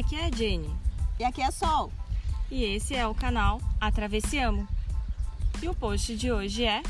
Aqui 0.00 0.16
é 0.16 0.24
a 0.24 0.30
Jenny 0.30 0.74
E 1.18 1.24
aqui 1.24 1.42
é 1.42 1.50
Sol. 1.50 1.92
e 2.50 2.64
esse 2.64 2.94
é 2.94 3.06
o 3.06 3.14
canal 3.14 3.60
Atravessiamo. 3.78 4.66
E 5.62 5.68
o 5.68 5.74
post 5.74 6.16
de 6.16 6.32
hoje 6.32 6.64
é: 6.64 6.82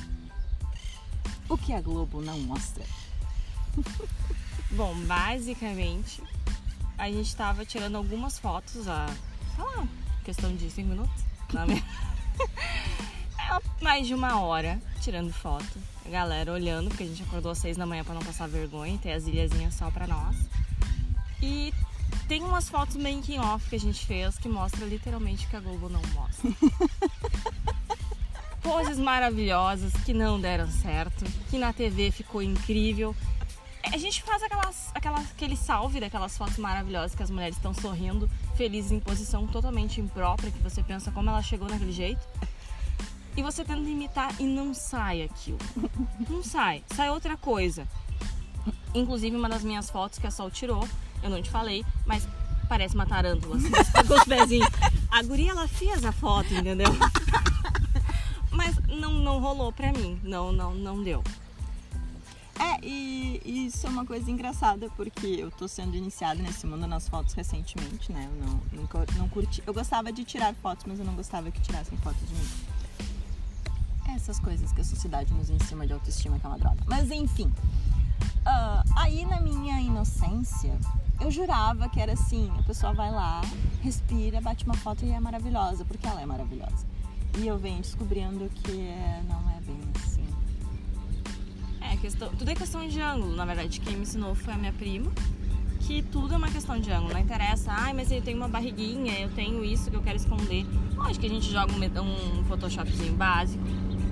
O 1.49 1.59
que 1.59 1.73
a 1.73 1.81
Globo 1.81 2.23
não 2.23 2.39
mostra? 2.39 2.85
bom, 4.71 4.95
basicamente 5.07 6.23
a 6.97 7.11
gente 7.11 7.27
estava 7.27 7.67
tirando 7.67 7.97
algumas 7.97 8.39
fotos 8.39 8.87
a, 8.87 9.09
sei 9.57 9.65
lá, 9.65 9.89
questão 10.25 10.55
de 10.55 10.71
5 10.71 10.89
minutos, 10.89 11.25
na 11.53 11.67
minha... 11.67 11.83
É, 13.41 13.83
mais 13.83 14.07
de 14.07 14.15
uma 14.15 14.41
hora 14.41 14.81
tirando 15.01 15.33
foto. 15.33 15.67
A 16.07 16.09
galera 16.09 16.53
olhando, 16.53 16.89
porque 16.89 17.03
a 17.03 17.07
gente 17.07 17.25
acordou 17.25 17.51
às 17.51 17.59
6 17.59 17.77
da 17.77 17.85
manhã 17.85 18.05
para 18.05 18.15
não 18.15 18.23
passar 18.23 18.49
vergonha, 18.49 18.97
ter 18.99 19.11
as 19.11 19.27
ilhazinhas 19.27 19.75
só 19.75 19.91
pra 19.91 20.07
nós. 20.07 20.37
E 21.43 21.75
tem 22.31 22.45
umas 22.45 22.69
fotos 22.69 22.95
making 22.95 23.41
off 23.41 23.69
que 23.69 23.75
a 23.75 23.81
gente 23.81 24.07
fez 24.07 24.39
que 24.39 24.49
mostra 24.49 24.87
literalmente 24.87 25.47
o 25.47 25.51
que 25.51 25.57
a 25.57 25.59
Globo 25.59 25.89
não 25.89 26.01
mostra. 26.15 26.49
Poses 28.63 29.01
maravilhosas 29.01 29.93
que 30.05 30.15
não 30.15 30.41
deram 30.41 30.71
certo, 30.71 31.25
que 31.51 31.59
na 31.59 31.73
TV 31.73 32.13
ficou 32.13 32.41
incrível. 32.41 33.17
A 33.83 33.97
gente 33.99 34.23
faz 34.23 34.45
aquelas, 34.45 34.93
aquelas, 34.95 35.29
aquele 35.33 35.57
salve 35.57 35.99
daquelas 35.99 36.39
fotos 36.39 36.57
maravilhosas 36.57 37.17
que 37.17 37.23
as 37.25 37.31
mulheres 37.31 37.57
estão 37.57 37.75
sorrindo, 37.75 38.31
felizes 38.55 38.93
em 38.93 39.01
posição 39.01 39.45
totalmente 39.49 40.01
imprópria, 40.01 40.53
que 40.53 40.63
você 40.63 40.85
pensa 40.85 41.11
como 41.11 41.31
ela 41.31 41.43
chegou 41.43 41.69
naquele 41.69 41.91
jeito. 41.91 42.25
E 43.37 43.43
você 43.43 43.65
tenta 43.65 43.91
imitar 43.91 44.33
e 44.41 44.45
não 44.45 44.73
sai 44.73 45.23
aquilo. 45.23 45.59
Não 46.31 46.45
sai. 46.45 46.85
Sai 46.95 47.11
outra 47.11 47.37
coisa. 47.37 47.89
Inclusive, 48.95 49.35
uma 49.35 49.49
das 49.49 49.65
minhas 49.65 49.91
fotos 49.91 50.19
que 50.21 50.27
a 50.29 50.31
Sol 50.31 50.51
tirou, 50.51 50.87
eu 51.23 51.31
não 51.31 51.43
te 51.43 51.51
falei, 51.51 51.85
mas 52.07 52.27
parece 52.69 52.95
uma 52.95 53.07
tarântula. 53.07 53.57
Assim, 53.57 53.71
com 54.07 54.15
os 54.15 54.25
pezinhos. 54.25 54.69
A 55.11 55.23
guria, 55.23 55.51
ela 55.51 55.67
fez 55.67 56.05
a 56.05 56.13
foto, 56.13 56.55
entendeu? 56.55 56.87
Mas 58.53 58.77
não, 58.89 59.13
não 59.13 59.41
rolou 59.41 59.73
pra 59.73 59.93
mim. 59.93 60.21
Não, 60.23 60.53
não, 60.53 60.75
não 60.75 61.03
deu. 61.03 61.23
É, 62.59 62.79
e, 62.85 63.41
e 63.45 63.67
isso 63.67 63.87
é 63.87 63.91
uma 63.91 64.05
coisa 64.05 64.31
engraçada, 64.31 64.91
porque 64.91 65.27
eu 65.27 65.51
tô 65.51 65.67
sendo 65.67 65.97
iniciada 65.97 66.43
nesse 66.43 66.67
mundo 66.67 66.87
nas 66.87 67.09
fotos 67.09 67.33
recentemente, 67.33 68.13
né? 68.13 68.29
Eu 68.31 68.47
não, 68.47 68.61
nunca, 68.83 69.07
não 69.17 69.29
curti. 69.29 69.63
Eu 69.67 69.73
gostava 69.73 70.13
de 70.13 70.25
tirar 70.25 70.55
fotos, 70.57 70.85
mas 70.87 70.99
eu 70.99 71.05
não 71.05 71.15
gostava 71.15 71.51
que 71.51 71.61
tirassem 71.61 71.97
fotos 71.99 72.21
de 72.29 72.35
mim. 72.35 72.49
Essas 74.15 74.39
coisas 74.39 74.73
que 74.73 74.81
a 74.81 74.85
sociedade 74.85 75.33
nos 75.33 75.49
ensina 75.49 75.87
de 75.87 75.93
autoestima 75.93 76.39
que 76.39 76.45
é 76.45 76.49
uma 76.49 76.59
droga. 76.59 76.83
Mas 76.87 77.11
enfim. 77.11 77.51
ah, 78.45 78.85
aí 78.97 79.25
na 79.25 79.41
minha 79.41 79.81
inocência, 79.81 80.79
eu 81.21 81.31
jurava 81.31 81.89
que 81.89 82.01
era 82.01 82.13
assim, 82.13 82.51
a 82.59 82.63
pessoa 82.63 82.93
vai 82.93 83.11
lá, 83.11 83.41
respira, 83.83 84.41
bate 84.41 84.65
uma 84.65 84.75
foto 84.75 85.05
e 85.05 85.11
é 85.11 85.21
maravilhosa, 85.21 85.85
porque 85.85 86.07
ela 86.07 86.21
é 86.21 86.27
maravilhosa. 86.27 86.87
E 87.39 87.47
eu 87.47 87.59
venho 87.59 87.81
descobrindo 87.81 88.49
que 88.55 88.81
é- 88.81 89.23
não 89.29 89.39
é 89.51 89.61
bem 89.61 89.79
assim. 89.97 90.25
É, 91.81 91.97
questão, 91.97 92.29
tudo 92.31 92.51
é 92.51 92.55
questão 92.55 92.87
de 92.89 93.01
ângulo. 93.01 93.35
Na 93.37 93.45
verdade, 93.45 93.81
quem 93.81 93.95
me 93.97 94.03
ensinou 94.03 94.35
foi 94.35 94.55
a 94.55 94.57
minha 94.57 94.73
prima. 94.73 95.11
Que 95.81 96.03
tudo 96.03 96.35
é 96.35 96.37
uma 96.37 96.49
questão 96.51 96.79
de 96.79 96.91
ângulo. 96.91 97.13
Não 97.15 97.21
interessa, 97.21 97.73
ai, 97.73 97.93
mas 97.93 98.11
eu 98.13 98.21
tenho 98.23 98.37
uma 98.37 98.49
barriguinha, 98.49 99.19
eu 99.21 99.29
tenho 99.31 99.65
isso 99.65 99.91
que 99.91 99.97
eu 99.97 100.03
quero 100.03 100.17
esconder. 100.17 100.65
Lógico 100.95 101.21
que 101.21 101.27
a 101.27 101.31
gente 101.31 101.51
joga 101.51 101.73
um, 101.73 102.39
um 102.41 102.45
Photoshopzinho 102.45 103.15
básico. 103.15 103.63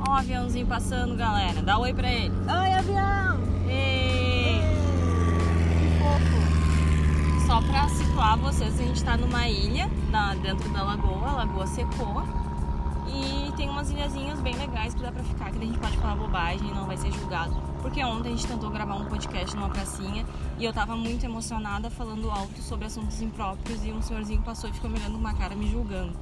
Ó, 0.00 0.11
o 0.11 0.15
aviãozinho 0.15 0.67
passando, 0.67 1.15
galera. 1.17 1.61
Dá 1.62 1.78
oi 1.78 1.93
pra 1.93 2.11
ele. 2.11 2.34
Oi, 2.34 2.72
avião! 2.72 3.39
Ei! 3.69 4.61
Que 5.78 5.98
fofo! 5.98 6.39
Só 7.49 7.63
pra 7.63 7.89
situar 7.89 8.37
vocês, 8.37 8.78
a 8.78 8.83
gente 8.84 9.03
tá 9.03 9.17
numa 9.17 9.49
ilha 9.49 9.91
na- 10.11 10.34
dentro 10.34 10.69
da 10.69 10.83
lagoa, 10.83 11.31
a 11.31 11.33
lagoa 11.33 11.67
secou. 11.67 12.22
E 13.06 13.50
tem 13.56 13.71
umas 13.71 13.91
ilhazinhas 13.91 14.39
bem 14.43 14.55
legais 14.55 14.93
que 14.93 15.00
dá 15.00 15.11
pra 15.11 15.25
ficar, 15.25 15.50
que 15.50 15.56
a 15.56 15.65
gente 15.67 15.78
pode 15.78 15.97
falar 15.97 16.15
bobagem 16.17 16.69
e 16.69 16.75
não 16.75 16.84
vai 16.84 16.99
ser 16.99 17.11
julgado. 17.11 17.56
Porque 17.81 18.05
ontem 18.05 18.28
a 18.28 18.37
gente 18.37 18.47
tentou 18.47 18.69
gravar 18.69 18.97
um 18.97 19.06
podcast 19.06 19.56
numa 19.56 19.71
pracinha 19.71 20.27
e 20.59 20.65
eu 20.67 20.75
tava 20.75 20.95
muito 20.95 21.25
emocionada 21.25 21.89
falando 21.89 22.31
alto 22.31 22.61
sobre 22.61 22.84
assuntos 22.84 23.22
impróprios 23.22 23.83
e 23.83 23.93
um 23.93 24.03
senhorzinho 24.03 24.43
passou 24.43 24.69
e 24.69 24.72
ficou 24.75 24.91
me 24.91 24.99
olhando 24.99 25.12
com 25.12 25.19
uma 25.21 25.33
cara 25.33 25.56
me 25.56 25.71
julgando. 25.71 26.12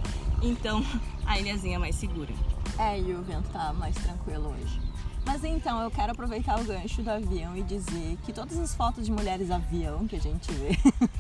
Então, 0.41 0.81
a 1.27 1.41
ilhazinha 1.41 1.75
é 1.75 1.79
mais 1.79 1.97
segura. 1.97 2.33
É, 2.79 3.01
e 3.01 3.13
o 3.13 3.23
vento 3.25 3.49
tá 3.49 3.73
mais 3.73 3.97
tranquilo 3.97 4.55
hoje. 4.55 4.81
Mas 5.27 5.43
então, 5.43 5.83
eu 5.83 5.91
quero 5.91 6.13
aproveitar 6.13 6.59
o 6.59 6.65
gancho 6.65 7.03
do 7.03 7.11
avião 7.11 7.57
e 7.57 7.63
dizer 7.65 8.17
que 8.25 8.33
todas 8.33 8.57
as 8.59 8.75
fotos 8.75 9.05
de 9.05 9.11
mulheres 9.11 9.51
avião 9.51 10.07
que 10.07 10.15
a 10.15 10.21
gente 10.21 10.51
vê 10.53 10.71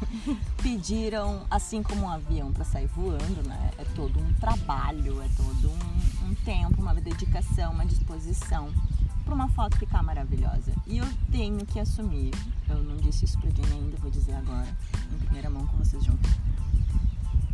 pediram, 0.62 1.44
assim 1.50 1.82
como 1.82 2.06
um 2.06 2.08
avião 2.08 2.52
para 2.52 2.64
sair 2.64 2.86
voando, 2.86 3.46
né? 3.46 3.72
É 3.76 3.84
todo 3.96 4.18
um 4.20 4.32
trabalho, 4.34 5.20
é 5.20 5.28
todo 5.36 5.68
um, 5.68 6.30
um 6.30 6.34
tempo, 6.36 6.80
uma 6.80 6.94
dedicação, 6.94 7.72
uma 7.72 7.84
disposição 7.84 8.72
para 9.24 9.34
uma 9.34 9.48
foto 9.48 9.76
ficar 9.76 10.04
maravilhosa. 10.04 10.72
E 10.86 10.98
eu 10.98 11.06
tenho 11.32 11.66
que 11.66 11.80
assumir, 11.80 12.32
eu 12.70 12.80
não 12.84 12.96
disse 12.96 13.24
isso 13.24 13.36
pra 13.40 13.50
Jenny 13.50 13.72
ainda, 13.72 13.96
vou 13.96 14.10
dizer 14.10 14.34
agora, 14.34 14.68
em 15.12 15.18
primeira 15.18 15.50
mão 15.50 15.66
com 15.66 15.78
vocês 15.78 16.02
juntos, 16.04 16.30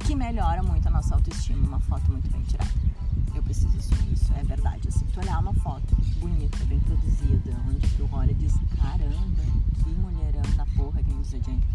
que 0.00 0.14
melhora 0.14 0.62
muito 0.62 0.86
a 0.86 0.90
nossa 0.90 1.14
autoestima, 1.14 1.66
uma 1.66 1.80
foto 1.80 2.12
muito 2.12 2.30
bem 2.30 2.42
tirada. 2.42 2.91
Eu 3.34 3.42
preciso 3.42 3.76
assumir 3.76 4.12
isso, 4.12 4.32
é 4.34 4.42
verdade. 4.44 4.88
Assim, 4.88 5.06
tu 5.06 5.20
olhar 5.20 5.38
uma 5.40 5.54
foto 5.54 5.94
bonita, 6.18 6.58
bem 6.64 6.80
produzida, 6.80 7.56
onde 7.68 7.88
tu 7.96 8.08
olha 8.12 8.30
e 8.30 8.34
diz, 8.34 8.54
caramba, 8.76 9.42
que 9.82 9.90
mulherão 9.90 10.56
da 10.56 10.66
porra, 10.76 11.02
diz 11.02 11.34
a 11.34 11.38
gente. 11.38 11.66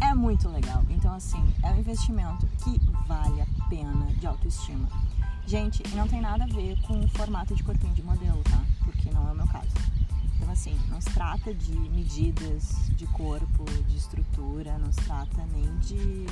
É 0.00 0.14
muito 0.14 0.48
legal. 0.48 0.82
Então, 0.88 1.12
assim, 1.14 1.54
é 1.62 1.70
um 1.70 1.78
investimento 1.78 2.46
que 2.64 2.80
vale 3.06 3.42
a 3.42 3.46
pena 3.68 4.06
de 4.18 4.26
autoestima. 4.26 4.88
Gente, 5.46 5.82
não 5.96 6.06
tem 6.06 6.20
nada 6.20 6.44
a 6.44 6.46
ver 6.46 6.80
com 6.82 7.00
o 7.00 7.08
formato 7.08 7.54
de 7.54 7.62
corpinho 7.62 7.92
de 7.92 8.02
modelo, 8.02 8.42
tá? 8.44 8.62
Porque 8.84 9.10
não 9.10 9.28
é 9.28 9.32
o 9.32 9.34
meu 9.34 9.46
caso. 9.48 9.68
Então, 10.36 10.50
assim, 10.50 10.78
não 10.88 11.00
se 11.00 11.10
trata 11.10 11.52
de 11.52 11.72
medidas 11.72 12.90
de 12.96 13.06
corpo, 13.08 13.64
de 13.88 13.96
estrutura, 13.96 14.78
não 14.78 14.92
se 14.92 15.00
trata 15.02 15.44
nem 15.52 15.78
de 15.78 16.26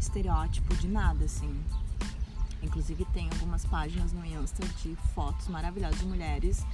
estereótipo, 0.00 0.74
de 0.76 0.88
nada, 0.88 1.24
assim. 1.24 1.52
Inclusive 2.62 3.04
tem 3.06 3.28
algumas 3.30 3.64
páginas 3.64 4.12
no 4.12 4.24
Insta 4.24 4.66
de 4.82 4.96
fotos 5.14 5.48
maravilhosas 5.48 5.98
de 5.98 6.06
mulheres 6.06 6.64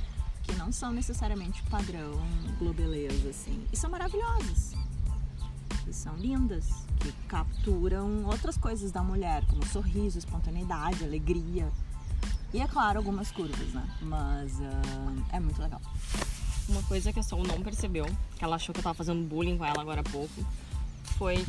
que 0.43 0.55
não 0.55 0.73
são 0.73 0.93
necessariamente 0.93 1.63
padrão 1.65 2.13
globeleza, 2.59 3.29
assim. 3.29 3.67
E 3.73 3.77
são 3.77 3.91
maravilhosas. 3.91 4.75
E 5.87 5.93
são 5.93 6.17
lindas, 6.17 6.67
que 7.01 7.13
capturam 7.27 8.25
outras 8.25 8.57
coisas 8.57 8.91
da 8.91 9.03
mulher, 9.03 9.45
como 9.47 9.65
sorriso, 9.67 10.19
espontaneidade, 10.19 11.05
alegria. 11.05 11.71
E 12.53 12.61
é 12.61 12.67
claro, 12.67 12.99
algumas 12.99 13.31
curvas, 13.31 13.69
né? 13.73 13.97
Mas 14.03 14.59
ah, 14.61 15.37
é 15.37 15.41
muito 15.41 15.61
legal. 15.61 15.81
Uma 16.69 16.83
coisa 16.83 17.13
que 17.13 17.21
a 17.21 17.23
Sol 17.23 17.43
não 17.47 17.63
percebeu, 17.63 18.07
que 18.37 18.45
ela 18.45 18.57
achou 18.57 18.73
que 18.73 18.81
eu 18.81 18.85
tava 18.85 18.95
fazendo 18.95 19.27
bullying 19.27 19.57
com 19.57 19.65
ela 19.65 19.81
agora 19.81 20.01
há 20.01 20.05
pouco, 20.05 20.45
foi. 21.19 21.45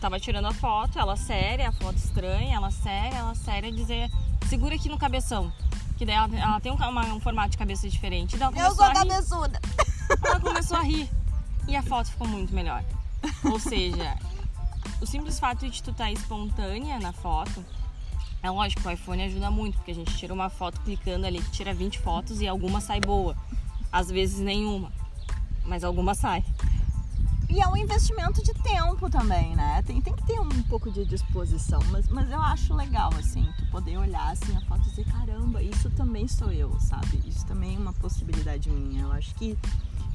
Tava 0.00 0.18
tirando 0.20 0.46
a 0.46 0.52
foto, 0.52 0.98
ela 0.98 1.16
séria, 1.16 1.68
a 1.68 1.72
foto 1.72 1.96
estranha, 1.96 2.54
ela 2.56 2.70
séria, 2.70 3.16
ela 3.16 3.34
séria, 3.34 3.70
dizer 3.72 4.10
segura 4.48 4.74
aqui 4.76 4.88
no 4.88 4.96
cabeção. 4.98 5.52
Que 5.98 6.06
daí 6.06 6.14
ela, 6.16 6.28
ela 6.36 6.60
tem 6.60 6.72
um, 6.72 6.76
uma- 6.76 7.06
um 7.14 7.20
formato 7.20 7.50
de 7.50 7.58
cabeça 7.58 7.88
diferente. 7.88 8.36
Daí 8.36 8.48
ela 8.56 8.68
Eu 8.68 8.74
sou 8.74 8.84
a 8.84 8.92
cabeçuda! 8.92 9.60
Ela 10.24 10.40
começou 10.40 10.76
a 10.76 10.82
rir. 10.82 11.08
E 11.68 11.76
a 11.76 11.82
foto 11.82 12.08
ficou 12.10 12.26
muito 12.26 12.54
melhor. 12.54 12.82
Ou 13.44 13.58
seja, 13.58 14.16
o 15.00 15.06
simples 15.06 15.38
fato 15.38 15.68
de 15.68 15.82
tu 15.82 15.90
estar 15.90 16.10
espontânea 16.10 16.98
na 16.98 17.12
foto, 17.12 17.64
é 18.42 18.50
lógico, 18.50 18.88
o 18.88 18.90
iPhone 18.90 19.22
ajuda 19.22 19.48
muito, 19.50 19.76
porque 19.76 19.92
a 19.92 19.94
gente 19.94 20.16
tira 20.16 20.34
uma 20.34 20.48
foto 20.50 20.80
clicando 20.80 21.24
ali, 21.26 21.40
tira 21.52 21.72
20 21.72 22.00
fotos 22.00 22.40
e 22.40 22.48
alguma 22.48 22.80
sai 22.80 23.00
boa. 23.00 23.36
Às 23.92 24.08
vezes 24.10 24.40
nenhuma. 24.40 24.90
Mas 25.64 25.84
alguma 25.84 26.14
sai. 26.14 26.44
E 27.54 27.60
é 27.60 27.68
um 27.68 27.76
investimento 27.76 28.42
de 28.42 28.54
tempo 28.54 29.10
também, 29.10 29.54
né? 29.54 29.82
Tem, 29.82 30.00
tem 30.00 30.14
que 30.14 30.24
ter 30.24 30.40
um 30.40 30.48
pouco 30.62 30.90
de 30.90 31.04
disposição, 31.04 31.80
mas, 31.90 32.08
mas 32.08 32.30
eu 32.30 32.40
acho 32.40 32.72
legal, 32.72 33.10
assim, 33.18 33.46
tu 33.58 33.66
poder 33.66 33.98
olhar 33.98 34.30
assim 34.32 34.56
a 34.56 34.60
foto 34.62 34.80
e 34.86 34.90
dizer, 34.90 35.04
caramba, 35.04 35.62
isso 35.62 35.90
também 35.90 36.26
sou 36.26 36.50
eu, 36.50 36.80
sabe? 36.80 37.22
Isso 37.26 37.44
também 37.44 37.76
é 37.76 37.78
uma 37.78 37.92
possibilidade 37.92 38.70
minha. 38.70 39.02
Eu 39.02 39.12
acho 39.12 39.34
que, 39.34 39.58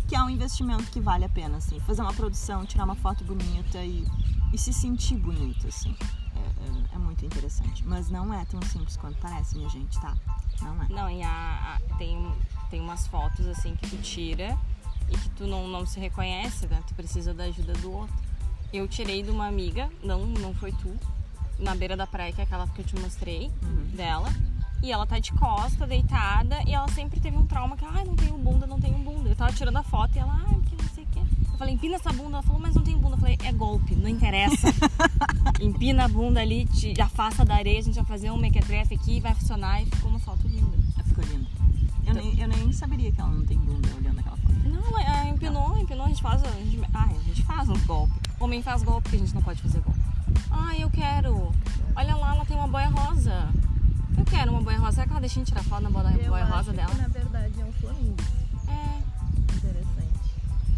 que 0.07 0.15
é 0.15 0.21
um 0.23 0.31
investimento 0.31 0.85
que 0.89 0.99
vale 0.99 1.25
a 1.25 1.29
pena, 1.29 1.57
assim, 1.57 1.79
fazer 1.81 2.01
uma 2.01 2.13
produção, 2.13 2.65
tirar 2.65 2.85
uma 2.85 2.95
foto 2.95 3.23
bonita 3.23 3.77
e, 3.83 4.03
e 4.51 4.57
se 4.57 4.73
sentir 4.73 5.17
bonito, 5.17 5.67
assim. 5.67 5.95
É, 6.35 6.39
é- 6.39 6.95
é 6.95 6.97
muito 6.97 7.23
interessante. 7.23 7.85
Mas 7.85 8.09
não 8.09 8.33
é 8.33 8.45
tão 8.45 8.59
simples 8.63 8.97
quanto 8.97 9.19
parece, 9.19 9.55
minha 9.57 9.69
gente, 9.69 9.99
tá? 10.01 10.17
Não 10.59 10.81
é. 10.81 10.87
Não, 10.89 11.07
e 11.07 11.21
a, 11.21 11.29
a- 11.75 11.97
tem, 11.99 12.33
tem 12.71 12.81
umas 12.81 13.05
fotos 13.05 13.45
assim 13.45 13.75
que 13.75 13.87
tu 13.91 13.97
tira 14.01 14.57
e 15.09 15.17
que 15.17 15.29
tu 15.29 15.47
não, 15.47 15.67
não 15.67 15.85
se 15.85 15.99
reconhece, 15.99 16.67
né? 16.67 16.81
Tu 16.87 16.93
precisa 16.93 17.33
da 17.33 17.45
ajuda 17.45 17.73
do 17.73 17.91
outro. 17.91 18.15
Eu 18.71 18.87
tirei 18.87 19.23
de 19.23 19.29
uma 19.29 19.47
amiga, 19.47 19.89
não, 20.03 20.25
não 20.25 20.53
foi 20.53 20.71
tu, 20.73 20.93
na 21.57 21.73
beira 21.73 21.95
da 21.95 22.05
praia, 22.05 22.33
que 22.33 22.41
é 22.41 22.43
aquela 22.43 22.67
que 22.67 22.81
eu 22.81 22.85
te 22.85 22.95
mostrei 22.99 23.49
dela. 23.95 24.29
E 24.81 24.91
ela 24.91 25.07
tá 25.07 25.17
de 25.17 25.31
costa, 25.33 25.87
deitada, 25.87 26.61
e 26.67 26.73
ela 26.73 26.87
sempre 26.89 27.19
teve 27.19 27.35
um 27.35 27.45
trauma 27.45 27.75
que, 27.75 27.85
ai, 27.85 28.03
não 28.03 28.15
tenho 28.15 28.37
bunda, 28.37 28.67
não 28.67 28.79
tenho 28.79 28.97
bunda. 28.99 29.29
Eu 29.29 29.35
tava 29.35 29.51
tirando 29.51 29.77
a 29.77 29.83
foto 29.83 30.15
e 30.15 30.19
ela, 30.19 30.39
ai, 30.47 30.59
que 30.69 30.75
não 30.75 30.89
sei 30.89 31.03
o 31.03 31.07
quê. 31.07 31.19
Eu 31.51 31.57
falei, 31.57 31.73
empina 31.73 31.95
essa 31.95 32.11
bunda. 32.13 32.37
Ela 32.37 32.43
falou, 32.43 32.61
mas 32.61 32.75
não 32.75 32.83
tem 32.83 32.95
bunda. 32.95 33.15
Eu 33.15 33.19
falei, 33.19 33.37
é 33.43 33.51
golpe, 33.51 33.95
não 33.95 34.07
interessa. 34.07 34.67
empina 35.59 36.05
a 36.05 36.07
bunda 36.07 36.41
ali, 36.41 36.65
te 36.65 36.99
afasta 37.01 37.43
da 37.43 37.55
areia, 37.55 37.79
a 37.79 37.83
gente 37.83 37.95
vai 37.95 38.05
fazer 38.05 38.29
um 38.29 38.37
mequetrefe 38.37 38.93
aqui, 38.93 39.19
vai 39.19 39.33
funcionar 39.33 39.81
e 39.81 39.85
ficou 39.85 40.11
uma 40.11 40.19
foto 40.19 40.47
linda. 40.47 40.77
Ficou 41.05 41.23
linda. 41.23 41.47
Eu, 42.05 42.13
nem, 42.13 42.39
eu 42.39 42.47
nem 42.47 42.71
saberia 42.71 43.11
que 43.11 43.19
ela 43.19 43.31
não 43.31 43.45
tem 43.45 43.57
bunda 43.57 43.96
empinou, 45.29 45.77
empinou, 45.77 46.05
a 46.05 46.09
gente 46.09 46.21
faz. 46.21 46.43
A 46.43 46.47
gente, 46.51 46.79
ah, 46.93 47.05
a 47.09 47.23
gente 47.23 47.43
faz 47.43 47.69
uns 47.69 47.83
golpes. 47.85 48.15
Homem 48.39 48.61
faz 48.61 48.83
golpe 48.83 49.03
porque 49.03 49.15
a 49.15 49.19
gente 49.19 49.33
não 49.35 49.41
pode 49.41 49.61
fazer 49.61 49.79
golpe. 49.81 49.99
Ah, 50.51 50.75
eu 50.77 50.89
quero. 50.89 51.51
Olha 51.95 52.15
lá, 52.15 52.35
ela 52.35 52.45
tem 52.45 52.57
uma 52.57 52.67
boia 52.67 52.87
rosa. 52.89 53.49
Eu 54.17 54.25
quero 54.25 54.51
uma 54.51 54.61
boia 54.61 54.77
rosa. 54.77 54.91
Será 54.93 55.05
que 55.05 55.11
ela 55.11 55.19
deixa 55.19 55.35
a 55.35 55.39
gente 55.39 55.47
tirar 55.47 55.63
foto 55.63 55.81
na 55.81 55.89
boia, 55.89 56.09
Eu 56.19 56.29
boia 56.29 56.43
acho 56.43 56.53
rosa 56.53 56.71
que, 56.71 56.77
dela? 56.77 56.93
na 56.95 57.07
verdade 57.07 57.61
é 57.61 57.65
um 57.65 57.73
flamingo. 57.73 58.15
É. 58.67 59.55
Interessante. 59.55 60.19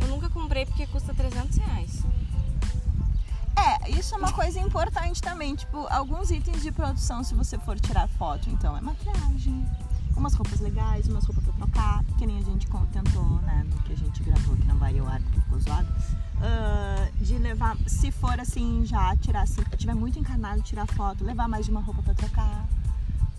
Eu 0.01 0.07
nunca 0.07 0.29
comprei 0.29 0.65
porque 0.65 0.87
custa 0.87 1.13
300 1.13 1.57
reais. 1.57 2.03
É, 3.57 3.89
isso 3.91 4.15
é 4.15 4.17
uma 4.17 4.31
coisa 4.31 4.59
importante 4.59 5.21
também. 5.21 5.55
Tipo, 5.55 5.85
alguns 5.89 6.31
itens 6.31 6.61
de 6.61 6.71
produção, 6.71 7.23
se 7.23 7.33
você 7.35 7.57
for 7.59 7.77
tirar 7.79 8.07
foto, 8.07 8.49
então 8.49 8.75
é 8.77 8.79
maquiagem, 8.81 9.65
umas 10.19 10.33
roupas 10.33 10.59
legais, 10.59 11.07
umas 11.07 11.25
roupas 11.25 11.43
pra 11.43 11.53
trocar, 11.53 12.03
que 12.17 12.25
nem 12.25 12.37
a 12.37 12.41
gente 12.41 12.67
tentou, 12.91 13.41
né, 13.41 13.65
no 13.69 13.81
que 13.83 13.93
a 13.93 13.95
gente 13.95 14.21
gravou, 14.23 14.55
que 14.55 14.67
não 14.67 14.77
vai 14.77 14.97
ao 14.99 15.07
ar 15.07 15.21
porque 15.21 15.39
ficou 15.41 15.59
zoado. 15.59 15.87
Ah, 16.41 17.09
de 17.19 17.37
levar, 17.37 17.77
se 17.87 18.11
for 18.11 18.39
assim, 18.39 18.85
já 18.85 19.15
tirar, 19.17 19.47
se 19.47 19.63
tiver 19.77 19.95
muito 19.95 20.19
encarnado, 20.19 20.61
tirar 20.61 20.85
foto, 20.87 21.23
levar 21.23 21.47
mais 21.47 21.65
de 21.65 21.71
uma 21.71 21.81
roupa 21.81 22.01
pra 22.01 22.13
trocar, 22.13 22.67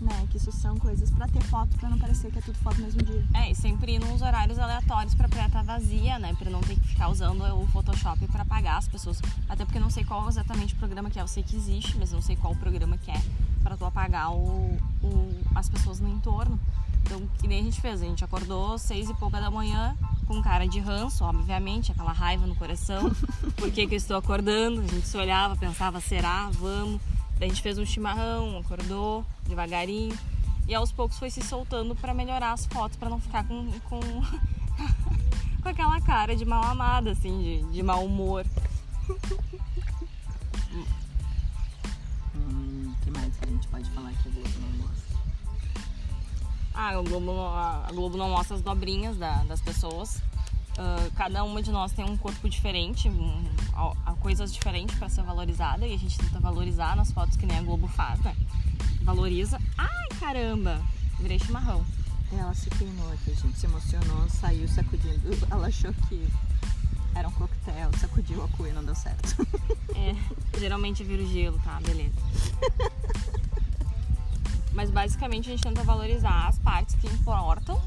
né, 0.00 0.26
que 0.30 0.36
isso 0.38 0.50
são 0.52 0.76
coisas 0.78 1.10
pra 1.10 1.28
ter 1.28 1.42
foto, 1.44 1.76
pra 1.76 1.88
não 1.88 1.98
parecer 1.98 2.30
que 2.30 2.38
é 2.38 2.42
tudo 2.42 2.56
foto 2.58 2.78
no 2.78 2.84
mesmo 2.84 3.02
dia. 3.02 3.24
É, 3.34 3.50
e 3.50 3.54
sempre 3.54 3.94
ir 3.94 3.98
nos 3.98 4.22
horários 4.22 4.58
aleatórios 4.58 5.14
pra 5.14 5.28
praia 5.28 5.46
estar 5.46 5.62
vazia, 5.62 6.18
né? 6.18 6.34
Pra 6.38 6.50
não 6.50 6.60
ter 6.60 6.74
que 6.74 6.88
ficar 6.88 7.08
usando 7.08 7.42
o 7.44 7.66
Photoshop 7.68 8.26
pra 8.28 8.44
pagar 8.44 8.78
as 8.78 8.88
pessoas. 8.88 9.20
Até 9.48 9.64
porque 9.64 9.78
não 9.78 9.90
sei 9.90 10.04
qual 10.04 10.26
exatamente 10.28 10.74
o 10.74 10.76
programa 10.78 11.10
que 11.10 11.18
é. 11.18 11.22
Eu 11.22 11.28
sei 11.28 11.42
que 11.42 11.54
existe, 11.56 11.96
mas 11.98 12.12
não 12.12 12.22
sei 12.22 12.36
qual 12.36 12.52
o 12.52 12.56
programa 12.56 12.96
que 12.98 13.10
é 13.10 13.20
pra 13.62 13.76
tu 13.76 13.84
apagar 13.84 14.32
o, 14.32 14.78
o- 15.02 15.40
as 15.54 15.68
pessoas 15.68 16.00
no 16.00 16.08
entorno. 16.08 16.58
Então, 17.02 17.20
que 17.38 17.48
nem 17.48 17.60
a 17.60 17.62
gente 17.64 17.80
fez. 17.80 18.00
A 18.00 18.04
gente 18.04 18.24
acordou 18.24 18.78
seis 18.78 19.08
e 19.10 19.14
pouca 19.14 19.40
da 19.40 19.50
manhã 19.50 19.96
com 20.26 20.40
cara 20.42 20.66
de 20.68 20.78
ranço, 20.78 21.24
obviamente, 21.24 21.90
aquela 21.92 22.12
raiva 22.12 22.46
no 22.46 22.54
coração. 22.54 23.10
Por 23.56 23.70
que, 23.70 23.86
que 23.86 23.94
eu 23.94 23.98
estou 23.98 24.16
acordando? 24.16 24.80
A 24.80 24.86
gente 24.86 25.06
se 25.06 25.16
olhava, 25.16 25.56
pensava, 25.56 26.00
será? 26.00 26.48
Vamos. 26.52 27.00
Daí 27.40 27.48
a 27.48 27.52
gente 27.52 27.62
fez 27.62 27.78
um 27.78 27.86
chimarrão, 27.86 28.58
acordou 28.58 29.24
devagarinho. 29.48 30.16
E 30.68 30.74
aos 30.74 30.92
poucos 30.92 31.18
foi 31.18 31.30
se 31.30 31.40
soltando 31.42 31.96
pra 31.96 32.14
melhorar 32.14 32.52
as 32.52 32.66
fotos, 32.66 32.96
pra 32.96 33.08
não 33.08 33.18
ficar 33.18 33.42
com, 33.44 33.72
com, 33.88 33.98
com 35.62 35.68
aquela 35.68 36.00
cara 36.02 36.36
de 36.36 36.44
mal 36.44 36.62
amada, 36.62 37.10
assim, 37.10 37.42
de, 37.42 37.72
de 37.72 37.82
mau 37.82 38.04
humor. 38.04 38.46
Hum, 42.36 42.94
que 43.02 43.10
mais 43.10 43.34
que 43.36 43.44
a 43.44 43.48
gente 43.48 43.66
pode 43.68 43.90
falar 43.90 44.10
que 44.12 44.28
a 44.28 44.32
Globo 44.32 44.48
não 44.60 44.86
mostra? 44.86 45.16
Ah, 46.74 46.88
a 46.90 47.02
Globo, 47.02 47.32
a 47.40 47.88
Globo 47.92 48.16
não 48.16 48.30
mostra 48.30 48.56
as 48.56 48.62
dobrinhas 48.62 49.16
da- 49.16 49.42
das 49.44 49.60
pessoas. 49.60 50.22
Ah, 50.82 51.10
cada 51.14 51.44
uma 51.44 51.62
de 51.62 51.70
nós 51.70 51.92
tem 51.92 52.06
um 52.06 52.16
corpo 52.16 52.48
diferente, 52.48 53.06
um- 53.06 53.44
a- 53.74 54.12
a 54.12 54.14
coisas 54.14 54.50
diferentes 54.50 54.96
para 54.98 55.10
ser 55.10 55.22
valorizada 55.22 55.86
e 55.86 55.92
a 55.92 55.98
gente 55.98 56.16
tenta 56.16 56.40
valorizar 56.40 56.96
nas 56.96 57.12
fotos 57.12 57.36
que 57.36 57.44
nem 57.44 57.58
a 57.58 57.62
Globo 57.62 57.86
faz, 57.86 58.18
né? 58.20 58.34
Valoriza. 59.02 59.60
Ai, 59.76 60.08
caramba! 60.18 60.80
Virei 61.18 61.38
chimarrão. 61.38 61.84
Ela 62.32 62.54
se 62.54 62.70
queimou 62.70 63.12
aqui, 63.12 63.30
a 63.32 63.34
gente 63.34 63.58
se 63.58 63.66
emocionou, 63.66 64.26
saiu 64.30 64.66
sacudindo. 64.68 65.36
Ela 65.50 65.66
achou 65.66 65.92
que 66.08 66.26
era 67.14 67.28
um 67.28 67.32
coquetel, 67.32 67.90
sacudiu 67.98 68.42
a 68.42 68.48
cuia 68.48 68.70
e 68.70 68.72
não 68.72 68.84
deu 68.84 68.94
certo. 68.94 69.36
É, 69.96 70.14
geralmente 70.58 71.04
vira 71.04 71.22
o 71.22 71.26
gelo, 71.26 71.58
tá? 71.62 71.78
Beleza. 71.84 72.14
Mas 74.72 74.88
basicamente 74.90 75.48
a 75.48 75.52
gente 75.52 75.62
tenta 75.62 75.82
valorizar 75.82 76.46
as 76.48 76.58
partes 76.58 76.94
que 76.94 77.06
importam. 77.08 77.78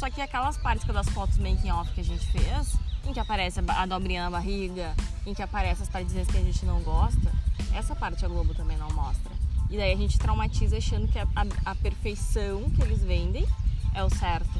Só 0.00 0.08
que 0.08 0.22
aquelas 0.22 0.56
partes 0.56 0.86
das 0.86 1.06
fotos 1.10 1.36
making 1.36 1.70
off 1.72 1.92
que 1.92 2.00
a 2.00 2.04
gente 2.04 2.26
fez, 2.28 2.74
em 3.06 3.12
que 3.12 3.20
aparece 3.20 3.60
a 3.68 3.84
dobrinha 3.84 4.24
na 4.24 4.30
barriga, 4.30 4.94
em 5.26 5.34
que 5.34 5.42
aparece 5.42 5.82
as 5.82 5.90
partezinhas 5.90 6.26
que 6.26 6.38
a 6.38 6.42
gente 6.42 6.64
não 6.64 6.80
gosta, 6.80 7.30
essa 7.74 7.94
parte 7.94 8.24
a 8.24 8.28
Globo 8.28 8.54
também 8.54 8.78
não 8.78 8.88
mostra. 8.92 9.30
E 9.68 9.76
daí 9.76 9.92
a 9.92 9.96
gente 9.96 10.18
traumatiza 10.18 10.78
achando 10.78 11.06
que 11.06 11.18
a, 11.18 11.24
a- 11.36 11.70
a 11.72 11.74
perfeição 11.74 12.70
que 12.70 12.80
eles 12.80 13.02
vendem 13.02 13.46
é 13.94 14.02
o 14.02 14.08
certo. 14.08 14.58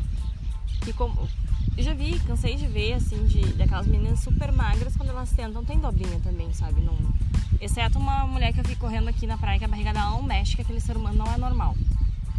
Que 0.82 0.92
como. 0.92 1.26
Eu 1.74 1.84
já 1.84 1.94
vi, 1.94 2.20
cansei 2.20 2.56
de 2.56 2.66
ver, 2.66 2.92
assim, 2.92 3.24
de, 3.24 3.40
daquelas 3.54 3.86
meninas 3.86 4.20
super 4.20 4.52
magras, 4.52 4.94
quando 4.94 5.08
elas 5.08 5.30
tentam, 5.30 5.64
tem 5.64 5.78
dobrinha 5.78 6.20
também, 6.20 6.52
sabe? 6.52 6.82
Não, 6.82 6.94
exceto 7.62 7.98
uma 7.98 8.26
mulher 8.26 8.52
que 8.52 8.60
eu 8.60 8.64
vi 8.64 8.76
correndo 8.76 9.08
aqui 9.08 9.26
na 9.26 9.38
praia, 9.38 9.58
que 9.58 9.64
a 9.64 9.68
barriga 9.68 9.94
dela 9.94 10.10
não 10.10 10.22
mexe, 10.22 10.54
que 10.54 10.60
aquele 10.60 10.80
ser 10.80 10.98
humano 10.98 11.16
não 11.24 11.32
é 11.32 11.38
normal. 11.38 11.74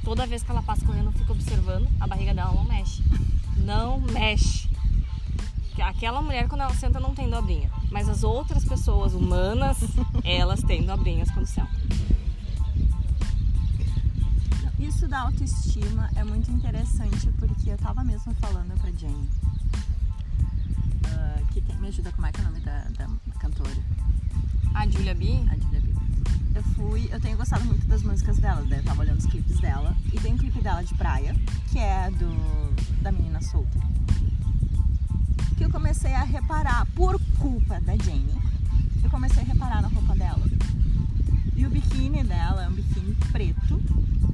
Toda 0.04 0.26
vez 0.26 0.42
que 0.44 0.50
ela 0.52 0.64
passa 0.64 0.86
correndo, 0.86 1.08
eu 1.08 1.12
fico 1.12 1.32
observando, 1.32 1.88
a 2.00 2.08
barriga 2.08 2.34
dela 2.34 2.52
não 2.54 2.64
mexe. 2.66 3.04
Não 3.58 4.00
mexe. 4.00 4.68
Que 5.76 5.82
Aquela 5.82 6.22
mulher, 6.22 6.48
quando 6.50 6.62
ela 6.62 6.74
senta, 6.74 7.00
não 7.00 7.14
tem 7.14 7.30
dobrinha. 7.30 7.70
Mas 7.92 8.10
as 8.10 8.24
outras 8.24 8.66
pessoas 8.66 9.14
humanas, 9.14 9.78
elas 10.24 10.62
têm 10.64 10.84
dobrinhas 10.84 11.30
quando 11.32 11.46
sentam. 11.46 11.70
Isso 14.80 15.08
da 15.08 15.22
autoestima 15.22 16.10
é 16.16 16.24
muito 16.24 16.50
interessante 16.52 17.32
porque 17.40 17.70
eu 17.70 17.78
tava 17.78 18.04
mesmo 18.04 18.34
falando 18.36 18.76
pra 18.82 18.92
Jane. 18.92 19.30
ah, 21.06 21.40
que 21.54 21.62
tem- 21.62 21.78
me 21.78 21.88
ajuda 21.88 22.12
como 22.12 22.26
é 22.28 22.32
que 22.32 22.40
é 22.42 22.44
o 22.44 22.48
nome 22.48 22.60
da, 22.62 22.84
da 22.98 23.08
cantora? 23.40 23.72
A 24.74 24.88
Julia 24.88 25.14
B, 25.14 25.28
A 25.52 25.56
Julia 25.56 25.71
B. 25.71 25.71
Eu 26.54 26.64
fui, 26.76 27.10
eu 27.12 27.20
tenho 27.20 27.38
gostado 27.38 27.64
muito 27.66 27.88
das 27.88 28.04
músicas 28.04 28.38
dela, 28.38 28.64
daí 28.68 28.80
eu 28.80 28.84
tava 28.84 29.02
olhando 29.02 29.20
os 29.20 29.26
clipes 29.26 29.60
dela 29.60 29.96
e 30.12 30.20
tem 30.20 30.34
um 30.34 30.38
clipe 30.38 30.62
dela 30.62 30.84
de 30.84 30.94
praia, 30.96 31.36
que 31.72 31.80
é 31.80 32.12
do 32.12 33.02
da 33.02 33.12
menina 33.12 33.42
solta. 33.42 33.80
Que 35.58 35.64
eu 35.66 35.70
comecei 35.70 36.14
a 36.14 36.24
reparar 36.24 36.86
por 36.96 37.20
culpa 37.40 37.80
da 37.82 37.96
Jane. 37.98 38.36
Eu 39.04 39.10
comecei 39.10 39.44
a 39.44 39.46
reparar 39.46 39.82
na 39.82 39.88
roupa 39.88 40.16
dela. 40.16 40.44
E 41.56 41.66
o 41.66 41.70
biquíni 41.70 42.24
dela 42.24 42.64
é 42.64 42.68
um 42.68 42.74
biquíni 42.74 43.16
preto 43.32 43.82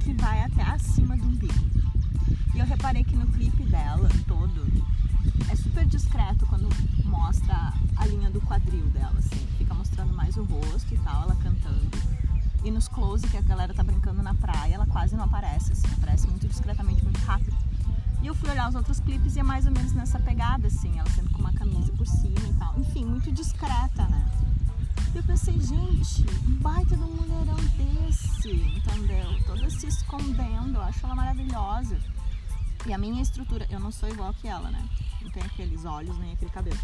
que 0.00 0.12
vai 0.14 0.42
até 0.42 0.62
acima 0.62 1.16
do 1.16 1.24
umbigo. 1.24 1.70
E 2.54 2.58
eu 2.58 2.66
reparei 2.66 3.04
que 3.04 3.16
no 3.16 3.26
clipe 3.28 3.62
dela 3.64 4.08
todo 4.26 4.66
é 5.50 5.56
super 5.56 5.86
discreto 5.86 6.46
quando 6.46 6.68
mostra 7.04 7.72
a 7.96 8.06
linha 8.06 8.30
do 8.30 8.40
quadril 8.40 8.86
dela, 8.86 9.18
assim. 9.18 9.46
Fica 9.56 9.74
mostrando 9.74 10.12
mais 10.14 10.36
o 10.36 10.44
rosto 10.44 10.94
e 10.94 10.98
tal, 10.98 11.22
ela 11.22 11.36
cantando. 11.36 12.17
E 12.64 12.70
nos 12.70 12.88
close 12.88 13.26
que 13.28 13.36
a 13.36 13.40
galera 13.40 13.72
tá 13.72 13.82
brincando 13.82 14.22
na 14.22 14.34
praia, 14.34 14.74
ela 14.74 14.86
quase 14.86 15.16
não 15.16 15.24
aparece, 15.24 15.72
assim. 15.72 15.86
Aparece 15.94 16.26
muito 16.26 16.46
discretamente, 16.48 17.02
muito 17.02 17.20
rápido. 17.20 17.56
E 18.20 18.26
eu 18.26 18.34
fui 18.34 18.50
olhar 18.50 18.68
os 18.68 18.74
outros 18.74 18.98
clipes 19.00 19.36
e 19.36 19.40
é 19.40 19.42
mais 19.42 19.64
ou 19.64 19.72
menos 19.72 19.92
nessa 19.92 20.18
pegada, 20.18 20.66
assim. 20.66 20.98
Ela 20.98 21.08
sempre 21.10 21.32
com 21.32 21.40
uma 21.40 21.52
camisa 21.52 21.92
por 21.92 22.06
cima 22.06 22.48
e 22.48 22.52
tal. 22.54 22.78
Enfim, 22.78 23.04
muito 23.04 23.30
discreta, 23.30 24.04
né? 24.08 24.28
E 25.14 25.16
eu 25.16 25.22
pensei, 25.22 25.54
gente, 25.60 26.24
baita 26.60 26.96
de 26.96 27.02
um 27.02 27.14
mulherão 27.14 27.56
desse, 27.76 28.50
entendeu? 28.50 29.42
Toda 29.46 29.70
se 29.70 29.86
escondendo, 29.86 30.74
eu 30.74 30.82
acho 30.82 31.06
ela 31.06 31.14
maravilhosa. 31.14 31.98
E 32.86 32.92
a 32.92 32.98
minha 32.98 33.22
estrutura, 33.22 33.66
eu 33.70 33.80
não 33.80 33.90
sou 33.90 34.08
igual 34.08 34.34
que 34.34 34.48
ela, 34.48 34.70
né? 34.70 34.84
Não 35.22 35.30
tenho 35.30 35.46
aqueles 35.46 35.84
olhos 35.84 36.18
nem 36.18 36.32
aquele 36.32 36.50
cabelo. 36.50 36.78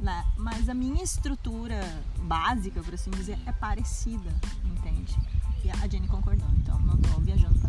Né? 0.00 0.24
Mas 0.36 0.68
a 0.68 0.74
minha 0.74 1.02
estrutura 1.02 1.80
básica, 2.22 2.82
por 2.82 2.94
assim 2.94 3.10
dizer, 3.10 3.38
é 3.46 3.52
parecida, 3.52 4.30
entende? 4.64 5.16
E 5.64 5.70
a 5.70 5.88
Jenny 5.88 6.06
concordou, 6.06 6.48
então 6.58 6.78
não 6.80 6.96
tô 6.96 7.18
viajando 7.20 7.58
pra 7.58 7.68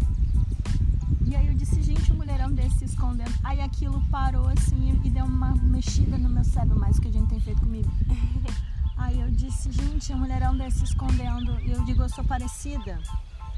E 1.26 1.36
aí 1.36 1.48
eu 1.48 1.56
disse, 1.56 1.82
gente, 1.82 2.12
um 2.12 2.16
mulherão 2.16 2.52
desse 2.52 2.80
se 2.80 2.86
escondendo. 2.86 3.34
Aí 3.44 3.60
aquilo 3.62 4.00
parou 4.12 4.48
assim 4.48 5.02
e 5.04 5.10
deu 5.10 5.26
uma 5.26 5.56
mexida 5.56 6.18
no 6.18 6.30
meu 6.30 6.44
cérebro, 6.44 6.80
mais 6.80 6.98
do 6.98 7.02
que 7.02 7.08
a 7.08 7.12
Jenny 7.12 7.28
tem 7.28 7.40
feito 7.40 7.62
comigo. 7.62 7.90
Aí 8.98 9.22
eu 9.22 9.32
disse, 9.32 9.72
gente, 9.72 10.14
um 10.14 10.18
mulherão 10.18 10.56
desse 10.58 10.80
se 10.80 10.84
escondendo. 10.84 11.60
E 11.62 11.72
eu 11.72 11.84
digo, 11.86 12.04
eu 12.04 12.10
sou 12.10 12.24
parecida. 12.24 13.00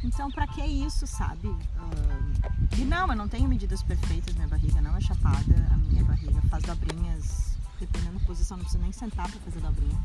Então, 0.04 0.32
pra 0.32 0.48
que 0.48 0.62
isso, 0.62 1.06
sabe? 1.06 1.48
E 2.78 2.82
não, 2.84 3.08
eu 3.08 3.16
não 3.16 3.28
tenho 3.28 3.48
medidas 3.48 3.84
perfeitas, 3.84 4.34
minha 4.36 4.48
barriga 4.48 4.82
não 4.82 4.96
é 4.96 5.02
chapada, 5.02 5.68
a 5.72 5.78
minha 5.78 6.04
barriga 6.04 6.42
faz 6.44 6.64
dobrinhas, 6.64 7.51
dependendo 7.82 8.20
da 8.20 8.26
posição, 8.26 8.58
não 8.58 8.64
preciso 8.64 8.82
nem 8.82 8.92
sentar 8.92 9.30
pra 9.30 9.40
fazer 9.42 9.60
dobrinha. 9.60 10.00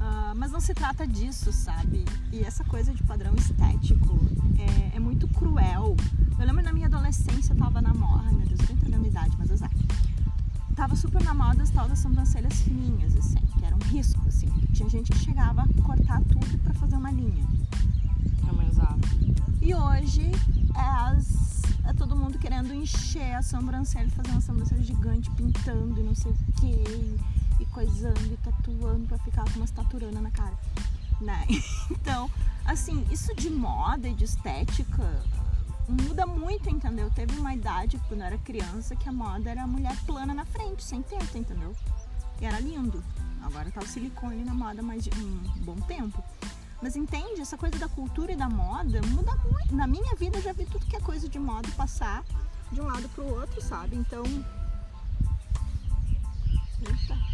Ah, 0.00 0.32
mas 0.34 0.50
não 0.50 0.60
se 0.60 0.74
trata 0.74 1.06
disso, 1.06 1.52
sabe? 1.52 2.04
E 2.32 2.40
essa 2.40 2.64
coisa 2.64 2.92
de 2.92 3.02
padrão 3.04 3.34
estético 3.34 4.18
é, 4.58 4.96
é 4.96 4.98
muito 5.00 5.28
cruel. 5.28 5.94
Eu 6.38 6.46
lembro 6.46 6.62
na 6.62 6.72
minha 6.72 6.86
adolescência, 6.86 7.52
eu 7.52 7.56
tava 7.56 7.80
na 7.80 7.94
moda, 7.94 8.32
meu 8.32 8.46
Deus, 8.46 8.60
eu 8.60 8.66
tô 8.66 8.72
entregando 8.72 9.06
idade, 9.06 9.36
mas 9.38 9.50
azar. 9.50 9.70
Tava 10.74 10.96
super 10.96 11.22
na 11.22 11.34
moda 11.34 11.62
as 11.62 11.70
tal 11.70 11.86
das 11.86 11.98
sobrancelhas 11.98 12.62
fininhas, 12.62 13.14
assim, 13.14 13.38
que 13.58 13.64
era 13.64 13.76
um 13.76 13.88
risco, 13.90 14.26
assim. 14.26 14.48
Tinha 14.72 14.88
gente 14.88 15.12
que 15.12 15.18
chegava 15.18 15.62
a 15.62 15.82
cortar 15.82 16.22
tudo 16.22 16.58
pra 16.64 16.72
fazer 16.74 16.96
uma 16.96 17.10
linha. 17.10 17.46
é 18.48 18.52
mais 18.52 18.70
usada. 18.70 19.00
E 19.60 19.74
hoje 19.74 20.32
as- 20.74 21.62
é 21.84 21.92
todo 21.92 22.14
mundo 22.16 22.38
querendo 22.38 22.72
encher 22.72 23.34
a 23.34 23.42
sobrancelha, 23.42 24.08
fazer 24.10 24.30
uma 24.30 24.40
sobrancelha 24.40 24.82
gigante, 24.82 25.30
pintando 25.32 26.00
e 26.00 26.02
não 26.02 26.14
sei 26.14 26.32
o 26.32 26.36
quê. 26.60 27.16
E, 27.60 27.66
coisando 27.66 28.20
e 28.32 28.36
tatuando 28.38 29.06
pra 29.06 29.18
ficar 29.18 29.44
com 29.44 29.58
umas 29.60 29.70
taturanas 29.70 30.22
na 30.22 30.30
cara. 30.30 30.58
Né? 31.20 31.46
Então, 31.90 32.28
assim, 32.64 33.06
isso 33.10 33.34
de 33.34 33.48
moda 33.50 34.08
e 34.08 34.14
de 34.14 34.24
estética 34.24 35.22
muda 35.88 36.26
muito, 36.26 36.68
entendeu? 36.68 37.10
Teve 37.10 37.38
uma 37.38 37.54
idade, 37.54 38.00
quando 38.08 38.20
eu 38.20 38.26
era 38.26 38.38
criança, 38.38 38.96
que 38.96 39.08
a 39.08 39.12
moda 39.12 39.50
era 39.50 39.62
a 39.62 39.66
mulher 39.66 39.96
plana 40.04 40.34
na 40.34 40.44
frente, 40.44 40.82
sem 40.82 41.02
teta, 41.02 41.38
entendeu? 41.38 41.74
E 42.40 42.44
era 42.44 42.58
lindo. 42.58 43.02
Agora 43.42 43.70
tá 43.70 43.80
o 43.80 43.86
silicone 43.86 44.44
na 44.44 44.54
moda 44.54 44.82
mais 44.82 45.04
de 45.04 45.10
um 45.18 45.38
bom 45.64 45.76
tempo. 45.86 46.22
Mas 46.82 46.96
entende? 46.96 47.40
Essa 47.40 47.56
coisa 47.56 47.78
da 47.78 47.88
cultura 47.88 48.32
e 48.32 48.36
da 48.36 48.48
moda 48.48 49.00
muda 49.02 49.34
muito. 49.36 49.74
Na 49.74 49.86
minha 49.86 50.14
vida 50.16 50.38
eu 50.38 50.42
já 50.42 50.52
vi 50.52 50.66
tudo 50.66 50.84
que 50.84 50.96
é 50.96 51.00
coisa 51.00 51.28
de 51.28 51.38
moda 51.38 51.68
passar 51.76 52.24
de 52.72 52.80
um 52.80 52.86
lado 52.86 53.08
pro 53.10 53.24
outro, 53.24 53.62
sabe? 53.62 53.94
Então. 53.94 54.24
Eita. 56.80 57.32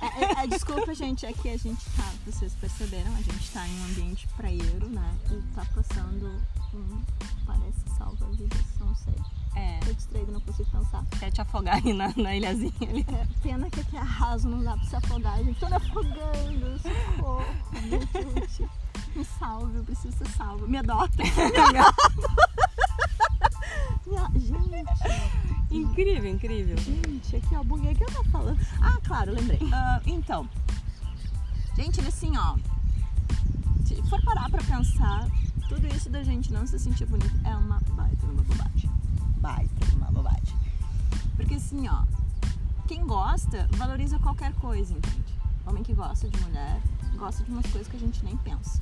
É, 0.00 0.24
é, 0.24 0.44
é, 0.44 0.46
desculpa, 0.46 0.94
gente, 0.94 1.24
é 1.24 1.32
que 1.32 1.48
a 1.48 1.56
gente 1.56 1.82
tá, 1.96 2.12
vocês 2.26 2.52
perceberam, 2.60 3.10
a 3.14 3.22
gente 3.22 3.50
tá 3.50 3.66
em 3.66 3.80
um 3.80 3.84
ambiente 3.86 4.28
praieiro, 4.36 4.86
né? 4.90 5.16
E 5.30 5.40
tá 5.54 5.64
passando 5.74 6.42
um. 6.74 7.02
Parece 7.46 7.96
salva-vidas, 7.96 8.66
não 8.78 8.94
sei. 8.96 9.14
É. 9.54 9.78
Tô 9.84 9.92
distraída, 9.92 10.32
não 10.32 10.40
consigo 10.40 10.70
pensar. 10.70 11.04
Quer 11.18 11.30
te 11.30 11.40
afogar 11.40 11.76
aí 11.76 11.92
na, 11.92 12.12
na 12.16 12.36
ilhazinha 12.36 12.72
ali. 12.82 13.06
É, 13.08 13.26
pena 13.42 13.70
que 13.70 13.80
aqui 13.80 13.96
é 13.96 14.00
raso, 14.00 14.48
não 14.48 14.62
dá 14.62 14.76
pra 14.76 14.84
se 14.84 14.96
afogar. 14.96 15.38
gente 15.42 15.58
tô 15.58 15.66
me 15.68 15.74
afogando, 15.74 16.78
socorro, 16.78 17.44
gente. 17.88 18.68
Me 19.14 19.24
salve, 19.24 19.76
eu 19.76 19.84
preciso 19.84 20.16
ser 20.16 20.28
salva. 20.30 20.66
Me 20.66 20.78
adota. 20.78 21.22
gente. 24.36 24.94
Incrível, 25.70 26.30
incrível. 26.30 26.76
Gente, 26.78 27.36
aqui 27.36 27.56
ó, 27.56 27.62
buguei 27.62 27.92
o 27.92 27.96
que 27.96 28.04
eu 28.04 28.08
tava 28.08 28.24
falando. 28.24 28.58
Ah, 28.80 28.98
claro, 29.04 29.32
lembrei. 29.32 29.58
Uh, 29.58 30.00
então, 30.06 30.48
gente, 31.76 32.00
assim, 32.00 32.36
ó. 32.36 32.56
Se 33.84 34.02
for 34.08 34.22
parar 34.24 34.50
pra 34.50 34.62
pensar, 34.62 35.28
tudo 35.68 35.86
isso 35.88 36.08
da 36.10 36.22
gente 36.22 36.52
não 36.52 36.66
se 36.66 36.78
sentir 36.78 37.06
bonito 37.06 37.34
é 37.44 37.54
uma 37.54 37.80
baita 37.90 38.26
uma 38.26 38.42
bobagem. 38.42 38.90
Baita 39.44 39.94
uma 39.94 40.10
bobagem. 40.10 40.56
Porque 41.36 41.56
assim, 41.56 41.86
ó, 41.86 42.02
quem 42.88 43.06
gosta 43.06 43.68
valoriza 43.72 44.18
qualquer 44.18 44.54
coisa, 44.54 44.94
entende? 44.94 45.38
Homem 45.66 45.82
que 45.82 45.92
gosta 45.92 46.26
de 46.30 46.40
mulher 46.40 46.80
gosta 47.18 47.44
de 47.44 47.50
umas 47.50 47.66
coisas 47.66 47.86
que 47.86 47.96
a 47.98 48.00
gente 48.00 48.24
nem 48.24 48.38
pensa. 48.38 48.80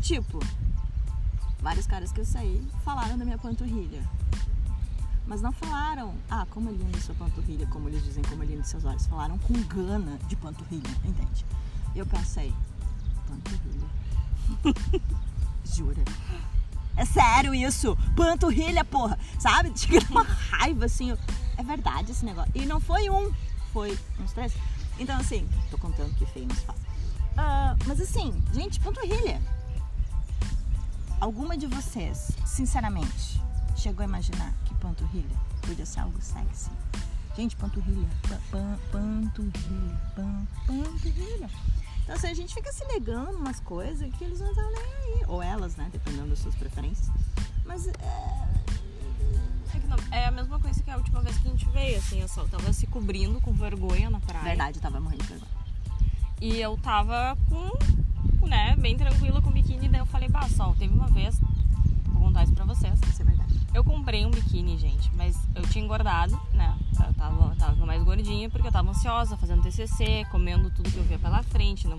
Tipo, 0.00 0.40
vários 1.60 1.86
caras 1.86 2.10
que 2.10 2.22
eu 2.22 2.24
saí 2.24 2.66
falaram 2.82 3.18
da 3.18 3.24
minha 3.26 3.36
panturrilha. 3.36 4.02
Mas 5.26 5.42
não 5.42 5.52
falaram, 5.52 6.14
ah, 6.30 6.46
como 6.48 6.70
é 6.70 6.72
linda 6.72 6.98
sua 6.98 7.14
panturrilha, 7.14 7.66
como 7.66 7.86
eles 7.90 8.02
dizem, 8.02 8.24
como 8.24 8.42
é 8.42 8.46
lindo 8.46 8.64
seus 8.64 8.86
olhos. 8.86 9.04
Falaram 9.06 9.36
com 9.40 9.52
gana 9.64 10.18
de 10.26 10.36
panturrilha, 10.36 10.90
entende? 11.04 11.44
Eu 11.94 12.06
pensei, 12.06 12.50
panturrilha. 13.28 13.88
Jura? 15.64 16.02
É 16.96 17.04
sério 17.04 17.54
isso? 17.54 17.96
Panturrilha, 18.16 18.84
porra. 18.84 19.18
Sabe? 19.38 19.72
Chega 19.78 20.06
uma 20.10 20.22
raiva 20.22 20.86
assim. 20.86 21.16
É 21.56 21.62
verdade 21.62 22.12
esse 22.12 22.24
negócio. 22.24 22.50
E 22.54 22.66
não 22.66 22.80
foi 22.80 23.08
um, 23.10 23.32
foi 23.72 23.98
uns 24.20 24.32
três. 24.32 24.52
Então, 24.98 25.16
assim, 25.16 25.48
tô 25.70 25.78
contando 25.78 26.14
que 26.16 26.26
feio 26.26 26.46
nos 26.46 26.60
faz. 26.60 26.78
Uh, 26.78 27.76
mas 27.86 28.00
assim, 28.00 28.34
gente, 28.52 28.80
panturrilha. 28.80 29.40
Alguma 31.20 31.56
de 31.56 31.66
vocês, 31.66 32.32
sinceramente, 32.46 33.40
chegou 33.76 34.02
a 34.02 34.08
imaginar 34.08 34.52
que 34.64 34.74
panturrilha 34.74 35.36
podia 35.62 35.86
ser 35.86 36.00
algo 36.00 36.20
sexy? 36.20 36.70
Gente, 37.36 37.54
panturrilha, 37.56 38.08
pan, 38.50 38.78
panturrilha, 38.90 40.00
pan, 40.16 40.46
panturrilha. 40.66 41.50
Então, 42.10 42.18
assim, 42.18 42.26
a 42.26 42.34
gente 42.34 42.52
fica 42.52 42.72
se 42.72 42.84
negando 42.86 43.38
umas 43.38 43.60
coisas 43.60 44.12
que 44.14 44.24
eles 44.24 44.40
não 44.40 44.50
estão 44.50 44.68
nem 44.72 44.80
aí. 44.82 45.24
Ou 45.28 45.40
elas, 45.40 45.76
né? 45.76 45.88
Dependendo 45.92 46.30
das 46.30 46.40
suas 46.40 46.56
preferências. 46.56 47.08
Mas 47.64 47.86
é. 47.86 47.92
É, 50.10 50.22
é 50.22 50.26
a 50.26 50.32
mesma 50.32 50.58
coisa 50.58 50.82
que 50.82 50.90
a 50.90 50.96
última 50.96 51.20
vez 51.20 51.38
que 51.38 51.46
a 51.46 51.50
gente 51.52 51.68
veio, 51.68 51.98
assim, 51.98 52.20
eu 52.20 52.26
só 52.26 52.44
tava 52.46 52.72
se 52.72 52.84
cobrindo 52.88 53.40
com 53.40 53.52
vergonha 53.52 54.10
na 54.10 54.18
praia. 54.18 54.42
Verdade, 54.42 54.78
eu 54.78 54.82
tava 54.82 54.98
morrendo 54.98 55.22
de 55.22 55.28
vergonha. 55.28 55.52
E 56.40 56.60
eu 56.60 56.76
tava 56.78 57.38
com, 57.48 58.44
né, 58.44 58.74
bem 58.74 58.96
tranquila 58.96 59.40
com 59.40 59.50
o 59.50 59.52
biquíni, 59.52 59.88
daí 59.88 60.00
eu 60.00 60.06
falei, 60.06 60.28
bah, 60.28 60.48
Sol, 60.48 60.74
teve 60.76 60.92
uma 60.92 61.06
vez, 61.06 61.40
isso 62.44 62.52
pra 62.52 62.64
vocês. 62.64 62.98
Isso 63.08 63.22
é 63.22 63.24
verdade. 63.24 63.60
Eu 63.72 63.84
comprei 63.84 64.26
um 64.26 64.30
biquíni, 64.30 64.76
gente, 64.78 65.10
mas 65.14 65.36
eu 65.54 65.62
tinha 65.62 65.84
engordado, 65.84 66.40
né? 66.52 66.76
Eu 67.06 67.14
tava, 67.14 67.54
tava 67.56 67.86
mais 67.86 68.02
gordinha 68.02 68.50
porque 68.50 68.66
eu 68.66 68.72
tava 68.72 68.90
ansiosa, 68.90 69.36
fazendo 69.36 69.62
TCC, 69.62 70.26
comendo 70.30 70.70
tudo 70.70 70.90
que 70.90 70.96
eu 70.96 71.04
via 71.04 71.18
pela 71.18 71.42
frente. 71.42 71.86
Não... 71.86 71.98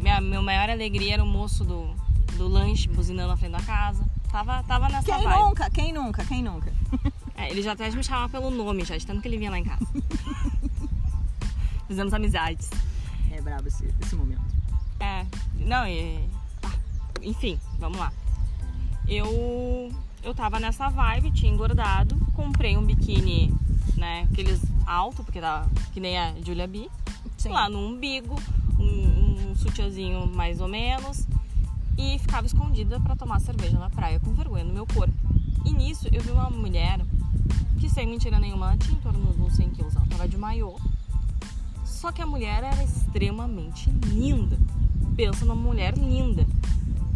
Minha 0.00 0.20
meu 0.20 0.42
maior 0.42 0.68
alegria 0.68 1.14
era 1.14 1.22
o 1.22 1.26
moço 1.26 1.64
do, 1.64 1.94
do 2.36 2.48
lanche 2.48 2.88
buzinando 2.88 3.28
na 3.28 3.36
frente 3.36 3.52
da 3.52 3.62
casa. 3.62 4.04
Tava, 4.30 4.62
tava 4.64 4.88
nessa 4.88 5.04
Quem 5.04 5.24
vibe. 5.24 5.42
nunca? 5.42 5.70
Quem 5.70 5.92
nunca? 5.92 6.24
Quem 6.24 6.42
nunca? 6.42 6.72
É, 7.34 7.50
ele 7.50 7.62
já 7.62 7.72
até 7.72 7.90
me 7.90 8.04
chamava 8.04 8.28
pelo 8.28 8.50
nome, 8.50 8.84
já, 8.84 8.96
de 8.96 9.06
tanto 9.06 9.22
que 9.22 9.26
ele 9.26 9.38
vinha 9.38 9.50
lá 9.50 9.58
em 9.58 9.64
casa. 9.64 9.84
Fizemos 11.88 12.12
amizades. 12.12 12.70
É 13.32 13.40
brabo 13.40 13.66
esse, 13.66 13.88
esse 14.00 14.14
momento. 14.14 14.42
É, 15.00 15.26
não, 15.56 15.86
e. 15.86 16.28
ah, 16.62 16.70
enfim, 17.22 17.58
vamos 17.78 17.98
lá. 17.98 18.12
Eu 19.08 19.90
eu 20.22 20.34
tava 20.34 20.60
nessa 20.60 20.88
vibe, 20.88 21.32
tinha 21.32 21.52
engordado, 21.52 22.16
comprei 22.32 22.76
um 22.76 22.84
biquíni, 22.84 23.52
né, 23.96 24.26
aqueles 24.30 24.62
alto, 24.86 25.24
porque 25.24 25.40
tava 25.40 25.68
que 25.92 25.98
nem 25.98 26.16
a 26.16 26.34
Julia 26.44 26.66
B, 26.66 26.88
Sim. 27.36 27.50
lá 27.50 27.68
no 27.68 27.78
umbigo, 27.78 28.36
um, 28.78 29.50
um 29.50 29.54
sutiãzinho 29.56 30.26
mais 30.28 30.60
ou 30.60 30.68
menos, 30.68 31.26
e 31.98 32.18
ficava 32.20 32.46
escondida 32.46 33.00
para 33.00 33.16
tomar 33.16 33.40
cerveja 33.40 33.78
na 33.78 33.90
praia 33.90 34.20
com 34.20 34.32
vergonha 34.32 34.64
no 34.64 34.72
meu 34.72 34.86
corpo. 34.86 35.14
E 35.64 35.72
nisso 35.72 36.08
eu 36.12 36.22
vi 36.22 36.30
uma 36.30 36.50
mulher 36.50 37.00
que 37.78 37.88
sem 37.88 38.06
mentira 38.06 38.38
nenhuma, 38.38 38.66
ela 38.66 38.76
tinha 38.76 38.96
em 38.96 39.00
torno 39.00 39.32
de 39.32 39.42
uns 39.42 39.56
100 39.56 39.70
quilos, 39.70 39.96
ela 39.96 40.06
tava 40.06 40.28
de 40.28 40.36
maiô. 40.36 40.76
Só 41.84 42.12
que 42.12 42.22
a 42.22 42.26
mulher 42.26 42.62
era 42.62 42.82
extremamente 42.82 43.90
linda. 44.06 44.58
Pensa 45.16 45.44
numa 45.44 45.54
mulher 45.54 45.96
linda. 45.96 46.46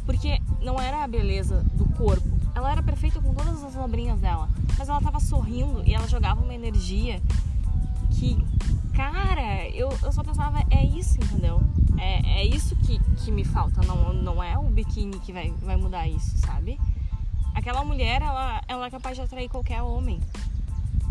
Porque 0.07 0.41
não 0.63 0.81
era 0.81 1.05
a 1.05 1.09
beleza 1.09 1.63
do 1.75 1.85
corpo, 1.97 2.37
ela 2.55 2.73
era 2.73 2.83
perfeita 2.83 3.21
com 3.21 3.35
todas 3.35 3.63
as 3.63 3.75
dobrinhas 3.75 4.19
dela, 4.21 4.49
mas 4.79 4.89
ela 4.89 5.01
tava 5.01 5.21
sorrindo 5.21 5.83
e 5.85 5.93
ela 5.93 6.09
jogava 6.09 6.41
uma 6.41 6.55
energia 6.55 7.21
que, 8.13 8.39
cara, 8.95 9.69
eu, 9.69 9.91
eu 10.03 10.13
só 10.13 10.23
pensava, 10.23 10.65
é 10.71 10.83
isso, 10.83 11.19
entendeu? 11.19 11.61
É, 11.99 12.41
é 12.41 12.45
isso 12.47 12.75
que, 12.77 12.99
que 13.17 13.31
me 13.31 13.45
falta, 13.45 13.83
não, 13.83 14.13
não 14.13 14.43
é 14.43 14.57
o 14.57 14.63
biquíni 14.63 15.19
que 15.19 15.33
vai, 15.33 15.51
vai 15.63 15.77
mudar 15.77 16.09
isso, 16.09 16.39
sabe? 16.39 16.81
Aquela 17.55 17.85
mulher, 17.85 18.23
ela, 18.23 18.63
ela 18.69 18.87
é 18.87 18.91
capaz 18.91 19.17
de 19.17 19.23
atrair 19.23 19.49
qualquer 19.49 19.83
homem. 19.83 20.21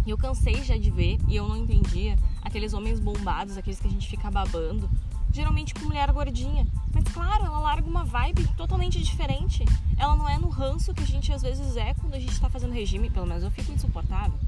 E 0.05 0.09
eu 0.11 0.17
cansei 0.17 0.63
já 0.63 0.77
de 0.77 0.91
ver, 0.91 1.19
e 1.27 1.35
eu 1.35 1.47
não 1.47 1.57
entendia, 1.57 2.17
aqueles 2.41 2.73
homens 2.73 2.99
bombados, 2.99 3.57
aqueles 3.57 3.79
que 3.79 3.87
a 3.87 3.91
gente 3.91 4.07
fica 4.07 4.29
babando, 4.29 4.89
geralmente 5.35 5.73
com 5.73 5.85
mulher 5.85 6.09
gordinha. 6.13 6.65
Mas 6.93 7.03
claro, 7.13 7.45
ela 7.45 7.59
larga 7.59 7.87
uma 7.87 8.05
vibe 8.05 8.47
totalmente 8.55 9.01
diferente. 9.01 9.65
Ela 9.97 10.15
não 10.15 10.27
é 10.27 10.37
no 10.37 10.47
ranço 10.47 10.93
que 10.93 11.03
a 11.03 11.05
gente 11.05 11.31
às 11.33 11.41
vezes 11.41 11.75
é 11.75 11.93
quando 11.93 12.13
a 12.13 12.19
gente 12.19 12.39
tá 12.39 12.49
fazendo 12.49 12.73
regime, 12.73 13.09
pelo 13.09 13.27
menos 13.27 13.43
eu 13.43 13.51
fico 13.51 13.71
insuportável, 13.71 14.39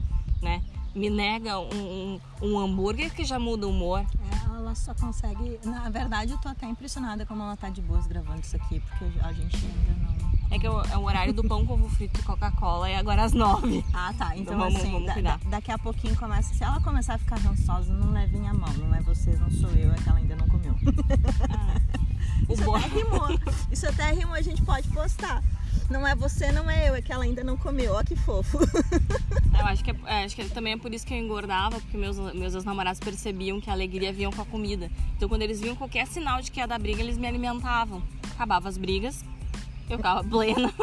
né? 0.42 0.64
Me 0.96 1.10
nega 1.10 1.60
um, 1.60 1.68
um, 1.76 2.20
um 2.42 2.60
hambúrguer 2.60 3.14
que 3.14 3.24
já 3.24 3.38
muda 3.38 3.68
o 3.68 3.70
humor. 3.70 4.00
É, 4.00 4.46
ela 4.46 4.74
só 4.74 4.96
consegue. 4.96 5.60
Na 5.64 5.90
verdade, 5.90 6.32
eu 6.32 6.38
tô 6.40 6.48
até 6.48 6.66
impressionada 6.66 7.26
como 7.26 7.44
ela 7.44 7.56
tá 7.56 7.70
de 7.70 7.82
boas 7.82 8.08
gravando 8.08 8.40
isso 8.40 8.56
aqui, 8.56 8.80
porque 8.80 9.06
a 9.22 9.34
gente 9.34 9.58
ainda 9.58 10.04
não. 10.04 10.28
É 10.50 10.58
que 10.58 10.66
é 10.66 10.72
o 10.72 10.82
é 10.82 10.98
horário 10.98 11.34
do 11.34 11.44
pão 11.44 11.66
com 11.66 11.74
ovo 11.74 11.90
frito 11.90 12.22
e 12.22 12.24
Coca-Cola 12.24 12.90
e 12.90 12.96
agora 12.96 13.26
às 13.26 13.34
nove. 13.34 13.84
Ah, 13.94 14.14
tá. 14.18 14.36
Então, 14.38 14.56
então 14.56 14.58
vamos, 14.58 14.80
assim, 14.80 14.92
vamos 14.92 15.08
da, 15.08 15.22
da, 15.22 15.40
daqui 15.50 15.70
a 15.70 15.78
pouquinho 15.78 16.16
começa. 16.16 16.54
Se 16.54 16.64
ela 16.64 16.80
começar 16.80 17.16
a 17.16 17.18
ficar 17.18 17.36
rançosa, 17.36 17.94
não 17.94 18.14
levem 18.14 18.48
a 18.48 18.54
mão. 18.54 18.74
Não 18.76 18.96
é 18.96 19.02
você, 19.02 19.32
não 19.36 19.52
sou 19.52 19.70
eu, 19.72 19.92
é 19.92 19.96
que 19.96 20.08
ela 20.08 20.18
ainda 20.18 20.36
não. 20.38 20.48
Isso 22.50 22.64
bom... 22.64 22.76
até 22.76 22.88
rimou. 22.88 23.40
Isso 23.72 23.88
até 23.88 24.12
rimou, 24.12 24.34
a 24.34 24.42
gente 24.42 24.62
pode 24.62 24.88
postar. 24.90 25.44
Não 25.90 26.06
é 26.06 26.14
você, 26.16 26.52
não 26.52 26.70
é 26.70 26.90
eu, 26.90 26.96
é 26.96 27.02
que 27.02 27.12
ela 27.12 27.24
ainda 27.24 27.44
não 27.44 27.56
comeu. 27.56 27.94
Ó 27.94 28.04
que 28.04 28.16
fofo. 28.16 28.60
Eu 29.58 29.66
acho 29.66 29.84
que, 29.84 29.92
é, 29.92 29.96
é, 30.06 30.26
acho 30.26 30.36
que 30.36 30.48
também 30.50 30.74
é 30.74 30.78
por 30.78 30.94
isso 30.94 31.06
que 31.06 31.14
eu 31.14 31.18
engordava, 31.18 31.80
porque 31.80 31.98
meus, 31.98 32.18
meus 32.34 32.54
ex-namorados 32.54 33.00
percebiam 33.00 33.60
que 33.60 33.70
a 33.70 33.74
alegria 33.74 34.12
vinha 34.12 34.30
com 34.32 34.42
a 34.42 34.46
comida. 34.46 34.90
Então 35.16 35.30
quando 35.30 35.42
eles 35.42 35.60
viam 35.60 35.76
qualquer 35.76 36.06
sinal 36.08 36.42
de 36.42 36.52
que 36.52 36.60
ia 36.60 36.68
dar 36.68 36.80
briga, 36.80 37.02
eles 37.02 37.18
me 37.18 37.28
alimentavam. 37.28 38.04
Acabava 38.32 38.70
as 38.70 38.78
brigas, 38.78 39.24
eu 39.90 39.98
ficava 39.98 40.24
plena. 40.24 40.74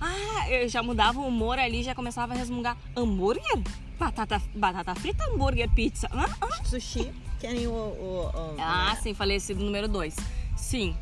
Ah, 0.00 0.50
eu 0.50 0.68
já 0.68 0.82
mudava 0.82 1.20
o 1.20 1.26
humor 1.26 1.58
ali, 1.58 1.82
já 1.82 1.94
começava 1.94 2.34
a 2.34 2.36
resmungar. 2.36 2.76
Hambúrguer? 2.96 3.62
Batata, 3.98 4.40
batata 4.54 4.94
frita, 4.94 5.24
hambúrguer, 5.30 5.70
pizza. 5.70 6.08
Ah, 6.12 6.28
ah. 6.40 6.64
Sushi, 6.64 7.12
que 7.40 7.48
nem 7.48 7.66
o, 7.66 7.72
o, 7.72 8.30
o, 8.34 8.56
Ah, 8.58 8.96
sim, 9.02 9.14
falecido 9.14 9.64
número 9.64 9.88
2. 9.88 10.14
Sim. 10.56 10.96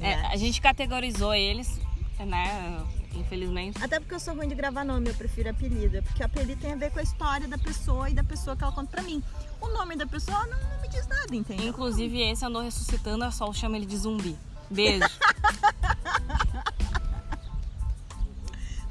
É. 0.00 0.12
É, 0.12 0.26
a 0.26 0.36
gente 0.36 0.60
categorizou 0.60 1.34
eles, 1.34 1.80
né? 2.18 2.82
infelizmente. 3.14 3.82
Até 3.82 4.00
porque 4.00 4.14
eu 4.14 4.20
sou 4.20 4.34
ruim 4.34 4.48
de 4.48 4.54
gravar 4.54 4.84
nome, 4.84 5.08
eu 5.08 5.14
prefiro 5.14 5.50
apelido. 5.50 6.02
Porque 6.02 6.22
apelido 6.22 6.60
tem 6.60 6.72
a 6.72 6.76
ver 6.76 6.90
com 6.90 6.98
a 6.98 7.02
história 7.02 7.46
da 7.46 7.58
pessoa 7.58 8.08
e 8.08 8.14
da 8.14 8.24
pessoa 8.24 8.56
que 8.56 8.64
ela 8.64 8.72
conta 8.72 8.90
pra 8.90 9.02
mim. 9.02 9.22
O 9.60 9.68
nome 9.68 9.96
da 9.96 10.06
pessoa 10.06 10.46
não, 10.46 10.58
não 10.58 10.80
me 10.80 10.88
diz 10.88 11.06
nada, 11.06 11.34
entendeu? 11.34 11.68
Inclusive, 11.68 12.20
esse 12.20 12.44
andou 12.44 12.62
ressuscitando, 12.62 13.24
a 13.24 13.30
Sol 13.30 13.52
chama 13.52 13.76
ele 13.76 13.86
de 13.86 13.96
zumbi. 13.96 14.36
Beijo. 14.70 15.04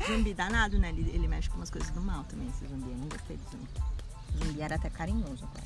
Zumbi 0.08 0.34
danado, 0.34 0.80
né? 0.80 0.90
Ele, 0.90 1.10
ele 1.12 1.28
mexe 1.28 1.50
com 1.50 1.58
umas 1.58 1.70
coisas 1.70 1.90
do 1.92 2.02
mal 2.02 2.24
também, 2.26 2.48
esse 2.48 2.68
zumbi. 2.68 2.90
Eu 2.90 2.98
não 2.98 3.08
gostei 3.08 3.38
de 3.38 3.44
zumbi. 3.52 3.68
Zumbi 4.38 4.62
era 4.62 4.76
até 4.76 4.90
carinhoso, 4.90 5.44
agora. 5.44 5.64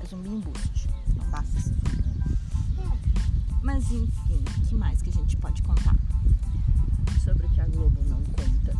É 0.00 0.06
zumbi 0.06 0.28
embuste. 0.28 0.88
Não 1.16 1.24
basta 1.26 1.58
assim. 1.58 1.74
Mas 3.62 3.90
enfim, 3.90 4.44
o 4.58 4.66
que 4.66 4.74
mais 4.74 5.00
que 5.00 5.08
a 5.08 5.12
gente 5.12 5.36
pode 5.36 5.62
contar? 5.62 5.96
Sobre 7.22 7.46
o 7.46 7.48
que 7.50 7.60
a 7.60 7.66
Globo 7.66 8.02
não 8.04 8.22
conta. 8.24 8.76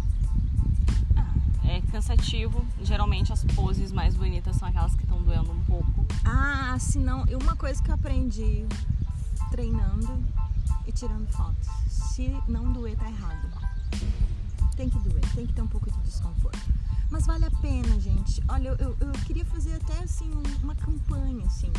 É 1.67 1.81
cansativo. 1.91 2.65
Geralmente 2.83 3.33
as 3.33 3.43
poses 3.45 3.91
mais 3.93 4.15
bonitas 4.15 4.57
são 4.57 4.69
aquelas 4.69 4.95
que 4.95 5.05
estão 5.05 5.23
doendo 5.23 5.53
um 5.53 5.65
pouco. 5.65 6.05
Ah, 6.25 6.77
se 6.79 6.99
não, 6.99 7.25
e 7.27 7.35
uma 7.35 7.57
coisa 7.57 7.83
que 7.83 7.91
eu 7.91 7.95
aprendi 7.95 8.67
treinando 9.51 10.23
e 10.87 10.93
tirando 10.93 11.27
fotos. 11.33 11.69
Se 11.89 12.29
não 12.47 12.73
doer, 12.73 12.97
tá 12.97 13.09
errado. 13.09 13.49
Tem 14.77 14.89
que 14.91 14.99
doer, 14.99 15.21
tem 15.35 15.47
que 15.47 15.53
ter 15.53 15.63
um 15.63 15.67
pouco 15.69 15.91
de 15.91 15.99
desconforto. 16.01 16.59
Mas 17.11 17.27
vale 17.27 17.45
a 17.45 17.51
pena, 17.51 17.99
gente. 18.01 18.43
Olha, 18.49 18.69
eu, 18.71 18.77
eu, 18.77 18.97
eu 19.01 19.13
queria 19.25 19.45
fazer 19.45 19.75
até 19.75 20.03
assim 20.03 20.29
um- 20.31 20.65
uma 20.65 20.75
campanha, 20.75 21.47
assim. 21.47 21.73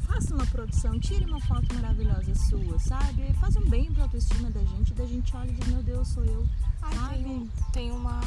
Faça 0.00 0.34
uma 0.34 0.46
produção, 0.46 0.98
tire 0.98 1.26
uma 1.26 1.38
foto 1.40 1.74
maravilhosa 1.74 2.34
sua, 2.34 2.78
sabe? 2.78 3.30
Faz 3.34 3.56
um 3.56 3.68
bem 3.68 3.92
pra 3.92 4.04
autoestima 4.04 4.50
da 4.50 4.60
gente, 4.64 4.94
da 4.94 5.04
gente 5.04 5.36
olha 5.36 5.50
e 5.50 5.54
diz, 5.54 5.66
meu 5.68 5.82
Deus, 5.82 6.08
sou 6.08 6.24
eu. 6.24 6.46
Ai, 6.80 6.94
sabe? 6.96 7.22
tem, 7.24 7.50
tem 7.72 7.92
uma, 7.92 8.18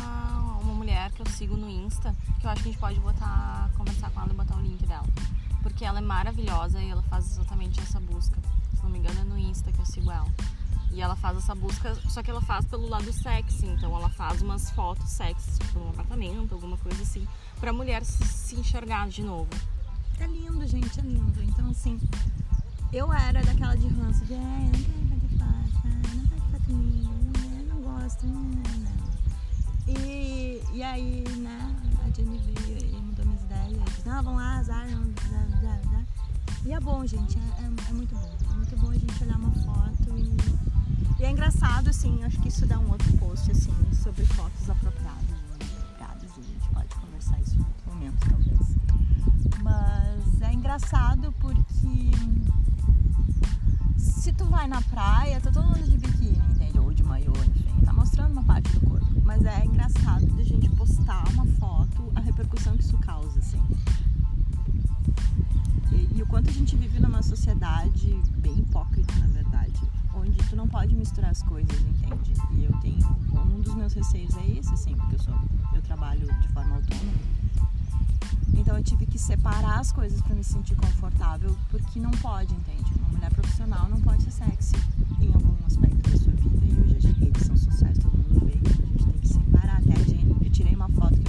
uma 0.61 0.73
mulher 0.75 1.11
que 1.11 1.23
eu 1.23 1.25
sigo 1.31 1.57
no 1.57 1.67
Insta, 1.67 2.15
que 2.39 2.45
eu 2.45 2.51
acho 2.51 2.61
que 2.61 2.69
a 2.69 2.71
gente 2.71 2.79
pode 2.79 2.99
botar, 2.99 3.71
conversar 3.75 4.11
com 4.11 4.21
ela 4.21 4.31
e 4.31 4.35
botar 4.35 4.57
o 4.57 4.61
link 4.61 4.85
dela. 4.85 5.07
Porque 5.63 5.83
ela 5.83 5.97
é 5.97 6.01
maravilhosa 6.03 6.79
e 6.79 6.89
ela 6.89 7.01
faz 7.03 7.31
exatamente 7.31 7.79
essa 7.79 7.99
busca. 7.99 8.37
Se 8.75 8.83
não 8.83 8.91
me 8.91 8.99
engano 8.99 9.19
é 9.19 9.23
no 9.23 9.37
Insta 9.39 9.71
que 9.71 9.79
eu 9.79 9.85
sigo 9.85 10.11
ela. 10.11 10.27
E 10.93 11.01
ela 11.01 11.15
faz 11.15 11.37
essa 11.37 11.55
busca, 11.55 11.95
só 12.09 12.21
que 12.21 12.29
ela 12.29 12.41
faz 12.41 12.65
pelo 12.65 12.87
lado 12.87 13.11
sexy, 13.13 13.65
então 13.65 13.95
ela 13.95 14.09
faz 14.09 14.41
umas 14.41 14.69
fotos 14.71 15.09
sexy, 15.09 15.59
tipo 15.59 15.79
num 15.79 15.89
apartamento, 15.89 16.53
alguma 16.53 16.77
coisa 16.77 17.01
assim, 17.01 17.25
pra 17.59 17.71
mulher 17.71 18.03
se, 18.03 18.23
se 18.25 18.55
enxergar 18.55 19.07
de 19.07 19.23
novo. 19.23 19.49
É 20.19 20.27
lindo, 20.27 20.67
gente, 20.67 20.99
é 20.99 21.03
lindo. 21.03 21.41
Então, 21.43 21.69
assim, 21.69 21.99
eu 22.91 23.11
era 23.11 23.41
daquela 23.41 23.75
de 23.75 23.87
ranço 23.87 24.25
de, 24.25 24.33
ah, 24.33 24.37
eu 24.37 24.65
não 24.65 24.71
quero 24.71 25.09
fazer 25.09 25.37
foto, 25.37 25.81
ah, 25.85 26.15
não 26.15 26.51
foto 26.51 26.73
minha, 26.73 27.09
ah, 27.09 27.61
eu 27.61 27.67
não 27.73 27.81
gosto, 27.81 28.27
não, 28.27 28.41
não. 28.41 29.01
E, 29.87 30.61
e 30.73 30.83
aí, 30.83 31.23
né, 31.37 31.75
a 32.05 32.09
Jenny 32.09 32.37
veio 32.37 32.77
e 32.77 33.01
mudou 33.01 33.25
minhas 33.25 33.43
ideias. 33.43 33.83
Disse, 33.85 34.07
não, 34.07 34.21
vamos 34.21 34.41
lá, 34.41 34.57
azar, 34.57 34.87
não. 34.89 35.11
E 36.63 36.73
é 36.73 36.79
bom, 36.79 37.05
gente, 37.07 37.39
é, 37.39 37.63
é, 37.63 37.89
é 37.89 37.93
muito 37.93 38.15
bom. 38.15 38.31
É 38.51 38.53
muito 38.53 38.77
bom 38.77 38.91
a 38.91 38.93
gente 38.93 39.23
olhar 39.23 39.35
uma 39.37 39.51
foto 39.51 40.17
e, 40.17 40.70
e 41.21 41.23
é 41.23 41.29
engraçado, 41.29 41.87
assim, 41.87 42.23
acho 42.23 42.39
que 42.41 42.47
isso 42.47 42.65
dá 42.65 42.79
um 42.79 42.89
outro 42.89 43.15
post, 43.19 43.51
assim, 43.51 43.71
sobre 43.93 44.25
fotos 44.25 44.67
apropriadas. 44.67 45.21
Apropriadas, 45.53 46.31
e 46.35 46.39
a 46.39 46.43
gente 46.43 46.69
pode 46.73 46.95
conversar 46.95 47.39
isso 47.41 47.57
em 47.57 47.59
outro 47.59 47.93
momento, 47.93 48.27
talvez. 48.27 48.75
Mas 49.61 50.41
é 50.41 50.51
engraçado 50.51 51.31
porque 51.33 52.11
se 53.99 54.33
tu 54.33 54.45
vai 54.45 54.67
na 54.67 54.81
praia, 54.81 55.39
tá 55.39 55.51
todo 55.51 55.67
mundo 55.67 55.83
de 55.83 55.95
biquíni, 55.95 56.41
entende? 56.55 56.79
Ou 56.79 56.91
de 56.91 57.03
maiô, 57.03 57.33
enfim, 57.55 57.85
tá 57.85 57.93
mostrando 57.93 58.31
uma 58.31 58.43
parte 58.43 58.71
do 58.71 58.89
corpo. 58.89 59.21
Mas 59.23 59.45
é 59.45 59.63
engraçado 59.63 60.25
de 60.25 60.41
a 60.41 60.45
gente 60.45 60.69
postar 60.69 61.23
uma 61.33 61.45
foto, 61.59 62.11
a 62.15 62.19
repercussão 62.19 62.75
que 62.75 62.83
isso 62.83 62.97
causa, 62.97 63.37
assim. 63.37 63.61
E, 65.91 66.17
e 66.17 66.23
o 66.23 66.25
quanto 66.25 66.49
a 66.49 66.53
gente 66.53 66.75
vive 66.75 66.99
numa 66.99 67.21
sociedade 67.21 68.19
bem 68.37 68.57
hipócrita, 68.57 69.13
na 69.19 69.27
verdade, 69.27 69.50
onde 70.13 70.37
tu 70.49 70.55
não 70.55 70.67
pode 70.67 70.95
misturar 70.95 71.31
as 71.31 71.41
coisas, 71.43 71.79
entende? 71.81 72.33
E 72.51 72.65
eu 72.65 72.71
tenho 72.81 73.07
um 73.33 73.61
dos 73.61 73.73
meus 73.75 73.93
receios 73.93 74.35
é 74.37 74.47
esse, 74.47 74.73
assim, 74.73 74.95
porque 74.95 75.15
eu 75.15 75.19
sou 75.19 75.35
eu 75.73 75.81
trabalho 75.81 76.27
de 76.41 76.47
forma 76.49 76.75
autônoma. 76.75 77.11
Então 78.53 78.77
eu 78.77 78.83
tive 78.83 79.05
que 79.05 79.17
separar 79.17 79.79
as 79.79 79.91
coisas 79.91 80.21
para 80.21 80.35
me 80.35 80.43
sentir 80.43 80.75
confortável, 80.75 81.55
porque 81.69 81.99
não 81.99 82.11
pode, 82.11 82.53
entende? 82.53 82.91
Uma 82.99 83.09
mulher 83.09 83.31
profissional 83.33 83.89
não 83.89 83.99
pode 84.01 84.23
ser 84.23 84.31
sexy 84.31 84.75
em 85.19 85.33
algum 85.33 85.55
aspecto 85.65 86.09
da 86.09 86.17
sua 86.17 86.33
vida. 86.33 86.65
E 86.65 86.79
hoje 86.81 86.97
as 86.97 87.17
redes 87.17 87.45
são 87.45 87.55
sociais, 87.57 87.97
todo 87.97 88.17
mundo 88.17 88.45
vê. 88.45 88.53
A 88.53 88.87
gente 88.87 89.05
tem 89.05 89.19
que 89.19 89.27
separar. 89.27 89.77
Até 89.77 89.93
a 89.93 90.03
Jenny, 90.03 90.35
eu 90.43 90.49
tirei 90.51 90.75
uma 90.75 90.89
foto 90.89 91.20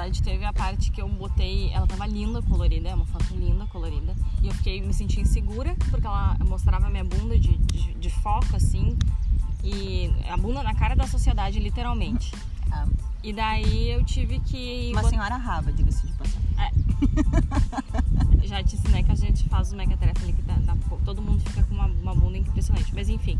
verdade, 0.00 0.22
teve 0.22 0.44
a 0.44 0.52
parte 0.52 0.90
que 0.90 1.00
eu 1.02 1.08
botei. 1.08 1.70
Ela 1.72 1.86
tava 1.86 2.06
linda, 2.06 2.40
colorida, 2.42 2.88
é 2.88 2.94
uma 2.94 3.06
foto 3.06 3.34
linda, 3.34 3.66
colorida. 3.66 4.14
E 4.42 4.48
eu 4.48 4.54
fiquei 4.54 4.80
me 4.80 4.92
senti 4.94 5.20
insegura, 5.20 5.74
porque 5.90 6.06
ela 6.06 6.36
mostrava 6.46 6.86
a 6.86 6.90
minha 6.90 7.04
bunda 7.04 7.38
de, 7.38 7.56
de, 7.58 7.94
de 7.94 8.10
foco, 8.10 8.56
assim. 8.56 8.96
E 9.62 10.10
a 10.28 10.36
bunda 10.36 10.62
na 10.62 10.74
cara 10.74 10.94
da 10.96 11.06
sociedade, 11.06 11.58
literalmente. 11.58 12.32
Ah, 12.72 12.86
E 13.22 13.32
daí 13.32 13.90
eu 13.90 14.02
tive 14.04 14.40
que. 14.40 14.90
Uma 14.92 15.02
bot- 15.02 15.10
senhora 15.10 15.36
raba, 15.36 15.72
diga-se 15.72 16.06
de 16.06 16.12
passagem. 16.14 16.40
Já 18.44 18.62
te 18.64 18.74
ensinei 18.76 19.02
que 19.04 19.12
a 19.12 19.14
gente 19.14 19.48
faz 19.48 19.72
o 19.72 19.76
mequetrefe 19.76 20.22
ali 20.24 20.32
que 20.32 20.42
dá, 20.42 20.54
dá- 20.54 20.76
todo 21.04 21.22
mundo 21.22 21.40
fica 21.46 21.62
com 21.64 21.74
uma, 21.74 21.86
uma 21.86 22.14
bunda 22.14 22.38
impressionante. 22.38 22.92
Mas 22.94 23.08
enfim, 23.08 23.38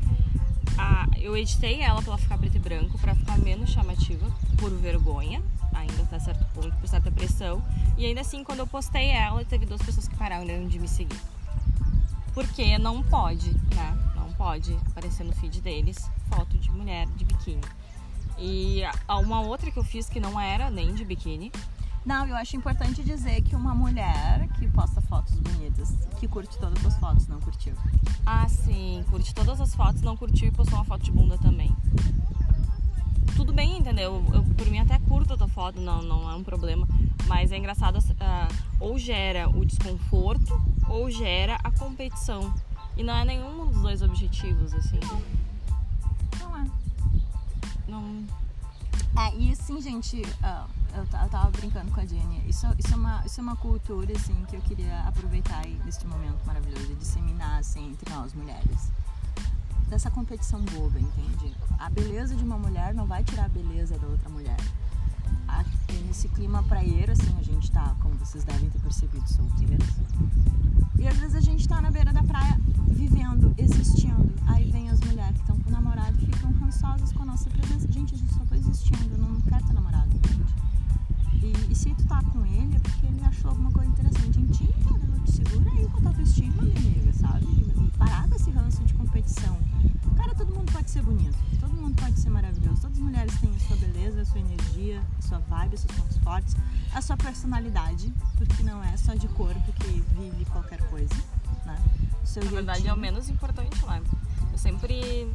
a- 0.79 1.07
eu 1.17 1.37
editei 1.37 1.81
ela 1.81 2.01
pra 2.03 2.13
ela 2.13 2.19
ficar 2.19 2.39
preto 2.39 2.57
e 2.57 2.61
branco, 2.61 2.99
pra 2.99 3.15
ficar 3.15 3.39
menos 3.39 3.71
chamativa, 3.71 4.31
por 4.59 4.71
vergonha, 4.71 5.43
ainda 5.73 6.03
até 6.03 6.19
certo 6.19 6.45
ponto, 6.55 6.73
por 6.77 6.89
certa 6.89 7.11
pressão. 7.11 7.63
E 7.97 8.05
ainda 8.07 8.21
assim, 8.21 8.43
quando 8.45 8.61
eu 8.61 8.67
postei 8.67 9.09
ela, 9.11 9.45
teve 9.45 9.67
duas 9.67 9.81
pessoas 9.83 10.07
que 10.09 10.17
pararam 10.17 10.67
de 10.69 10.79
me 10.79 10.89
seguir. 10.89 11.21
Porque 12.35 12.79
não 12.79 13.03
pode, 13.03 13.51
né? 13.75 13.99
Não 14.15 14.33
pode 14.35 14.75
aparecer 14.89 15.25
no 15.25 15.33
feed 15.33 15.61
deles 15.61 16.11
foto 16.29 16.57
de 16.59 16.71
mulher 16.71 17.07
de 17.17 17.25
biquíni. 17.25 17.61
E 18.39 18.83
a- 19.09 19.19
uma 19.19 19.41
outra 19.41 19.71
que 19.71 19.79
eu 19.79 19.85
fiz 19.85 20.09
que 20.09 20.21
não 20.21 20.41
era 20.41 20.71
nem 20.71 20.95
de 20.95 21.05
biquíni, 21.05 21.51
Não, 22.03 22.27
eu 22.27 22.35
acho 22.35 22.57
importante 22.57 23.03
dizer 23.05 23.43
que 23.43 23.55
uma 23.55 23.75
mulher 23.75 24.49
que 24.59 24.67
posta 24.71 25.03
fotos 25.03 25.35
bonitas, 25.35 25.91
que 26.19 26.27
curte 26.27 26.57
todas 26.59 26.83
as 26.87 26.97
fotos, 26.97 27.29
não 27.29 27.39
curtiu. 27.41 27.75
Ah, 28.25 28.49
sim, 28.49 29.05
curte 29.11 29.35
todas 29.35 29.61
as 29.61 29.75
fotos, 29.75 30.01
não 30.01 30.17
curtiu 30.17 30.49
e 30.49 30.51
postou 30.51 30.79
uma 30.79 30.85
foto 30.87 31.05
de 31.05 31.13
bunda 31.13 31.37
também. 31.37 31.77
Tudo 33.37 33.53
bem, 33.53 33.79
entendeu? 33.79 34.25
Eu, 34.33 34.43
por 34.43 34.67
mim 34.67 34.79
até 34.79 34.99
curto 34.99 35.35
a 35.35 35.37
tua 35.37 35.49
foto, 35.49 35.81
não, 35.81 36.03
não 36.03 36.31
é 36.31 36.35
um 36.35 36.43
problema. 36.43 36.87
Mas 37.27 37.53
é 37.53 37.57
engraçado, 37.57 37.99
ah, 38.21 38.49
ou 38.79 38.99
gera 38.99 39.49
o 39.49 39.65
desconforto, 39.65 40.61
ou 40.89 41.11
gera 41.11 41.59
a 41.63 41.71
competição. 41.71 42.53
E 42.97 43.03
não 43.03 43.15
é 43.15 43.25
nenhum 43.25 43.67
dos 43.67 43.81
dois 43.81 44.03
objetivos, 44.03 44.75
assim. 44.75 45.01
Não 46.39 46.57
é. 46.57 46.67
Não. 47.89 48.25
É, 49.19 49.37
e 49.37 49.53
assim, 49.53 49.81
gente, 49.81 50.23
ah, 50.43 50.67
eu, 50.95 51.03
eu 51.03 51.29
tava 51.29 51.51
brincando 51.51 51.91
com 51.93 52.01
a 52.01 52.05
Jenny. 52.05 52.43
Isso, 52.49 52.67
isso, 52.79 52.93
é 52.93 52.97
uma, 52.97 53.23
isso 53.25 53.41
é 53.41 53.43
uma 53.43 53.57
cultura, 53.57 54.13
assim, 54.15 54.35
que 54.49 54.57
eu 54.57 54.61
queria 54.63 55.01
aproveitar 55.03 55.63
aí 55.65 55.81
neste 55.85 56.07
momento 56.07 56.39
maravilhoso 56.45 56.93
e 56.93 56.95
disseminar, 56.97 57.59
assim, 57.59 57.91
entre 57.91 58.13
nós 58.13 58.35
mulheres. 58.35 58.91
Dessa 59.91 60.09
competição 60.09 60.61
boba, 60.67 61.01
entende? 61.01 61.53
A 61.77 61.91
beleza 61.91 62.37
de 62.37 62.45
uma 62.45 62.57
mulher 62.57 62.95
não 62.95 63.07
vai 63.07 63.25
tirar 63.25 63.47
a 63.47 63.49
beleza 63.49 63.99
da 63.99 64.07
outra 64.07 64.29
mulher. 64.29 64.57
Nesse 66.07 66.29
clima 66.29 66.63
praieiro, 66.63 67.11
assim, 67.11 67.37
a 67.39 67.43
gente 67.43 67.71
tá, 67.73 67.97
como 68.01 68.15
vocês 68.15 68.45
devem 68.45 68.71
ter 68.71 68.79
percebido, 68.79 69.29
solteiros. 69.29 69.89
E 70.97 71.09
às 71.09 71.17
vezes 71.17 71.35
a 71.35 71.41
gente 71.41 71.69
tá 71.69 71.81
na 71.81 71.91
beira 71.91 72.13
da 72.13 72.23
praia 72.23 72.57
vivendo, 72.87 73.53
existindo. 73.59 74.33
Aí 74.47 74.71
vem 74.71 74.89
as 74.91 75.01
mulheres 75.01 75.35
que 75.35 75.41
estão 75.41 75.59
com 75.59 75.69
o 75.69 75.73
namorado 75.73 76.17
e 76.23 76.27
ficam 76.27 76.53
rançosas 76.53 77.13
com 77.13 77.23
a 77.23 77.27
nossa 77.27 77.51
presença. 77.51 77.91
Gente, 77.91 78.15
a 78.15 78.19
gente 78.19 78.33
só 78.33 78.45
tá 78.45 78.57
existindo, 78.57 79.13
eu 79.13 79.19
não 79.19 79.41
quero 79.41 79.65
ter 79.67 79.73
namorado, 79.73 80.11
gente. 80.11 80.55
E, 81.43 81.73
e 81.73 81.75
se 81.75 81.95
tu 81.95 82.05
tá 82.07 82.23
com 82.25 82.45
ele 82.45 82.77
é 82.77 82.79
porque 82.79 83.07
ele 83.07 83.25
achou 83.25 83.51
alguma 83.51 83.71
coisa 83.73 83.89
interessante 83.91 84.39
em 84.41 84.47
ti, 84.47 84.65
entendeu? 84.65 85.21
Te 85.25 85.33
segura 85.33 85.71
aí 85.71 85.87
com 85.89 85.99
a 85.99 86.01
tua 86.01 86.11
autoestima, 86.11 86.63
minha 86.63 86.77
amiga, 86.77 87.13
sabe? 87.13 87.47
Parar 87.99 88.29
com 88.29 88.35
esse 88.35 88.51
ranço 88.51 88.85
de 88.85 88.95
competição. 88.95 89.57
Cara, 90.17 90.35
todo 90.35 90.55
mundo 90.55 90.71
pode 90.73 90.91
ser 90.91 91.03
bonito, 91.03 91.37
todo 91.59 91.73
mundo 91.73 91.95
pode 92.01 92.19
ser 92.21 92.31
maravilhoso. 92.31 92.83
Todas 92.83 92.97
as 92.99 93.03
mulheres 93.03 93.35
têm 93.41 93.51
a 93.55 93.59
sua 93.61 93.77
beleza, 93.77 94.21
a 94.21 94.25
sua 94.25 94.41
energia, 94.41 95.03
a 95.19 95.23
sua 95.23 95.39
vibe, 95.39 95.75
os 95.75 95.81
seus 95.81 95.97
pontos 95.99 96.19
fortes, 96.19 96.57
a 96.93 97.01
sua 97.01 97.17
personalidade, 97.17 98.13
porque 98.37 98.63
não 98.63 98.83
é 98.85 98.97
só 98.97 99.15
de 99.15 99.29
corpo 99.29 99.73
que 99.73 99.89
vive 100.19 100.45
qualquer 100.47 100.81
coisa, 100.91 101.15
né? 101.65 101.79
O 102.23 102.27
seu 102.27 102.45
Na 102.45 102.51
verdade 102.51 102.81
é 102.81 102.83
o 102.83 102.85
jeitinho. 102.97 103.01
menos 103.01 103.29
importante, 103.31 103.85
né? 103.87 104.03
Eu 104.53 104.59
sempre 104.59 105.27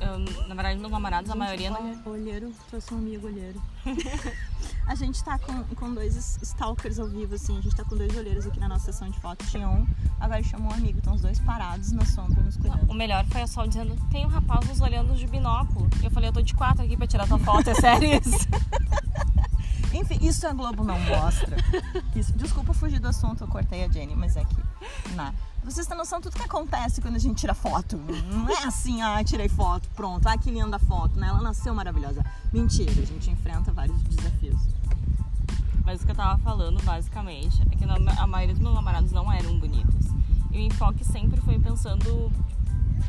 eu, 0.00 0.18
na 0.48 0.54
verdade, 0.54 0.78
meus 0.78 0.92
namorados, 0.92 1.30
a 1.30 1.34
maioria 1.34 1.70
não. 1.70 1.80
olha, 1.80 2.00
olheiro, 2.06 2.52
trouxe 2.68 2.92
um 2.94 2.98
amigo 2.98 3.26
olheiro. 3.26 3.60
a 4.86 4.94
gente 4.94 5.22
tá 5.22 5.38
com, 5.38 5.62
com 5.74 5.94
dois 5.94 6.38
stalkers 6.42 6.98
ao 6.98 7.08
vivo, 7.08 7.34
assim, 7.34 7.58
a 7.58 7.60
gente 7.60 7.74
tá 7.74 7.84
com 7.84 7.96
dois 7.96 8.16
olheiros 8.16 8.46
aqui 8.46 8.58
na 8.58 8.68
nossa 8.68 8.92
sessão 8.92 9.08
de 9.08 9.18
fotos. 9.20 9.50
Tinha 9.50 9.68
um, 9.68 9.86
agora 10.20 10.42
chamou 10.42 10.70
um 10.70 10.74
amigo, 10.74 10.98
estão 10.98 11.14
os 11.14 11.22
dois 11.22 11.38
parados 11.40 11.92
na 11.92 12.04
sombra 12.04 12.42
nos 12.42 12.56
cuidando. 12.56 12.90
O 12.90 12.94
melhor 12.94 13.24
foi 13.26 13.42
a 13.42 13.46
Sol 13.46 13.66
dizendo: 13.66 13.96
tem 14.10 14.24
um 14.24 14.28
rapaz 14.28 14.66
nos 14.68 14.80
olhando 14.80 15.14
de 15.14 15.26
binóculo. 15.26 15.88
Eu 16.02 16.10
falei: 16.10 16.28
eu 16.28 16.32
tô 16.32 16.42
de 16.42 16.54
quatro 16.54 16.84
aqui 16.84 16.96
pra 16.96 17.06
tirar 17.06 17.26
tua 17.26 17.38
foto, 17.38 17.70
é 17.70 17.74
sério 17.74 18.08
isso? 18.14 18.48
Enfim, 19.92 20.18
isso 20.20 20.46
a 20.46 20.52
Globo 20.52 20.82
não 20.82 20.98
mostra. 20.98 21.56
Isso. 22.16 22.32
Desculpa 22.32 22.74
fugir 22.74 22.98
do 22.98 23.08
assunto, 23.08 23.44
eu 23.44 23.48
cortei 23.48 23.84
a 23.84 23.88
Jenny, 23.88 24.14
mas 24.16 24.36
é 24.36 24.44
que. 24.44 24.56
Não. 25.14 25.32
Vocês 25.64 25.86
têm 25.86 25.96
noção 25.96 26.18
de 26.18 26.24
tudo 26.24 26.36
que 26.36 26.44
acontece 26.44 27.00
quando 27.00 27.16
a 27.16 27.18
gente 27.18 27.38
tira 27.38 27.54
foto. 27.54 27.96
Não 27.96 28.50
é 28.50 28.64
assim, 28.64 29.00
ah, 29.00 29.22
tirei 29.24 29.48
foto, 29.48 29.88
pronto, 29.96 30.26
ah, 30.26 30.36
que 30.36 30.50
linda 30.50 30.78
foto, 30.78 31.18
né? 31.18 31.28
Ela 31.28 31.40
nasceu 31.40 31.74
maravilhosa. 31.74 32.24
Mentira, 32.52 32.90
a 32.90 33.06
gente 33.06 33.30
enfrenta 33.30 33.72
vários 33.72 34.00
desafios. 34.02 34.60
Mas 35.84 36.02
o 36.02 36.04
que 36.04 36.10
eu 36.10 36.16
tava 36.16 36.38
falando, 36.42 36.82
basicamente, 36.82 37.62
é 37.70 37.76
que 37.76 37.84
a 37.84 38.26
maioria 38.26 38.54
dos 38.54 38.62
meus 38.62 38.74
namorados 38.74 39.12
não 39.12 39.32
eram 39.32 39.58
bonitos. 39.58 40.06
E 40.50 40.58
o 40.58 40.60
enfoque 40.60 41.04
sempre 41.04 41.40
foi 41.40 41.58
pensando. 41.58 42.30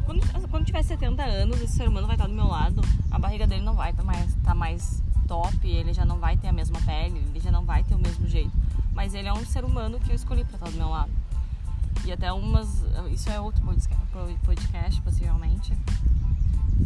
Quando, 0.06 0.50
quando 0.50 0.66
tiver 0.66 0.84
70 0.84 1.24
anos, 1.24 1.62
esse 1.62 1.76
ser 1.76 1.88
humano 1.88 2.08
vai 2.08 2.16
estar 2.16 2.28
do 2.28 2.34
meu 2.34 2.48
lado, 2.48 2.82
a 3.12 3.20
barriga 3.20 3.48
dele 3.48 3.64
não 3.64 3.74
vai 3.74 3.92
estar 3.92 4.04
mais, 4.04 4.36
tá 4.44 4.54
mais 4.54 5.04
top, 5.28 5.68
ele 5.68 5.94
já 5.94 6.06
não 6.06 6.18
vai 6.18 6.38
ter 6.38 6.48
a 6.48 6.54
mesma 6.54 6.80
pele, 6.82 7.24
ele 7.30 7.40
já 7.40 7.52
não 7.52 7.66
vai 7.66 7.84
ter 7.84 7.96
o 7.96 8.00
mesmo 8.00 8.28
jeito. 8.28 8.52
Mas 8.94 9.14
ele 9.14 9.28
é 9.28 9.34
um 9.34 9.46
ser 9.46 9.66
humano 9.66 10.00
que 10.00 10.12
eu 10.12 10.16
escolhi 10.16 10.44
para 10.46 10.56
estar 10.56 10.70
do 10.70 10.78
meu 10.78 10.90
lado. 10.90 11.12
E 12.06 12.12
até 12.12 12.32
umas. 12.32 12.84
Isso 13.12 13.30
é 13.30 13.40
outro 13.40 13.62
podcast, 14.44 15.02
possivelmente. 15.02 15.74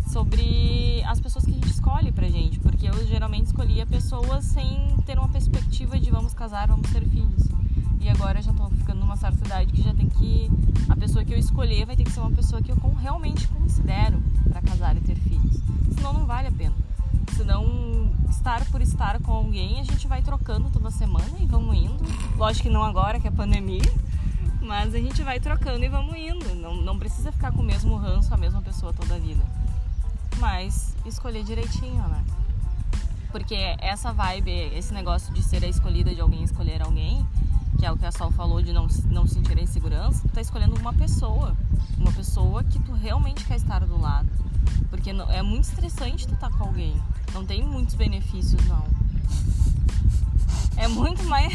Sobre 0.07 1.03
as 1.05 1.19
pessoas 1.19 1.45
que 1.45 1.51
a 1.51 1.53
gente 1.53 1.69
escolhe 1.69 2.11
pra 2.11 2.27
gente. 2.29 2.59
Porque 2.59 2.87
eu 2.87 3.05
geralmente 3.05 3.47
escolhia 3.47 3.85
pessoas 3.85 4.45
sem 4.45 4.95
ter 5.05 5.19
uma 5.19 5.29
perspectiva 5.29 5.99
de 5.99 6.09
vamos 6.09 6.33
casar, 6.33 6.67
vamos 6.67 6.89
ter 6.89 7.05
filhos. 7.07 7.49
E 7.99 8.07
agora 8.07 8.39
eu 8.39 8.43
já 8.43 8.53
tô 8.53 8.69
ficando 8.69 9.01
numa 9.01 9.17
certa 9.17 9.45
idade 9.45 9.73
que 9.73 9.81
já 9.81 9.93
tem 9.93 10.07
que. 10.07 10.49
A 10.87 10.95
pessoa 10.95 11.23
que 11.23 11.33
eu 11.33 11.37
escolher 11.37 11.85
vai 11.85 11.95
ter 11.95 12.05
que 12.05 12.11
ser 12.11 12.21
uma 12.21 12.31
pessoa 12.31 12.61
que 12.61 12.71
eu 12.71 12.77
realmente 12.99 13.47
considero 13.49 14.21
para 14.49 14.61
casar 14.61 14.95
e 14.95 15.01
ter 15.01 15.15
filhos. 15.15 15.61
Senão 15.95 16.13
não 16.13 16.25
vale 16.25 16.47
a 16.47 16.51
pena. 16.51 16.88
Senão, 17.35 18.11
estar 18.29 18.63
por 18.65 18.81
estar 18.81 19.19
com 19.21 19.31
alguém, 19.31 19.79
a 19.79 19.83
gente 19.83 20.07
vai 20.07 20.21
trocando 20.21 20.69
toda 20.69 20.91
semana 20.91 21.37
e 21.39 21.45
vamos 21.45 21.75
indo. 21.75 21.97
Lógico 22.37 22.67
que 22.67 22.73
não 22.73 22.83
agora, 22.83 23.19
que 23.19 23.27
é 23.27 23.31
pandemia, 23.31 23.81
mas 24.61 24.93
a 24.93 24.97
gente 24.99 25.21
vai 25.23 25.39
trocando 25.39 25.83
e 25.83 25.89
vamos 25.89 26.15
indo. 26.15 26.55
Não, 26.55 26.75
não 26.75 26.97
precisa 26.97 27.31
ficar 27.31 27.51
com 27.51 27.61
o 27.61 27.65
mesmo 27.65 27.95
ranço, 27.95 28.33
a 28.33 28.37
mesma 28.37 28.61
pessoa 28.61 28.93
toda 28.93 29.15
a 29.15 29.19
vida. 29.19 29.43
Mas 30.37 30.95
escolher 31.05 31.43
direitinho, 31.43 32.07
né? 32.07 32.23
Porque 33.31 33.55
essa 33.79 34.11
vibe, 34.11 34.51
esse 34.51 34.93
negócio 34.93 35.33
de 35.33 35.43
ser 35.43 35.63
a 35.63 35.67
escolhida 35.67 36.13
de 36.13 36.21
alguém, 36.21 36.43
escolher 36.43 36.81
alguém, 36.81 37.25
que 37.77 37.85
é 37.85 37.91
o 37.91 37.97
que 37.97 38.05
a 38.05 38.11
Sol 38.11 38.31
falou 38.31 38.61
de 38.61 38.73
não, 38.73 38.87
não 39.05 39.27
sentir 39.27 39.57
a 39.57 39.61
insegurança, 39.61 40.27
tu 40.27 40.33
tá 40.33 40.41
escolhendo 40.41 40.75
uma 40.75 40.93
pessoa. 40.93 41.55
Uma 41.97 42.11
pessoa 42.11 42.63
que 42.63 42.79
tu 42.79 42.93
realmente 42.93 43.45
quer 43.45 43.55
estar 43.55 43.85
do 43.85 43.99
lado. 43.99 44.29
Porque 44.89 45.09
é 45.09 45.41
muito 45.41 45.65
estressante 45.65 46.27
tu 46.27 46.33
estar 46.33 46.49
tá 46.49 46.57
com 46.57 46.65
alguém. 46.65 46.95
Não 47.33 47.45
tem 47.45 47.63
muitos 47.63 47.95
benefícios, 47.95 48.63
não. 48.67 48.85
É 50.77 50.87
muito 50.87 51.23
mais. 51.23 51.53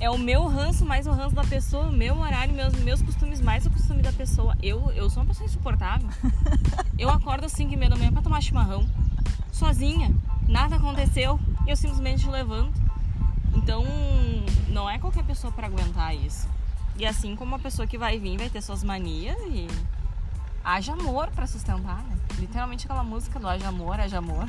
É 0.00 0.10
o 0.10 0.18
meu 0.18 0.48
ranço 0.48 0.84
mais 0.84 1.06
o 1.06 1.12
ranço 1.12 1.34
da 1.34 1.44
pessoa, 1.44 1.86
o 1.86 1.92
meu 1.92 2.18
horário, 2.18 2.52
meus, 2.52 2.74
meus 2.74 3.00
costumes 3.00 3.40
mais 3.40 3.64
o 3.66 3.70
costume 3.70 4.02
da 4.02 4.12
pessoa. 4.12 4.56
Eu, 4.60 4.90
eu 4.92 5.08
sou 5.08 5.22
uma 5.22 5.28
pessoa 5.28 5.46
insuportável. 5.46 6.08
Eu 6.98 7.08
acordo 7.08 7.46
às 7.46 7.52
5 7.52 7.72
e 7.72 7.76
meia 7.76 7.90
da 7.90 7.96
manhã 7.96 8.12
pra 8.12 8.20
tomar 8.20 8.40
chimarrão, 8.40 8.84
sozinha. 9.52 10.12
Nada 10.48 10.76
aconteceu 10.76 11.38
eu 11.66 11.76
simplesmente 11.76 12.28
levanto. 12.28 12.80
Então, 13.54 13.84
não 14.68 14.88
é 14.88 14.98
qualquer 14.98 15.24
pessoa 15.24 15.52
para 15.52 15.66
aguentar 15.66 16.14
isso. 16.14 16.48
E 16.96 17.06
assim 17.06 17.36
como 17.36 17.52
uma 17.52 17.58
pessoa 17.58 17.86
que 17.86 17.96
vai 17.96 18.18
vir 18.18 18.38
vai 18.38 18.50
ter 18.50 18.60
suas 18.62 18.82
manias 18.82 19.36
e 19.46 19.66
haja 20.64 20.92
amor 20.92 21.30
para 21.30 21.46
sustentar, 21.46 22.02
né? 22.04 22.18
Literalmente 22.38 22.86
aquela 22.86 23.02
música 23.02 23.38
do 23.38 23.48
haja 23.48 23.68
amor, 23.68 24.00
haja 24.00 24.18
amor. 24.18 24.48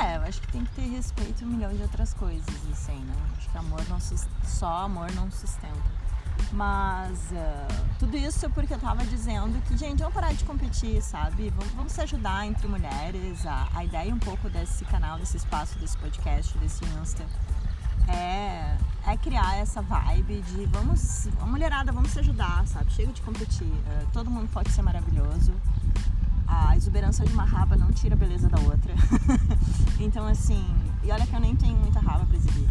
É, 0.00 0.16
eu 0.16 0.22
acho 0.22 0.40
que 0.40 0.48
tem 0.48 0.64
que 0.64 0.72
ter 0.72 0.88
respeito 0.88 1.42
e 1.42 1.44
um 1.44 1.48
milhão 1.48 1.74
de 1.74 1.82
outras 1.82 2.12
coisas, 2.14 2.48
assim, 2.72 2.98
né? 2.98 3.14
Acho 3.36 3.48
que 3.50 3.58
amor 3.58 3.82
não 3.88 3.98
só 4.44 4.84
amor 4.84 5.10
não 5.12 5.30
sustenta. 5.30 5.98
Mas 6.52 7.18
uh, 7.32 7.96
tudo 7.98 8.16
isso 8.16 8.48
porque 8.50 8.72
eu 8.72 8.78
tava 8.78 9.04
dizendo 9.04 9.60
que, 9.66 9.76
gente, 9.76 9.98
vamos 9.98 10.14
parar 10.14 10.32
de 10.32 10.44
competir, 10.44 11.02
sabe? 11.02 11.50
Vamos, 11.50 11.72
vamos 11.74 11.92
se 11.92 12.00
ajudar 12.00 12.46
entre 12.46 12.66
mulheres. 12.68 13.44
A, 13.46 13.68
a 13.74 13.84
ideia 13.84 14.14
um 14.14 14.18
pouco 14.18 14.48
desse 14.48 14.84
canal, 14.84 15.18
desse 15.18 15.36
espaço, 15.36 15.78
desse 15.78 15.96
podcast, 15.98 16.56
desse 16.58 16.84
Insta 16.84 17.24
é, 18.08 18.76
é 19.06 19.16
criar 19.16 19.56
essa 19.56 19.80
vibe 19.82 20.42
de 20.42 20.66
vamos, 20.66 21.28
a 21.40 21.46
mulherada, 21.46 21.92
vamos 21.92 22.10
se 22.10 22.18
ajudar, 22.20 22.66
sabe? 22.66 22.90
Chega 22.92 23.12
de 23.12 23.20
competir. 23.22 23.66
Uh, 23.66 24.06
todo 24.12 24.30
mundo 24.30 24.48
pode 24.52 24.70
ser 24.70 24.82
maravilhoso. 24.82 25.52
A 26.46 26.76
exuberância 26.76 27.24
de 27.24 27.32
uma 27.32 27.44
raba 27.44 27.76
não 27.76 27.92
tira 27.92 28.14
a 28.14 28.18
beleza 28.18 28.48
da 28.48 28.58
outra. 28.60 28.94
então, 30.00 30.26
assim, 30.26 30.64
e 31.04 31.10
olha 31.10 31.26
que 31.26 31.34
eu 31.34 31.40
nem 31.40 31.54
tenho 31.54 31.76
muita 31.76 32.00
raba 32.00 32.24
pra 32.24 32.36
exibir. 32.36 32.68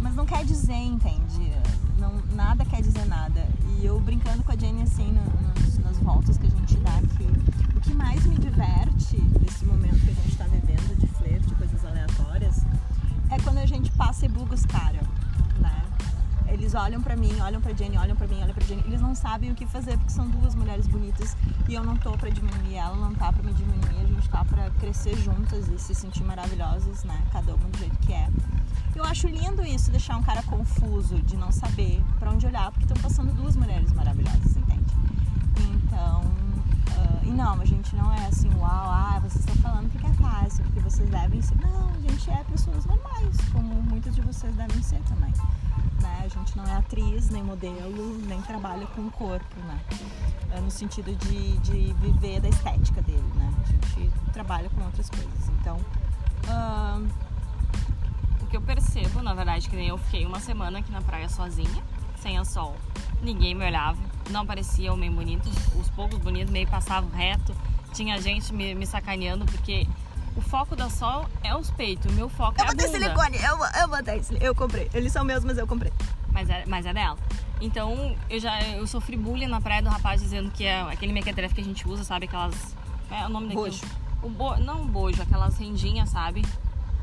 Mas 0.00 0.14
não 0.14 0.26
quer 0.26 0.44
dizer, 0.44 0.74
entende? 0.74 1.52
Não, 1.98 2.22
nada 2.34 2.64
quer 2.64 2.82
dizer 2.82 3.06
nada. 3.06 3.46
E 3.78 3.84
eu 3.84 4.00
brincando 4.00 4.42
com 4.42 4.52
a 4.52 4.56
Jenny 4.56 4.82
assim, 4.82 5.12
no, 5.12 5.82
nas 5.82 5.98
voltas 5.98 6.36
que 6.36 6.46
a 6.46 6.50
gente 6.50 6.76
dá 6.76 6.96
aqui, 6.96 7.26
o 7.76 7.80
que 7.80 7.94
mais 7.94 8.24
me 8.26 8.36
diverte 8.36 9.20
nesse 9.40 9.64
momento 9.64 9.98
que 10.00 10.10
a 10.10 10.14
gente 10.14 10.36
tá 10.36 10.44
vivendo 10.44 10.98
de 10.98 11.06
flerte, 11.06 11.54
coisas 11.54 11.84
aleatórias, 11.84 12.64
é 13.34 13.38
quando 13.42 13.58
a 13.58 13.66
gente 13.66 13.90
passa 13.92 14.26
e 14.26 14.28
buga 14.28 14.54
os 14.54 14.64
caras, 14.64 15.02
né? 15.58 15.82
Eles 16.46 16.74
olham 16.74 17.02
pra 17.02 17.16
mim, 17.16 17.32
olham 17.40 17.60
pra 17.60 17.74
Jenny, 17.74 17.98
olham 17.98 18.14
pra 18.14 18.28
mim, 18.28 18.40
olham 18.40 18.54
pra 18.54 18.64
Jenny. 18.64 18.82
Eles 18.86 19.00
não 19.00 19.12
sabem 19.14 19.50
o 19.50 19.54
que 19.56 19.66
fazer 19.66 19.98
porque 19.98 20.12
são 20.12 20.28
duas 20.28 20.54
mulheres 20.54 20.86
bonitas 20.86 21.36
e 21.68 21.74
eu 21.74 21.82
não 21.82 21.96
tô 21.96 22.12
pra 22.12 22.30
diminuir 22.30 22.76
ela, 22.76 22.96
não 22.96 23.12
tá 23.12 23.32
pra 23.32 23.42
me 23.42 23.52
diminuir. 23.52 24.02
A 24.02 24.06
gente 24.06 24.28
tá 24.28 24.44
pra 24.44 24.70
crescer 24.78 25.16
juntas 25.16 25.68
e 25.68 25.78
se 25.78 25.94
sentir 25.94 26.22
maravilhosas, 26.22 27.02
né? 27.02 27.20
Cada 27.32 27.54
uma 27.54 27.68
do 27.68 27.78
jeito 27.78 27.98
que 27.98 28.12
é. 28.12 28.28
Eu 28.94 29.02
acho 29.02 29.26
lindo 29.26 29.66
isso, 29.66 29.90
deixar 29.90 30.16
um 30.16 30.22
cara 30.22 30.42
confuso, 30.44 31.20
de 31.22 31.36
não 31.36 31.50
saber 31.50 32.00
para 32.20 32.30
onde 32.30 32.46
olhar, 32.46 32.70
porque 32.70 32.84
estão 32.84 33.02
passando 33.02 33.32
duas 33.34 33.56
mulheres 33.56 33.92
maravilhosas, 33.92 34.56
entende? 34.56 34.94
Então, 35.58 36.20
uh, 36.20 37.24
e 37.24 37.30
não, 37.30 37.60
a 37.60 37.64
gente 37.64 37.96
não 37.96 38.12
é 38.12 38.26
assim, 38.26 38.48
uau, 38.54 38.68
ah, 38.70 39.18
vocês 39.20 39.43
porque 40.62 40.80
vocês 40.80 41.08
devem 41.10 41.42
ser. 41.42 41.56
Não, 41.56 41.88
a 41.88 42.00
gente 42.00 42.30
é 42.30 42.44
pessoas 42.44 42.84
normais, 42.86 43.36
como 43.52 43.82
muitas 43.82 44.14
de 44.14 44.20
vocês 44.22 44.54
devem 44.54 44.82
ser 44.82 45.00
também. 45.02 45.32
Né? 46.00 46.22
A 46.24 46.28
gente 46.28 46.56
não 46.56 46.64
é 46.64 46.76
atriz, 46.76 47.30
nem 47.30 47.42
modelo, 47.42 48.18
nem 48.26 48.40
trabalha 48.42 48.86
com 48.88 49.02
o 49.02 49.10
corpo, 49.10 49.60
né? 49.60 49.80
É 50.52 50.60
no 50.60 50.70
sentido 50.70 51.14
de, 51.16 51.58
de 51.58 51.92
viver 51.94 52.40
da 52.40 52.48
estética 52.48 53.02
dele, 53.02 53.30
né? 53.34 53.52
A 53.62 53.70
gente 53.70 54.10
trabalha 54.32 54.70
com 54.70 54.84
outras 54.84 55.10
coisas. 55.10 55.48
Então, 55.60 55.76
uh, 56.46 57.08
que 58.54 58.58
eu 58.58 58.62
percebo, 58.62 59.20
na 59.20 59.34
verdade, 59.34 59.68
que 59.68 59.74
nem 59.74 59.88
eu 59.88 59.98
fiquei 59.98 60.24
uma 60.24 60.38
semana 60.38 60.78
aqui 60.78 60.92
na 60.92 61.02
praia 61.02 61.28
sozinha, 61.28 61.82
sem 62.18 62.42
sol. 62.44 62.76
Ninguém 63.20 63.52
me 63.52 63.66
olhava, 63.66 63.98
não 64.30 64.46
parecia 64.46 64.92
homem 64.92 65.10
bonito, 65.10 65.48
os 65.76 65.90
poucos 65.90 66.20
bonitos 66.20 66.52
meio 66.52 66.68
passavam 66.68 67.10
reto, 67.10 67.52
tinha 67.92 68.16
gente 68.22 68.54
me, 68.54 68.72
me 68.72 68.86
sacaneando, 68.86 69.44
porque 69.44 69.88
o 70.36 70.40
foco 70.40 70.74
da 70.74 70.90
sol 70.90 71.26
é 71.42 71.54
os 71.54 71.70
peitos, 71.70 72.10
o 72.12 72.14
meu 72.14 72.28
foco 72.28 72.60
eu 72.60 72.64
é 72.64 72.68
a 72.68 72.70
bunda. 72.70 72.82
Eu 72.82 72.90
botei 72.90 73.00
silicone, 73.00 73.36
eu, 73.36 73.80
eu 73.80 73.88
botei 73.88 74.22
silicone, 74.22 74.46
eu 74.46 74.54
comprei. 74.54 74.90
Eles 74.92 75.12
são 75.12 75.24
meus, 75.24 75.44
mas 75.44 75.58
eu 75.58 75.66
comprei. 75.66 75.92
Mas 76.32 76.50
é, 76.50 76.64
mas 76.66 76.86
é 76.86 76.92
dela. 76.92 77.16
Então, 77.60 78.16
eu 78.28 78.40
já 78.40 78.60
eu 78.62 78.86
sofri 78.86 79.16
bullying 79.16 79.46
na 79.46 79.60
praia 79.60 79.80
do 79.80 79.88
rapaz 79.88 80.20
dizendo 80.20 80.50
que 80.50 80.64
é 80.64 80.80
aquele 80.82 81.12
mequetrefe 81.12 81.54
que 81.54 81.60
a 81.60 81.64
gente 81.64 81.88
usa, 81.88 82.04
sabe? 82.04 82.26
Aquelas... 82.26 82.76
É 83.10 83.26
o 83.26 83.28
nome 83.28 83.48
daquilo? 83.48 83.64
Bojo. 83.64 83.84
O 84.22 84.28
bo, 84.28 84.56
não 84.56 84.82
o 84.82 84.84
bojo, 84.86 85.22
aquelas 85.22 85.56
rendinhas, 85.58 86.10
sabe? 86.10 86.44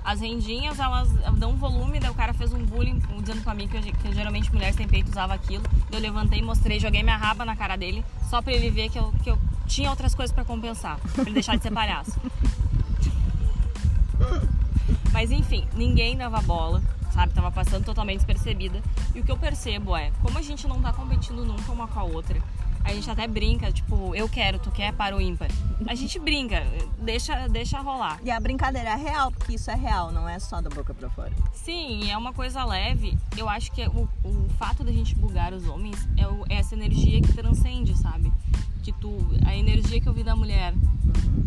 As 0.03 0.19
rendinhas, 0.19 0.79
elas 0.79 1.09
dão 1.37 1.55
volume, 1.55 1.99
daí 1.99 2.09
o 2.09 2.15
cara 2.15 2.33
fez 2.33 2.51
um 2.51 2.65
bullying 2.65 2.99
dizendo 3.19 3.43
pra 3.43 3.53
mim 3.53 3.67
que, 3.67 3.77
eu, 3.77 3.81
que 3.81 4.13
geralmente 4.13 4.51
mulheres 4.51 4.75
sem 4.75 4.87
peito 4.87 5.09
usava 5.09 5.33
aquilo. 5.33 5.63
Eu 5.91 5.99
levantei, 5.99 6.41
mostrei, 6.41 6.79
joguei 6.79 7.03
minha 7.03 7.15
raba 7.15 7.45
na 7.45 7.55
cara 7.55 7.75
dele, 7.75 8.03
só 8.29 8.41
pra 8.41 8.51
ele 8.51 8.69
ver 8.71 8.89
que 8.89 8.97
eu, 8.97 9.13
que 9.23 9.29
eu 9.29 9.37
tinha 9.67 9.89
outras 9.89 10.15
coisas 10.15 10.33
para 10.33 10.43
compensar, 10.43 10.97
pra 11.13 11.23
ele 11.23 11.33
deixar 11.33 11.55
de 11.55 11.63
ser 11.63 11.71
palhaço. 11.71 12.19
Mas 15.11 15.31
enfim, 15.31 15.67
ninguém 15.73 16.15
dava 16.15 16.41
bola, 16.41 16.81
sabe? 17.11 17.33
Tava 17.33 17.51
passando 17.51 17.85
totalmente 17.85 18.17
despercebida. 18.17 18.81
E 19.13 19.19
o 19.19 19.23
que 19.23 19.31
eu 19.31 19.37
percebo 19.37 19.95
é, 19.95 20.11
como 20.21 20.37
a 20.37 20.41
gente 20.41 20.67
não 20.67 20.81
tá 20.81 20.93
competindo 20.93 21.45
nunca 21.45 21.71
uma 21.71 21.87
com 21.87 21.99
a 21.99 22.03
outra, 22.03 22.41
a 22.83 22.93
gente 22.93 23.09
até 23.09 23.27
brinca, 23.27 23.71
tipo, 23.71 24.15
eu 24.15 24.27
quero, 24.27 24.57
tu 24.57 24.71
quer 24.71 24.91
para 24.93 25.15
o 25.15 25.21
ímpar. 25.21 25.49
A 25.87 25.93
gente 25.93 26.17
brinca, 26.17 26.63
deixa, 26.97 27.47
deixa 27.47 27.79
rolar. 27.79 28.19
E 28.23 28.31
a 28.31 28.39
brincadeira 28.39 28.89
é 28.89 28.95
real, 28.95 29.31
porque 29.31 29.53
isso 29.53 29.69
é 29.69 29.75
real, 29.75 30.11
não 30.11 30.27
é 30.27 30.39
só 30.39 30.61
da 30.61 30.69
boca 30.69 30.93
para 30.93 31.09
fora. 31.09 31.31
Sim, 31.53 32.09
é 32.09 32.17
uma 32.17 32.33
coisa 32.33 32.63
leve. 32.63 33.17
Eu 33.37 33.47
acho 33.47 33.71
que 33.71 33.85
o, 33.87 34.09
o 34.23 34.49
fato 34.57 34.83
da 34.83 34.91
gente 34.91 35.13
bugar 35.15 35.53
os 35.53 35.67
homens 35.67 36.07
é, 36.17 36.27
o, 36.27 36.43
é 36.49 36.55
essa 36.55 36.73
energia 36.73 37.21
que 37.21 37.33
transcende, 37.33 37.95
sabe? 37.97 38.31
que 38.81 38.91
tu. 38.91 39.15
A 39.45 39.55
energia 39.55 40.01
que 40.01 40.07
eu 40.07 40.13
vi 40.13 40.23
da 40.23 40.35
mulher. 40.35 40.73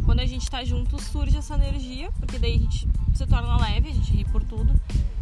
Quando 0.05 0.21
a 0.21 0.24
gente 0.45 0.51
tá 0.51 0.63
junto, 0.63 1.03
surge 1.03 1.39
essa 1.39 1.55
energia, 1.55 2.13
porque 2.21 2.39
daí 2.39 2.57
a 2.57 2.59
gente 2.59 2.87
se 3.15 3.27
torna 3.27 3.57
leve, 3.57 3.89
a 3.89 3.93
gente 3.93 4.13
ri 4.13 4.25
por 4.25 4.45
tudo. 4.45 4.79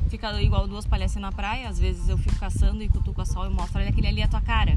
Fica 0.08 0.42
igual 0.42 0.66
duas 0.66 0.84
palhaças 0.84 1.22
na 1.22 1.30
praia, 1.30 1.68
às 1.68 1.78
vezes 1.78 2.08
eu 2.08 2.18
fico 2.18 2.36
caçando 2.40 2.82
e 2.82 2.88
cutuco 2.88 3.20
a 3.20 3.24
sol 3.24 3.46
e 3.46 3.48
mostro, 3.48 3.78
olha 3.78 3.88
aquele 3.88 4.08
ali 4.08 4.20
é 4.20 4.24
a 4.24 4.28
tua 4.28 4.40
cara. 4.40 4.76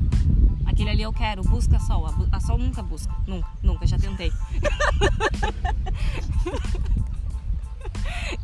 Aquele 0.65 0.91
ali 0.91 1.01
eu 1.01 1.11
quero, 1.11 1.41
busca 1.41 1.77
a 1.77 1.79
sol. 1.79 2.05
A, 2.05 2.37
a 2.37 2.39
sol 2.39 2.59
nunca 2.59 2.83
busca, 2.83 3.11
nunca, 3.25 3.47
nunca, 3.63 3.87
já 3.87 3.97
tentei. 3.97 4.31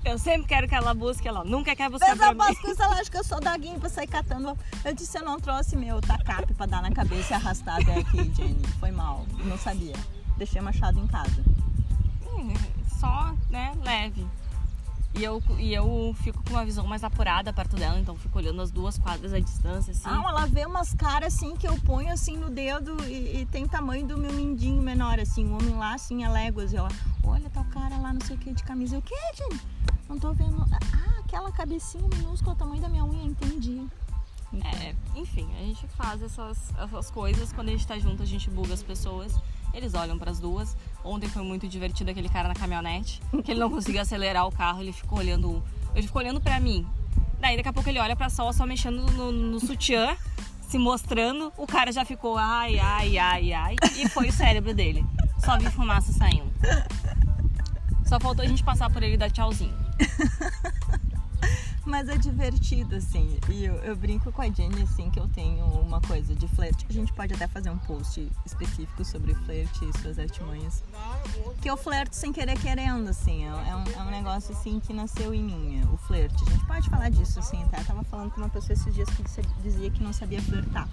eu 0.03 0.17
sempre 0.17 0.47
quero 0.47 0.67
que 0.67 0.73
ela 0.73 0.95
busque, 0.95 1.27
ela 1.27 1.43
nunca 1.43 1.75
quer 1.75 1.87
buscar 1.89 2.15
Mas 2.15 2.29
eu 2.29 2.35
posso 2.35 2.59
com 2.61 2.71
isso, 2.71 2.81
ela 2.81 2.95
acha 2.95 3.11
que 3.11 3.17
eu 3.17 3.23
sou 3.23 3.39
doguinho 3.39 3.79
pra 3.79 3.89
sair 3.89 4.07
catando. 4.07 4.57
Eu 4.83 4.95
disse, 4.95 5.19
eu 5.19 5.23
não 5.23 5.39
trouxe 5.39 5.77
meu 5.77 6.01
tacape 6.01 6.55
pra 6.55 6.65
dar 6.65 6.81
na 6.81 6.89
cabeça 6.91 7.33
e 7.33 7.35
arrastar 7.35 7.79
até 7.79 7.99
aqui, 7.99 8.33
Jenny. 8.33 8.65
Foi 8.79 8.89
mal, 8.89 9.27
não 9.43 9.57
sabia. 9.57 9.93
Deixei 10.35 10.61
machado 10.61 10.99
em 10.99 11.05
casa. 11.05 11.60
Só, 12.99 13.33
né, 13.49 13.73
leve. 13.83 14.25
E 15.13 15.23
eu, 15.23 15.43
e 15.57 15.73
eu 15.73 16.15
fico 16.21 16.41
com 16.43 16.51
uma 16.51 16.63
visão 16.63 16.87
mais 16.87 17.03
apurada 17.03 17.51
perto 17.51 17.75
dela, 17.75 17.99
então 17.99 18.15
fico 18.15 18.37
olhando 18.37 18.61
as 18.61 18.71
duas 18.71 18.97
quadras 18.97 19.33
à 19.33 19.39
distância, 19.39 19.91
assim. 19.91 20.03
Ah, 20.05 20.23
ela 20.25 20.45
vê 20.45 20.65
umas 20.65 20.93
caras 20.93 21.33
assim 21.33 21.55
que 21.57 21.67
eu 21.67 21.77
ponho 21.81 22.11
assim 22.13 22.37
no 22.37 22.49
dedo 22.49 22.95
e, 23.05 23.41
e 23.41 23.45
tem 23.47 23.67
tamanho 23.67 24.07
do 24.07 24.17
meu 24.17 24.31
mindinho 24.31 24.81
menor, 24.81 25.19
assim. 25.19 25.45
O 25.45 25.57
homem 25.57 25.75
lá, 25.75 25.95
assim, 25.95 26.23
a 26.23 26.31
léguas. 26.31 26.71
E 26.71 26.77
ela, 26.77 26.89
olha, 27.25 27.49
tal 27.49 27.65
cara 27.65 27.97
lá, 27.97 28.13
não 28.13 28.21
sei 28.21 28.37
o 28.37 28.39
que, 28.39 28.53
de 28.53 28.63
camisa. 28.63 28.95
Eu, 28.95 28.99
o 28.99 29.01
que, 29.01 29.15
Jenny? 29.35 29.59
Não 30.07 30.17
tô 30.17 30.31
vendo. 30.31 30.65
Ah, 30.71 31.19
aquela 31.19 31.51
cabecinha 31.51 32.07
minúscula, 32.07 32.53
o 32.53 32.57
tamanho 32.57 32.81
da 32.81 32.87
minha 32.87 33.03
unha, 33.03 33.23
entendi. 33.23 33.85
É, 34.63 34.93
enfim, 35.15 35.49
a 35.59 35.63
gente 35.63 35.87
faz 35.89 36.21
essas, 36.21 36.73
essas 36.77 37.11
coisas. 37.11 37.51
Quando 37.51 37.67
a 37.67 37.71
gente 37.71 37.85
tá 37.85 37.99
junto, 37.99 38.23
a 38.23 38.25
gente 38.25 38.49
buga 38.49 38.73
as 38.73 38.83
pessoas. 38.83 39.37
Eles 39.73 39.93
olham 39.93 40.17
pras 40.17 40.39
duas. 40.39 40.75
Ontem 41.03 41.27
foi 41.27 41.43
muito 41.43 41.67
divertido 41.67 42.11
aquele 42.11 42.29
cara 42.29 42.47
na 42.47 42.53
caminhonete, 42.53 43.21
que 43.43 43.51
ele 43.51 43.59
não 43.59 43.69
conseguia 43.69 44.01
acelerar 44.01 44.45
o 44.47 44.51
carro, 44.51 44.81
ele 44.81 44.93
ficou 44.93 45.19
olhando. 45.19 45.63
Ele 45.95 46.05
ficou 46.05 46.21
olhando 46.21 46.39
pra 46.39 46.59
mim. 46.59 46.85
Daí 47.39 47.57
daqui 47.57 47.69
a 47.69 47.73
pouco 47.73 47.89
ele 47.89 47.99
olha 47.99 48.15
pra 48.15 48.29
sol, 48.29 48.53
só 48.53 48.65
mexendo 48.65 49.01
no, 49.11 49.31
no 49.31 49.59
sutiã, 49.59 50.15
se 50.61 50.77
mostrando. 50.77 51.51
O 51.57 51.65
cara 51.65 51.91
já 51.91 52.05
ficou 52.05 52.37
ai, 52.37 52.77
ai, 52.77 53.17
ai, 53.17 53.53
ai. 53.53 53.75
E 53.97 54.07
foi 54.07 54.29
o 54.29 54.31
cérebro 54.31 54.73
dele. 54.73 55.03
Só 55.43 55.57
vi 55.57 55.69
fumaça 55.71 56.13
saindo. 56.13 56.51
Só 58.05 58.19
faltou 58.19 58.45
a 58.45 58.47
gente 58.47 58.63
passar 58.63 58.91
por 58.91 59.01
ele 59.01 59.15
e 59.15 59.17
dar 59.17 59.31
tchauzinho. 59.31 59.73
Mas 61.85 62.07
é 62.09 62.17
divertido, 62.17 62.95
assim. 62.95 63.39
E 63.49 63.65
eu, 63.65 63.75
eu 63.77 63.95
brinco 63.95 64.31
com 64.31 64.41
a 64.41 64.49
Jenny, 64.49 64.83
assim, 64.83 65.09
que 65.09 65.19
eu 65.19 65.27
tenho 65.29 65.65
uma 65.65 65.99
coisa 66.01 66.35
de 66.35 66.47
flerte. 66.47 66.85
A 66.87 66.93
gente 66.93 67.11
pode 67.13 67.33
até 67.33 67.47
fazer 67.47 67.69
um 67.71 67.77
post 67.79 68.31
específico 68.45 69.03
sobre 69.03 69.33
flerte 69.33 69.85
e 69.85 69.99
suas 69.99 70.19
artimanhas. 70.19 70.83
Que 71.59 71.69
eu 71.69 71.75
flerto 71.75 72.15
sem 72.15 72.31
querer 72.31 72.59
querendo, 72.59 73.09
assim. 73.09 73.45
É, 73.45 73.47
é 73.47 73.75
um, 73.75 73.83
é 73.83 74.03
um 74.03 74.11
negócio, 74.11 74.53
assim, 74.53 74.79
que 74.79 74.93
nasceu 74.93 75.33
em 75.33 75.43
mim, 75.43 75.81
o 75.91 75.97
flerte. 75.97 76.43
A 76.47 76.51
gente 76.51 76.65
pode 76.65 76.89
falar 76.89 77.09
disso, 77.09 77.39
assim, 77.39 77.61
até. 77.63 77.79
Eu 77.79 77.85
tava 77.85 78.03
falando 78.03 78.31
com 78.31 78.37
uma 78.41 78.49
pessoa 78.49 78.73
esses 78.73 78.93
dias 78.93 79.09
que 79.09 79.23
dizia 79.63 79.89
que 79.89 80.03
não 80.03 80.13
sabia 80.13 80.41
flertar. 80.41 80.87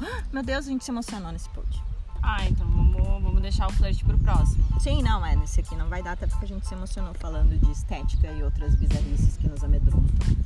Meu 0.32 0.42
Deus, 0.42 0.66
a 0.66 0.70
gente 0.70 0.84
se 0.84 0.90
emocionou 0.90 1.32
nesse 1.32 1.48
post. 1.50 1.82
Ah, 2.22 2.46
então 2.48 2.66
vamos, 2.68 3.22
vamos 3.22 3.42
deixar 3.42 3.66
o 3.66 3.72
flerte 3.72 4.04
pro 4.04 4.18
próximo. 4.18 4.64
Sim, 4.80 5.02
não, 5.02 5.24
é, 5.24 5.34
nesse 5.36 5.60
aqui 5.60 5.74
não 5.76 5.88
vai 5.88 6.02
dar, 6.02 6.12
até 6.12 6.26
porque 6.26 6.44
a 6.44 6.48
gente 6.48 6.66
se 6.66 6.74
emocionou 6.74 7.14
falando 7.14 7.58
de 7.58 7.70
estética 7.70 8.30
e 8.32 8.42
outras 8.42 8.74
bizarrices 8.74 9.36
que 9.36 9.48
nos 9.48 9.62
amedrontam. 9.64 10.36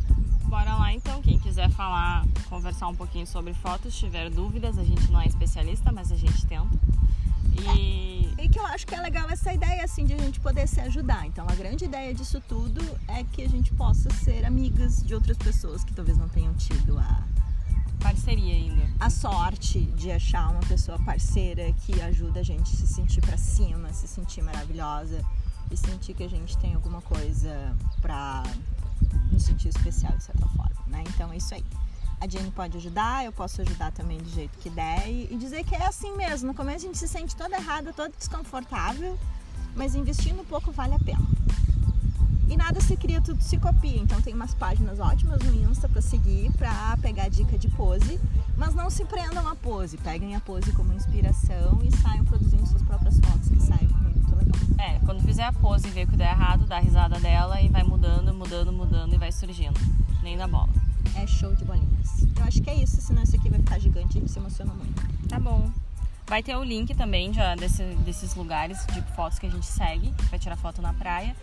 Bora 0.44 0.74
lá 0.76 0.92
então, 0.92 1.20
quem 1.20 1.38
quiser 1.38 1.68
falar, 1.70 2.24
conversar 2.48 2.88
um 2.88 2.94
pouquinho 2.94 3.26
sobre 3.26 3.54
fotos, 3.54 3.96
tiver 3.96 4.30
dúvidas, 4.30 4.78
a 4.78 4.84
gente 4.84 5.10
não 5.10 5.20
é 5.20 5.26
especialista, 5.26 5.90
mas 5.90 6.12
a 6.12 6.16
gente 6.16 6.46
tenta. 6.46 6.78
E 7.52 8.32
E 8.38 8.48
que 8.48 8.58
eu 8.58 8.66
acho 8.66 8.86
que 8.86 8.94
é 8.94 9.00
legal 9.00 9.28
essa 9.30 9.52
ideia, 9.52 9.84
assim, 9.84 10.04
de 10.04 10.12
a 10.12 10.18
gente 10.18 10.38
poder 10.40 10.66
se 10.68 10.80
ajudar. 10.80 11.26
Então, 11.26 11.46
a 11.48 11.54
grande 11.54 11.84
ideia 11.84 12.12
disso 12.12 12.42
tudo 12.46 12.80
é 13.08 13.24
que 13.24 13.42
a 13.42 13.48
gente 13.48 13.72
possa 13.72 14.10
ser 14.10 14.44
amigas 14.44 15.02
de 15.02 15.14
outras 15.14 15.38
pessoas 15.38 15.82
que 15.82 15.94
talvez 15.94 16.18
não 16.18 16.28
tenham 16.28 16.52
tido 16.54 16.98
a, 16.98 17.22
parceria 18.00 18.54
ainda. 18.54 18.82
a 19.00 19.10
sorte 19.10 19.80
de 19.80 20.10
achar 20.10 20.50
uma 20.50 20.60
pessoa 20.60 20.98
parceira 20.98 21.72
que 21.84 22.00
ajuda 22.00 22.40
a 22.40 22.42
gente 22.42 22.74
a 22.74 22.76
se 22.76 22.86
sentir 22.86 23.20
pra 23.20 23.36
cima, 23.36 23.92
se 23.92 24.06
sentir 24.06 24.42
maravilhosa 24.42 25.24
e 25.70 25.76
sentir 25.76 26.14
que 26.14 26.22
a 26.22 26.28
gente 26.28 26.56
tem 26.58 26.74
alguma 26.74 27.00
coisa 27.02 27.74
pra 28.00 28.42
nos 29.32 29.42
sentir 29.42 29.68
especial, 29.68 30.16
de 30.16 30.24
certa 30.24 30.46
forma, 30.48 30.82
né? 30.86 31.02
Então, 31.08 31.32
é 31.32 31.36
isso 31.36 31.54
aí. 31.54 31.64
A 32.20 32.28
Jenny 32.28 32.50
pode 32.50 32.76
ajudar, 32.76 33.24
eu 33.24 33.32
posso 33.32 33.60
ajudar 33.60 33.92
também 33.92 34.18
do 34.18 34.30
jeito 34.30 34.56
que 34.58 34.70
der 34.70 35.08
e, 35.08 35.28
e 35.30 35.36
dizer 35.36 35.64
que 35.64 35.74
é 35.74 35.86
assim 35.86 36.16
mesmo. 36.16 36.48
No 36.48 36.54
começo 36.54 36.84
a 36.84 36.88
gente 36.88 36.98
se 36.98 37.08
sente 37.08 37.36
toda 37.36 37.56
errada, 37.56 37.92
toda 37.92 38.12
desconfortável, 38.16 39.18
mas 39.74 39.94
investindo 39.94 40.40
um 40.40 40.44
pouco 40.44 40.70
vale 40.72 40.94
a 40.94 40.98
pena. 40.98 41.26
E 42.48 42.56
nada 42.56 42.80
se 42.80 42.96
cria, 42.96 43.20
tudo 43.20 43.42
se 43.42 43.56
copia. 43.58 43.98
Então 44.00 44.20
tem 44.20 44.34
umas 44.34 44.54
páginas 44.54 45.00
ótimas 45.00 45.42
no 45.42 45.54
Insta 45.70 45.88
pra 45.88 46.00
seguir, 46.02 46.52
pra 46.52 46.96
pegar 47.00 47.28
dica 47.28 47.58
de 47.58 47.68
pose. 47.68 48.20
Mas 48.56 48.74
não 48.74 48.88
se 48.90 49.04
prendam 49.04 49.46
à 49.48 49.56
pose. 49.56 49.96
Peguem 49.98 50.36
a 50.36 50.40
pose 50.40 50.70
como 50.72 50.92
inspiração 50.92 51.80
e 51.82 51.94
saiam 51.96 52.24
produzindo 52.24 52.66
suas 52.66 52.82
próprias 52.82 53.18
fotos, 53.18 53.48
que 53.48 53.60
saem 53.60 53.88
muito 53.88 54.36
legal. 54.36 54.60
É, 54.78 54.98
quando 55.00 55.22
fizer 55.22 55.44
a 55.44 55.52
pose 55.52 55.88
e 55.88 55.90
ver 55.90 56.06
que 56.06 56.16
der 56.16 56.30
errado, 56.30 56.66
dá 56.66 56.76
a 56.76 56.80
risada 56.80 57.18
dela 57.18 57.60
e 57.60 57.68
vai 57.68 57.82
mudando, 57.82 58.32
mudando, 58.34 58.72
mudando 58.72 59.14
e 59.14 59.18
vai 59.18 59.32
surgindo. 59.32 59.78
Nem 60.22 60.36
da 60.36 60.46
bola. 60.46 60.68
É 61.16 61.26
show 61.26 61.54
de 61.54 61.64
bolinhas. 61.64 62.22
Eu 62.36 62.44
acho 62.44 62.60
que 62.62 62.70
é 62.70 62.74
isso, 62.76 63.00
senão 63.00 63.22
esse 63.22 63.36
aqui 63.36 63.48
vai 63.50 63.58
ficar 63.60 63.78
gigante 63.78 64.16
e 64.16 64.18
a 64.18 64.20
gente 64.20 64.32
se 64.32 64.38
emociona 64.38 64.72
muito. 64.74 65.28
Tá 65.28 65.38
bom. 65.40 65.70
Vai 66.26 66.42
ter 66.42 66.56
o 66.56 66.64
link 66.64 66.94
também 66.94 67.32
já 67.32 67.54
desse- 67.54 67.94
desses 68.04 68.34
lugares 68.34 68.84
de 68.92 69.02
fotos 69.14 69.38
que 69.38 69.46
a 69.46 69.50
gente 69.50 69.66
segue, 69.66 70.12
vai 70.30 70.38
tirar 70.38 70.56
foto 70.56 70.80
na 70.80 70.92
praia, 70.94 71.36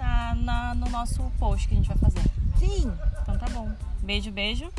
na- 0.00 0.34
na- 0.34 0.74
no 0.74 0.88
nosso 0.90 1.22
post 1.38 1.68
que 1.68 1.74
a 1.74 1.76
gente 1.76 1.88
vai 1.88 1.98
fazer. 1.98 2.22
Sim! 2.58 2.92
Então 3.22 3.38
tá 3.38 3.46
bom. 3.50 3.70
Beijo, 4.02 4.30
beijo. 4.30 4.70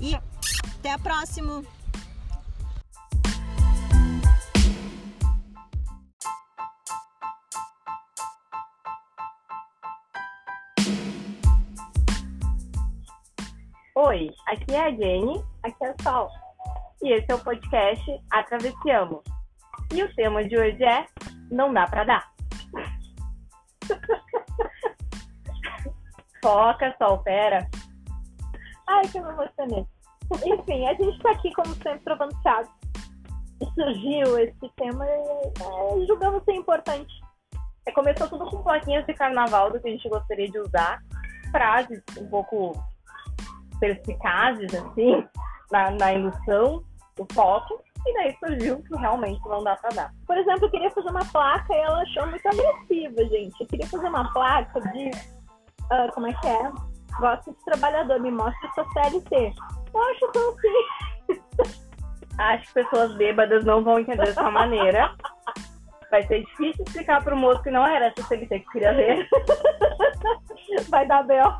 E 0.00 0.14
até 0.14 0.92
a 0.92 0.98
próxima! 0.98 1.62
Oi, 13.94 14.30
aqui 14.46 14.74
é 14.74 14.80
a 14.86 14.90
Jenny, 14.90 15.42
aqui 15.62 15.84
é 15.84 15.88
a 15.90 15.94
Sol. 16.02 16.28
E 17.02 17.12
esse 17.14 17.26
é 17.30 17.34
o 17.34 17.38
podcast 17.42 18.02
Atravessiamos. 18.30 19.22
E 19.94 20.02
o 20.02 20.14
tema 20.14 20.44
de 20.44 20.56
hoje 20.56 20.82
é 20.84 21.06
Não 21.50 21.72
dá 21.72 21.86
pra 21.86 22.04
dar. 22.04 22.32
Foca, 26.46 26.94
Sol, 26.96 27.18
pera. 27.24 27.68
Ai, 28.88 29.02
que 29.08 29.18
eu 29.18 29.24
me. 29.24 29.86
Enfim, 30.46 30.86
a 30.86 30.94
gente 30.94 31.18
tá 31.18 31.32
aqui, 31.32 31.52
como 31.52 31.74
sempre, 31.74 31.98
trocando 32.04 32.40
chaves. 32.40 32.70
Surgiu 33.74 34.38
esse 34.38 34.70
tema 34.76 35.04
e 35.04 35.10
é, 35.10 36.06
julgamos 36.06 36.44
ser 36.44 36.52
importante. 36.52 37.12
É, 37.84 37.90
começou 37.90 38.28
tudo 38.28 38.48
com 38.48 38.62
plaquinhas 38.62 39.04
de 39.06 39.14
carnaval 39.14 39.72
do 39.72 39.80
que 39.80 39.88
a 39.88 39.90
gente 39.90 40.08
gostaria 40.08 40.48
de 40.48 40.56
usar. 40.60 41.02
Frases 41.50 42.00
um 42.16 42.28
pouco 42.28 42.80
perspicazes, 43.80 44.72
assim, 44.72 45.26
na, 45.72 45.90
na 45.90 46.12
indução 46.12 46.84
do 47.16 47.26
foco, 47.34 47.82
e 48.06 48.14
daí 48.14 48.36
surgiu 48.38 48.80
que 48.84 48.96
realmente 48.96 49.40
não 49.48 49.64
dá 49.64 49.74
pra 49.74 49.90
dar. 49.90 50.14
Por 50.24 50.38
exemplo, 50.38 50.66
eu 50.66 50.70
queria 50.70 50.90
fazer 50.92 51.10
uma 51.10 51.24
placa 51.24 51.74
e 51.74 51.78
ela 51.78 52.02
achou 52.02 52.24
muito 52.28 52.46
agressiva, 52.46 53.24
gente. 53.24 53.60
Eu 53.60 53.66
queria 53.66 53.86
fazer 53.88 54.08
uma 54.08 54.32
placa 54.32 54.80
de. 54.92 55.10
Ah, 55.90 56.08
como 56.12 56.26
é 56.26 56.32
que 56.32 56.46
é? 56.46 56.72
Gosto 57.20 57.50
de 57.50 57.64
trabalhador, 57.64 58.20
me 58.20 58.30
mostre 58.30 58.68
sua 58.74 58.84
CLT. 58.92 59.52
Eu 59.94 60.02
acho 60.02 60.32
tão 60.32 60.52
simples. 60.52 61.86
Acho 62.38 62.66
que 62.66 62.74
pessoas 62.74 63.14
bêbadas 63.14 63.64
não 63.64 63.82
vão 63.82 63.98
entender 63.98 64.26
dessa 64.26 64.50
maneira. 64.50 65.10
Vai 66.10 66.22
ser 66.24 66.44
difícil 66.44 66.84
explicar 66.86 67.24
pro 67.24 67.34
moço 67.34 67.62
que 67.62 67.70
não 67.70 67.86
era 67.86 68.08
essa 68.08 68.22
CLT 68.28 68.60
que 68.60 68.70
queria 68.72 68.92
ver. 68.92 69.26
Vai 70.90 71.06
dar 71.06 71.22
B.O. 71.22 71.50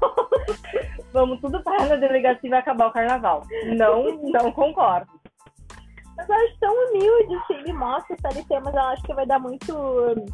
Vamos 1.14 1.40
tudo 1.40 1.62
para 1.62 1.86
na 1.86 1.96
delegacia 1.96 2.40
e 2.46 2.50
vai 2.50 2.58
acabar 2.58 2.88
o 2.88 2.92
carnaval. 2.92 3.42
Não, 3.76 4.04
não 4.24 4.52
concordo. 4.52 5.10
Mas 6.16 6.28
eu 6.28 6.34
acho 6.34 6.58
tão 6.58 6.72
humilde, 6.72 7.34
assim, 7.36 7.54
ele 7.54 7.72
mostra 7.74 8.16
o 8.16 8.20
CLT, 8.20 8.60
mas 8.60 8.74
eu 8.74 8.80
acho 8.80 9.02
que 9.02 9.14
vai 9.14 9.26
dar 9.26 9.38
muito. 9.38 9.74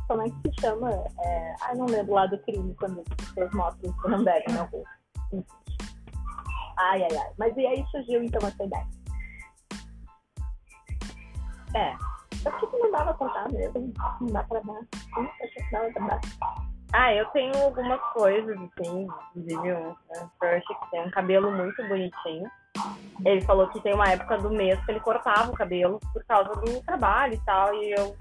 Como 0.06 0.22
é 0.22 0.24
que 0.26 0.50
se 0.50 0.60
chama? 0.60 0.90
É... 1.24 1.54
Ai, 1.62 1.74
não 1.74 1.86
lembro 1.86 2.14
lá 2.14 2.26
do 2.26 2.38
crime, 2.38 2.74
quando 2.76 3.02
pessoas 3.16 3.50
mostram 3.52 3.92
que 3.92 4.08
não 4.08 4.22
devem 4.22 4.54
na 4.54 4.62
rua. 4.62 4.84
Ai, 6.78 7.02
ai, 7.02 7.16
ai. 7.16 7.32
Mas 7.38 7.56
e 7.56 7.66
aí 7.66 7.84
surgiu 7.90 8.22
então 8.22 8.46
essa 8.46 8.64
ideia. 8.64 8.86
É. 11.74 11.92
Eu 12.44 12.52
achei 12.52 12.68
que 12.68 12.78
não 12.78 12.90
dava 12.90 13.14
pra 13.14 13.28
dar 13.28 13.52
mesmo. 13.52 13.92
Não 14.20 14.28
dá 14.28 14.42
pra 14.44 14.60
dar. 14.60 14.80
Hum, 15.18 15.28
achei 15.42 15.62
que 15.62 15.70
dava 15.70 15.90
pra 15.92 16.06
dar. 16.06 16.20
Ah, 16.92 17.14
eu 17.14 17.24
tenho 17.30 17.56
algumas 17.56 18.00
coisas, 18.12 18.54
assim, 18.54 19.08
inclusive 19.34 19.74
um 19.74 19.94
crush 20.38 20.66
que 20.66 20.90
tem 20.90 21.06
um 21.06 21.10
cabelo 21.10 21.50
muito 21.50 21.82
bonitinho. 21.88 22.50
Ele 23.24 23.40
falou 23.42 23.68
que 23.68 23.80
tem 23.80 23.94
uma 23.94 24.08
época 24.08 24.38
do 24.38 24.50
mês 24.50 24.84
que 24.84 24.90
ele 24.90 25.00
cortava 25.00 25.50
o 25.50 25.54
cabelo 25.54 26.00
por 26.12 26.24
causa 26.24 26.50
do 26.60 26.82
trabalho 26.82 27.34
e 27.34 27.40
tal. 27.44 27.74
E 27.74 27.92
eu, 27.92 28.16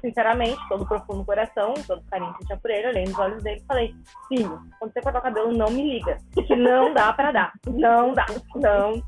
sinceramente, 0.00 0.58
todo 0.68 0.86
profundo 0.86 1.24
coração, 1.24 1.74
todo 1.86 2.02
carinho 2.10 2.32
que 2.34 2.46
tinha 2.46 2.58
por 2.58 2.70
ele, 2.70 2.88
olhei 2.88 3.04
nos 3.04 3.18
olhos 3.18 3.42
dele 3.42 3.60
e 3.60 3.66
falei: 3.66 3.94
Filho, 4.28 4.60
quando 4.78 4.92
você 4.92 5.00
cortar 5.02 5.18
o 5.18 5.22
cabelo, 5.22 5.52
não 5.52 5.70
me 5.70 5.98
liga. 5.98 6.16
Que 6.34 6.56
não 6.56 6.94
dá 6.94 7.12
pra 7.12 7.32
dar. 7.32 7.52
Não 7.66 8.14
dá. 8.14 8.26
Não. 8.56 8.92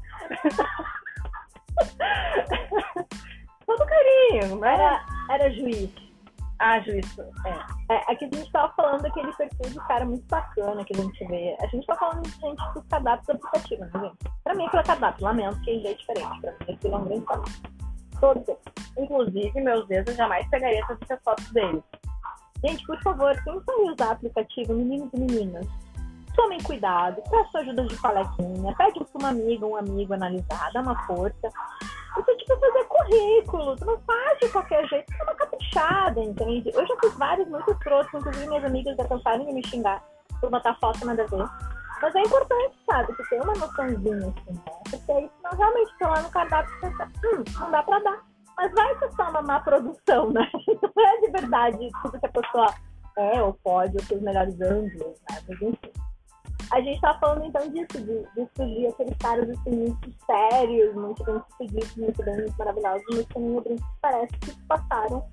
todo 3.67 3.87
carinho. 3.87 4.65
Era, 4.65 5.05
era 5.31 5.51
juiz. 5.51 6.02
Ah, 6.65 6.79
juiz. 6.79 7.19
É. 7.19 7.93
é. 7.93 8.13
Aqui 8.13 8.25
a 8.25 8.37
gente 8.37 8.53
tava 8.53 8.73
falando 8.75 9.03
daquele 9.03 9.33
perfil 9.33 9.69
de 9.69 9.89
cara 9.89 10.05
muito 10.05 10.25
bacana 10.29 10.85
que 10.85 10.95
a 10.95 11.03
gente 11.03 11.27
vê. 11.27 11.57
A 11.61 11.67
gente 11.67 11.85
tá 11.89 11.97
falando 11.97 12.23
de 12.23 12.31
gente 12.31 12.73
dos 12.73 12.87
cadastros 12.87 13.37
aplicativos, 13.37 13.93
né, 13.93 14.01
gente? 14.01 14.35
Pra 14.45 14.55
mim, 14.55 14.67
aquilo 14.67 14.83
é 14.83 14.85
cadastro. 14.85 15.25
Lamento 15.25 15.61
que 15.63 15.71
ele 15.71 15.89
é 15.89 15.95
diferente. 15.95 16.41
Pra 16.41 16.53
mim, 16.53 16.75
aquilo 16.75 16.95
é 16.95 16.99
um 16.99 17.05
grande 17.05 17.27
cadastro. 17.27 17.71
Todos. 18.21 18.57
Inclusive, 18.97 19.61
meus 19.61 19.89
dedos, 19.89 20.13
eu 20.13 20.17
jamais 20.17 20.49
pegaria 20.51 20.81
essas 20.85 21.23
fotos 21.25 21.51
deles. 21.51 21.83
Gente, 22.65 22.87
por 22.87 23.03
favor, 23.03 23.35
quem 23.43 23.61
sabe 23.65 23.91
usar 23.91 24.13
aplicativo, 24.13 24.73
meninos 24.73 25.11
e 25.13 25.19
meninas, 25.19 25.67
tomem 26.37 26.63
cuidado, 26.63 27.21
peça 27.29 27.59
ajuda 27.59 27.85
de 27.87 27.97
coleguinha, 27.97 28.73
pede 28.79 29.05
para 29.05 29.19
uma 29.19 29.29
amiga, 29.31 29.67
um 29.67 29.75
amigo 29.75 30.15
analisar, 30.15 30.71
dá 30.73 30.81
uma 30.81 30.97
força. 31.07 31.51
Você 32.15 32.37
tipo 32.37 32.57
fazer 32.59 32.85
currículo, 32.85 33.77
tu 33.77 33.85
não 33.87 33.99
faz 34.01 34.39
de 34.39 34.49
qualquer 34.51 34.87
jeito, 34.89 35.13
é 35.19 35.23
uma 35.23 35.35
caprichada, 35.35 36.21
entende? 36.21 36.71
Eu 36.75 36.87
já 36.87 36.97
fiz 37.01 37.17
vários 37.17 37.49
muito 37.49 37.71
escrotos, 37.71 38.13
inclusive 38.15 38.47
minhas 38.49 38.65
amigas 38.65 38.97
já 38.97 39.05
cansaram 39.09 39.47
de 39.47 39.53
me 39.53 39.67
xingar 39.67 40.03
por 40.41 40.51
botar 40.51 40.75
foto 40.75 41.05
nada 41.07 41.23
a 41.23 41.27
ver. 41.27 41.49
Mas 42.03 42.15
é 42.17 42.21
importante, 42.21 42.77
sabe, 42.85 43.15
que 43.15 43.29
tem 43.29 43.41
uma 43.41 43.55
noçãozinha 43.55 44.17
assim, 44.17 44.53
né? 44.53 44.63
Porque 44.91 45.13
aí 45.13 45.31
senão 45.37 45.57
realmente 45.57 45.99
tá 45.99 46.09
lá 46.09 46.23
no 46.23 46.31
cardápio 46.31 46.75
e 46.75 46.81
pensa, 46.81 47.05
hum, 47.25 47.45
não 47.61 47.71
dá 47.71 47.83
pra 47.83 47.99
dar. 48.01 48.33
Mas 48.57 48.73
vai 48.73 48.99
ser 48.99 49.13
só 49.13 49.31
uma 49.31 49.43
má 49.43 49.61
produção, 49.61 50.31
né? 50.31 50.51
Não 50.95 51.07
é 51.07 51.21
de 51.21 51.31
verdade 51.31 51.89
tudo 52.03 52.21
que 52.21 52.27
a 52.27 52.29
pessoa 52.29 52.75
é 53.17 53.43
ou 53.43 53.55
pode, 53.55 53.97
ou 53.97 54.17
os 54.17 54.23
melhores 54.23 54.61
ângulos, 54.61 55.21
né? 55.31 55.43
Mas 55.49 55.63
enfim. 55.63 55.93
A 56.71 56.81
gente 56.81 57.01
tá 57.01 57.19
falando 57.19 57.45
então 57.45 57.69
disso, 57.71 58.01
de, 58.01 58.27
de 58.35 58.87
aqueles 58.87 59.17
caras 59.19 59.51
assim, 59.51 59.71
muito 59.71 60.13
sérios, 60.25 60.95
muito 60.95 61.25
bem 61.25 61.43
sucedidos, 61.51 61.97
muito 61.97 62.25
bem 62.25 62.47
maravilhosos, 62.59 63.05
mas 63.13 63.27
que 63.27 63.39
nem 63.39 63.61
brinco 63.61 63.83
parece 64.01 64.33
que 64.39 64.55
passaram 64.67 65.25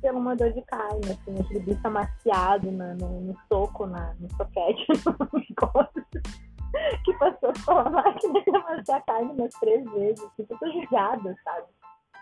pelo 0.00 0.18
uma 0.18 0.34
dor 0.34 0.52
de 0.52 0.62
carne, 0.62 1.00
assim, 1.04 1.40
aquele 1.40 1.60
bicho 1.60 1.80
amaciado 1.84 2.70
na, 2.72 2.94
no, 2.94 3.20
no, 3.20 3.36
soco, 3.48 3.86
na, 3.86 4.14
no 4.18 4.28
soquete, 4.36 4.86
no 5.32 5.40
que 7.04 7.12
passou 7.14 7.52
pela 7.64 7.90
máquina 7.90 8.42
de 8.42 8.56
amaciar 8.56 9.04
carne 9.04 9.30
umas 9.32 9.54
três 9.54 9.84
vezes, 9.92 10.24
assim, 10.24 10.46
judiado, 10.72 11.34
sabe? 11.44 11.66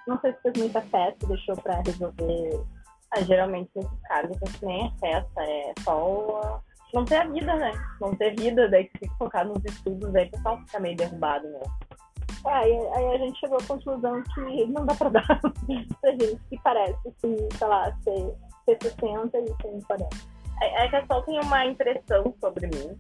Não 0.07 0.21
sei 0.21 0.33
se 0.33 0.43
fez 0.43 0.59
muita 0.59 0.81
festa, 0.83 1.27
deixou 1.27 1.57
pra 1.57 1.81
resolver. 1.81 2.65
Ah, 3.13 3.23
geralmente 3.23 3.71
esses 3.75 4.01
caras, 4.03 4.37
assim, 4.43 4.67
nem 4.67 4.87
é 4.87 4.91
festa, 5.01 5.43
é 5.43 5.73
só 5.81 6.61
não 6.95 7.05
ter 7.05 7.17
a 7.17 7.25
vida, 7.25 7.55
né? 7.57 7.73
Não 8.01 8.15
ter 8.15 8.35
vida, 8.37 8.69
daí 8.69 8.85
que 8.85 8.99
fica 8.99 9.15
focado 9.19 9.51
nos 9.51 9.65
estudos, 9.65 10.15
aí 10.15 10.27
o 10.27 10.31
pessoal 10.31 10.59
fica 10.59 10.81
meio 10.81 10.97
derrubado, 10.97 11.49
né? 11.49 11.61
É, 12.47 12.53
aí, 12.53 12.73
aí, 12.95 13.15
a 13.15 13.19
gente 13.19 13.39
chegou 13.39 13.59
à 13.59 13.67
conclusão 13.67 14.23
que 14.23 14.67
não 14.67 14.87
dá 14.87 14.95
pra 14.95 15.11
dar 15.11 15.27
pra 16.01 16.11
gente 16.13 16.41
que 16.49 16.59
parece, 16.63 16.99
assim, 17.09 17.37
sei 17.53 17.67
lá, 17.67 17.93
ser, 18.03 18.35
ser 18.65 18.79
60 18.83 19.39
e 19.39 19.47
ser 19.47 19.87
40. 19.87 20.17
É, 20.63 20.85
é 20.85 20.89
que 20.89 20.97
a 20.97 21.07
Sol 21.07 21.23
tem 21.23 21.39
uma 21.41 21.67
impressão 21.67 22.35
sobre 22.41 22.67
mim, 22.67 22.99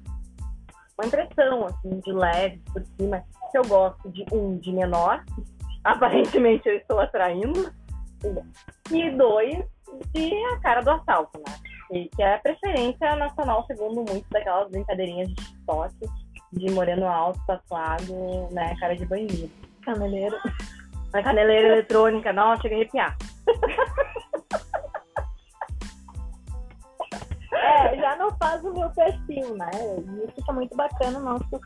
uma 0.98 1.06
impressão, 1.06 1.66
assim, 1.66 2.00
de 2.00 2.12
leve, 2.12 2.62
por 2.72 2.84
cima, 2.98 3.24
que 3.50 3.58
eu 3.58 3.64
gosto 3.64 4.10
de, 4.10 4.26
um, 4.32 4.58
de 4.58 4.72
menor, 4.72 5.24
aparentemente 5.84 6.68
eu 6.68 6.76
estou 6.76 7.00
atraindo, 7.00 7.72
e 8.90 9.10
dois, 9.12 9.64
de 10.12 10.44
a 10.52 10.60
cara 10.60 10.82
do 10.82 10.90
assalto, 10.90 11.38
né? 11.38 11.69
E 11.90 12.08
que 12.08 12.22
é 12.22 12.34
a 12.34 12.38
preferência 12.38 13.16
nacional, 13.16 13.64
segundo 13.66 14.04
muito 14.10 14.26
daquelas 14.30 14.70
brincadeirinhas 14.70 15.28
de 15.28 15.34
TikTok, 15.34 15.94
de 16.52 16.70
moreno 16.70 17.06
alto, 17.06 17.40
tatuado, 17.46 18.48
né, 18.52 18.74
cara 18.78 18.96
de 18.96 19.06
banheiro. 19.06 19.50
Caneleiro. 19.84 20.36
Uma 21.12 21.22
caneleira 21.22 21.68
eletrônica, 21.68 22.32
não, 22.32 22.56
chega 22.60 22.74
a 22.74 22.78
arrepiar. 22.78 23.16
É, 27.52 27.96
já 27.96 28.16
não 28.16 28.30
faz 28.36 28.64
o 28.64 28.72
meu 28.72 28.90
perfil, 28.90 29.56
né? 29.56 29.70
Isso 30.36 30.50
é 30.50 30.52
muito 30.52 30.76
bacana, 30.76 31.18
nosso 31.18 31.60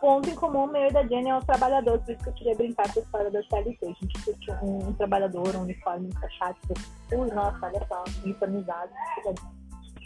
ponto 0.00 0.28
em 0.28 0.34
comum 0.34 0.66
meu 0.66 0.88
e 0.88 0.92
da 0.92 1.06
Jenny 1.06 1.28
é 1.28 1.36
o 1.36 1.44
trabalhador, 1.44 1.98
por 1.98 2.12
isso 2.12 2.22
que 2.22 2.30
eu 2.30 2.34
queria 2.34 2.54
brincar 2.54 2.90
com 2.92 2.98
a 2.98 3.02
história 3.02 3.30
da 3.30 3.42
CLT. 3.42 3.78
A 3.82 3.88
gente 3.88 4.24
curte 4.24 4.50
um, 4.62 4.88
um 4.88 4.92
trabalhador, 4.94 5.54
um 5.56 5.62
uniforme 5.62 6.08
encaixado, 6.08 6.56
ui, 7.12 7.30
nossa, 7.30 7.58
olha 7.66 7.86
só, 7.86 8.04
uniformizado, 8.24 8.90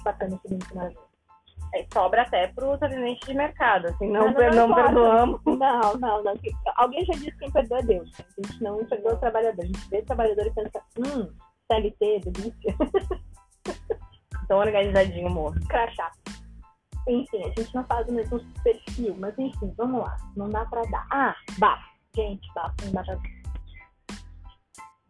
bacana 0.05 0.37
esse 0.37 0.55
link 0.55 0.75
maravilhoso. 0.75 1.15
É, 1.75 1.85
sobra 1.93 2.23
até 2.23 2.47
para 2.49 2.69
os 2.69 2.81
atendentes 2.81 3.27
de 3.27 3.35
mercado, 3.35 3.87
assim, 3.89 4.09
não, 4.09 4.31
não, 4.33 4.51
não, 4.51 4.69
não 4.69 4.75
perdoamos. 4.75 5.41
Não, 5.45 5.95
não, 5.97 6.23
não. 6.23 6.35
Alguém 6.77 7.05
já 7.05 7.15
disse 7.15 7.33
que 7.33 7.39
quem 7.39 7.51
perdoa 7.51 7.79
é 7.79 7.83
Deus. 7.83 8.11
Né? 8.19 8.25
A 8.25 8.47
gente 8.47 8.63
não 8.63 8.85
perdoa 8.85 9.15
o 9.15 9.19
trabalhador. 9.19 9.63
A 9.63 9.67
gente 9.67 9.89
vê 9.89 9.99
o 9.99 10.05
trabalhador 10.05 10.47
e 10.47 10.51
pensa, 10.53 10.83
hum, 10.99 11.35
CLT, 11.71 12.21
delícia. 12.21 12.77
Tão 14.47 14.59
organizadinho, 14.59 15.27
amor. 15.27 15.59
Crachá. 15.69 16.13
Enfim, 17.09 17.43
a 17.43 17.61
gente 17.61 17.75
não 17.75 17.85
faz 17.85 18.09
o 18.09 18.13
mesmo 18.13 18.41
perfil, 18.63 19.17
mas 19.19 19.39
enfim, 19.39 19.75
vamos 19.77 20.01
lá. 20.01 20.17
Não 20.37 20.49
dá 20.49 20.65
pra 20.67 20.83
dar. 20.83 21.07
Ah, 21.11 21.35
bafo. 21.59 21.85
Gente, 22.15 22.47
bafo 22.55 22.75
não 22.85 22.93
dá 22.93 23.03
pra 23.03 23.15
dar. 23.15 23.44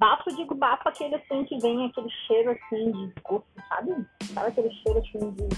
Bafo, 0.05 0.37
digo 0.37 0.55
bafo, 0.55 0.87
aquele 0.87 1.15
assim 1.15 1.47
que 1.47 1.57
vem 1.61 1.87
aquele 1.87 2.11
cheiro 2.27 2.51
assim 2.51 2.93
de 2.93 3.15
gosto, 3.23 3.47
sabe? 3.71 4.07
Sabe 4.35 4.49
aquele 4.49 4.71
cheiro 4.71 4.99
assim 4.99 5.31
de. 5.31 5.49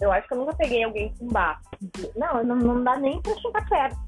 Eu 0.00 0.10
acho 0.10 0.26
que 0.26 0.32
eu 0.32 0.38
nunca 0.38 0.56
peguei 0.56 0.82
alguém 0.82 1.14
com 1.18 1.26
bafo. 1.26 1.60
Não, 2.16 2.42
não, 2.42 2.56
não 2.56 2.82
dá 2.82 2.96
nem 2.96 3.20
pra 3.20 3.36
chegar 3.36 3.68
perto. 3.68 3.98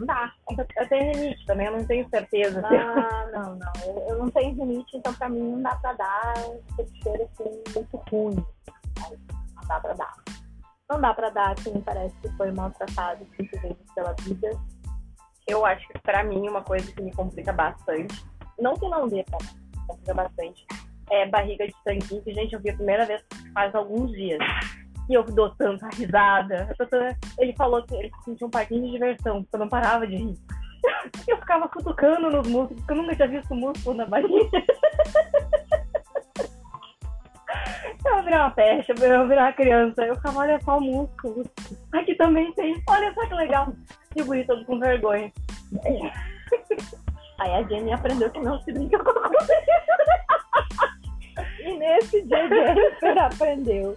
Não 0.00 0.06
dá. 0.06 0.32
Eu 0.78 0.88
tenho 0.88 1.12
rinite 1.12 1.44
também, 1.44 1.66
eu 1.66 1.76
não 1.76 1.86
tenho 1.86 2.08
certeza. 2.08 2.62
Ah, 2.64 3.26
não, 3.30 3.56
não. 3.60 3.72
Eu, 3.84 4.08
eu 4.08 4.18
não 4.18 4.30
tenho 4.30 4.54
rinite, 4.54 4.96
então 4.96 5.12
pra 5.12 5.28
mim 5.28 5.42
não 5.42 5.60
dá 5.60 5.76
pra 5.76 5.92
dar 5.92 6.34
esse 6.78 7.02
cheiro 7.02 7.28
assim 7.38 7.62
muito 7.74 7.96
ruim 8.10 8.46
não 9.56 9.68
dá 9.68 9.80
pra 9.80 9.92
dar. 9.92 10.14
Não 10.90 11.00
dá 11.02 11.12
pra 11.12 11.28
dar 11.28 11.54
quem 11.56 11.78
parece 11.82 12.14
que 12.22 12.30
foi 12.36 12.50
maltratado 12.50 13.26
vezes 13.36 13.76
pela 13.94 14.14
vida. 14.22 14.58
Eu 15.46 15.64
acho 15.64 15.86
que 15.88 15.98
pra 16.00 16.24
mim 16.24 16.48
uma 16.48 16.62
coisa 16.62 16.90
que 16.92 17.02
me 17.02 17.12
complica 17.12 17.52
bastante, 17.52 18.24
não 18.58 18.74
que 18.74 18.88
não 18.88 19.08
dê 19.08 19.16
me 19.16 19.86
complica 19.86 20.14
bastante, 20.14 20.66
é 21.10 21.26
barriga 21.26 21.66
de 21.66 21.74
tanquinho, 21.84 22.22
que 22.22 22.32
gente, 22.32 22.54
eu 22.54 22.60
vi 22.60 22.70
a 22.70 22.74
primeira 22.74 23.04
vez 23.04 23.22
faz 23.52 23.74
alguns 23.74 24.10
dias. 24.12 24.38
E 25.08 25.14
eu 25.14 25.22
dou 25.22 25.50
tanta 25.50 25.86
risada. 25.94 26.74
Ele 27.38 27.54
falou 27.56 27.82
que 27.82 27.94
ele 27.94 28.10
sentia 28.24 28.46
um 28.46 28.50
parquinho 28.50 28.84
de 28.84 28.92
diversão, 28.92 29.42
porque 29.42 29.56
eu 29.56 29.60
não 29.60 29.68
parava 29.68 30.06
de 30.06 30.16
rir. 30.16 30.38
Eu 31.26 31.38
ficava 31.38 31.66
cutucando 31.66 32.30
nos 32.30 32.46
músculos, 32.46 32.82
porque 32.82 32.92
eu 32.92 32.96
nunca 32.96 33.16
tinha 33.16 33.28
visto 33.28 33.54
músculo 33.54 33.96
na 33.96 34.04
barriga. 34.04 34.50
Eu 38.04 38.22
virar 38.22 38.44
uma 38.44 38.50
peste, 38.50 38.90
eu 38.90 38.96
virar 38.96 39.44
uma 39.44 39.52
criança. 39.52 40.02
Eu 40.02 40.14
ficava, 40.16 40.40
olha 40.40 40.60
só 40.62 40.78
o 40.78 40.80
músculo. 40.80 41.42
Aqui 41.92 42.14
também 42.14 42.52
tem. 42.52 42.82
Olha 42.88 43.12
só 43.14 43.26
que 43.26 43.34
legal. 43.34 43.72
E 44.16 44.22
o 44.22 44.46
todo 44.46 44.64
com 44.64 44.78
vergonha. 44.78 45.32
Aí 47.40 47.54
a 47.54 47.62
Jenny 47.64 47.92
aprendeu 47.92 48.30
que 48.30 48.40
não 48.40 48.60
se 48.60 48.72
brinca 48.72 48.98
com 48.98 49.12
comida. 49.12 49.54
E 51.60 51.76
nesse 51.76 52.22
dia 52.22 52.48
Jennifer 52.48 53.18
aprendeu 53.18 53.96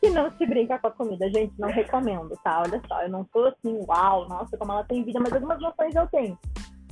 que 0.00 0.10
não 0.10 0.30
se 0.32 0.46
brinca 0.46 0.78
com 0.78 0.88
a 0.88 0.90
comida. 0.90 1.30
Gente, 1.30 1.54
não 1.58 1.68
recomendo, 1.68 2.36
tá? 2.42 2.62
Olha 2.62 2.80
só, 2.86 3.02
eu 3.02 3.08
não 3.08 3.26
sou 3.32 3.46
assim, 3.46 3.80
uau, 3.88 4.28
nossa, 4.28 4.56
como 4.56 4.72
ela 4.72 4.84
tem 4.84 5.02
vida, 5.04 5.20
mas 5.20 5.32
algumas 5.32 5.60
noções 5.60 5.94
eu 5.94 6.06
tenho. 6.08 6.38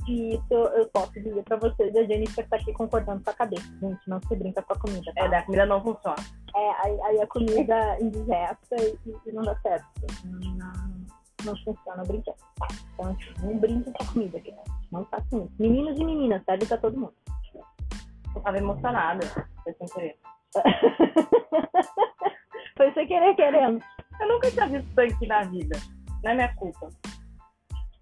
E 0.07 0.35
isso 0.35 0.53
eu 0.53 0.87
posso 0.89 1.13
dizer 1.13 1.43
pra 1.43 1.57
vocês, 1.57 1.95
a 1.95 2.03
Jennifer 2.03 2.47
tá 2.47 2.57
aqui 2.57 2.71
concordando 2.73 3.23
com 3.23 3.31
a 3.31 3.33
cabeça. 3.33 3.65
Gente, 3.81 4.07
não 4.07 4.21
se 4.21 4.35
brinca 4.35 4.61
com 4.61 4.73
a 4.73 4.79
comida. 4.79 5.11
Tá? 5.13 5.25
É, 5.25 5.29
da 5.29 5.41
comida 5.43 5.65
não 5.65 5.81
funciona. 5.81 6.15
É, 6.55 6.71
aí, 6.83 7.01
aí 7.01 7.21
a 7.21 7.27
comida 7.27 7.97
indigesta 7.99 8.75
e, 8.79 8.99
e, 9.25 9.31
não 9.31 9.41
dá 9.41 9.55
certo. 9.61 9.87
Não, 10.25 10.71
não 11.43 11.57
funciona 11.63 12.03
o 12.03 12.07
brinquedo. 12.07 12.35
Tá? 12.59 12.67
Então, 12.93 13.09
assim, 13.09 13.33
não 13.43 13.57
brinque 13.57 13.91
com 13.91 14.03
a 14.03 14.13
comida, 14.13 14.39
gente. 14.39 14.61
Não 14.91 15.03
faça 15.05 15.25
isso. 15.31 15.51
Meninos 15.57 15.99
e 15.99 16.03
meninas, 16.03 16.43
serve 16.45 16.67
pra 16.67 16.77
todo 16.77 16.99
mundo. 16.99 17.15
Eu 18.35 18.41
tava 18.41 18.57
emocionada, 18.57 19.25
foi 19.63 19.73
sem 19.73 19.87
querer. 19.87 20.19
foi 22.77 22.93
sem 22.93 23.07
querer 23.07 23.35
querendo. 23.35 23.83
Eu 24.19 24.27
nunca 24.27 24.51
tinha 24.51 24.67
visto 24.67 24.93
tanque 24.93 25.25
na 25.25 25.43
vida. 25.45 25.79
Não 26.23 26.31
é 26.31 26.35
minha 26.35 26.55
culpa. 26.55 26.89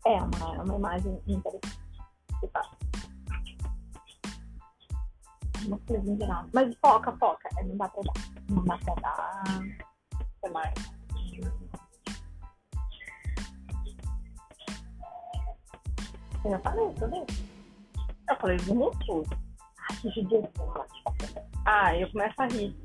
É 0.05 0.15
uma, 0.15 0.63
uma 0.63 0.75
imagem 0.75 1.17
interessante 1.27 1.82
de 6.15 6.25
nada. 6.27 6.47
Mas 6.53 6.75
foca, 6.77 7.11
foca. 7.17 7.49
É, 7.57 7.63
não 7.63 7.77
dá 7.77 7.87
pra 7.89 8.01
dar. 8.03 8.13
Não 8.49 8.63
dá 8.65 8.77
pra 8.77 8.93
dar. 8.95 9.43
Que 10.41 10.49
mais? 10.49 10.73
Eu 16.43 16.51
já 16.51 16.59
falei 16.59 16.85
isso. 16.89 17.05
Eu 18.29 18.35
falei 18.37 18.57
muito. 18.67 19.23
Ai, 19.89 19.97
que 20.01 20.09
judiação. 20.09 20.73
Ah, 21.65 21.95
eu 21.97 22.11
começo 22.11 22.41
a 22.41 22.47
rir. 22.47 22.75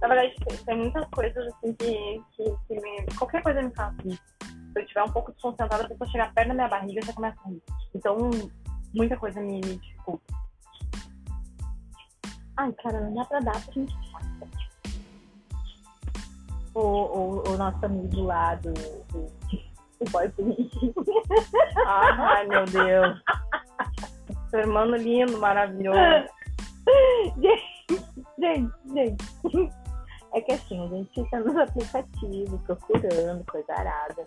Na 0.00 0.08
verdade, 0.08 0.34
tem- 0.46 0.56
tem 0.64 0.76
muitas 0.78 1.06
coisas 1.10 1.46
assim 1.54 1.74
que, 1.74 2.22
que, 2.32 2.56
que 2.66 2.80
me. 2.80 3.06
Qualquer 3.18 3.42
coisa 3.42 3.62
me 3.62 3.74
faz 3.74 3.94
rir. 3.98 4.18
Se 4.42 4.78
eu 4.78 4.82
estiver 4.82 5.02
um 5.04 5.12
pouco 5.12 5.32
desconcentrada, 5.32 5.84
a 5.84 5.88
pessoa 5.88 6.08
chegar 6.10 6.32
perto 6.32 6.48
da 6.48 6.54
minha 6.54 6.68
barriga 6.68 7.00
eu 7.00 7.06
já 7.06 7.12
começa 7.12 7.38
a 7.44 7.48
rir. 7.48 7.62
Então, 7.94 8.30
muita 8.94 9.16
coisa 9.16 9.40
me, 9.40 9.54
me 9.54 9.76
dificulta. 9.76 10.34
Ai, 12.56 12.72
cara, 12.74 13.00
não 13.00 13.14
dá 13.14 13.24
pra 13.24 13.40
dar 13.40 13.64
pra 13.64 13.72
gente. 13.72 13.96
O, 16.74 16.80
o, 16.80 17.48
o 17.50 17.56
nosso 17.56 17.84
amigo 17.84 18.22
lá 18.22 18.54
do, 18.56 18.72
do, 18.72 19.26
do 20.00 20.10
boy. 20.10 20.32
Ai, 21.86 22.46
meu 22.46 22.64
Deus. 22.64 23.22
Seu 24.50 24.60
irmão 24.60 24.86
lindo, 24.96 25.38
maravilhoso. 25.38 25.98
gente, 27.40 28.04
gente, 28.38 28.72
gente. 28.92 29.72
É 30.34 30.40
que 30.40 30.52
assim, 30.52 30.82
a 30.82 30.88
gente 30.88 31.12
fica 31.12 31.40
nos 31.40 31.56
aplicativos 31.56 32.60
procurando 32.62 33.44
coisa 33.44 33.72
arada. 33.74 34.26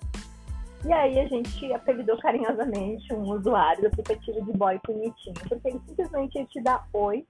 E 0.84 0.94
aí 0.94 1.20
a 1.20 1.28
gente 1.28 1.74
apelidou 1.74 2.18
carinhosamente 2.20 3.14
um 3.14 3.22
usuário 3.22 3.82
do 3.82 3.88
aplicativo 3.88 4.44
de 4.46 4.52
boy 4.58 4.80
bonitinho. 4.86 5.34
Porque 5.48 5.68
ele 5.68 5.82
simplesmente 5.88 6.38
ia 6.38 6.46
te 6.46 6.62
dar 6.62 6.88
oi. 6.94 7.26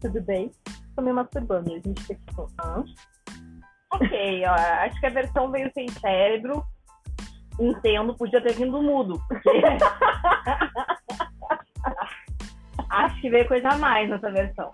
Tudo 0.00 0.22
bem? 0.22 0.50
Tô 0.94 1.02
me 1.02 1.12
masturbando. 1.12 1.70
E 1.70 1.74
a 1.74 1.80
gente 1.80 2.02
fica 2.02 2.20
tipo, 2.26 2.48
hã? 2.62 2.84
Ok, 3.92 4.44
ó, 4.46 4.54
acho 4.54 4.98
que 5.00 5.06
a 5.06 5.10
versão 5.10 5.50
veio 5.50 5.70
sem 5.72 5.88
cérebro. 5.88 6.64
Entendo, 7.60 8.16
podia 8.16 8.40
ter 8.42 8.54
vindo 8.54 8.82
mudo. 8.82 9.20
Porque... 9.28 9.50
acho 12.90 13.20
que 13.20 13.30
veio 13.30 13.46
coisa 13.46 13.68
a 13.68 13.78
mais 13.78 14.08
nessa 14.08 14.30
versão. 14.30 14.70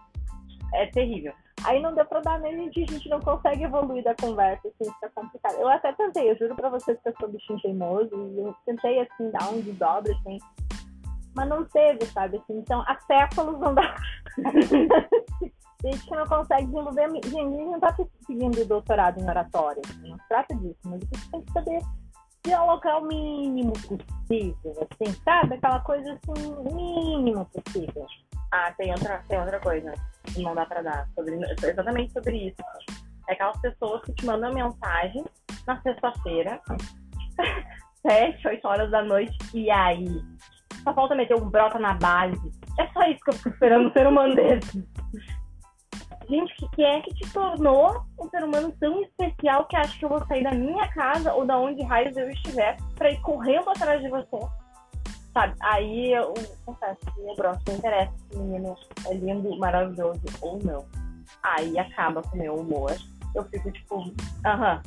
É 0.74 0.86
terrível. 0.86 1.32
Aí 1.64 1.80
não 1.80 1.94
deu 1.94 2.04
pra 2.06 2.20
dar 2.20 2.38
nem 2.40 2.68
a 2.68 2.72
gente 2.72 3.08
não 3.08 3.20
consegue 3.20 3.64
evoluir 3.64 4.02
da 4.02 4.14
conversa, 4.14 4.68
assim, 4.68 4.90
fica 4.92 5.10
complicado. 5.14 5.56
Eu 5.56 5.68
até 5.68 5.92
tentei, 5.92 6.30
eu 6.30 6.36
juro 6.36 6.54
pra 6.54 6.70
vocês 6.70 6.98
que 7.02 7.08
eu 7.08 7.14
sou 7.20 7.28
bichinho 7.28 7.60
teimoso, 7.60 8.14
eu 8.14 8.54
tentei, 8.64 9.00
assim, 9.00 9.30
dar 9.30 9.50
um 9.50 9.60
desdobro, 9.60 10.12
assim, 10.12 10.38
mas 11.34 11.48
não 11.48 11.64
teve, 11.66 12.06
sabe, 12.06 12.38
assim, 12.38 12.58
então, 12.58 12.82
há 12.86 12.98
séculos 13.00 13.58
não 13.60 13.74
dá. 13.74 13.94
gente 15.84 16.04
que 16.06 16.16
não 16.16 16.26
consegue 16.26 16.66
desenvolver, 16.66 17.08
gente, 17.24 17.36
não 17.36 17.80
tá 17.80 17.94
seguindo 18.26 18.64
doutorado 18.66 19.20
em 19.20 19.28
oratória, 19.28 19.82
assim, 19.84 20.08
não 20.08 20.18
se 20.18 20.28
trata 20.28 20.54
disso, 20.56 20.80
mas 20.86 21.00
você 21.00 21.30
tem 21.30 21.42
que 21.42 21.52
saber 21.52 21.80
dialogar 22.42 22.98
o 22.98 23.06
mínimo 23.06 23.72
possível, 23.72 24.88
assim, 24.90 25.12
sabe, 25.24 25.56
aquela 25.56 25.80
coisa, 25.80 26.12
assim, 26.12 26.74
mínimo 26.74 27.46
possível. 27.46 28.06
Ah, 28.50 28.72
tem 28.76 28.90
outra, 28.90 29.22
tem 29.28 29.38
outra 29.38 29.60
coisa 29.60 29.92
não 30.38 30.54
dá 30.54 30.64
pra 30.66 30.82
dar. 30.82 31.08
Sobre, 31.14 31.34
exatamente 31.36 32.12
sobre 32.12 32.36
isso. 32.48 32.56
É 33.28 33.32
aquelas 33.32 33.60
pessoas 33.60 34.02
que 34.02 34.12
te 34.14 34.26
mandam 34.26 34.52
mensagem 34.52 35.24
na 35.66 35.80
sexta-feira, 35.82 36.60
sete, 38.06 38.48
oito 38.48 38.66
horas 38.66 38.90
da 38.90 39.02
noite, 39.02 39.36
e 39.54 39.70
aí? 39.70 40.06
Só 40.82 40.94
falta 40.94 41.14
meter 41.14 41.36
um 41.36 41.48
brota 41.50 41.78
na 41.78 41.94
base. 41.94 42.50
É 42.78 42.86
só 42.92 43.02
isso 43.04 43.20
que 43.22 43.30
eu 43.30 43.34
fico 43.34 43.48
esperando 43.50 43.88
um 43.88 43.92
ser 43.92 44.06
humano 44.06 44.34
desse. 44.34 44.88
Gente, 46.28 46.54
que- 46.56 46.68
quem 46.76 46.84
é 46.86 47.00
que 47.02 47.12
te 47.14 47.32
tornou 47.32 48.02
um 48.18 48.28
ser 48.30 48.44
humano 48.44 48.72
tão 48.80 49.02
especial 49.02 49.66
que 49.66 49.76
acha 49.76 49.98
que 49.98 50.04
eu 50.04 50.08
vou 50.08 50.24
sair 50.26 50.44
da 50.44 50.52
minha 50.52 50.88
casa 50.92 51.34
ou 51.34 51.44
da 51.44 51.58
onde 51.58 51.82
raios 51.82 52.16
eu 52.16 52.30
estiver 52.30 52.76
pra 52.94 53.10
ir 53.10 53.20
correndo 53.20 53.68
atrás 53.68 54.00
de 54.00 54.08
você? 54.08 54.38
Sabe? 55.32 55.54
Aí 55.60 56.12
eu 56.12 56.34
confesso 56.66 56.98
que 57.14 57.20
eu 57.20 57.36
gosto, 57.36 57.62
não 57.68 57.76
interessa 57.76 58.12
se 58.30 58.36
o 58.36 58.40
menino 58.42 58.76
é 59.06 59.14
lindo, 59.14 59.56
maravilhoso 59.58 60.20
ou 60.42 60.58
não. 60.64 60.84
Aí 61.42 61.78
acaba 61.78 62.22
com 62.22 62.36
o 62.36 62.38
meu 62.40 62.54
humor. 62.56 62.92
Eu 63.34 63.44
fico 63.44 63.70
tipo, 63.70 64.12
aham, 64.44 64.82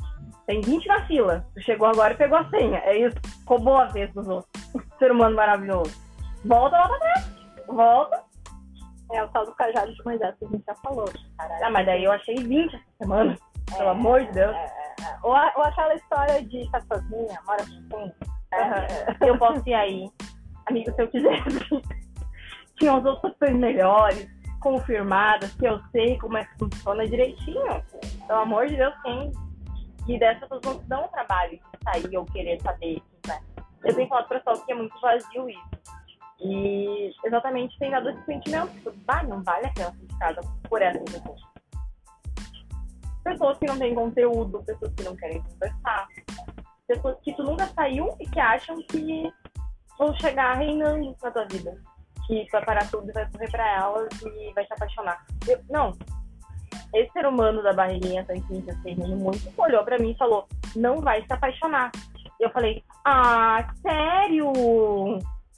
tem 0.46 0.60
20 0.60 0.86
na 0.86 1.06
fila. 1.06 1.46
Tu 1.54 1.62
chegou 1.62 1.88
agora 1.88 2.12
e 2.12 2.16
pegou 2.16 2.36
a 2.36 2.48
senha. 2.50 2.78
É 2.80 2.96
isso. 2.98 3.16
Roubou 3.46 3.76
a 3.78 3.86
vez 3.86 4.12
dos 4.12 4.28
outros. 4.28 4.50
Ser 4.98 5.10
humano 5.10 5.34
maravilhoso. 5.34 5.90
Volta 6.44 6.76
lá 6.76 6.88
pra 6.88 6.98
trás. 6.98 7.30
Volta. 7.66 8.22
É 9.12 9.22
o 9.22 9.28
tal 9.28 9.46
do 9.46 9.54
cajado 9.54 9.94
de 9.94 10.04
Moisés 10.04 10.34
que 10.38 10.44
a 10.44 10.48
gente 10.48 10.64
já 10.66 10.74
falou, 10.76 11.04
caralho. 11.38 11.64
Ah, 11.64 11.70
mas 11.70 11.86
daí 11.86 12.04
eu 12.04 12.12
achei 12.12 12.34
20 12.34 12.74
essa 12.74 12.84
semana. 13.00 13.36
Pelo 13.76 13.88
amor 13.88 14.24
de 14.24 14.32
Deus. 14.32 14.56
Ou, 15.22 15.34
a- 15.34 15.52
ou 15.56 15.62
aquela 15.62 15.94
história 15.94 16.42
de 16.44 16.58
estar 16.60 16.82
sozinha, 16.82 17.38
mora 17.46 17.62
sozinha. 17.64 18.14
Aham. 18.52 19.26
Eu 19.26 19.38
posso 19.38 19.62
ir 19.68 19.74
aí. 19.74 20.10
Amigo, 20.66 20.92
se 20.94 21.02
eu 21.02 21.08
quisesse. 21.08 21.82
Tinha 22.78 22.96
as 22.96 23.04
opções 23.04 23.56
melhores, 23.56 24.28
confirmadas, 24.60 25.54
que 25.54 25.66
eu 25.66 25.80
sei 25.92 26.18
como 26.18 26.36
é 26.36 26.44
que 26.44 26.58
funciona 26.58 27.06
direitinho. 27.06 27.82
Pelo 28.26 28.40
amor 28.40 28.66
de 28.66 28.76
Deus, 28.76 28.94
quem? 29.02 29.32
E 30.08 30.18
dessas 30.18 30.48
pessoas 30.48 30.64
não 30.64 30.80
se 30.80 30.88
dão 30.88 31.08
trabalho 31.08 31.52
de 31.52 31.84
sair 31.84 32.16
ou 32.16 32.24
querer 32.26 32.60
saber 32.62 33.00
quem 33.22 33.34
é. 33.34 33.40
Eu 33.84 33.94
tenho 33.94 34.08
falado 34.08 34.28
pro 34.28 34.38
pessoal 34.38 34.64
que 34.64 34.72
é 34.72 34.74
muito 34.74 35.00
vazio 35.00 35.48
isso. 35.48 35.84
E 36.40 37.12
exatamente 37.24 37.78
tem 37.78 37.90
dado 37.90 38.10
esse 38.10 38.24
sentimento. 38.24 38.72
Tipo, 38.72 38.92
não 39.28 39.42
vale 39.42 39.66
a 39.66 39.72
pena 39.72 39.92
de 39.92 40.68
por 40.68 40.82
essa 40.82 40.98
pessoa. 40.98 41.36
Pessoas 43.22 43.58
que 43.58 43.66
não 43.66 43.78
têm 43.78 43.94
conteúdo, 43.94 44.62
pessoas 44.64 44.92
que 44.94 45.04
não 45.04 45.16
querem 45.16 45.42
conversar 45.42 46.08
pessoas 46.86 47.16
que 47.22 47.32
tu 47.34 47.42
nunca 47.42 47.66
saiu 47.68 48.14
e 48.20 48.28
que 48.28 48.40
acham 48.40 48.76
que 48.88 49.32
vão 49.98 50.14
chegar 50.18 50.54
reinando 50.54 51.16
na 51.22 51.30
tua 51.30 51.46
vida. 51.46 51.76
Que 52.26 52.44
tu 52.46 52.52
vai 52.52 52.64
parar 52.64 52.90
tudo 52.90 53.10
e 53.10 53.12
vai 53.12 53.30
correr 53.30 53.50
pra 53.50 53.76
elas 53.76 54.08
e 54.22 54.52
vai 54.54 54.66
se 54.66 54.72
apaixonar. 54.72 55.24
Eu- 55.46 55.60
não. 55.68 55.92
Esse 56.94 57.12
ser 57.12 57.26
humano 57.26 57.62
da 57.62 57.72
barriguinha 57.72 58.24
tanquinha, 58.24 58.72
assim, 58.72 58.94
muito, 58.94 59.52
olhou 59.58 59.84
pra 59.84 59.98
mim 59.98 60.12
e 60.12 60.16
falou, 60.16 60.46
não 60.76 61.00
vai 61.00 61.24
se 61.26 61.32
apaixonar. 61.32 61.90
E 62.40 62.44
eu 62.44 62.50
falei, 62.50 62.82
ah, 63.04 63.66
sério? 63.82 64.52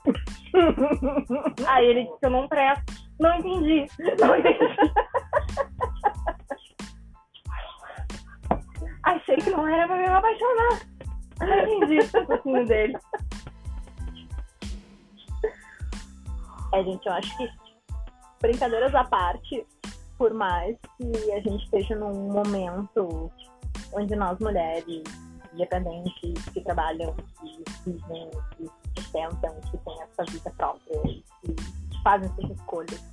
Aí 1.69 1.87
ele 1.87 2.05
disse 2.05 2.19
que 2.19 2.27
eu 2.27 2.31
não 2.31 2.49
presto. 2.49 2.85
Não 3.21 3.35
entendi. 3.39 3.87
Não 4.21 4.37
entendi. 4.37 4.59
Achei 9.05 9.37
que 9.37 9.51
não 9.51 9.67
era 9.69 9.87
pra 9.87 9.97
me 9.97 10.07
apaixonar. 10.07 10.81
Não 11.41 11.59
entendi 11.61 11.99
o 12.45 12.65
dele. 12.67 12.99
É, 16.73 16.83
gente, 16.83 17.07
eu 17.07 17.13
acho 17.13 17.37
que 17.37 17.49
brincadeiras 18.41 18.95
à 18.95 19.05
parte, 19.05 19.67
por 20.19 20.33
mais 20.35 20.77
que 20.97 21.33
a 21.33 21.41
gente 21.41 21.65
esteja 21.65 21.97
num 21.97 22.33
momento 22.33 23.31
onde 23.93 24.15
nós 24.17 24.39
mulheres 24.39 25.03
independentes 25.53 26.45
que 26.53 26.61
trabalham, 26.61 27.15
que 27.41 27.65
vivem, 27.85 28.31
que 28.57 28.71
sustentam, 28.99 29.61
que 29.71 29.79
têm 29.79 30.03
essa 30.03 30.25
vida 30.31 30.51
própria, 30.57 31.01
que 31.03 31.57
fazem 32.03 32.31
suas 32.35 32.51
escolhas, 32.51 33.05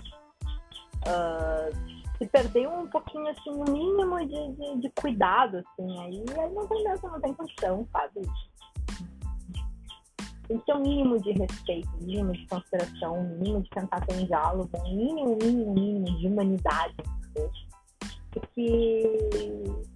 ah, 1.08 1.70
se 2.18 2.28
perder 2.28 2.68
um 2.68 2.88
pouquinho 2.88 3.28
assim, 3.30 3.52
o 3.52 3.64
mínimo 3.70 4.20
de, 4.26 4.52
de, 4.54 4.82
de 4.82 4.90
cuidado, 5.02 5.58
assim, 5.58 6.00
aí, 6.00 6.24
aí 6.38 6.54
não 6.54 6.68
tem 6.68 6.84
mesmo, 6.84 7.10
não 7.10 7.22
tem 7.22 7.34
condição, 7.34 7.88
sabe? 7.92 8.22
Que 10.60 10.66
ter 10.66 10.74
um 10.76 10.82
mínimo 10.82 11.20
de 11.20 11.32
respeito, 11.32 11.90
mínimo 12.00 12.32
de 12.32 12.46
consideração, 12.48 13.24
mínimo 13.24 13.62
de 13.64 13.70
tentar 13.72 14.02
ter 14.02 14.14
um 14.16 14.26
diálogo, 14.26 14.70
mínimo, 14.84 15.36
mínimo, 15.42 15.74
mínimo 15.74 16.18
de 16.20 16.28
humanidade. 16.28 16.96
Porque 18.32 19.20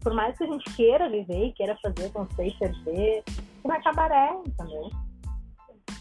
por 0.01 0.13
mais 0.13 0.35
que 0.35 0.45
a 0.45 0.47
gente 0.47 0.75
queira 0.75 1.07
viver 1.09 1.45
e 1.47 1.51
queira 1.53 1.77
fazer 1.81 2.07
acontecer 2.07 2.47
e 2.47 2.53
perder, 2.57 3.23
vai 3.63 3.77
acabar 3.77 4.09
é, 4.11 4.33
entendeu? 4.47 4.89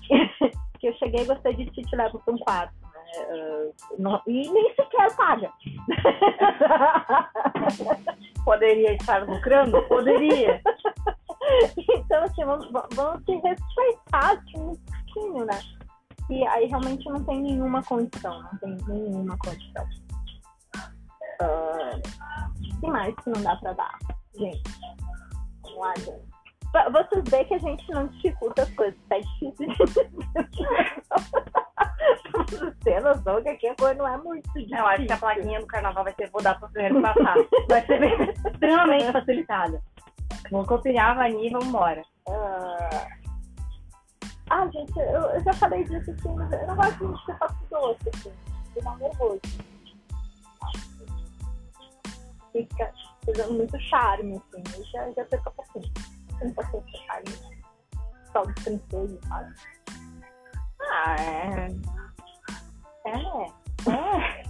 que 0.80 0.88
eu 0.88 0.94
cheguei 0.94 1.20
e 1.22 1.26
gostei 1.26 1.54
de 1.54 1.66
ti 1.66 1.82
te 1.82 1.94
levo 1.96 2.18
para 2.20 2.34
um 2.34 2.38
quarto. 2.38 2.74
Né? 2.82 2.88
Ah, 3.30 3.68
não- 3.98 4.22
e 4.26 4.48
nem 4.48 4.74
sequer 4.74 5.14
paga. 5.16 5.50
Poderia 8.44 8.94
estar 8.94 9.28
lucrando? 9.28 9.82
Poderia. 9.82 10.62
então, 11.78 12.24
assim, 12.24 12.44
vamos, 12.44 12.68
vamos 12.94 13.24
se 13.24 13.36
respeitar 13.36 14.32
assim, 14.32 14.58
um 14.58 14.76
pouquinho, 14.76 15.44
né? 15.44 15.60
E 16.28 16.44
aí 16.48 16.66
realmente 16.66 17.08
não 17.08 17.22
tem 17.24 17.40
nenhuma 17.40 17.82
condição, 17.82 18.42
não 18.42 18.58
tem 18.58 18.76
nenhuma 18.88 19.38
condição. 19.38 19.88
Ah, 21.40 22.00
que 22.80 22.86
mais 22.86 23.14
que 23.16 23.30
não 23.30 23.42
dá 23.42 23.56
pra 23.56 23.72
dar? 23.74 23.98
Gente, 24.36 24.62
vamos 25.62 25.78
lá, 25.78 25.94
gente. 25.98 26.26
Pra 26.72 26.88
Vocês 26.90 27.22
veem 27.28 27.44
que 27.44 27.54
a 27.54 27.58
gente 27.58 27.88
não 27.90 28.08
dificulta 28.08 28.62
as 28.62 28.70
coisas, 28.70 28.98
tá 29.08 29.18
difícil 29.18 29.68
ter 32.84 33.00
noção 33.00 33.42
que 33.42 33.48
aqui 33.48 33.68
a 33.68 33.76
coisa 33.76 33.94
não 33.94 34.08
é 34.08 34.16
muito 34.18 34.44
difícil. 34.52 34.76
Eu 34.76 34.86
acho 34.86 35.06
que 35.06 35.12
a 35.12 35.16
plaquinha 35.16 35.60
do 35.60 35.66
carnaval 35.66 36.04
vai 36.04 36.14
ser 36.14 36.30
vou 36.30 36.42
dar 36.42 36.58
pro 36.58 36.68
primeiro 36.70 37.00
passar. 37.00 37.36
Vai 37.68 37.86
ser 37.86 38.02
extremamente 38.52 39.12
facilitada. 39.12 39.82
Vou 40.50 40.64
copiar 40.64 41.10
a 41.10 41.14
Vani 41.14 41.46
e 41.46 41.50
vamos 41.50 41.68
embora. 41.68 42.02
Ah, 44.48 44.66
gente, 44.72 44.96
eu, 44.98 45.22
eu 45.22 45.40
já 45.42 45.52
falei 45.54 45.84
disso, 45.84 46.10
assim, 46.10 46.34
mas 46.34 46.52
eu 46.52 46.66
não 46.68 46.76
gosto 46.76 47.12
de 47.12 47.24
ser 47.24 47.36
faço 47.38 47.56
doce, 47.68 48.08
assim. 48.14 48.32
Dá 48.82 48.92
um 48.92 48.96
nervoso. 48.96 49.40
Fica 52.52 52.92
fazendo 53.24 53.54
muito 53.54 53.80
charme, 53.80 54.36
assim. 54.36 54.62
Eu 54.76 54.84
já, 54.84 55.10
já 55.12 55.24
perco 55.24 55.48
a 55.48 55.52
paciência. 55.52 55.92
Não 56.42 56.52
posso 56.52 56.70
ser 56.70 56.98
charme. 57.06 57.56
Só 58.32 58.44
de 58.44 58.54
princesa, 58.62 59.18
sabe? 59.28 59.54
Ah, 60.80 61.16
é. 61.18 61.68
É, 63.06 63.16
é. 63.90 64.45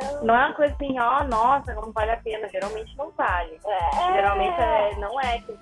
Eu- 0.00 0.24
Não 0.24 0.34
é 0.34 0.46
uma 0.46 0.54
coisa 0.54 0.74
assim, 0.74 0.98
ó, 0.98 1.24
nossa, 1.24 1.74
como 1.74 1.92
vale 1.92 2.10
a 2.12 2.16
pena. 2.18 2.48
Geralmente 2.48 2.96
não 2.96 3.10
vale. 3.12 3.58
É, 3.64 4.12
Geralmente 4.14 4.60
é, 4.60 4.96
não 4.98 5.20
é. 5.20 5.40
que- 5.40 5.58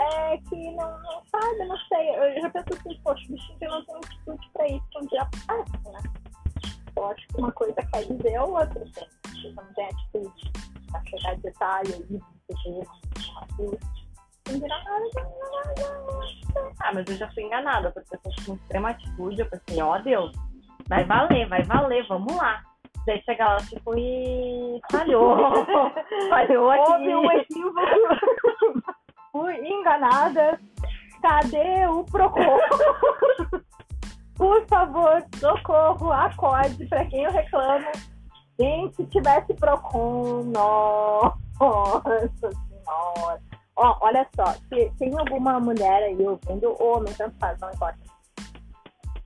É, 0.00 0.34
é 0.34 0.38
que 0.38 0.70
não, 0.72 0.98
não 1.02 1.22
sabe, 1.26 1.64
não 1.66 1.76
sei. 1.88 2.10
Eu 2.16 2.40
já 2.42 2.50
penso 2.50 2.66
assim, 2.72 3.00
poxa, 3.04 3.24
o 3.28 3.32
bichinho 3.32 3.58
não 3.70 3.84
tem 3.84 3.96
atitude 3.96 4.50
pra 4.52 4.66
isso, 4.66 4.82
um 4.96 5.06
dia 5.06 5.28
passa, 5.46 5.90
né? 5.92 6.00
Eu 6.96 7.06
acho 7.06 7.28
que 7.28 7.36
uma 7.40 7.52
coisa 7.52 7.74
quer 7.74 8.04
dizer 8.04 8.36
a 8.36 8.44
outra, 8.44 8.82
assim. 8.82 9.06
Você 9.42 9.52
não 9.52 9.64
tem 9.74 9.86
atitude 9.86 10.52
pra 10.90 11.02
chegar 11.04 11.34
de 11.36 11.42
detalhe. 11.42 12.06
Não 14.48 14.60
vira 14.60 14.82
nada, 14.84 15.04
não, 15.14 16.06
não, 16.62 16.72
Ah, 16.80 16.92
mas 16.94 17.06
eu 17.08 17.16
já 17.16 17.30
fui 17.32 17.42
enganada 17.42 17.90
por 17.90 18.02
pessoas 18.04 18.34
com 18.46 18.54
extrema 18.54 18.90
atitude. 18.90 19.40
Eu 19.40 19.46
pensei, 19.50 19.82
ó 19.82 19.98
Deus, 19.98 20.32
vai 20.88 21.04
valer, 21.04 21.48
vai 21.48 21.62
valer, 21.62 22.06
vamos 22.08 22.34
lá. 22.36 22.62
Daí 23.06 23.22
chega 23.22 23.46
lá, 23.46 23.56
tipo, 23.58 23.96
e 23.96 24.80
falhou. 24.90 25.36
falhou 26.28 26.70
aqui. 26.70 26.90
Houve 26.90 27.14
um 27.14 27.32
equívoco. 27.32 28.92
Fui 29.30 29.54
enganada. 29.68 30.58
Cadê 31.22 31.86
o 31.88 32.04
Procon? 32.04 32.58
Por 34.34 34.66
favor, 34.66 35.24
socorro, 35.36 36.12
acorde 36.12 36.84
pra 36.86 37.06
quem 37.06 37.24
eu 37.24 37.32
reclamo. 37.32 37.86
Gente, 38.60 38.96
se 38.96 39.06
tivesse 39.06 39.54
Procon, 39.54 40.42
nossa 40.52 41.36
senhora. 42.40 43.40
Ó, 43.76 43.96
olha 44.00 44.26
só, 44.34 44.52
se 44.52 44.90
tem 44.98 45.16
alguma 45.18 45.60
mulher 45.60 46.02
aí 46.02 46.26
ouvindo, 46.26 46.74
ou 46.78 46.96
homem, 46.96 47.12
tanto 47.14 47.36
faz, 47.38 47.58
não 47.60 47.70
importa. 47.70 47.98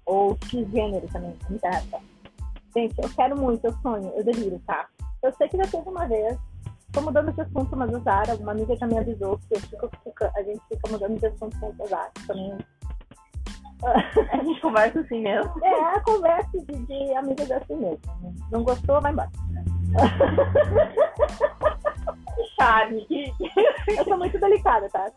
Ou 0.07 0.37
cisgênero 0.49 1.07
também, 1.09 1.37
não 1.49 1.57
interessa. 1.57 2.01
Gente, 2.75 2.95
eu 3.03 3.09
quero 3.11 3.37
muito, 3.37 3.65
eu 3.65 3.73
sonho, 3.83 4.13
eu 4.17 4.25
deliro, 4.25 4.61
tá? 4.67 4.87
Eu 5.23 5.33
sei 5.35 5.49
que 5.49 5.57
já 5.57 5.65
teve 5.65 5.89
uma 5.89 6.07
vez, 6.07 6.39
tô 6.93 7.01
mudando 7.01 7.33
de 7.33 7.41
assunto, 7.41 7.77
mas 7.77 7.93
azar, 7.95 8.31
alguma 8.31 8.53
amiga 8.53 8.77
já 8.77 8.87
me 8.87 8.99
avisou 8.99 9.39
que 9.39 9.55
eu 9.55 9.61
fico, 9.61 9.91
fica- 10.05 10.33
a 10.37 10.43
gente 10.43 10.61
fica 10.69 10.91
mudando 10.91 11.19
de 11.19 11.27
assunto 11.27 11.59
com 11.59 11.83
azar. 11.85 12.11
Também. 12.27 12.59
A 14.33 14.37
gente 14.45 14.61
conversa 14.61 15.01
assim 15.01 15.23
mesmo. 15.23 15.51
É 15.65 15.95
a 15.97 16.01
conversa 16.01 16.51
de, 16.53 16.87
de 16.87 17.15
amigas 17.15 17.51
assim 17.51 17.77
mesmo. 17.77 17.99
Não 18.53 18.63
gostou, 18.63 19.01
vai 19.01 19.11
embora. 19.11 19.31
Que 22.37 22.45
charme. 22.61 23.07
Que... 23.07 23.33
Eu 23.97 24.05
sou 24.05 24.19
muito 24.19 24.39
delicada, 24.39 24.87
tá? 24.91 25.11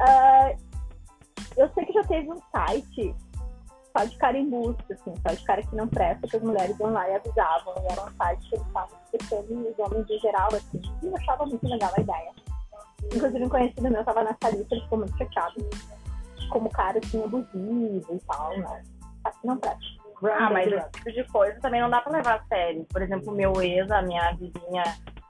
Ah, 0.00 0.54
eu 1.58 1.68
sei 1.74 1.84
que 1.84 1.92
já 1.92 2.04
teve 2.04 2.30
um 2.30 2.40
site 2.50 3.14
só 3.96 4.04
de 4.04 4.16
cara 4.18 4.36
embuste, 4.36 4.92
assim, 4.92 5.14
só 5.26 5.34
de 5.34 5.42
cara 5.44 5.62
que 5.62 5.74
não 5.74 5.88
presta, 5.88 6.28
que 6.28 6.36
as 6.36 6.42
mulheres 6.42 6.78
iam 6.78 6.92
lá 6.92 7.08
e 7.08 7.14
avisavam. 7.14 7.74
E 7.82 7.92
era 7.92 8.04
um 8.04 8.10
site 8.16 8.48
que 8.48 8.54
eles 8.56 8.66
estavam 8.66 8.98
explicando 9.04 9.68
os 9.68 9.78
homens 9.78 10.10
em 10.10 10.18
geral, 10.18 10.48
assim. 10.52 10.82
E 11.02 11.06
eu 11.06 11.16
achava 11.16 11.46
muito 11.46 11.66
legal 11.66 11.92
a 11.96 12.00
ideia. 12.00 12.32
Inclusive, 13.04 13.44
um 13.44 13.48
conhecido 13.48 13.90
meu 13.90 14.04
tava 14.04 14.24
nessa 14.24 14.50
lista, 14.54 14.74
ele 14.74 14.82
ficou 14.82 14.98
muito 14.98 15.16
chateado. 15.16 15.54
Como 16.50 16.70
cara, 16.70 17.00
assim, 17.02 17.24
abusivo 17.24 18.14
e 18.14 18.20
tal, 18.26 18.58
né? 18.58 18.82
Que 19.40 19.46
não 19.46 19.56
presta. 19.56 19.80
Ah, 20.38 20.50
mas 20.50 20.72
esse 20.72 20.90
tipo 20.92 21.12
de 21.12 21.24
coisa 21.24 21.60
também 21.60 21.80
não 21.80 21.90
dá 21.90 22.00
pra 22.00 22.12
levar 22.12 22.36
a 22.36 22.44
sério. 22.46 22.86
Por 22.90 23.02
exemplo, 23.02 23.34
meu 23.34 23.60
ex, 23.62 23.90
a 23.90 24.02
minha 24.02 24.32
vizinha 24.32 24.84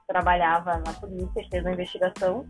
trabalhava 0.06 0.78
na 0.78 0.92
polícia, 0.92 1.46
fez 1.50 1.64
uma 1.64 1.72
investigação 1.72 2.46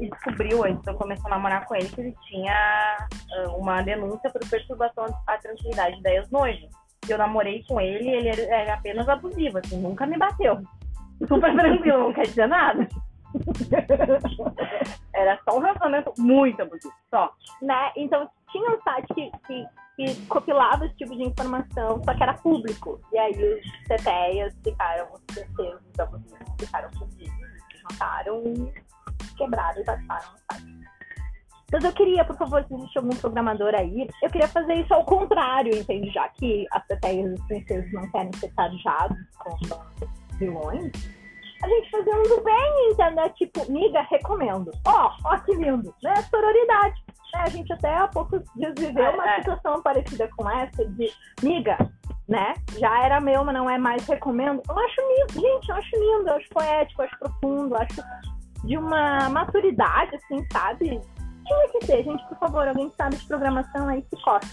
e 0.00 0.08
descobriu, 0.10 0.64
antes 0.64 0.82
de 0.82 0.90
eu 0.90 0.94
começar 0.94 1.28
a 1.28 1.30
namorar 1.30 1.66
com 1.66 1.74
ele, 1.74 1.88
que 1.88 2.00
ele 2.00 2.16
tinha 2.28 2.52
ah, 2.52 3.50
uma 3.56 3.82
denúncia 3.82 4.30
por 4.30 4.40
perturbação 4.48 5.06
à 5.26 5.36
tranquilidade 5.38 6.02
da 6.02 6.12
ex-noiva. 6.12 6.68
Eu 7.08 7.18
namorei 7.18 7.64
com 7.66 7.80
ele 7.80 8.04
e 8.08 8.14
ele 8.14 8.28
era- 8.42 8.74
apenas 8.74 9.08
abusivo, 9.08 9.58
assim, 9.58 9.80
nunca 9.80 10.06
me 10.06 10.16
bateu. 10.16 10.60
Super 11.28 11.54
tranquilo, 11.54 12.04
não 12.04 12.12
quer 12.12 12.26
dizer 12.26 12.46
nada. 12.46 12.88
Era 15.14 15.38
só 15.44 15.56
um 15.56 15.60
relacionamento 15.60 16.12
muito 16.18 16.62
abusivo, 16.62 16.94
só. 17.10 17.32
né? 17.62 17.92
Então 17.96 18.28
tinha 18.50 18.70
um 18.70 18.80
site 18.82 19.06
que, 19.14 19.30
que, 19.46 19.66
que 19.96 20.04
esse 20.04 20.94
tipo 20.96 21.16
de 21.16 21.24
informação, 21.24 22.02
só 22.02 22.14
que 22.14 22.22
era 22.22 22.34
público. 22.34 23.00
E 23.12 23.18
aí 23.18 23.32
os 23.32 23.60
CTEAs 23.86 24.56
ficaram, 24.64 25.06
os 25.12 25.20
terceiros 25.34 25.80
abusivos 25.98 26.48
ficaram 26.58 26.90
fugidos, 26.92 27.34
se 27.70 27.78
juntaram 27.78 28.42
quebraram 29.40 29.80
e 29.80 29.84
passaram 29.84 30.32
no 30.32 30.38
site. 30.52 30.80
Mas 31.72 31.84
eu 31.84 31.92
queria, 31.92 32.24
por 32.24 32.36
favor, 32.36 32.64
se 32.64 32.74
existe 32.74 32.98
algum 32.98 33.16
programador 33.16 33.74
aí, 33.74 34.08
eu 34.22 34.30
queria 34.30 34.48
fazer 34.48 34.74
isso 34.74 34.92
ao 34.92 35.04
contrário, 35.04 35.74
entende? 35.76 36.10
Já 36.10 36.28
que 36.30 36.66
as 36.72 36.84
CTEAs 36.86 37.30
e 37.30 37.34
os 37.34 37.46
princesas 37.46 37.92
não 37.92 38.10
querem 38.10 38.32
ser 38.34 38.52
tajados 38.54 39.16
como 39.38 39.84
vilões, 40.36 40.90
a 41.62 41.68
gente 41.68 41.90
fazer 41.90 42.10
um 42.10 42.22
do 42.22 42.42
bem, 42.42 42.90
entendeu? 42.90 43.30
Tipo, 43.30 43.70
miga, 43.70 44.02
recomendo. 44.10 44.72
Ó, 44.86 45.12
ó 45.24 45.38
que 45.38 45.54
lindo, 45.54 45.94
né? 46.02 46.14
Sororidade. 46.22 47.04
Né? 47.34 47.42
A 47.42 47.48
gente 47.48 47.72
até 47.72 47.94
há 47.94 48.08
poucos 48.08 48.42
dias 48.56 48.74
viveu 48.76 49.04
É, 49.04 49.10
uma 49.10 49.30
é. 49.30 49.36
situação 49.36 49.82
parecida 49.82 50.28
com 50.36 50.50
essa 50.50 50.84
de, 50.84 51.12
miga, 51.42 51.76
né? 52.28 52.54
Já 52.78 53.04
era 53.04 53.20
meu, 53.20 53.44
mas 53.44 53.54
não 53.54 53.70
é 53.70 53.78
mais, 53.78 54.04
recomendo. 54.08 54.62
Eu 54.68 54.78
acho 54.78 55.00
lindo, 55.00 55.46
gente, 55.46 55.68
eu 55.68 55.76
acho 55.76 55.96
lindo, 55.96 56.30
eu 56.30 56.34
acho 56.34 56.48
poético, 56.48 57.02
eu 57.02 57.06
acho 57.06 57.18
profundo, 57.18 57.74
eu 57.74 57.80
acho 57.80 58.02
de 58.64 58.76
uma 58.76 59.28
maturidade, 59.30 60.16
assim, 60.16 60.44
sabe? 60.52 61.00
Tinha 61.46 61.68
que 61.72 61.86
ter, 61.86 62.04
gente, 62.04 62.24
por 62.28 62.38
favor, 62.38 62.68
alguém 62.68 62.88
que 62.90 62.96
sabe 62.96 63.16
de 63.16 63.26
programação 63.26 63.88
aí 63.88 64.04
se 64.08 64.22
costa. 64.22 64.48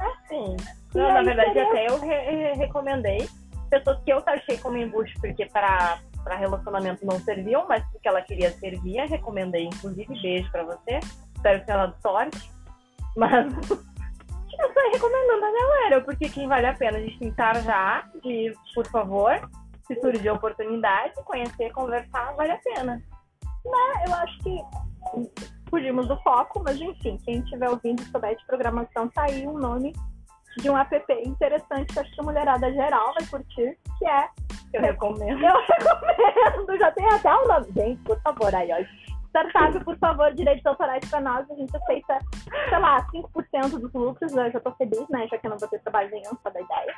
É 0.00 0.28
sim. 0.28 0.56
E 0.94 0.98
Não, 0.98 1.14
na 1.14 1.22
verdade, 1.22 1.52
seria- 1.54 1.68
até 1.68 1.86
eu 1.88 1.98
re- 2.00 2.30
re- 2.30 2.52
recomendei 2.54 3.28
pessoas 3.70 3.98
que 4.04 4.12
eu 4.12 4.20
taxei 4.22 4.58
como 4.58 4.76
embuste, 4.76 5.18
porque 5.20 5.46
para 5.46 5.98
para 6.22 6.34
relacionamento 6.34 7.06
não 7.06 7.20
serviam, 7.20 7.66
mas 7.68 7.84
porque 7.92 8.08
ela 8.08 8.20
queria 8.20 8.50
servir, 8.50 8.98
recomendei. 9.06 9.66
Inclusive, 9.66 10.20
beijo 10.20 10.50
pra 10.50 10.64
você. 10.64 10.98
Espero 11.36 11.64
que 11.64 11.70
ela 11.70 11.86
dê 11.86 11.94
sorte. 12.02 12.50
Mas 13.16 13.46
eu 13.70 14.74
só 14.74 14.90
recomendando 14.92 15.44
a 15.44 15.52
galera, 15.52 16.00
porque 16.00 16.28
quem 16.28 16.48
vale 16.48 16.66
a 16.66 16.74
pena 16.74 16.98
a 16.98 17.00
gente 17.00 17.16
tentar 17.20 17.60
já, 17.62 18.04
e 18.24 18.52
por 18.74 18.84
favor, 18.88 19.38
se 19.86 19.94
surgir 20.00 20.28
a 20.28 20.32
oportunidade, 20.32 21.14
conhecer, 21.24 21.70
conversar, 21.72 22.34
vale 22.34 22.50
a 22.50 22.58
pena. 22.58 23.00
Eu 24.06 24.14
acho 24.14 24.38
que 24.40 24.60
fugimos 25.70 26.06
do 26.08 26.16
foco, 26.22 26.62
mas 26.64 26.80
enfim, 26.80 27.18
quem 27.24 27.40
estiver 27.40 27.68
ouvindo 27.68 28.02
e 28.02 28.06
souber 28.06 28.36
de 28.36 28.46
programação, 28.46 29.08
tá 29.08 29.24
aí 29.24 29.46
um 29.46 29.58
nome 29.58 29.92
de 30.58 30.70
um 30.70 30.76
app 30.76 30.96
interessante 31.24 31.92
que 31.92 31.98
acho 31.98 32.14
que 32.14 32.20
a 32.20 32.24
mulherada 32.24 32.72
geral 32.72 33.12
vai 33.14 33.26
curtir, 33.26 33.78
que 33.98 34.06
é 34.06 34.28
Eu 34.72 34.82
recomendo. 34.82 35.44
Eu 35.44 35.54
recomendo, 35.54 36.78
já 36.78 36.90
tem 36.92 37.06
até 37.06 37.34
um 37.34 37.46
nome. 37.46 37.66
Gente, 37.74 38.02
por 38.02 38.20
favor, 38.22 38.54
aí, 38.54 38.70
ó. 38.72 39.06
Startup, 39.28 39.84
por 39.84 39.98
favor, 39.98 40.32
direitos 40.32 40.64
autorais 40.64 41.04
pra 41.10 41.20
nós, 41.20 41.50
a 41.50 41.54
gente 41.54 41.76
aceita, 41.76 42.18
sei 42.70 42.78
lá, 42.78 43.06
5% 43.12 43.78
dos 43.78 43.92
lucros, 43.92 44.32
eu 44.34 44.50
já 44.50 44.60
tô 44.60 44.72
feliz, 44.72 45.06
né, 45.10 45.28
já 45.30 45.36
que 45.36 45.46
eu 45.46 45.50
não 45.50 45.58
vou 45.58 45.68
ter 45.68 45.78
trabalho 45.80 46.10
nenhum, 46.10 46.30
só 46.42 46.48
da 46.48 46.58
ideia. 46.58 46.94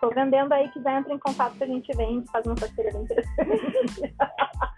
Tô 0.00 0.10
vendendo 0.10 0.52
aí, 0.52 0.68
quiser 0.70 0.98
entra 0.98 1.14
em 1.14 1.18
contato 1.18 1.56
que 1.56 1.62
a 1.62 1.66
gente 1.68 1.96
vende, 1.96 2.28
faz 2.32 2.44
uma 2.46 2.56
parceria 2.56 2.92
bem 2.92 3.02
interessante. 3.02 4.14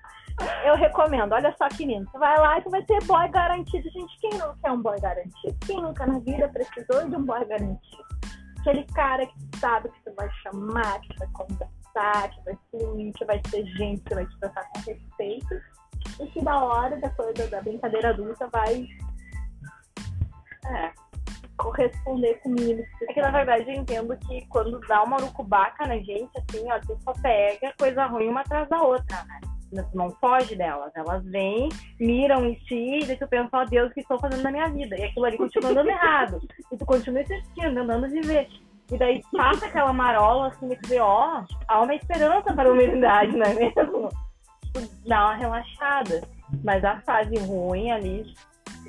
Eu 0.65 0.75
recomendo, 0.77 1.33
olha 1.33 1.55
só 1.59 1.69
que 1.69 1.85
lindo. 1.85 2.11
Vai 2.15 2.39
lá 2.39 2.59
e 2.59 2.63
você 2.63 2.71
vai 2.71 2.83
ter 2.85 3.05
boy 3.05 3.29
garantido. 3.29 3.91
Gente, 3.91 4.19
quem 4.21 4.39
não 4.39 4.57
quer 4.59 4.71
um 4.73 4.83
boy 4.83 4.99
garantido? 5.01 5.57
Quem 5.67 5.81
nunca 5.83 6.07
na 6.07 6.19
vida 6.21 6.49
precisou 6.49 7.09
de 7.09 7.17
um 7.17 7.25
boy 7.25 7.45
garantido? 7.47 8.05
Aquele 8.61 8.85
cara 8.87 9.27
que 9.27 9.59
sabe 9.59 9.89
que 9.91 10.03
você 10.03 10.11
vai 10.13 10.31
chamar, 10.43 11.01
que 11.01 11.19
vai 11.19 11.29
conversar, 11.33 12.31
que 12.31 12.45
vai 12.45 12.59
fluir, 12.71 13.13
que 13.15 13.25
vai 13.25 13.39
ter 13.41 13.65
gente, 13.77 14.03
que 14.03 14.15
vai 14.15 14.27
te 14.27 14.39
tratar 14.41 14.65
com 14.65 14.79
respeito. 14.81 15.55
E 16.21 16.27
que 16.27 16.45
da 16.45 16.63
hora 16.63 16.99
da 17.01 17.11
coisa 17.11 17.47
da 17.49 17.61
brincadeira 17.63 18.11
adulta 18.11 18.49
vai 18.53 18.87
É. 20.67 20.93
corresponder 21.57 22.35
comigo. 22.43 22.83
É 23.09 23.13
que 23.13 23.21
na 23.21 23.31
verdade 23.31 23.65
eu 23.69 23.75
entendo 23.75 24.17
que 24.17 24.47
quando 24.49 24.79
dá 24.81 25.03
uma 25.03 25.17
urucubaca 25.17 25.87
na 25.87 25.97
gente, 25.99 26.31
assim, 26.39 26.71
ó, 26.71 26.79
tu 26.81 26.97
só 27.03 27.13
pega 27.21 27.75
coisa 27.79 28.07
ruim 28.07 28.29
uma 28.29 28.41
atrás 28.41 28.69
da 28.69 28.81
outra, 28.83 29.23
né? 29.25 29.41
Tu 29.71 29.97
não 29.97 30.11
foge 30.21 30.57
delas. 30.57 30.91
Elas 30.95 31.25
vêm, 31.25 31.69
miram 31.99 32.45
em 32.45 32.55
ti, 32.55 32.99
e 33.11 33.17
tu 33.17 33.29
pensa, 33.29 33.49
ó 33.53 33.65
Deus, 33.65 33.91
o 33.91 33.95
que 33.95 34.01
estou 34.01 34.19
fazendo 34.19 34.43
na 34.43 34.51
minha 34.51 34.69
vida? 34.69 34.97
E 34.99 35.05
aquilo 35.05 35.25
ali 35.25 35.37
continua 35.37 35.73
dando 35.73 35.89
errado. 35.91 36.41
E 36.73 36.77
tu 36.77 36.85
continua 36.85 37.23
insistindo, 37.23 37.75
tentando 37.75 38.09
viver. 38.09 38.49
E 38.91 38.99
daí 38.99 39.23
passa 39.37 39.67
aquela 39.67 39.93
marola, 39.93 40.49
assim, 40.49 40.73
e 40.73 40.77
tu 40.77 40.89
vê, 40.89 40.99
ó, 40.99 41.45
há 41.69 41.81
uma 41.81 41.95
esperança 41.95 42.53
para 42.53 42.69
a 42.69 42.73
humanidade, 42.73 43.37
não 43.37 43.47
é 43.47 43.55
mesmo? 43.55 44.09
Dá 45.07 45.27
uma 45.27 45.35
relaxada. 45.37 46.23
Mas 46.65 46.85
a 46.85 47.01
fase 47.03 47.37
ruim 47.39 47.93
ali, 47.93 48.35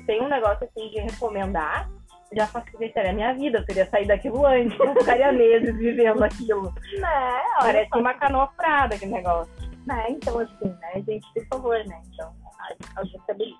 tem 0.06 0.20
um 0.20 0.28
negócio 0.28 0.66
assim 0.66 0.90
de 0.90 1.00
recomendar, 1.00 1.88
já 2.34 2.46
facilitaria 2.46 3.10
a 3.10 3.14
minha 3.14 3.34
vida. 3.34 3.58
Eu 3.58 3.66
teria 3.66 3.86
saído 3.86 4.08
daquilo 4.08 4.44
antes, 4.44 4.76
não 4.78 4.94
ficaria 4.94 5.32
meses 5.32 5.76
vivendo 5.76 6.22
aquilo. 6.22 6.72
Né? 6.98 7.40
Parece 7.60 7.90
uma 7.96 8.14
canoa 8.14 8.48
furada 8.48 8.94
aquele 8.94 9.12
negócio. 9.12 9.71
Né? 9.86 10.10
Então, 10.10 10.38
assim, 10.38 10.68
né, 10.68 11.02
gente, 11.06 11.26
por 11.34 11.46
favor, 11.46 11.84
né? 11.86 12.02
Então, 12.12 12.34
a, 12.58 13.00
a 13.00 13.04
gente 13.04 13.24
sabe 13.26 13.58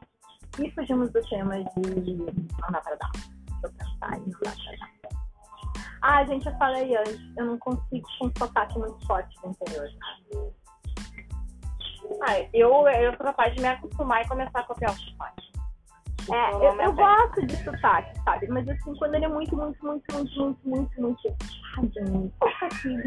E 0.58 0.70
fugimos 0.72 1.10
do 1.12 1.20
tema 1.28 1.58
de 1.58 2.16
não 2.16 2.70
dá 2.70 2.80
pra 2.80 2.94
dar. 2.96 3.10
Deixa 3.12 3.66
eu 3.66 3.72
pensar, 3.72 4.10
não 4.18 4.28
dá 4.30 4.38
pra 4.40 4.76
dar. 4.78 4.92
Ah, 6.02 6.24
gente, 6.24 6.46
eu 6.46 6.56
falei 6.58 6.96
antes, 6.96 7.36
eu 7.36 7.46
não 7.46 7.58
consigo 7.58 8.08
com 8.18 8.26
um 8.26 8.32
sotaque 8.36 8.78
muito 8.78 9.06
forte 9.06 9.40
do 9.40 9.50
interior. 9.50 9.88
Ah, 12.22 12.40
eu, 12.52 12.88
eu 12.88 13.16
sou 13.16 13.26
capaz 13.26 13.54
de 13.54 13.62
me 13.62 13.68
acostumar 13.68 14.24
e 14.24 14.28
começar 14.28 14.60
a 14.60 14.64
copiar 14.64 14.90
o 14.90 14.98
sotaque. 14.98 15.52
É, 16.30 16.54
eu, 16.54 16.80
eu 16.80 16.92
gosto 16.92 17.46
de 17.46 17.56
sotaque, 17.64 18.18
sabe? 18.24 18.48
Mas 18.48 18.68
assim, 18.68 18.94
quando 18.96 19.14
ele 19.14 19.24
é 19.24 19.28
muito, 19.28 19.56
muito, 19.56 19.84
muito, 19.84 20.04
muito, 20.12 20.40
muito, 20.40 20.68
muito, 20.68 21.00
muito. 21.00 21.36
Solta 21.74 22.66
aqui, 22.66 23.02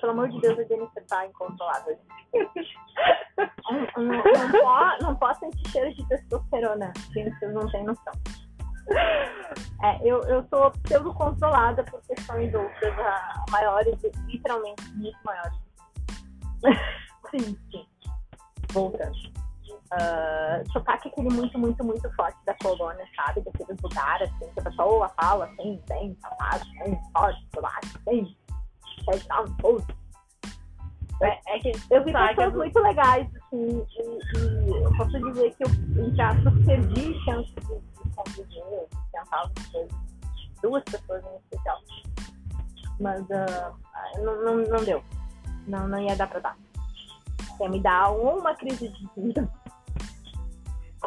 pelo 0.00 0.12
amor 0.12 0.28
de 0.28 0.40
Deus, 0.40 0.58
a 0.58 0.64
Jennifer 0.64 1.04
tá 1.06 1.26
incontrolável. 1.26 1.98
Não, 2.34 4.02
não, 4.04 4.14
não, 4.16 4.50
po- 4.50 5.02
não 5.04 5.16
posso 5.16 5.40
sentir 5.40 5.68
cheiro 5.70 5.94
de 5.94 6.08
testosterona, 6.08 6.92
gente, 7.12 7.36
vocês 7.38 7.52
não 7.52 7.66
têm 7.70 7.84
noção. 7.84 8.12
É, 9.82 9.98
eu, 10.02 10.20
eu 10.24 10.46
sou 10.48 10.70
pseudo 10.82 11.12
controlada 11.14 11.82
por 11.84 12.00
questões 12.02 12.54
outras, 12.54 12.98
ah, 12.98 13.44
maiores, 13.50 13.98
literalmente 14.26 14.82
muito 14.94 15.18
maiores. 15.24 15.58
sim, 17.30 17.58
sim. 17.70 17.86
Voltando. 18.72 19.43
Ah, 19.96 20.62
sotaque 20.72 21.08
aquele 21.08 21.28
muito, 21.32 21.58
muito, 21.58 21.84
muito 21.84 22.10
forte 22.14 22.38
da 22.44 22.54
colônia, 22.54 23.06
sabe? 23.14 23.40
Daqueles 23.42 23.80
lugares, 23.80 24.30
assim, 24.32 24.52
que 24.52 24.60
a 24.60 24.62
pessoa 24.64 25.08
fala 25.10 25.44
assim, 25.44 25.80
tem, 25.86 26.16
sapato, 26.20 26.66
tem, 26.78 27.00
pode, 27.12 27.46
sotaque, 27.54 27.98
tem. 28.04 28.36
É. 31.22 31.56
É, 31.56 31.58
que 31.60 31.72
Eu 31.90 32.04
vi 32.04 32.12
pessoas 32.12 32.54
muito 32.54 32.78
legais, 32.80 33.28
assim, 33.36 33.86
e, 33.98 34.38
e 34.38 34.84
eu 34.84 34.90
posso 34.96 35.12
dizer 35.20 35.54
que 35.54 35.64
eu, 35.64 36.06
entre 36.06 36.22
aspas, 36.22 36.54
perdi 36.64 37.24
chance 37.24 37.54
de, 37.54 38.02
de 38.02 38.16
conviver, 38.16 38.88
de 38.90 39.12
tentar 39.12 39.38
algumas 39.38 39.66
coisas. 39.68 40.04
Duas 40.60 40.82
pessoas 40.84 41.22
em 41.24 41.36
especial. 41.36 41.78
Mas 42.98 43.30
ah, 43.30 43.72
não, 44.18 44.42
não, 44.42 44.56
não 44.56 44.84
deu. 44.84 45.04
Não, 45.66 45.86
não 45.86 46.00
ia 46.00 46.16
dar 46.16 46.26
pra 46.26 46.40
dar. 46.40 46.56
Ia 47.60 47.68
me 47.68 47.80
dar 47.80 48.10
uma 48.10 48.54
crise 48.54 48.88
de 48.88 49.08
vida, 49.16 49.48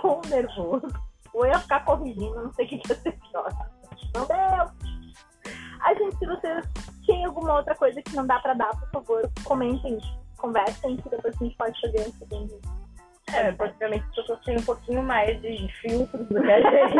com 0.01 0.21
nervoso, 0.27 0.87
ou 1.33 1.45
ia 1.45 1.59
ficar 1.59 1.83
corrigindo, 1.85 2.43
não 2.43 2.53
sei 2.53 2.65
o 2.65 2.69
que 2.69 2.75
ia 2.75 2.95
ser 2.95 3.11
pior. 3.11 3.49
Não 4.15 4.25
deu! 4.25 4.87
A 5.81 5.93
gente, 5.93 6.17
se 6.17 6.25
vocês 6.25 6.65
têm 7.05 7.25
alguma 7.25 7.55
outra 7.55 7.75
coisa 7.75 8.01
que 8.01 8.15
não 8.15 8.25
dá 8.25 8.39
pra 8.39 8.53
dar, 8.53 8.69
por 8.69 8.89
favor, 8.91 9.31
comentem, 9.43 9.99
conversem, 10.37 10.97
que 10.97 11.09
depois 11.09 11.35
a 11.39 11.43
gente 11.43 11.55
pode 11.57 11.79
fazer 11.81 12.07
um 12.07 12.11
segundo. 12.13 12.59
É, 13.33 13.51
praticamente 13.51 14.05
as 14.09 14.15
pessoas 14.15 14.39
têm 14.45 14.57
um 14.57 14.63
pouquinho 14.63 15.03
mais 15.03 15.39
de 15.41 15.67
filtros 15.81 16.27
do 16.27 16.41
que 16.41 16.51
a 16.51 16.61
gente. 16.61 16.97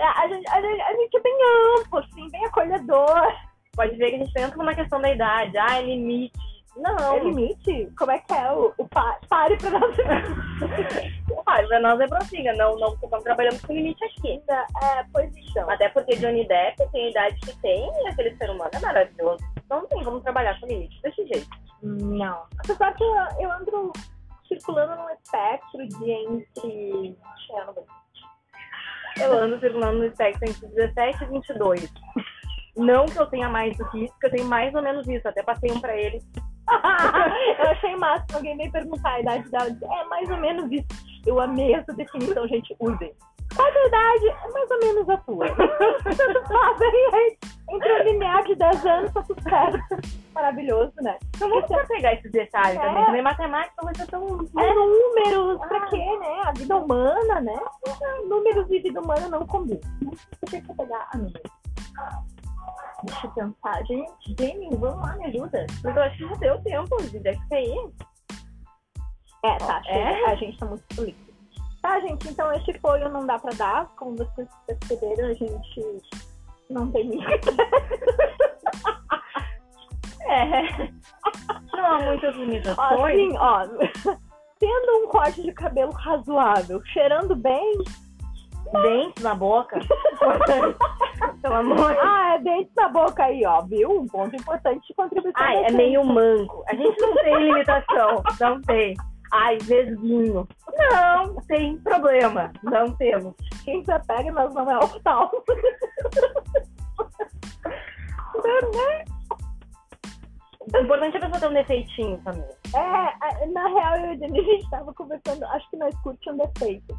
É, 0.00 0.04
a, 0.04 0.28
gente, 0.28 0.48
a, 0.50 0.60
gente, 0.60 0.82
a 0.82 0.92
gente 0.92 1.16
é 1.16 1.20
bem 1.20 1.38
amplo, 1.78 1.98
assim, 1.98 2.30
bem 2.30 2.44
acolhedor. 2.44 3.32
Pode 3.74 3.96
ver 3.96 4.10
que 4.10 4.16
a 4.16 4.18
gente 4.18 4.38
entra 4.38 4.56
numa 4.56 4.74
questão 4.74 5.00
da 5.00 5.10
idade. 5.12 5.56
Ah, 5.56 5.78
é 5.78 5.82
limite. 5.82 6.53
Não. 6.76 7.14
É 7.14 7.20
limite? 7.20 7.92
Como 7.96 8.10
é 8.10 8.18
que 8.18 8.32
é 8.32 8.52
o, 8.52 8.72
o 8.78 8.88
pa- 8.88 9.18
pare 9.28 9.56
pra 9.58 9.70
nós? 9.70 9.96
Ah, 11.46 11.62
pra 11.62 11.78
nós 11.78 12.00
é 12.00 12.06
prossiga. 12.06 12.52
Não, 12.54 12.76
não 12.78 12.94
estamos 12.94 13.22
trabalhando 13.22 13.60
com 13.66 13.72
limite 13.74 14.02
aqui. 14.04 14.42
É, 14.82 15.04
pois 15.12 15.30
então. 15.36 15.68
Até 15.70 15.88
porque 15.90 16.16
Johnny 16.16 16.46
Depp 16.48 16.76
tem 16.90 17.06
a 17.06 17.10
idade 17.10 17.36
que 17.40 17.56
tem 17.60 17.86
e 18.02 18.08
aquele 18.08 18.34
ser 18.36 18.50
humano 18.50 18.70
é 18.72 18.78
maravilhoso. 18.80 19.44
Não 19.68 19.86
tem 19.86 20.02
como 20.02 20.20
trabalhar 20.20 20.58
com 20.58 20.66
limite 20.66 21.00
desse 21.02 21.24
jeito. 21.26 21.48
Não. 21.82 22.44
Apesar 22.58 22.94
que 22.94 23.04
eu, 23.04 23.14
eu 23.40 23.52
ando 23.52 23.92
circulando 24.48 24.96
num 24.96 25.10
espectro 25.10 25.86
de 25.86 26.10
entre. 26.10 27.18
Não 27.50 27.74
Eu 29.20 29.32
ando 29.38 29.60
circulando 29.60 29.98
no 29.98 30.04
espectro 30.06 30.48
entre 30.48 30.66
17 30.68 31.24
e 31.24 31.26
22. 31.26 31.92
Não 32.76 33.04
que 33.06 33.18
eu 33.20 33.26
tenha 33.26 33.48
mais 33.48 33.76
do 33.76 33.88
que 33.90 34.04
isso, 34.04 34.12
porque 34.14 34.26
eu 34.26 34.30
tenho 34.30 34.48
mais 34.48 34.74
ou 34.74 34.82
menos 34.82 35.06
isso. 35.08 35.28
Até 35.28 35.42
passei 35.42 35.70
um 35.70 35.80
pra 35.80 35.94
ele. 35.96 36.20
Eu 37.58 37.70
achei 37.70 37.96
massa. 37.96 38.24
Alguém 38.34 38.56
veio 38.56 38.72
perguntar 38.72 39.10
a 39.10 39.20
idade 39.20 39.48
dela. 39.50 39.66
É 40.00 40.04
mais 40.04 40.28
ou 40.30 40.36
menos 40.38 40.70
isso. 40.72 40.86
Eu 41.26 41.40
amei 41.40 41.74
essa 41.74 41.92
definição, 41.92 42.46
gente. 42.48 42.74
Usem. 42.80 43.12
Qual 43.54 43.68
a 43.68 43.86
idade? 43.86 44.28
É 44.28 44.48
mais 44.52 44.70
ou 44.70 44.78
menos 44.80 45.08
a 45.08 45.16
tua. 45.18 45.46
Entre 47.70 47.92
o 47.92 48.02
linear 48.04 48.42
de 48.44 48.54
10 48.56 48.86
anos, 48.86 49.12
tá 49.12 49.22
tudo 49.22 49.42
certo. 49.42 49.78
Maravilhoso, 50.34 50.92
né? 51.02 51.16
Não 51.40 51.48
vou 51.48 51.62
precisar 51.62 51.86
pegar 51.86 52.14
esses 52.14 52.30
detalhes 52.32 52.78
É. 52.78 52.82
também. 52.86 53.04
Também 53.06 53.22
matemática 53.22 53.82
vai 53.84 53.94
ser 53.94 54.06
tão. 54.08 54.22
É 54.58 54.74
números, 54.74 55.58
pra 55.68 55.78
Ah. 55.78 55.86
quê, 55.86 56.18
né? 56.18 56.42
A 56.44 56.52
vida 56.52 56.76
humana, 56.76 57.40
né? 57.40 57.58
Números 58.28 58.70
e 58.70 58.80
vida 58.80 59.00
humana 59.00 59.28
não 59.28 59.46
combinam. 59.46 59.80
Deixa 60.50 60.66
eu 60.68 60.74
pegar 60.74 61.08
a 61.12 61.16
números. 61.16 61.42
Deixa 63.02 63.26
eu 63.26 63.30
pensar. 63.32 63.84
Gente, 63.86 64.36
Jamie, 64.38 64.70
vamos 64.76 65.02
lá, 65.06 65.16
me 65.16 65.26
ajuda. 65.26 65.66
Mas 65.82 65.96
eu 65.96 66.02
acho 66.02 66.16
que 66.16 66.28
já 66.28 66.34
deu 66.36 66.62
tempo 66.62 67.02
de 67.02 67.18
deve 67.18 67.48
cair. 67.48 67.90
É, 69.44 69.56
tá. 69.58 69.82
É? 69.86 70.24
A 70.26 70.34
gente 70.36 70.58
tá 70.58 70.66
muito 70.66 70.84
político. 70.94 71.34
Tá, 71.82 72.00
gente, 72.00 72.28
então 72.28 72.50
esse 72.54 72.72
foi 72.78 73.02
o 73.02 73.08
Não 73.10 73.26
Dá 73.26 73.38
Pra 73.38 73.52
Dar. 73.52 73.86
Como 73.96 74.16
vocês 74.16 74.48
perceberam, 74.66 75.28
a 75.28 75.34
gente 75.34 76.02
não 76.70 76.90
tem. 76.90 77.10
É. 80.26 80.62
Não 81.72 81.84
há 81.84 81.98
muitas 82.00 82.34
Ó, 82.34 82.38
limitações. 82.38 83.14
assim, 83.14 83.36
ó, 83.36 83.66
tendo 84.58 85.04
um 85.04 85.08
corte 85.08 85.42
de 85.42 85.52
cabelo 85.52 85.92
razoável, 85.92 86.82
cheirando 86.86 87.36
bem, 87.36 87.74
Dentes 88.72 89.22
na 89.22 89.34
boca. 89.34 89.78
Pelo 91.42 91.54
amor 91.54 91.96
ah, 92.00 92.34
é 92.34 92.38
dente 92.38 92.70
na 92.76 92.88
boca 92.88 93.24
aí, 93.24 93.44
ó, 93.44 93.60
viu? 93.62 94.00
Um 94.00 94.06
ponto 94.06 94.34
importante 94.34 94.86
de 94.86 94.94
contribuição. 94.94 95.42
Ai, 95.42 95.64
é 95.64 95.70
meio 95.70 96.04
manco. 96.04 96.64
A 96.68 96.74
gente 96.74 97.00
não 97.00 97.14
tem 97.14 97.36
limitação. 97.44 98.22
Não 98.40 98.60
tem. 98.62 98.94
Ai, 99.32 99.58
vesguinho. 99.58 100.48
Não, 100.76 101.34
tem 101.46 101.76
problema. 101.78 102.52
Não 102.62 102.90
temos. 102.96 103.34
Quem 103.64 103.84
se 103.84 103.98
pega, 104.06 104.32
mas 104.32 104.54
não 104.54 104.70
é 104.70 104.78
optal. 104.78 105.30
O 110.72 110.78
importante 110.78 111.16
é 111.16 111.18
a 111.18 111.20
pessoa 111.20 111.40
ter 111.40 111.48
um 111.48 111.52
defeitinho 111.52 112.18
também. 112.24 112.48
É, 112.74 112.78
a- 112.78 113.46
na 113.52 113.68
real, 113.68 113.96
eu 113.96 114.06
e 114.06 114.10
a 114.12 114.16
Jenny, 114.16 114.40
a 114.40 114.42
gente 114.42 114.70
tava 114.70 114.94
conversando, 114.94 115.44
acho 115.44 115.70
que 115.70 115.76
nós 115.76 115.94
curtimos 116.00 116.40
um 116.40 116.48
defeito. 116.52 116.98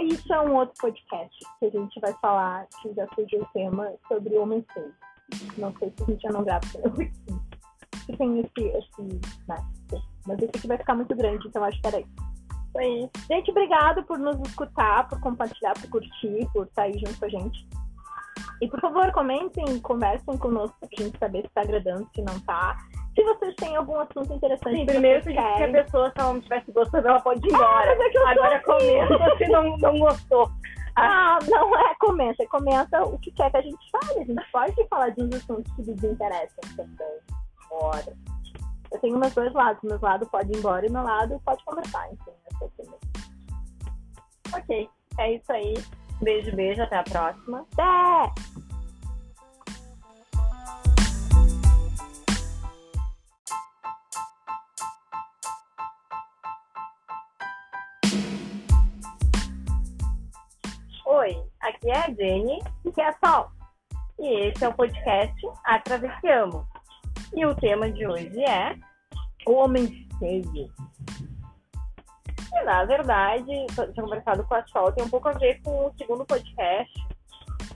Isso 0.00 0.32
é 0.32 0.40
um 0.40 0.54
outro 0.54 0.74
podcast 0.80 1.38
que 1.58 1.66
a 1.66 1.70
gente 1.70 2.00
vai 2.00 2.12
falar, 2.22 2.66
que 2.80 2.94
já 2.94 3.06
surgiu 3.14 3.42
o 3.42 3.48
tema, 3.52 3.92
sobre 4.06 4.36
homem 4.38 4.64
feio. 4.72 4.94
Não 5.56 5.74
sei 5.78 5.92
se 5.96 6.02
a 6.02 6.06
gente 6.06 6.22
já 6.22 6.30
não 6.30 6.44
grava 6.44 6.66
sobre 6.66 6.88
homem 6.88 7.12
feio. 7.26 7.40
Que 8.06 8.16
tem 8.16 8.40
esse, 8.40 8.68
esse, 8.78 9.02
né, 9.48 9.56
mas 10.26 10.38
esse 10.38 10.52
aqui 10.56 10.66
vai 10.66 10.78
ficar 10.78 10.94
muito 10.94 11.14
grande, 11.14 11.46
então 11.46 11.64
acho 11.64 11.80
que 11.80 11.86
era 11.86 12.00
isso. 12.00 12.28
Aí. 12.76 13.10
Gente, 13.28 13.50
obrigado 13.50 14.04
por 14.04 14.18
nos 14.18 14.38
escutar, 14.48 15.08
por 15.08 15.20
compartilhar, 15.20 15.74
por 15.74 15.90
curtir, 15.90 16.48
por 16.52 16.66
estar 16.66 16.82
aí 16.82 16.92
junto 16.92 17.18
com 17.18 17.24
a 17.24 17.28
gente. 17.28 17.68
E 18.60 18.68
por 18.68 18.80
favor, 18.80 19.10
comentem, 19.12 19.80
conversem 19.80 20.36
conosco 20.38 20.76
pra 20.80 21.04
gente 21.04 21.18
saber 21.18 21.42
se 21.42 21.48
tá 21.48 21.62
agradando, 21.62 22.08
se 22.14 22.22
não 22.22 22.38
tá. 22.40 22.76
Se 23.18 23.24
vocês 23.24 23.54
têm 23.56 23.74
algum 23.74 23.98
assunto 23.98 24.32
interessante 24.32 24.76
Sim, 24.76 24.86
primeiro 24.86 25.24
se 25.24 25.36
a 25.36 25.72
pessoa, 25.72 26.08
se 26.08 26.20
ela 26.20 26.28
não 26.28 26.36
estivesse 26.36 26.70
gostando, 26.70 27.08
ela 27.08 27.20
pode 27.20 27.44
ir 27.44 27.52
embora. 27.52 27.96
que 27.96 28.16
eu 28.16 28.22
sou 28.22 28.28
Agora 28.28 28.62
comenta 28.62 29.36
se 29.36 29.48
não, 29.48 29.76
não 29.78 29.98
gostou. 29.98 30.48
Ah, 31.00 31.38
não 31.48 31.78
é 31.78 31.94
comenta, 32.00 32.44
comenta 32.48 33.04
o 33.04 33.16
que 33.20 33.30
quer 33.30 33.52
que 33.52 33.56
a 33.56 33.62
gente 33.62 33.78
fale. 33.92 34.20
A 34.20 34.24
gente 34.24 34.50
pode 34.50 34.88
falar 34.88 35.10
de 35.10 35.22
uns 35.22 35.32
assuntos 35.32 35.72
que 35.74 35.82
lhes 35.82 36.02
interessam 36.02 36.58
também. 36.76 37.18
Bora. 37.70 38.16
Eu 38.90 38.98
tenho 38.98 39.16
meus 39.16 39.32
dois 39.32 39.52
lados. 39.52 39.80
Meu 39.84 39.96
lado 40.02 40.26
pode 40.26 40.50
ir 40.52 40.56
embora 40.56 40.84
e 40.84 40.90
meu 40.90 41.04
lado 41.04 41.40
pode 41.44 41.64
conversar. 41.64 42.08
Enfim, 42.12 42.32
assim. 42.64 42.90
Ok, 44.56 44.90
é 45.18 45.34
isso 45.34 45.52
aí. 45.52 45.74
Beijo, 46.20 46.56
beijo, 46.56 46.82
até 46.82 46.96
a 46.96 47.04
próxima. 47.04 47.64
Até! 47.74 48.67
Oi, 61.18 61.36
aqui 61.58 61.90
é 61.90 61.98
a 61.98 62.14
Jenny 62.14 62.62
Que 62.94 63.00
é 63.00 63.12
sol. 63.14 63.50
e 64.20 64.46
esse 64.46 64.64
é 64.64 64.68
o 64.68 64.72
podcast 64.72 65.34
A 65.64 65.80
Travessiamo. 65.80 66.64
E 67.34 67.44
o 67.44 67.56
tema 67.56 67.90
de 67.90 68.06
hoje 68.06 68.40
é 68.44 68.76
Homem 69.44 70.06
feio. 70.20 70.44
que, 70.52 70.70
na 72.64 72.84
verdade, 72.84 73.66
tinha 73.66 73.92
conversado 73.94 74.44
com 74.44 74.54
a 74.54 74.64
Sol, 74.68 74.92
tem 74.92 75.04
um 75.04 75.08
pouco 75.08 75.28
a 75.28 75.32
ver 75.32 75.60
com 75.62 75.88
o 75.88 75.94
segundo 75.98 76.24
podcast, 76.24 76.94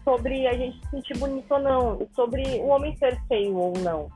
sobre 0.04 0.46
a 0.46 0.52
gente 0.52 0.78
se 0.78 0.90
sentir 0.90 1.18
bonito 1.18 1.52
ou 1.52 1.58
não, 1.58 2.00
e 2.00 2.08
sobre 2.14 2.42
o 2.60 2.68
homem 2.68 2.96
ser 2.96 3.20
feio 3.26 3.56
ou 3.56 3.72
não. 3.78 4.08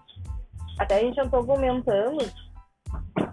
Até 0.78 0.98
a 0.98 1.00
gente 1.00 1.20
andou 1.20 1.44
comentando 1.44 2.24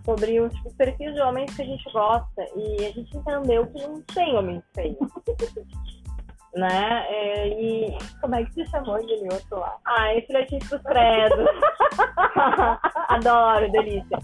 sobre 0.05 0.39
os, 0.39 0.53
os 0.65 0.73
perfis 0.73 1.13
de 1.13 1.21
homens 1.21 1.55
que 1.55 1.61
a 1.61 1.65
gente 1.65 1.91
gosta 1.91 2.41
e 2.55 2.85
a 2.85 2.91
gente 2.91 3.17
entendeu 3.17 3.65
que 3.67 3.81
não 3.87 4.01
tem 4.03 4.35
homem 4.35 4.61
feio. 4.75 4.97
né? 6.55 7.05
É, 7.09 7.47
e 7.47 7.97
Como 8.21 8.35
é 8.35 8.43
que 8.45 8.53
se 8.53 8.65
chamou 8.67 8.95
aquele 8.95 9.23
outro 9.33 9.59
lá? 9.59 9.75
Ai, 9.85 10.21
filhotinhos 10.21 10.67
pros 10.67 10.81
credos. 10.83 11.39
Adoro, 13.09 13.71
delícia. 13.71 14.19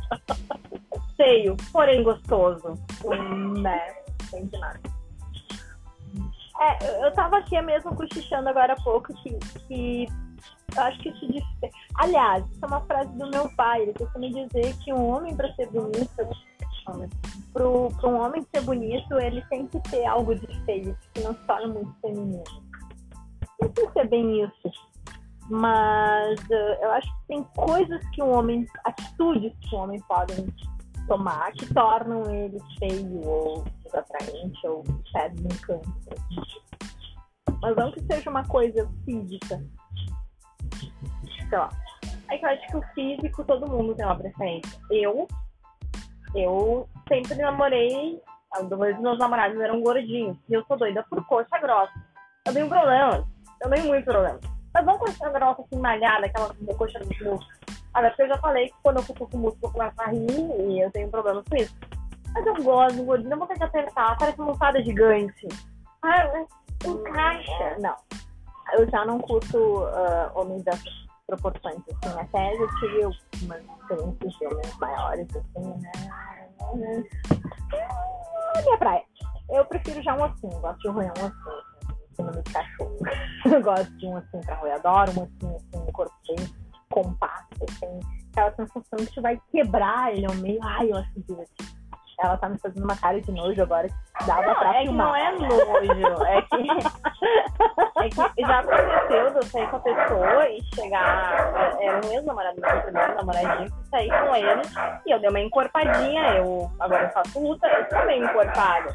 Feio, 1.17 1.55
porém 1.71 2.03
gostoso. 2.03 2.73
Hum, 3.05 3.61
né? 3.61 3.95
Entendi 4.27 4.57
nada. 4.59 4.79
É, 6.61 6.87
eu- 6.89 7.05
eu 7.05 7.11
tava 7.13 7.37
aqui 7.37 7.59
mesmo 7.61 7.95
cochichando 7.95 8.49
agora 8.49 8.73
há 8.73 8.83
pouco 8.83 9.13
que, 9.23 9.33
que 9.67 10.07
eu 10.75 10.83
acho 10.83 10.99
que 10.99 11.09
isso 11.09 11.27
dif... 11.27 11.45
Aliás, 11.95 12.45
isso 12.51 12.63
é 12.63 12.67
uma 12.67 12.81
frase 12.81 13.11
do 13.17 13.29
meu 13.29 13.49
pai, 13.55 13.83
ele 13.83 13.93
costuma 13.93 14.27
dizer 14.27 14.75
que 14.83 14.93
um 14.93 15.09
homem 15.09 15.35
para 15.35 15.53
ser 15.55 15.69
bonito, 15.69 16.29
pro 17.53 17.89
um 18.03 18.19
homem 18.19 18.45
ser 18.53 18.61
bonito, 18.61 19.19
ele 19.19 19.41
tem 19.49 19.67
que 19.67 19.79
ter 19.89 20.05
algo 20.05 20.35
de 20.35 20.65
feio, 20.65 20.97
que 21.13 21.21
não 21.21 21.33
se 21.33 21.41
torna 21.45 21.67
muito 21.67 21.93
feminino. 22.01 22.43
Não 23.61 23.71
sei 23.75 23.89
se 23.91 23.99
é 23.99 24.05
bem 24.05 24.43
isso. 24.43 24.71
Mas 25.49 26.39
eh, 26.51 26.79
eu 26.81 26.91
acho 26.91 27.07
que 27.07 27.27
tem 27.27 27.43
coisas 27.55 28.01
que 28.11 28.21
um 28.21 28.31
homem, 28.31 28.65
atitudes 28.85 29.51
que 29.61 29.75
um 29.75 29.79
homem 29.79 29.99
pode 30.07 30.35
tomar 31.07 31.51
que 31.53 31.73
tornam 31.73 32.23
ele 32.31 32.59
feio 32.77 33.27
ou 33.27 33.65
desatraente 33.83 34.67
ou 34.67 34.83
perde 35.11 35.41
um 35.41 35.47
encanto. 35.47 35.89
Mas 37.61 37.75
não 37.75 37.91
que 37.91 38.01
seja 38.01 38.29
uma 38.29 38.45
coisa 38.47 38.87
física. 39.03 39.61
Sei 41.49 41.57
lá. 41.57 41.69
É 42.29 42.37
que 42.37 42.45
eu 42.45 42.49
acho 42.49 42.67
que 42.67 42.77
o 42.77 42.81
físico 42.93 43.43
todo 43.43 43.69
mundo 43.69 43.95
tem 43.95 44.05
uma 44.05 44.15
preferência. 44.15 44.79
Eu, 44.91 45.27
eu 46.35 46.87
sempre 47.07 47.35
namorei, 47.35 48.21
dois 48.69 48.95
dos 48.95 49.03
meus 49.03 49.17
namorados 49.17 49.59
eram 49.59 49.81
gordinhos. 49.81 50.37
E 50.47 50.53
eu 50.53 50.63
sou 50.65 50.77
doida 50.77 51.03
por 51.09 51.25
coxa 51.25 51.57
grossa. 51.59 51.93
Eu 52.45 52.53
tenho 52.53 52.69
problemas. 52.69 53.25
Eu 53.63 53.69
tenho 53.69 53.87
muito 53.87 54.05
problema. 54.05 54.39
Mas 54.73 54.85
não 54.85 54.97
coxa 54.99 55.29
grossa 55.29 55.61
assim, 55.63 55.79
malhada, 55.79 56.27
aquela 56.27 56.53
coxa 56.77 56.99
do 56.99 57.07
músculo. 57.07 57.39
Até 57.93 58.09
porque 58.09 58.23
eu 58.23 58.27
já 58.27 58.37
falei 58.37 58.67
que 58.69 58.75
quando 58.83 58.97
eu 58.97 59.03
fico 59.03 59.27
com 59.27 59.37
o 59.37 59.39
músculo 59.39 59.67
eu 59.67 59.71
começo 59.71 60.01
a 60.01 60.05
rir 60.05 60.69
e 60.69 60.79
eu 60.81 60.91
tenho 60.91 61.09
problemas 61.09 61.43
com 61.49 61.55
isso. 61.55 61.75
Mas 62.31 62.45
eu 62.45 62.55
gosto 62.63 62.97
do 62.97 63.03
gordinho, 63.05 63.31
não 63.31 63.39
vou 63.39 63.47
ter 63.47 63.55
que 63.55 63.63
apertar, 63.63 64.15
parece 64.19 64.37
uma 64.37 64.49
almofada 64.49 64.83
gigante. 64.83 65.47
Ah, 66.03 66.45
encaixa. 66.85 67.77
Não. 67.79 67.95
Eu 68.73 68.87
já 68.91 69.03
não 69.03 69.17
curto 69.19 69.83
ah, 69.85 70.31
homens 70.35 70.63
dessas 70.63 71.08
proporções, 71.29 71.77
assim. 71.77 72.19
Até 72.19 72.53
eu 72.55 72.67
tive 72.79 73.05
umas 73.45 73.61
experiências 73.63 74.33
de 74.33 74.47
homens 74.47 74.77
maiores, 74.77 75.27
assim, 75.35 75.81
né? 75.81 75.91
Não 76.75 78.53
é 78.55 78.61
minha 78.63 78.77
praia. 78.77 79.03
Eu 79.51 79.65
prefiro 79.65 80.01
já 80.03 80.15
um 80.15 80.23
ossinho, 80.23 80.59
gosto 80.59 80.79
de 80.79 80.87
roer 80.89 81.11
um 81.17 81.25
assim, 81.25 82.05
em 82.11 82.15
cima 82.15 82.31
do 82.31 82.43
cachorro. 82.51 82.97
Eu 83.51 83.63
gosto 83.63 83.97
de 83.97 84.05
um 84.05 84.15
ossinho 84.15 84.43
pra 84.45 84.55
roer, 84.55 84.73
adoro 84.75 85.11
um 85.11 85.23
ossinho 85.23 85.55
assim, 85.55 85.85
no 85.85 85.91
corpo 85.91 86.13
bem 86.27 86.47
compacto, 86.89 87.65
assim. 87.69 87.99
Aquela 88.31 88.51
sensação 88.55 88.99
que 88.99 89.13
tu 89.13 89.21
vai 89.21 89.41
quebrar 89.51 90.13
ele 90.13 90.25
ao 90.25 90.35
meio. 90.35 90.59
Ai, 90.63 90.91
eu 90.91 90.97
acho 90.97 91.11
divertido. 91.27 91.78
Ela 92.21 92.37
tá 92.37 92.49
me 92.49 92.57
fazendo 92.59 92.83
uma 92.83 92.97
cara 92.97 93.21
de 93.21 93.31
nojo 93.31 93.61
agora 93.61 93.87
que 93.87 94.25
dava 94.25 94.53
pra 94.55 94.75
é 94.75 94.79
que 94.81 94.87
filmar. 94.87 95.07
não 95.07 95.15
é 95.15 95.31
nojo, 95.31 96.23
é 96.25 96.41
que, 96.41 96.67
é 97.99 98.09
que 98.09 98.41
já 98.41 98.59
aconteceu 98.59 99.29
de 99.31 99.35
eu 99.37 99.43
sair 99.43 99.69
com 99.69 99.75
a 99.77 99.79
pessoa 99.79 100.49
e 100.49 100.59
chegar. 100.75 101.53
é, 101.79 101.85
Era 101.85 102.05
um 102.05 102.11
ex-namorado 102.11 102.59
meu, 102.59 102.81
primeiro 102.81 103.15
namoradinho, 103.15 103.71
que 103.71 103.87
saí 103.89 104.09
com 104.09 104.35
ele 104.35 104.61
e 105.05 105.11
eu 105.11 105.19
dei 105.19 105.29
uma 105.29 105.39
encorpadinha. 105.39 106.35
Eu, 106.35 106.69
agora 106.79 107.03
eu 107.05 107.09
faço 107.11 107.39
luta, 107.39 107.67
eu 107.67 107.85
sou 107.89 108.05
meio 108.05 108.25
encorpada. 108.25 108.89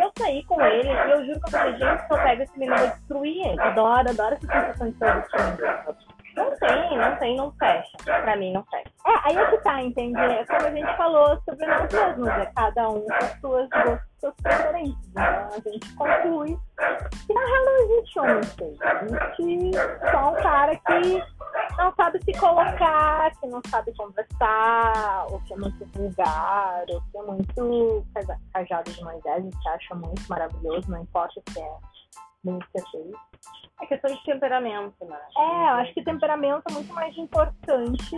Eu 0.00 0.10
saí 0.18 0.44
com 0.44 0.60
ele 0.60 0.88
e 0.88 1.10
eu 1.10 1.24
juro 1.26 1.40
que 1.40 1.46
eu 1.46 1.50
falei, 1.58 1.76
gente, 1.76 2.00
se 2.06 2.12
eu 2.12 2.18
pego 2.18 2.42
esse 2.42 2.58
menino, 2.58 2.76
eu 2.76 2.80
vou 2.80 2.88
destruir 2.96 3.46
ele. 3.46 3.60
Adoro, 3.60 4.10
adoro 4.10 4.34
essa 4.34 4.46
sensação 4.46 4.90
de 4.90 4.98
ser 4.98 5.14
destruindo. 5.20 6.10
Não 6.36 6.50
tem, 6.56 6.96
não 6.98 7.16
tem, 7.16 7.36
não 7.36 7.52
fecha. 7.52 7.96
Pra 8.04 8.36
mim, 8.36 8.52
não 8.52 8.64
fecha. 8.64 8.79
É, 9.06 9.28
aí 9.28 9.36
é 9.36 9.50
que 9.50 9.58
tá, 9.58 9.82
entende? 9.82 10.20
É 10.20 10.44
como 10.44 10.66
a 10.66 10.70
gente 10.70 10.96
falou 10.96 11.40
sobre 11.48 11.66
nós 11.66 11.92
mesmos, 11.92 12.28
é 12.28 12.46
cada 12.54 12.88
um 12.90 13.00
com 13.00 13.14
as 13.14 13.40
suas 13.40 13.68
gostos, 13.70 14.08
suas 14.20 14.34
preferências. 14.42 15.06
Então 15.08 15.24
a 15.24 15.70
gente 15.70 15.94
conclui 15.94 16.58
que 17.26 17.32
na 17.34 17.40
real 17.40 17.64
não 17.64 17.76
existe 17.76 18.18
homem 18.18 18.42
feio. 18.42 18.78
Existe 19.02 19.78
só 20.10 20.30
um 20.30 20.34
cara 20.42 20.76
que 20.76 21.22
não 21.78 21.94
sabe 21.94 22.20
se 22.22 22.32
colocar, 22.38 23.30
que 23.40 23.46
não 23.46 23.62
sabe 23.70 23.96
conversar, 23.96 25.26
ou 25.30 25.40
que 25.40 25.54
é 25.54 25.56
muito 25.56 25.86
vulgar, 25.94 26.84
ou 26.90 27.00
que 27.00 27.18
é 27.18 27.22
muito 27.22 28.06
caja- 28.14 28.38
cajado 28.52 28.90
de 28.92 29.02
Moisés 29.02 29.44
e 29.46 29.62
se 29.62 29.68
acha 29.68 29.94
muito 29.94 30.22
maravilhoso, 30.28 30.90
não 30.90 31.00
importa 31.02 31.40
se 31.48 31.58
é 31.58 31.76
muito 32.44 32.66
se 32.70 32.82
é 32.82 32.90
feio. 32.90 33.12
É 33.82 33.86
questão 33.86 34.14
de 34.14 34.22
temperamento, 34.24 35.04
né? 35.06 35.18
É, 35.38 35.40
eu 35.42 35.74
acho 35.76 35.94
que 35.94 36.04
temperamento 36.04 36.62
é 36.68 36.72
muito 36.72 36.92
mais 36.92 37.16
importante. 37.16 38.16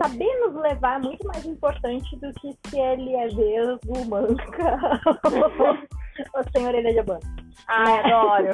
Saber 0.00 0.40
nos 0.40 0.54
levar 0.54 1.00
é 1.00 1.04
muito 1.04 1.26
mais 1.26 1.44
importante 1.44 2.16
do 2.16 2.32
que 2.34 2.52
se 2.68 2.78
ele 2.78 3.14
é 3.14 3.26
vesgo, 3.28 4.04
manca 4.08 5.00
ou 6.34 6.44
sem 6.52 6.66
orelha 6.66 6.92
de 6.92 6.98
abano. 7.00 7.20
Ai, 7.66 7.98
adoro. 8.00 8.50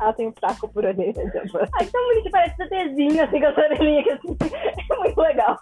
Ela 0.00 0.12
tem 0.14 0.28
um 0.28 0.32
fraco 0.32 0.68
por 0.68 0.84
orelha 0.84 1.12
de 1.12 1.38
abano. 1.38 1.68
Ai, 1.78 1.86
tão 1.86 2.06
bonito, 2.08 2.30
parece 2.30 2.56
CTzinho, 2.56 3.22
assim, 3.22 3.40
com 3.40 3.46
a 3.46 3.54
sua 3.54 3.64
orelhinha, 3.64 4.02
que 4.02 4.10
assim, 4.10 4.36
é 4.92 4.96
muito 4.96 5.20
legal. 5.20 5.58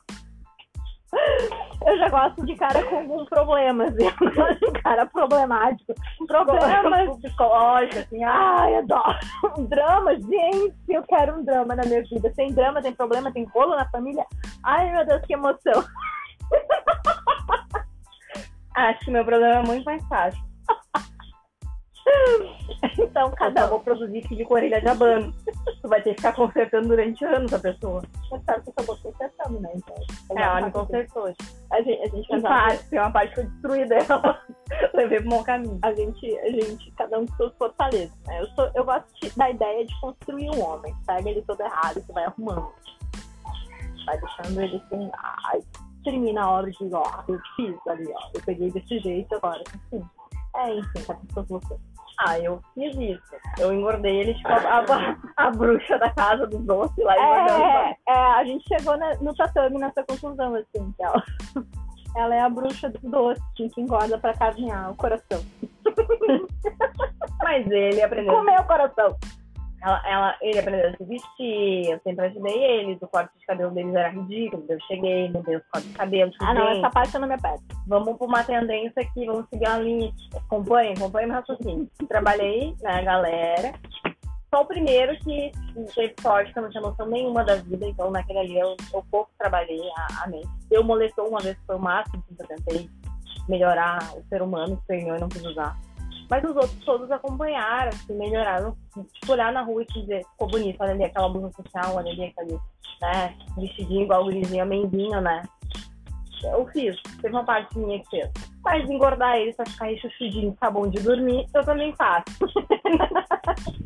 Eu 1.86 1.98
já 1.98 2.08
gosto 2.08 2.46
de 2.46 2.54
cara 2.56 2.82
com 2.84 2.96
algum 2.96 3.24
problema, 3.26 3.84
assim. 3.84 4.06
Eu 4.20 4.34
gosto 4.34 4.72
de 4.72 4.80
cara 4.80 5.06
problemático. 5.06 5.94
Problemas. 6.26 7.16
psicológico, 7.18 7.98
assim, 7.98 8.24
Ai, 8.24 8.76
adoro. 8.76 9.18
Um 9.58 9.64
drama, 9.66 10.14
gente, 10.14 10.74
eu 10.88 11.02
quero 11.04 11.38
um 11.38 11.44
drama 11.44 11.76
na 11.76 11.84
minha 11.84 12.02
vida. 12.02 12.32
Tem 12.34 12.52
drama, 12.52 12.82
tem 12.82 12.92
problema, 12.92 13.32
tem 13.32 13.44
rolo 13.44 13.76
na 13.76 13.88
família. 13.90 14.24
Ai, 14.64 14.90
meu 14.92 15.06
Deus, 15.06 15.22
que 15.26 15.34
emoção. 15.34 15.84
acho 18.74 19.00
que 19.00 19.10
meu 19.10 19.24
problema 19.24 19.56
é 19.56 19.62
muito 19.62 19.84
mais 19.84 20.04
fácil. 20.08 20.42
Então, 22.98 23.28
Eu 23.28 23.32
cada 23.36 23.66
um. 23.66 23.68
vou 23.70 23.80
produzir 23.80 24.22
com 24.44 24.54
orelha 24.54 24.80
de 24.80 24.88
abano. 24.88 25.32
Tu 25.82 25.88
vai 25.88 26.02
ter 26.02 26.10
que 26.10 26.16
ficar 26.16 26.32
consertando 26.34 26.88
durante 26.88 27.24
anos 27.24 27.52
a 27.52 27.58
pessoa. 27.58 28.02
Você 28.28 28.42
sabe 28.44 28.62
que 28.62 28.72
eu 28.80 28.84
vou 28.84 28.96
consertando, 28.98 29.60
né? 29.60 29.70
Então, 29.74 29.96
É, 30.36 30.42
ela 30.42 30.60
me 30.62 30.70
consertou. 30.70 31.32
A 31.72 31.82
gente, 31.82 32.02
a 32.02 32.08
gente 32.08 32.34
Em 32.34 32.40
parte, 32.42 32.88
tem 32.90 32.98
uma 32.98 33.10
parte 33.10 33.28
que 33.30 33.34
foi 33.36 33.44
destruída, 33.50 33.94
ela 33.96 34.42
levei 34.94 35.20
pro 35.20 35.30
bom 35.30 35.42
caminho. 35.44 35.78
a 35.82 35.92
gente, 35.94 36.38
a 36.40 36.50
gente, 36.50 36.90
cada 36.92 37.18
um 37.18 37.26
com 37.26 37.34
suas 37.36 37.54
fortalezas, 37.56 38.16
né? 38.26 38.40
Eu, 38.42 38.46
sou, 38.48 38.70
eu 38.74 38.84
gosto 38.84 39.06
de- 39.22 39.36
da 39.36 39.50
ideia 39.50 39.86
de 39.86 40.00
construir 40.00 40.50
um 40.50 40.62
homem. 40.64 40.94
Pega 41.06 41.30
ele 41.30 41.42
todo 41.42 41.60
errado 41.60 41.98
e 41.98 42.02
você 42.02 42.12
vai 42.12 42.24
arrumando. 42.24 42.68
Vai 44.06 44.18
deixando 44.20 44.60
ele 44.62 44.76
assim, 44.84 45.10
ai, 45.46 45.60
termina 46.04 46.42
a 46.44 46.50
obra 46.50 46.70
de, 46.70 46.90
ó, 46.94 47.22
eu 47.28 47.40
fiz 47.56 47.74
ali, 47.88 48.12
ó. 48.14 48.30
Eu 48.34 48.42
peguei 48.44 48.70
desse 48.70 48.98
jeito 49.00 49.34
agora. 49.36 49.62
É, 50.56 50.74
enfim, 50.74 50.98
um 51.00 51.14
com 51.14 51.32
suas 51.32 51.48
loucuras. 51.48 51.93
Ah, 52.18 52.38
eu 52.38 52.60
fiz 52.74 52.96
isso. 52.96 53.22
Eu 53.58 53.72
engordei 53.72 54.20
ele, 54.20 54.34
tipo, 54.34 54.48
a, 54.48 54.56
a, 54.56 55.16
a 55.46 55.50
bruxa 55.50 55.98
da 55.98 56.10
casa 56.10 56.46
dos 56.46 56.60
doces 56.64 57.04
lá 57.04 57.14
engordando. 57.18 57.62
É, 57.64 57.96
é, 58.08 58.12
a 58.14 58.44
gente 58.44 58.64
chegou 58.68 58.96
na- 58.96 59.14
no 59.16 59.34
tatame 59.34 59.78
nessa 59.78 60.02
conclusão, 60.04 60.54
assim, 60.54 60.92
que 60.92 61.02
ela, 61.02 61.22
ela 62.16 62.34
é 62.34 62.40
a 62.40 62.48
bruxa 62.48 62.88
do 62.88 63.10
doce 63.10 63.40
que 63.56 63.68
engorda 63.76 64.16
pra 64.18 64.32
caminhar 64.34 64.90
o 64.92 64.96
coração. 64.96 65.42
Mas 67.42 67.66
ele 67.70 68.02
aprendeu. 68.02 68.34
Comer 68.34 68.60
o 68.60 68.64
coração. 68.64 69.16
Ela, 69.84 70.02
ela, 70.08 70.36
ele 70.40 70.58
aprendeu 70.58 70.88
a 70.88 70.96
se 70.96 71.04
vestir, 71.04 71.90
eu 71.90 72.00
sempre 72.02 72.24
ajudei 72.24 72.54
eles. 72.54 73.02
O 73.02 73.06
corte 73.06 73.38
de 73.38 73.44
cabelo 73.44 73.70
deles 73.72 73.94
era 73.94 74.08
ridículo. 74.08 74.64
Eu 74.66 74.78
cheguei, 74.88 75.30
mudei 75.30 75.56
os 75.56 75.62
cortes 75.70 75.90
de 75.90 75.96
cabelo. 75.96 76.32
Ah, 76.40 76.54
não, 76.54 76.66
gente, 76.68 76.78
essa 76.78 76.90
parte 76.90 77.14
eu 77.14 77.20
não 77.20 77.28
me 77.28 77.34
apego. 77.34 77.62
Vamos 77.86 78.16
pra 78.16 78.26
uma 78.26 78.42
tendência 78.42 79.02
aqui, 79.02 79.26
vamos 79.26 79.46
seguir 79.50 79.68
uma 79.68 79.78
linha. 79.78 80.10
Acompanhe, 80.34 80.94
acompanhe 80.94 81.26
meu 81.26 81.36
raciocínio. 81.36 81.86
Trabalhei, 82.08 82.74
né, 82.80 83.02
galera. 83.02 83.74
Só 84.54 84.62
o 84.62 84.66
primeiro 84.66 85.18
que 85.18 85.52
teve 85.94 86.14
sorte, 86.22 86.52
que 86.52 86.58
eu 86.58 86.62
não 86.62 86.70
tinha 86.70 86.80
noção 86.80 87.06
nenhuma 87.06 87.44
da 87.44 87.56
vida, 87.56 87.86
então 87.86 88.10
naquele 88.10 88.38
ali 88.38 88.58
eu, 88.58 88.76
eu 88.94 89.04
pouco 89.10 89.30
trabalhei 89.36 89.82
a, 89.98 90.24
a 90.24 90.28
mente. 90.28 90.48
Eu 90.70 90.82
molestou 90.82 91.28
uma 91.28 91.40
vez, 91.40 91.58
foi 91.66 91.76
o 91.76 91.80
máximo 91.80 92.22
que 92.22 92.42
eu 92.42 92.46
tentei 92.46 92.90
melhorar 93.48 93.98
o 94.16 94.22
ser 94.28 94.40
humano, 94.40 94.80
que 94.86 94.96
ganhou 94.96 95.16
e 95.16 95.20
não 95.20 95.28
quis 95.28 95.44
usar. 95.44 95.76
Mas 96.30 96.44
os 96.44 96.56
outros 96.56 96.84
todos 96.84 97.10
acompanharam, 97.10 97.88
assim, 97.88 98.14
melhoraram. 98.14 98.76
Tipo, 99.12 99.32
olhar 99.32 99.52
na 99.52 99.62
rua 99.62 99.82
e 99.82 100.00
dizer, 100.00 100.24
ficou 100.32 100.48
bonito, 100.48 100.80
olha 100.80 100.92
ali 100.92 101.04
aquela 101.04 101.28
blusa 101.28 101.50
social, 101.52 101.96
olha 101.96 102.10
ali 102.10 102.24
aquele, 102.24 102.58
né, 103.00 103.36
vestidinho 103.56 104.02
igual 104.02 104.22
o 104.22 104.24
gurizinho, 104.24 104.62
amenzinho, 104.62 105.20
né? 105.20 105.42
Eu 106.42 106.66
fiz, 106.68 106.96
teve 107.22 107.34
uma 107.34 107.44
parte 107.44 107.78
minha 107.78 108.00
que 108.00 108.10
fez. 108.10 108.30
Mas 108.62 108.88
engordar 108.88 109.36
eles 109.36 109.56
pra 109.56 109.64
ficar 109.66 109.88
chuchudinho, 109.96 110.52
ficar 110.52 110.70
bom 110.70 110.88
de 110.88 111.02
dormir, 111.02 111.46
eu 111.54 111.64
também 111.64 111.94
faço. 111.96 112.24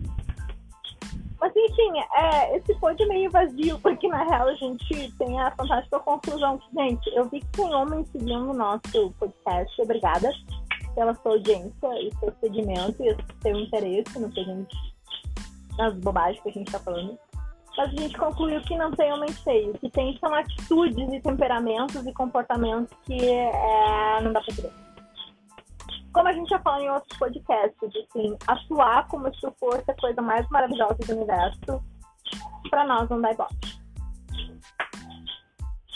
Mas 1.40 1.52
enfim, 1.54 1.92
é, 2.14 2.56
esse 2.56 2.74
pod 2.80 3.00
é 3.00 3.06
meio 3.06 3.30
vazio, 3.30 3.78
porque 3.78 4.08
na 4.08 4.24
real 4.24 4.48
a 4.48 4.54
gente 4.54 5.12
tem 5.12 5.40
a 5.40 5.52
fantástica 5.52 6.00
conclusão 6.00 6.58
que, 6.58 6.74
gente, 6.74 7.08
eu 7.14 7.26
vi 7.26 7.38
que 7.40 7.46
tem 7.52 7.72
homens 7.72 8.08
seguindo 8.08 8.50
o 8.50 8.54
nosso 8.54 9.14
podcast. 9.20 9.82
Obrigada 9.82 10.32
pela 10.98 11.14
sua 11.14 11.32
audiência 11.32 11.88
e 12.02 12.12
seu 12.18 12.34
segmento 12.40 13.04
e 13.04 13.16
seu 13.40 13.56
interesse 13.56 14.18
no 14.18 14.28
que 14.30 14.40
a 14.40 14.44
gente. 14.44 14.76
nas 15.78 15.94
bobagens 15.94 16.42
que 16.42 16.48
a 16.48 16.52
gente 16.52 16.72
tá 16.72 16.80
falando. 16.80 17.16
Mas 17.76 17.92
a 17.92 17.96
gente 17.96 18.18
concluiu 18.18 18.60
que 18.62 18.76
não 18.76 18.90
tem 18.90 19.12
homem 19.12 19.32
feio. 19.32 19.70
O 19.70 19.78
que 19.78 19.88
tem 19.90 20.18
são 20.18 20.34
atitudes 20.34 21.12
e 21.12 21.20
temperamentos 21.20 22.04
e 22.04 22.12
comportamentos 22.12 22.92
que 23.04 23.14
é, 23.24 24.20
não 24.22 24.32
dá 24.32 24.40
pra 24.40 24.54
querer 24.54 24.72
como 26.12 26.26
a 26.26 26.32
gente 26.32 26.48
já 26.48 26.58
falou 26.58 26.80
em 26.80 26.90
outros 26.90 27.16
podcasts, 27.16 27.78
assim, 27.80 28.36
atuar 28.48 29.06
como 29.06 29.32
se 29.32 29.48
fosse 29.60 29.88
a 29.88 29.94
coisa 29.94 30.20
mais 30.20 30.48
maravilhosa 30.48 30.96
do 31.06 31.12
universo, 31.12 31.80
pra 32.70 32.84
nós 32.84 33.08
não 33.08 33.20
dá 33.20 33.30
ibope. 33.30 33.77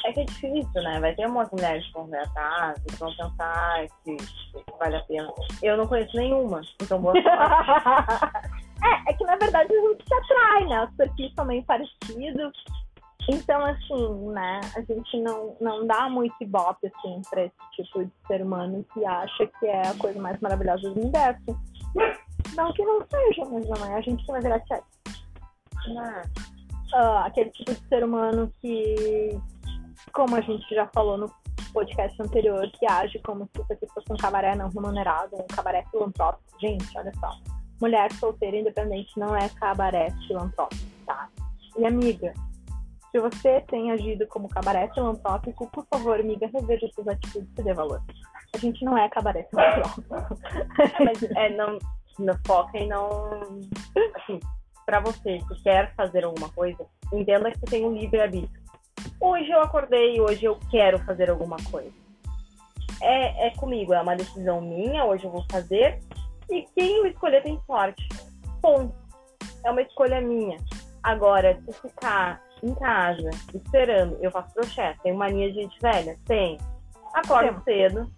É 0.05 0.12
que 0.12 0.20
é 0.20 0.24
difícil, 0.24 0.82
né? 0.82 1.00
Vai 1.00 1.14
ter 1.14 1.26
umas 1.26 1.50
mulheres 1.50 1.86
que 1.86 1.92
vão 1.92 2.07
ver 2.07 2.22
que 2.88 2.96
vão 2.96 3.14
pensar 3.14 3.86
que, 4.05 4.16
que 4.16 4.64
vale 4.78 4.96
a 4.96 5.03
pena. 5.03 5.32
Eu 5.62 5.76
não 5.76 5.86
conheço 5.86 6.16
nenhuma, 6.16 6.61
então 6.80 7.00
boa 7.00 7.14
é, 7.18 9.11
é 9.11 9.12
que 9.14 9.24
na 9.24 9.36
verdade 9.36 9.72
a 9.72 9.80
gente 9.80 10.05
se 10.07 10.14
atrai, 10.14 10.66
né? 10.66 10.84
Os 10.84 10.96
perfis 10.96 11.32
são 11.34 11.44
meio 11.44 11.62
parecidos. 11.64 12.53
Então, 13.28 13.64
assim, 13.64 14.30
né, 14.30 14.61
a 14.76 14.80
gente 14.80 15.20
não, 15.20 15.57
não 15.61 15.86
dá 15.86 16.09
muito 16.09 16.34
ibope, 16.40 16.88
assim, 16.88 17.22
pra 17.30 17.44
esse 17.44 17.55
tipo 17.76 18.05
de 18.05 18.11
ser 18.26 18.42
humano 18.42 18.84
que 18.92 19.05
acha 19.05 19.46
que 19.46 19.66
é 19.66 19.86
a 19.86 19.94
coisa 19.94 20.20
mais 20.20 20.40
maravilhosa 20.40 20.90
do 20.90 21.00
universo. 21.00 21.57
Não 22.57 22.72
que 22.72 22.84
não 22.84 23.00
seja, 23.09 23.44
mas 23.44 23.68
não 23.68 23.86
é 23.86 23.98
a 23.98 24.00
gente 24.00 24.24
que 24.24 24.32
vai 24.32 24.40
virar 24.40 24.61
chefe. 24.66 24.82
Uh, 26.94 27.18
aquele 27.24 27.50
tipo 27.50 27.72
de 27.72 27.88
ser 27.88 28.05
humano 28.05 28.53
que, 28.61 29.40
como 30.12 30.36
a 30.36 30.40
gente 30.40 30.74
já 30.74 30.86
falou 30.88 31.16
no 31.16 31.32
podcast 31.72 32.20
anterior, 32.20 32.70
que 32.72 32.86
age 32.86 33.18
como 33.20 33.48
se 33.55 33.72
aqui 33.72 33.86
fosse 33.92 34.12
um 34.12 34.16
cabaré 34.16 34.55
não 34.55 34.68
remunerado, 34.68 35.36
um 35.36 35.46
cabaré 35.55 35.84
filantrópico. 35.90 36.61
Gente, 36.61 36.86
olha 36.98 37.12
só. 37.18 37.30
Mulher 37.80 38.12
solteira 38.12 38.57
independente 38.57 39.18
não 39.18 39.34
é 39.34 39.48
cabaré 39.48 40.11
filantrópico, 40.26 40.84
tá? 41.07 41.28
E 41.76 41.86
amiga, 41.86 42.32
se 43.11 43.20
você 43.20 43.61
tem 43.68 43.90
agido 43.90 44.26
como 44.26 44.48
cabaré 44.48 44.88
filantrópico, 44.94 45.68
por 45.70 45.86
favor, 45.86 46.18
amiga, 46.18 46.50
reveja 46.53 46.88
suas 46.94 47.09
atitudes 47.09 47.50
e 47.59 47.62
dê 47.62 47.74
valor. 47.74 48.03
A 48.55 48.59
gente 48.59 48.84
não 48.84 48.96
é 48.96 49.09
cabaré 49.09 49.46
filantrópico. 49.50 50.03
Mas 51.05 51.22
é, 51.36 51.50
não, 51.50 51.78
não 52.18 52.34
foca 52.46 52.78
em 52.78 52.88
não. 52.88 53.30
Assim, 54.16 54.40
pra 54.86 55.00
você 55.00 55.38
que 55.38 55.62
quer 55.62 55.94
fazer 55.94 56.24
alguma 56.24 56.48
coisa, 56.50 56.86
entenda 57.12 57.50
que 57.50 57.59
você 57.59 57.66
tem 57.66 57.84
um 57.84 57.94
livre-arbítrio. 57.94 58.61
Hoje 59.20 59.50
eu 59.50 59.61
acordei, 59.61 60.20
hoje 60.20 60.44
eu 60.44 60.59
quero 60.70 60.98
fazer 61.00 61.30
alguma 61.30 61.57
coisa. 61.70 61.92
É, 63.00 63.48
é 63.48 63.50
comigo, 63.50 63.92
é 63.92 64.00
uma 64.00 64.16
decisão 64.16 64.61
minha, 64.61 65.05
hoje 65.05 65.24
eu 65.24 65.30
vou 65.30 65.44
fazer. 65.50 66.00
E 66.50 66.62
quem 66.76 66.98
eu 66.98 67.07
escolher 67.07 67.42
tem 67.42 67.61
sorte. 67.66 68.07
Ponto. 68.61 68.94
É 69.64 69.70
uma 69.70 69.82
escolha 69.82 70.20
minha. 70.20 70.59
Agora, 71.03 71.59
se 71.64 71.72
ficar 71.80 72.40
em 72.62 72.74
casa, 72.74 73.30
esperando. 73.53 74.16
Eu 74.20 74.30
faço 74.30 74.55
crochê. 74.55 74.94
Tenho 75.03 75.16
mania 75.16 75.53
de 75.53 75.62
gente 75.62 75.78
velha? 75.80 76.16
Tem. 76.26 76.59
Acordo 77.12 77.62
cedo. 77.64 78.11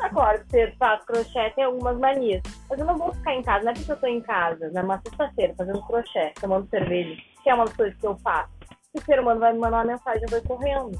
Acordo 0.00 0.44
cedo, 0.50 0.74
faço 0.76 1.06
crochê, 1.06 1.50
tem 1.50 1.64
algumas 1.64 1.96
manias. 1.98 2.42
Mas 2.68 2.78
eu 2.78 2.86
não 2.86 2.98
vou 2.98 3.12
ficar 3.12 3.34
em 3.34 3.42
casa, 3.42 3.64
não 3.64 3.70
é 3.70 3.74
porque 3.74 3.92
eu 3.92 4.00
tô 4.00 4.06
em 4.06 4.20
casa, 4.20 4.70
numa 4.70 5.00
sexta-feira, 5.06 5.54
fazendo 5.56 5.86
crochê, 5.86 6.32
tomando 6.40 6.68
cerveja, 6.68 7.22
que 7.42 7.50
é 7.50 7.54
uma 7.54 7.66
das 7.66 7.76
coisas 7.76 7.96
que 7.96 8.06
eu 8.06 8.18
faço. 8.18 8.50
O 8.94 9.00
ser 9.00 9.20
humano 9.20 9.40
vai 9.40 9.52
me 9.52 9.58
mandar 9.58 9.78
uma 9.78 9.92
mensagem, 9.92 10.22
eu 10.22 10.28
vou 10.28 10.42
correndo. 10.42 10.98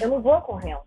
Eu 0.00 0.08
não 0.08 0.20
vou 0.20 0.40
correndo. 0.40 0.80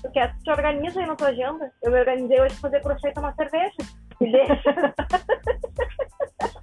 Porque 0.00 0.20
te 0.26 0.50
organiza 0.50 1.00
aí 1.00 1.06
na 1.06 1.14
tua 1.14 1.28
agenda. 1.28 1.72
Eu 1.82 1.92
me 1.92 1.98
organizei 1.98 2.40
hoje 2.40 2.54
pra 2.54 2.70
fazer 2.70 2.82
crochê 2.82 3.08
e 3.08 3.14
tomar 3.14 3.34
cerveja. 3.34 3.76
Me 4.20 4.32
deixa. 4.32 4.94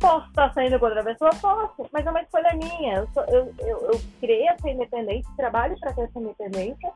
Posso 0.00 0.26
estar 0.28 0.52
saindo 0.52 0.80
contra 0.80 1.00
a 1.00 1.04
pessoa? 1.04 1.30
Posso, 1.40 1.88
mas 1.92 2.04
é 2.04 2.10
uma 2.10 2.22
escolha 2.22 2.52
minha. 2.54 2.96
Eu, 2.96 3.08
sou, 3.14 3.24
eu, 3.26 3.54
eu, 3.60 3.92
eu 3.92 4.00
criei 4.18 4.48
essa 4.48 4.68
independência, 4.68 5.30
trabalho 5.36 5.78
para 5.78 5.92
ter 5.92 6.02
essa 6.02 6.18
independência, 6.18 6.92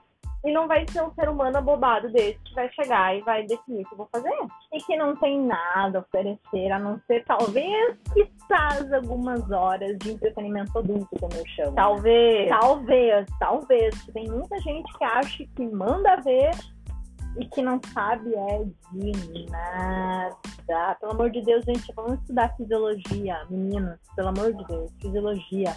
e 0.46 0.52
não 0.52 0.68
vai 0.68 0.86
ser 0.88 1.02
um 1.02 1.12
ser 1.14 1.28
humano 1.28 1.58
abobado 1.58 2.08
desse 2.12 2.38
que 2.38 2.54
vai 2.54 2.70
chegar 2.72 3.16
e 3.16 3.20
vai 3.22 3.44
definir 3.44 3.82
o 3.82 3.88
que 3.88 3.94
eu 3.94 3.98
vou 3.98 4.08
fazer. 4.12 4.32
E 4.72 4.78
que 4.78 4.96
não 4.96 5.16
tem 5.16 5.40
nada 5.40 5.98
a 5.98 6.00
oferecer, 6.02 6.70
a 6.70 6.78
não 6.78 7.00
ser 7.08 7.24
talvez, 7.24 7.98
quizás, 8.14 8.92
algumas 8.92 9.50
horas 9.50 9.98
de 9.98 10.12
entretenimento 10.12 10.78
adulto, 10.78 11.08
como 11.18 11.34
eu 11.34 11.44
chamo. 11.48 11.74
Talvez. 11.74 12.48
Talvez, 12.48 13.26
talvez. 13.40 14.06
Tem 14.14 14.28
muita 14.28 14.56
gente 14.60 14.96
que 14.96 15.04
acha 15.04 15.44
que 15.56 15.66
manda 15.66 16.14
ver 16.20 16.52
e 17.40 17.46
que 17.46 17.60
não 17.60 17.80
sabe 17.92 18.32
é 18.34 18.64
de 18.92 19.50
nada. 19.50 20.36
Pelo 21.00 21.12
amor 21.12 21.30
de 21.30 21.42
Deus, 21.42 21.64
gente, 21.64 21.92
vamos 21.94 22.20
estudar 22.20 22.54
fisiologia, 22.56 23.44
meninos, 23.50 23.98
pelo 24.14 24.28
amor 24.28 24.52
de 24.52 24.64
Deus, 24.66 24.92
fisiologia. 25.00 25.76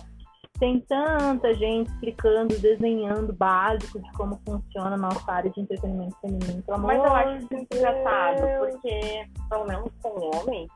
Tem 0.60 0.82
tanta 0.82 1.54
gente 1.54 1.90
explicando, 1.90 2.60
desenhando 2.60 3.32
básico 3.34 4.02
de 4.02 4.12
como 4.12 4.42
funciona 4.46 4.96
a 4.96 4.98
nossa 4.98 5.32
área 5.32 5.50
de 5.50 5.62
entretenimento 5.62 6.18
feminino. 6.20 6.62
Pelo 6.64 6.80
Mas 6.80 6.98
eu 6.98 7.14
acho 7.14 7.38
isso 7.38 7.68
engraçado, 7.74 8.42
porque, 8.60 9.26
pelo 9.50 9.66
menos 9.66 9.92
com 10.02 10.10
o 10.10 10.36
homem, 10.36 10.68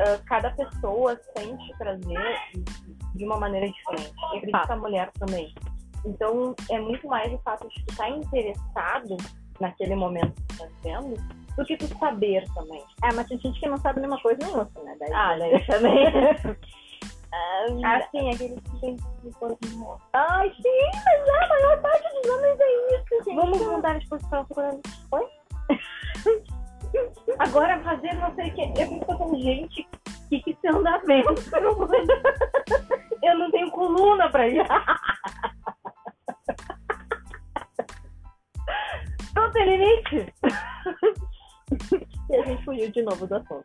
uh, 0.00 0.24
cada 0.26 0.50
pessoa 0.50 1.18
sente 1.36 1.76
prazer 1.78 2.36
de 3.16 3.24
uma 3.24 3.38
maneira 3.38 3.68
diferente. 3.68 4.14
E 4.34 4.36
acredito 4.36 4.66
que 4.66 4.72
a 4.72 4.76
mulher 4.76 5.10
também. 5.18 5.52
Então, 6.04 6.54
é 6.70 6.78
muito 6.78 7.06
mais 7.08 7.32
o 7.32 7.38
fato 7.38 7.68
de 7.68 7.84
estar 7.90 8.08
interessado 8.08 9.16
naquele 9.60 9.96
momento 9.96 10.34
que 10.48 10.58
tá 10.58 10.68
vendo, 10.82 11.16
do 11.56 11.64
que 11.64 11.76
tu 11.76 11.86
saber 11.98 12.44
também. 12.54 12.82
É, 13.02 13.12
mas 13.12 13.26
tem 13.28 13.38
gente 13.38 13.58
que 13.58 13.68
não 13.68 13.76
sabe 13.78 14.00
nenhuma 14.00 14.20
coisa 14.20 14.38
nem 14.44 14.56
outra, 14.56 14.82
né? 14.82 14.96
Daí, 14.98 15.12
ah, 15.12 15.36
daí 15.38 15.66
também. 15.66 16.06
ah, 17.34 18.08
sim, 18.10 18.30
aquele 18.30 18.60
que 18.60 18.80
tem 18.80 18.96
no 19.22 20.00
Ai, 20.12 20.50
sim, 20.50 20.90
mas 21.04 21.28
a 21.28 21.48
maior 21.48 21.80
parte 21.80 22.08
dos 22.14 22.30
homens 22.30 22.60
é 22.60 22.96
isso, 22.96 23.24
gente. 23.24 23.36
Vamos 23.36 23.58
mudar 23.58 23.92
a 23.92 23.98
exposição 23.98 24.46
segurando. 24.46 24.82
Oi? 25.12 25.28
Agora 27.38 27.80
fazer 27.80 28.12
não 28.14 28.34
sei 28.34 28.50
o 28.50 28.54
que. 28.54 28.80
Eu 28.80 28.88
fico 28.88 29.16
com 29.16 29.34
gente 29.38 29.88
que 30.28 30.40
que 30.40 30.58
se 30.60 30.68
anda 30.68 30.98
vendo. 31.06 31.34
Eu 33.22 33.38
não 33.38 33.50
tenho 33.50 33.70
coluna 33.70 34.28
pra 34.30 34.48
ir. 34.48 34.66
Não 39.34 39.50
tem 39.50 39.64
limite. 39.64 40.34
e 42.28 42.36
a 42.36 42.44
gente 42.44 42.64
fugiu 42.64 42.90
de 42.90 43.02
novo 43.02 43.26
do 43.26 43.36
assunto. 43.36 43.64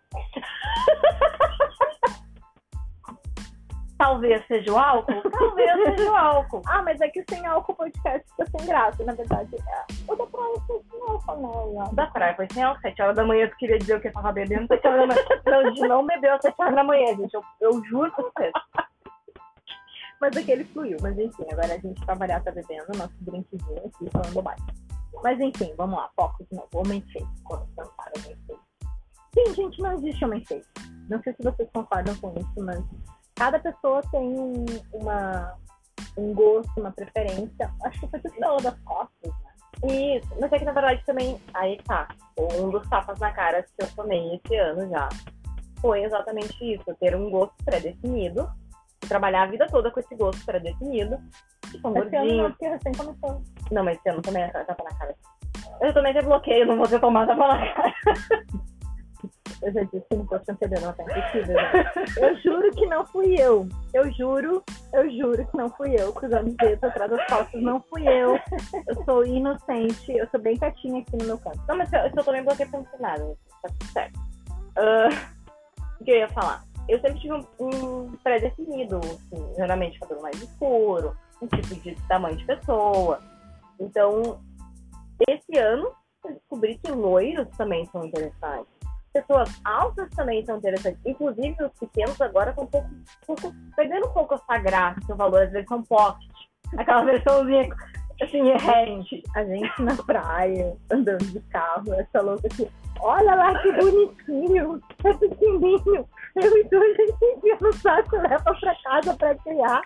Talvez 3.98 4.46
seja 4.46 4.72
o 4.72 4.78
álcool? 4.78 5.22
Talvez 5.32 5.72
seja 5.84 6.12
o 6.12 6.16
álcool. 6.16 6.62
Ah, 6.68 6.84
mas 6.84 7.02
é 7.02 7.08
que 7.10 7.24
sem 7.30 7.46
álcool 7.46 7.72
o 7.72 7.76
podcast 7.76 8.24
fica 8.30 8.46
sem 8.58 8.68
graça, 8.68 9.04
na 9.04 9.14
verdade. 9.14 9.56
É. 9.56 10.12
O 10.12 10.16
da 10.16 10.26
praia 10.28 10.62
foi 10.68 10.82
sem 10.90 11.02
álcool, 11.02 11.42
não. 11.42 11.84
O 11.84 11.96
da 11.96 12.08
praia 12.08 12.36
foi 12.36 12.48
sem 12.52 12.64
álcool. 12.64 12.82
Sete 12.82 13.02
horas 13.02 13.16
da 13.16 13.26
manhã 13.26 13.50
tu 13.50 13.58
queria 13.58 13.80
dizer 13.80 13.96
o 13.98 14.02
que 14.02 14.10
eu 14.10 14.14
tava 14.14 14.32
bebendo. 14.32 14.68
Sete 14.68 14.88
horas 14.88 15.00
da 15.00 15.08
manhã. 15.08 15.28
Não, 15.48 15.74
de 15.74 15.82
não 15.82 16.06
bebeu 16.06 16.34
às 16.36 16.42
sete 16.42 16.56
horas 16.60 16.76
da 16.76 16.84
manhã, 16.84 17.16
gente. 17.16 17.34
Eu, 17.34 17.42
eu 17.62 17.84
juro 17.86 18.12
pra 18.12 18.26
vocês. 18.26 18.52
Mas 20.22 20.38
aquele 20.38 20.64
fluiu. 20.66 20.98
Mas 21.02 21.18
enfim, 21.18 21.46
agora 21.52 21.74
a 21.74 21.78
gente, 21.78 22.06
pra 22.06 22.16
variar, 22.16 22.44
tá 22.44 22.52
bebendo 22.52 22.98
nosso 22.98 23.16
drinkzinho 23.22 23.78
aqui, 23.78 24.10
falando 24.12 24.34
bobagem. 24.34 24.66
Mas 25.24 25.40
enfim, 25.40 25.74
vamos 25.78 25.98
lá, 25.98 26.10
foco 26.16 26.46
de 26.50 26.56
novo. 26.56 26.70
Homem 26.76 27.02
feio. 27.14 27.28
Quando 27.44 27.66
pensar 27.76 28.12
homem 28.18 28.38
feio. 28.46 28.60
Sim, 29.34 29.54
gente, 29.54 29.82
não 29.82 29.94
existe 29.94 30.26
homem 30.26 30.44
feio. 30.46 30.64
Não 31.10 31.22
sei 31.22 31.34
se 31.34 31.44
vocês 31.44 31.70
concordam 31.72 32.16
com 32.18 32.34
isso, 32.38 32.54
mas 32.58 32.84
cada 33.38 33.60
pessoa 33.60 34.02
tem 34.12 34.40
um, 34.40 34.66
uma, 34.94 35.54
um 36.18 36.34
gosto, 36.34 36.72
uma 36.80 36.92
preferência. 36.92 37.72
Acho 37.84 38.00
que 38.02 38.08
foi 38.08 38.20
tudo 38.20 38.34
pela 38.34 38.58
das 38.58 38.80
costas, 38.82 39.32
né? 39.32 40.18
Isso, 40.18 40.28
mas 40.40 40.52
é 40.52 40.60
que 40.60 40.66
na 40.66 40.72
verdade 40.72 41.04
também, 41.06 41.40
aí 41.54 41.78
tá, 41.84 42.08
um 42.40 42.70
dos 42.70 42.88
tapas 42.90 43.20
na 43.20 43.32
cara 43.32 43.62
que 43.62 43.70
eu 43.78 43.88
tomei 43.96 44.36
esse 44.36 44.56
ano 44.56 44.90
já 44.90 45.08
foi 45.80 46.04
exatamente 46.04 46.74
isso, 46.74 46.96
ter 47.00 47.16
um 47.16 47.30
gosto 47.30 47.54
pré-definido, 47.64 48.50
trabalhar 49.08 49.44
a 49.44 49.46
vida 49.46 49.68
toda 49.68 49.92
com 49.92 50.00
esse 50.00 50.16
gosto 50.16 50.44
pré-definido, 50.44 51.20
Ficam 51.68 51.92
esse 51.92 52.10
gordinhos. 52.10 52.46
Ano 52.46 52.56
não, 52.60 52.70
recém 52.72 52.92
começou. 52.94 53.44
Não, 53.72 53.84
mas 53.84 53.98
esse 53.98 54.10
ano 54.10 54.22
também 54.22 54.44
é 54.44 54.48
tapa 54.48 54.84
na 54.84 54.98
cara. 54.98 55.16
Eu 55.82 55.94
também 55.94 56.14
já 56.14 56.22
bloqueio, 56.22 56.66
não 56.66 56.78
vou 56.78 56.88
ter 56.88 57.00
tomado 57.00 57.28
tapa 57.28 57.48
na 57.48 57.74
cara. 57.74 57.94
Eu 59.62 59.74
já 59.74 59.84
disse 59.84 60.06
no 60.12 60.26
post 60.26 60.52
anterior, 60.52 60.82
não 60.82 60.94
tá 60.94 61.04
impossível. 61.04 61.56
Né? 61.56 61.92
Eu 62.18 62.38
juro 62.38 62.72
que 62.72 62.86
não 62.86 63.06
fui 63.08 63.36
eu. 63.40 63.68
Eu 63.94 64.12
juro, 64.14 64.64
eu 64.94 65.10
juro 65.12 65.48
que 65.48 65.58
não 65.58 65.70
fui 65.70 65.96
eu. 66.00 66.14
Cruzando 66.14 66.48
os 66.48 66.56
dedos 66.58 66.84
atrás 66.84 67.10
das 67.10 67.26
costas, 67.26 67.62
não 67.62 67.82
fui 67.90 68.08
eu. 68.08 68.40
Eu 68.88 69.04
sou 69.06 69.26
inocente, 69.26 70.12
eu 70.12 70.28
sou 70.30 70.40
bem 70.40 70.58
quietinha 70.58 71.02
aqui 71.02 71.18
no 71.18 71.26
meu 71.26 71.38
canto. 71.40 71.60
Não, 71.68 71.78
mas 71.78 71.92
eu, 71.92 72.00
eu 72.02 72.24
também 72.24 72.44
bloqueei 72.44 72.68
pra 72.68 72.84
nada, 73.00 73.36
tá 73.62 73.70
tudo 73.70 73.92
certo. 73.92 74.20
Uh, 74.78 75.38
o 76.00 76.04
que 76.04 76.12
eu 76.12 76.18
ia 76.18 76.30
falar? 76.30 76.64
Eu 76.88 77.02
sempre 77.02 77.20
tive 77.20 77.34
um, 77.34 77.46
um 77.60 78.12
pré-definido, 78.24 78.98
assim, 79.00 79.56
geralmente 79.56 80.00
cabelo 80.00 80.22
mais 80.22 80.42
escuro, 80.42 81.18
um 81.42 81.48
tipo 81.48 81.76
de 81.76 81.96
tamanho 82.08 82.38
de 82.38 82.46
pessoa. 82.46 83.20
Então, 83.80 84.40
esse 85.28 85.58
ano 85.58 85.92
eu 86.24 86.34
descobri 86.34 86.78
que 86.78 86.92
loiros 86.92 87.48
também 87.58 87.86
são 87.88 88.06
interessantes. 88.06 88.77
Pessoas 89.18 89.50
altas 89.66 90.08
também 90.12 90.46
são 90.46 90.58
interessantes. 90.58 91.00
Inclusive, 91.04 91.56
os 91.64 91.72
pequenos 91.80 92.22
agora 92.22 92.52
estão 92.52 92.66
um 92.66 92.68
pouco, 92.68 92.90
pouco, 93.26 93.56
perdendo 93.76 94.06
um 94.06 94.14
pouco 94.14 94.36
essa 94.36 94.58
graça, 94.60 95.12
o 95.12 95.16
valor, 95.16 95.42
às 95.42 95.52
vezes 95.52 95.68
são 95.68 95.82
pocket. 95.82 96.30
Aquela 96.78 97.04
versãozinha 97.04 97.68
assim, 98.22 98.44
rente. 98.58 99.24
A 99.36 99.44
gente 99.44 99.82
na 99.82 99.96
praia, 99.96 100.78
andando 100.92 101.26
de 101.26 101.40
carro, 101.50 101.94
essa 101.96 102.22
louca 102.22 102.48
assim, 102.48 102.70
olha 103.00 103.34
lá 103.34 103.60
que 103.60 103.72
bonitinho, 103.72 104.82
é 105.04 105.14
pequenininho. 105.14 106.08
Eu 106.36 106.58
e 106.58 106.70
tu, 106.70 106.78
a 106.78 106.94
gente 106.94 107.18
enfia 107.24 107.58
no 107.60 107.74
saco 107.74 108.16
e 108.16 108.20
leva 108.20 108.56
pra 108.60 108.76
casa 108.84 109.16
pra 109.16 109.36
criar. 109.36 109.82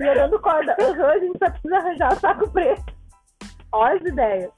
E 0.00 0.06
eu 0.06 0.14
dando 0.14 0.40
corda. 0.40 0.74
Uhum, 0.80 1.06
a 1.06 1.18
gente 1.18 1.38
só 1.38 1.50
precisa 1.50 1.76
arranjar 1.76 2.12
o 2.12 2.16
saco 2.16 2.50
preto. 2.50 3.01
Olha 3.72 3.94
as 3.94 4.02
ideias. 4.02 4.52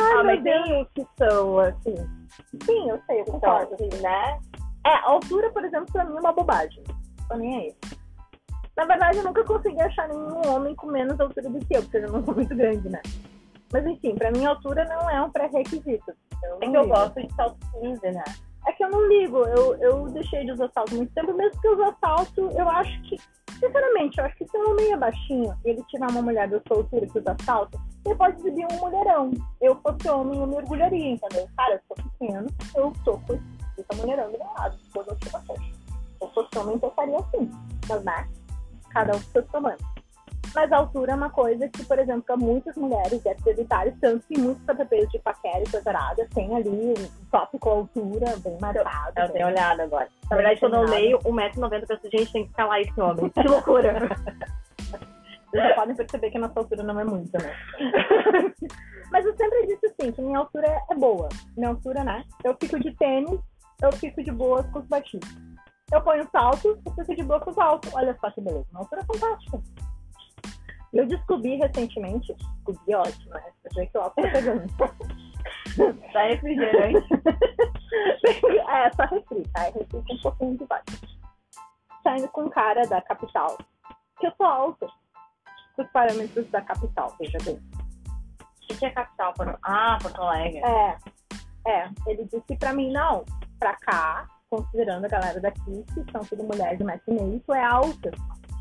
Ai, 0.00 0.12
ah, 0.12 0.24
mas 0.24 0.42
Deus. 0.42 0.64
tem 0.64 0.88
que 0.94 1.06
são 1.18 1.58
assim. 1.58 1.94
Sim, 2.64 2.90
eu 2.90 3.00
sei, 3.06 3.20
eu 3.20 3.24
concordo. 3.24 3.74
Então, 3.74 3.88
assim, 3.88 4.02
né? 4.02 4.40
É, 4.86 4.94
a 4.94 5.04
altura, 5.10 5.50
por 5.50 5.64
exemplo, 5.64 5.92
pra 5.92 6.04
mim 6.04 6.16
é 6.16 6.20
uma 6.20 6.32
bobagem. 6.32 6.82
Tô 7.28 7.36
nem 7.36 7.56
aí. 7.56 7.76
Na 8.76 8.84
verdade, 8.86 9.18
eu 9.18 9.24
nunca 9.24 9.44
consegui 9.44 9.80
achar 9.80 10.08
nenhum 10.08 10.46
homem 10.48 10.74
com 10.74 10.86
menos 10.86 11.20
altura 11.20 11.50
do 11.50 11.58
que 11.66 11.76
eu, 11.76 11.82
porque 11.82 11.98
eu 11.98 12.10
não 12.10 12.24
sou 12.24 12.34
muito 12.34 12.54
grande, 12.56 12.88
né? 12.88 13.02
Mas 13.72 13.86
enfim, 13.86 14.14
pra 14.14 14.30
mim 14.30 14.44
a 14.44 14.50
altura 14.50 14.84
não 14.86 15.10
é 15.10 15.22
um 15.22 15.30
pré-requisito. 15.30 16.12
É 16.42 16.68
que 16.68 16.76
eu 16.76 16.88
gosto 16.88 17.20
de 17.20 17.34
salto 17.34 17.58
15, 17.80 18.00
né? 18.10 18.24
É 18.66 18.72
que 18.72 18.84
eu 18.84 18.90
não 18.90 19.08
ligo, 19.08 19.38
eu, 19.38 19.74
eu 19.76 20.08
deixei 20.10 20.44
de 20.44 20.52
usar 20.52 20.70
salto 20.72 20.94
muito 20.94 21.12
tempo, 21.14 21.32
mesmo 21.32 21.60
que 21.60 21.66
eu 21.66 21.72
uso 21.72 21.96
salto, 22.00 22.50
eu 22.56 22.68
acho 22.68 23.02
que, 23.02 23.16
sinceramente, 23.58 24.18
eu 24.18 24.24
acho 24.24 24.36
que 24.36 24.46
se 24.46 24.56
um 24.58 24.70
homem 24.70 24.92
é 24.92 24.96
baixinho 24.96 25.56
e 25.64 25.70
ele 25.70 25.82
tiver 25.84 26.06
uma 26.10 26.22
mulher 26.22 26.48
da 26.48 26.60
sua 26.66 26.78
altura 26.78 27.06
que 27.06 27.18
usa 27.18 27.36
salto, 27.44 27.80
ele 28.04 28.14
pode 28.14 28.38
exibir 28.40 28.66
um 28.70 28.76
mulherão. 28.76 29.30
Eu 29.60 29.76
fosse 29.76 30.08
homem, 30.08 30.38
eu 30.38 30.46
me 30.46 30.56
orgulharia, 30.56 31.12
entendeu? 31.12 31.48
Cara, 31.56 31.74
eu 31.74 31.80
sou 31.88 32.04
pequeno, 32.04 32.46
eu 32.76 32.92
tô 33.04 33.18
com 33.18 33.34
esse 33.34 34.00
mulherão 34.00 34.30
do 34.30 34.38
meu 34.38 34.46
lado, 34.58 34.76
eu 34.94 35.16
tiro 35.16 35.36
a 35.36 35.42
Eu 36.20 36.28
fosse 36.28 36.58
homem, 36.58 36.78
eu 36.82 36.90
faria 36.90 37.18
assim. 37.18 37.50
Mas, 37.88 38.04
né? 38.04 38.28
Cada 38.90 39.16
um 39.16 39.20
com 39.20 39.30
seus 39.30 39.46
tamanhos. 39.46 39.99
Mas 40.54 40.72
a 40.72 40.78
altura 40.78 41.12
é 41.12 41.14
uma 41.14 41.30
coisa 41.30 41.68
que, 41.68 41.84
por 41.84 41.98
exemplo, 41.98 42.22
para 42.22 42.36
muitas 42.36 42.76
mulheres 42.76 43.24
é 43.24 43.34
prioritário, 43.34 43.96
tanto 44.00 44.26
que 44.26 44.40
muitos 44.40 44.64
KPPs 44.64 45.08
de 45.10 45.18
paquera 45.20 45.62
e 45.62 45.70
coisa 45.70 46.28
tem 46.34 46.54
ali 46.56 46.68
um 46.68 46.94
tópico 47.30 47.68
altura 47.68 48.36
bem 48.38 48.58
marcado. 48.60 49.12
Eu 49.16 49.28
tenho 49.28 49.46
olhado 49.46 49.80
agora. 49.82 50.08
Na 50.28 50.36
verdade, 50.36 50.60
quando 50.60 50.74
eu 50.74 50.82
leio 50.82 51.18
1,90m, 51.20 51.80
eu 51.80 51.86
penso, 51.86 52.10
gente, 52.10 52.32
tem 52.32 52.46
que 52.46 52.52
calar 52.54 52.80
esse 52.80 53.00
homem. 53.00 53.28
Que 53.30 53.42
loucura! 53.42 53.94
Vocês 55.52 55.74
podem 55.74 55.96
perceber 55.96 56.30
que 56.30 56.36
a 56.36 56.40
nossa 56.40 56.60
altura 56.60 56.82
não 56.84 57.00
é 57.00 57.04
muito, 57.04 57.32
né? 57.32 57.52
Mas 59.10 59.26
eu 59.26 59.36
sempre 59.36 59.66
disse 59.66 59.86
assim, 59.86 60.12
que 60.12 60.22
minha 60.22 60.38
altura 60.38 60.68
é 60.90 60.94
boa. 60.94 61.28
Minha 61.56 61.70
altura, 61.70 62.04
né? 62.04 62.24
Eu 62.44 62.56
fico 62.60 62.78
de 62.78 62.94
tênis, 62.94 63.40
eu 63.82 63.92
fico 63.92 64.22
de 64.22 64.30
boas 64.30 64.64
com 64.70 64.78
os 64.78 64.86
baixinhos. 64.86 65.26
Eu 65.92 66.00
ponho 66.02 66.28
salto, 66.30 66.80
eu 66.86 67.04
fico 67.04 67.16
de 67.16 67.24
boa 67.24 67.40
com 67.40 67.50
os 67.50 67.58
altos. 67.58 67.92
Olha 67.92 68.16
só 68.20 68.30
que 68.30 68.40
beleza. 68.40 68.66
Minha 68.70 68.82
altura 68.82 69.02
é 69.02 69.04
fantástica. 69.04 69.60
Eu 70.92 71.06
descobri 71.06 71.56
recentemente, 71.56 72.34
descobri 72.34 72.94
ótimo, 72.94 73.30
né? 73.30 73.44
Eu 73.64 73.72
sei 73.72 73.86
que 73.86 73.96
álcool 73.96 74.22
tá 74.22 74.30
pegando. 74.30 74.66
tá 76.12 76.22
refrigerante. 76.22 77.08
é, 78.68 78.92
só 78.92 79.02
refri, 79.04 79.48
tá? 79.52 79.62
Refri 79.62 79.86
com 79.90 80.14
um 80.14 80.20
pouquinho 80.20 80.58
de 80.58 80.66
baixo. 80.66 80.84
Saindo 82.02 82.28
com 82.28 82.42
um 82.42 82.50
cara 82.50 82.86
da 82.88 83.00
capital. 83.02 83.56
Que 84.18 84.26
eu 84.26 84.32
sou 84.36 84.46
alta. 84.46 84.86
Os 85.78 85.86
parâmetros 85.92 86.50
da 86.50 86.60
capital, 86.60 87.14
veja 87.18 87.38
bem. 87.44 87.58
O 88.70 88.78
que 88.78 88.84
é 88.84 88.90
capital? 88.90 89.32
Ah, 89.62 89.98
Porto 90.02 90.20
Alegre. 90.20 90.58
É. 90.58 90.98
É. 91.66 91.88
Ele 92.06 92.24
disse 92.24 92.56
pra 92.58 92.72
mim, 92.72 92.92
não, 92.92 93.24
pra 93.58 93.76
cá, 93.76 94.26
considerando 94.50 95.04
a 95.04 95.08
galera 95.08 95.40
daqui, 95.40 95.84
que 95.94 96.12
são 96.12 96.22
tudo 96.22 96.44
mulheres 96.44 96.78
de 96.78 96.84
metro 96.84 97.04
e 97.08 97.22
meio, 97.22 97.40
tu 97.40 97.54
é 97.54 97.64
alta. 97.64 98.10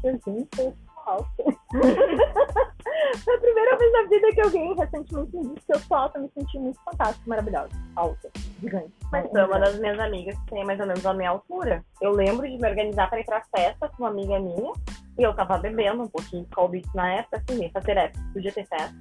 Eu, 0.03 0.19
gente, 0.25 0.77
alta. 1.09 1.43
Foi 3.23 3.35
a 3.35 3.39
primeira 3.39 3.77
vez 3.77 3.91
na 3.91 4.03
vida 4.03 4.31
que 4.33 4.41
alguém 4.41 4.75
recentemente 4.75 5.37
me 5.37 5.53
disse 5.53 5.65
que 5.65 5.73
eu 5.73 5.79
sou 5.79 5.97
alta, 5.97 6.19
me 6.19 6.29
senti 6.29 6.59
muito 6.59 6.79
fantástica, 6.83 7.23
maravilhosa. 7.27 7.69
Alta, 7.95 8.29
gigante. 8.59 8.93
Mas 9.11 9.29
foi 9.29 9.43
uma 9.43 9.59
das 9.59 9.79
minhas 9.79 9.99
amigas 9.99 10.37
que 10.39 10.51
tem 10.51 10.65
mais 10.65 10.79
ou 10.79 10.85
menos 10.85 11.05
a 11.05 11.13
minha 11.13 11.29
altura. 11.29 11.83
Eu 12.01 12.11
lembro 12.11 12.47
de 12.47 12.57
me 12.57 12.67
organizar 12.67 13.09
para 13.09 13.19
ir 13.19 13.25
pra 13.25 13.43
festa 13.55 13.89
com 13.89 14.03
uma 14.03 14.09
amiga 14.09 14.39
minha. 14.39 14.73
E 15.17 15.23
eu 15.23 15.33
tava 15.33 15.57
bebendo 15.57 16.03
um 16.03 16.07
pouquinho 16.07 16.45
de 16.45 16.49
Call 16.51 16.71
na 16.95 17.13
época, 17.15 17.37
assim, 17.37 17.69
fazer 17.71 17.97
época, 17.97 18.23
podia 18.33 18.51
ter 18.51 18.65
festa. 18.65 18.95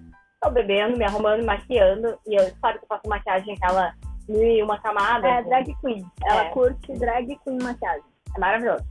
Eu 0.45 0.51
bebendo, 0.51 0.97
me 0.97 1.05
arrumando, 1.05 1.45
maquiando. 1.45 2.19
E 2.27 2.35
eu, 2.35 2.51
sabe 2.61 2.79
que 2.79 2.85
eu 2.85 2.89
faço 2.89 3.09
maquiagem 3.09 3.55
aquela 3.55 3.95
mil 4.29 4.43
e 4.43 4.63
uma 4.63 4.79
camada. 4.81 5.27
É, 5.27 5.39
assim. 5.39 5.49
drag 5.49 5.75
queen. 5.81 6.07
Ela 6.25 6.45
é. 6.45 6.51
curte 6.51 6.93
drag 6.95 7.39
queen 7.45 7.59
maquiagem. 7.63 8.05
É 8.37 8.41
maravilhoso. 8.41 8.85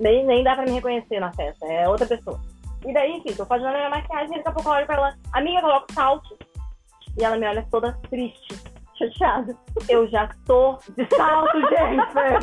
Nem, 0.00 0.26
nem 0.26 0.42
dá 0.42 0.54
pra 0.54 0.64
me 0.64 0.72
reconhecer 0.72 1.20
na 1.20 1.32
festa, 1.32 1.66
é 1.66 1.88
outra 1.88 2.06
pessoa. 2.06 2.40
E 2.84 2.92
daí, 2.92 3.16
enfim, 3.16 3.34
tô 3.34 3.46
fazendo 3.46 3.68
a 3.68 3.72
minha 3.72 3.90
maquiagem 3.90 4.34
e 4.34 4.36
daqui 4.36 4.48
a 4.48 4.52
pouco 4.52 4.68
eu 4.68 4.72
olho 4.74 4.86
pra 4.86 4.96
ela, 4.96 5.14
amiga, 5.32 5.60
coloca 5.62 5.86
o 5.90 5.94
salto. 5.94 6.38
E 7.18 7.24
ela 7.24 7.36
me 7.36 7.46
olha 7.46 7.66
toda 7.70 7.92
triste, 8.10 8.60
chateada. 8.98 9.56
Eu 9.88 10.06
já 10.08 10.28
tô 10.46 10.78
de 10.96 11.06
salto, 11.16 11.60
Jennifer. 11.70 12.38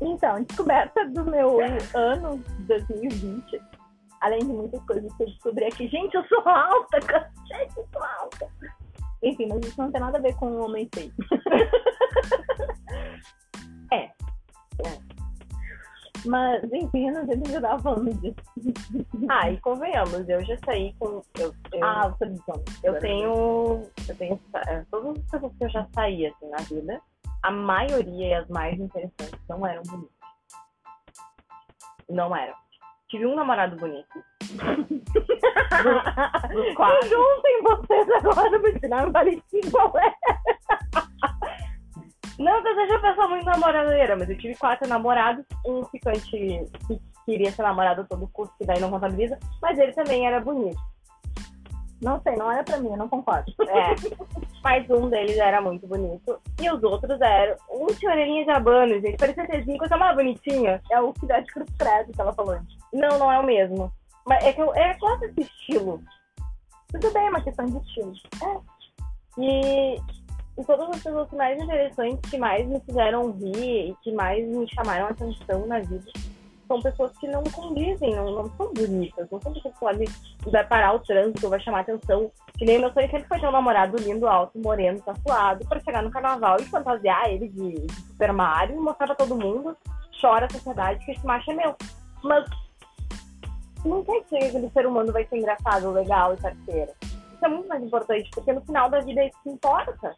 então, 0.00 0.42
descoberta 0.44 1.06
do 1.10 1.24
meu 1.24 1.58
ano 1.94 2.42
2020. 2.60 3.60
Além 4.20 4.40
de 4.40 4.46
muitas 4.46 4.82
coisas 4.84 5.12
que 5.16 5.22
eu 5.22 5.26
descobri 5.26 5.64
aqui. 5.64 5.88
Gente, 5.88 6.14
eu 6.14 6.24
sou 6.26 6.48
alta, 6.48 7.00
gente, 7.00 7.76
eu 7.76 7.86
sou 7.92 8.02
alta. 8.02 8.48
Enfim, 9.22 9.46
mas 9.48 9.66
isso 9.66 9.80
não 9.80 9.92
tem 9.92 10.00
nada 10.00 10.18
a 10.18 10.20
ver 10.20 10.34
com 10.36 10.50
o 10.50 10.64
homem 10.64 10.88
feio. 10.94 11.12
é. 13.92 14.04
é. 14.04 14.12
Mas, 16.26 16.62
enfim, 16.72 17.08
eu 17.08 17.14
não 17.14 17.26
sei 17.26 17.40
se 17.44 17.54
eu 17.54 17.62
tava 17.62 17.82
falando 17.82 18.12
disso. 18.20 18.36
Ah, 19.28 19.50
e 19.50 19.60
convenhamos, 19.60 20.28
eu 20.28 20.44
já 20.44 20.56
saí 20.64 20.94
com. 20.98 21.22
Eu, 21.38 21.54
eu, 21.72 21.84
ah, 21.84 22.08
você. 22.08 22.24
Eu 22.82 22.98
tenho. 22.98 23.86
Eu 24.08 24.16
tenho. 24.16 24.40
É, 24.66 24.84
todas 24.90 25.16
as 25.16 25.22
pessoas 25.30 25.52
que 25.56 25.64
eu 25.64 25.70
já 25.70 25.86
saí 25.94 26.26
assim 26.26 26.48
na 26.48 26.58
vida, 26.58 27.00
a 27.42 27.50
maioria 27.50 28.26
e 28.26 28.34
as 28.34 28.48
mais 28.48 28.78
interessantes 28.78 29.40
não 29.48 29.66
eram 29.66 29.82
bonitas. 29.82 30.10
Não 32.08 32.36
eram. 32.36 32.54
Tive 33.10 33.26
um 33.26 33.34
namorado 33.34 33.76
bonito. 33.76 34.24
Dos 36.52 36.74
quatro. 36.76 37.08
Juntem 37.08 37.62
vocês 37.62 38.08
agora 38.10 38.60
pra 38.60 38.78
tirar 38.78 39.08
um 39.08 39.12
Valentim 39.12 39.60
qual 39.70 39.92
é. 39.98 40.14
Não 42.38 42.62
que 42.62 42.68
eu 42.68 42.74
seja 42.74 42.98
pessoa 43.00 43.28
muito 43.28 43.44
namoradeira, 43.44 44.16
mas 44.16 44.30
eu 44.30 44.38
tive 44.38 44.54
quatro 44.54 44.88
namorados. 44.88 45.44
Um 45.66 45.84
ficante 45.86 46.30
que 46.30 47.00
queria 47.26 47.50
ser 47.50 47.62
namorado 47.62 48.06
todo 48.08 48.30
custo, 48.32 48.54
que 48.56 48.64
daí 48.64 48.80
não 48.80 48.90
contabiliza, 48.90 49.38
mas 49.60 49.78
ele 49.78 49.92
também 49.92 50.26
era 50.26 50.40
bonito. 50.40 50.80
Não 52.00 52.18
sei, 52.22 52.34
não 52.36 52.50
era 52.50 52.64
pra 52.64 52.78
mim, 52.78 52.90
eu 52.90 52.96
não 52.96 53.08
concordo. 53.08 53.52
É. 53.68 53.94
Mas 54.64 54.88
um 54.88 55.10
deles 55.10 55.36
era 55.36 55.60
muito 55.60 55.86
bonito. 55.86 56.40
E 56.58 56.70
os 56.70 56.82
outros 56.82 57.20
eram. 57.20 57.56
Um 57.70 57.86
tinha 57.88 58.12
orelhinha 58.12 58.44
de 58.44 58.50
abano, 58.50 59.00
gente. 59.00 59.18
Parecia 59.18 59.44
ser 59.46 59.76
coisa 59.76 59.96
mais 59.98 60.16
bonitinha. 60.16 60.80
É 60.90 61.00
o 61.00 61.12
Fidel 61.12 61.42
de 61.42 61.52
Cruz 61.52 61.68
Credo 61.78 62.12
que 62.12 62.20
ela 62.20 62.32
falou 62.32 62.54
antes. 62.54 62.79
Não, 62.92 63.18
não 63.18 63.30
é 63.30 63.38
o 63.38 63.46
mesmo. 63.46 63.92
Mas 64.26 64.44
é 64.44 64.52
que 64.52 64.60
eu, 64.60 64.74
é 64.74 64.94
quase 64.94 65.26
esse 65.26 65.40
estilo. 65.42 66.02
Tudo 66.88 67.12
bem, 67.12 67.26
é 67.26 67.30
uma 67.30 67.42
questão 67.42 67.66
de 67.66 67.78
estilo. 67.78 68.12
É. 68.42 68.80
E, 69.38 69.96
e 70.58 70.64
todas 70.64 70.88
as 70.90 71.02
pessoas 71.02 71.30
mais 71.30 71.60
interessantes, 71.60 72.30
que 72.30 72.38
mais 72.38 72.66
me 72.66 72.80
fizeram 72.80 73.32
rir 73.32 73.90
e 73.90 73.96
que 74.02 74.12
mais 74.12 74.46
me 74.46 74.68
chamaram 74.74 75.06
atenção 75.06 75.66
na 75.66 75.78
vida, 75.78 76.10
são 76.66 76.80
pessoas 76.80 77.16
que 77.18 77.26
não 77.26 77.42
condizem, 77.42 78.14
não, 78.14 78.30
não 78.30 78.50
são 78.56 78.72
bonitas, 78.72 79.28
não 79.30 79.40
são 79.40 79.52
pessoas 79.52 79.74
que 79.74 79.80
podem 79.80 80.08
vai 80.46 80.64
parar 80.64 80.94
o 80.94 81.00
trânsito, 81.00 81.48
vai 81.48 81.60
chamar 81.60 81.80
atenção. 81.80 82.30
Que 82.56 82.64
nem 82.64 82.78
meu 82.78 82.92
sonho 82.92 83.10
sempre 83.10 83.26
foi 83.26 83.40
ter 83.40 83.48
um 83.48 83.52
namorado 83.52 83.96
lindo, 83.96 84.28
alto, 84.28 84.58
moreno, 84.58 85.00
tatuado, 85.00 85.66
para 85.66 85.80
chegar 85.80 86.02
no 86.02 86.10
carnaval 86.10 86.58
e 86.60 86.66
fantasiar 86.66 87.28
ele 87.28 87.48
de, 87.48 87.86
de 87.86 87.94
Super 87.94 88.32
Mario 88.32 88.76
e 88.76 88.80
mostrar 88.80 89.06
pra 89.06 89.16
todo 89.16 89.36
mundo 89.36 89.76
chora 90.20 90.46
a 90.46 90.50
sociedade 90.50 91.04
que 91.04 91.12
esse 91.12 91.26
macho 91.26 91.50
é 91.50 91.54
meu. 91.54 91.74
Mas 92.22 92.44
não 93.84 94.04
quer 94.04 94.22
dizer 94.24 94.38
que 94.38 94.46
aquele 94.46 94.70
ser 94.70 94.86
humano 94.86 95.12
vai 95.12 95.26
ser 95.26 95.38
engraçado, 95.38 95.90
legal 95.90 96.34
e 96.34 96.36
parceiro. 96.36 96.92
Isso 97.02 97.44
é 97.44 97.48
muito 97.48 97.68
mais 97.68 97.82
importante, 97.82 98.30
porque 98.32 98.52
no 98.52 98.60
final 98.62 98.90
da 98.90 99.00
vida 99.00 99.22
é 99.22 99.28
isso 99.28 99.38
que 99.42 99.50
importa. 99.50 100.14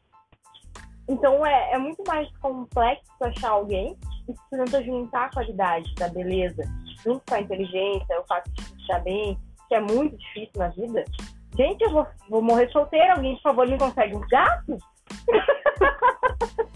Então 1.09 1.45
é, 1.45 1.73
é 1.73 1.79
muito 1.79 2.03
mais 2.07 2.29
complexo 2.39 3.11
achar 3.21 3.51
alguém 3.51 3.97
e 4.29 4.35
tenta 4.51 4.83
juntar 4.83 5.27
a 5.27 5.31
qualidade 5.31 5.95
da 5.95 6.09
beleza 6.09 6.63
junto 7.05 7.23
com 7.29 7.35
a 7.35 7.41
inteligência, 7.41 8.21
o 8.21 8.27
fato 8.27 8.51
de 8.53 8.63
estar 8.81 9.01
bem, 9.01 9.39
que 9.69 9.75
é 9.75 9.81
muito 9.81 10.17
difícil 10.17 10.53
na 10.57 10.69
vida. 10.69 11.05
Gente, 11.57 11.83
eu 11.83 11.91
vou, 11.91 12.07
vou 12.31 12.43
morrer 12.43 12.71
solteira, 12.71 13.15
alguém, 13.15 13.35
por 13.37 13.43
favor, 13.43 13.67
me 13.67 13.79
consegue 13.79 14.17
um 14.17 14.27
gato? 14.29 14.79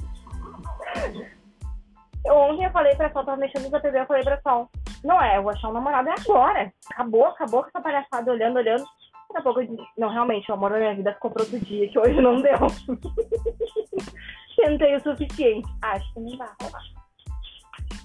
Ontem 2.28 2.64
eu 2.64 2.72
falei 2.72 2.94
pra 2.96 3.12
Sol, 3.12 3.24
tava 3.24 3.38
mexendo 3.38 3.70
na 3.70 3.80
TV, 3.80 4.00
eu 4.00 4.06
falei 4.06 4.24
pra 4.24 4.40
Sol, 4.40 4.68
não 5.04 5.20
é, 5.22 5.36
eu 5.36 5.42
vou 5.42 5.52
achar 5.52 5.68
um 5.68 5.72
namorado 5.72 6.08
agora. 6.10 6.72
Acabou, 6.90 7.26
acabou 7.26 7.62
com 7.62 7.68
essa 7.68 7.80
palhaçada, 7.80 8.30
olhando, 8.30 8.56
olhando. 8.56 8.84
Daqui 9.28 9.38
a 9.38 9.42
pouco 9.42 9.60
eu 9.60 9.66
disse, 9.66 9.88
não, 9.98 10.08
realmente, 10.08 10.50
o 10.50 10.54
amor 10.54 10.70
da 10.70 10.78
minha 10.78 10.94
vida 10.94 11.14
ficou 11.14 11.30
pro 11.30 11.42
outro 11.42 11.58
dia, 11.60 11.88
que 11.88 11.98
hoje 11.98 12.20
não 12.20 12.40
deu. 12.40 12.58
Tentei 14.56 14.96
o 14.96 15.02
suficiente. 15.02 15.68
Acho 15.82 16.14
que 16.14 16.20
não 16.20 16.38
vai 16.38 16.48
rolar. 16.62 16.82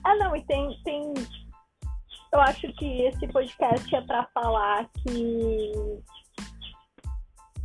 Ah, 0.03 0.15
não, 0.15 0.35
e 0.35 0.43
tem, 0.45 0.79
tem. 0.83 1.13
Eu 2.33 2.41
acho 2.41 2.71
que 2.73 3.03
esse 3.03 3.27
podcast 3.27 3.95
é 3.95 4.01
pra 4.01 4.27
falar 4.33 4.87
que. 5.03 5.71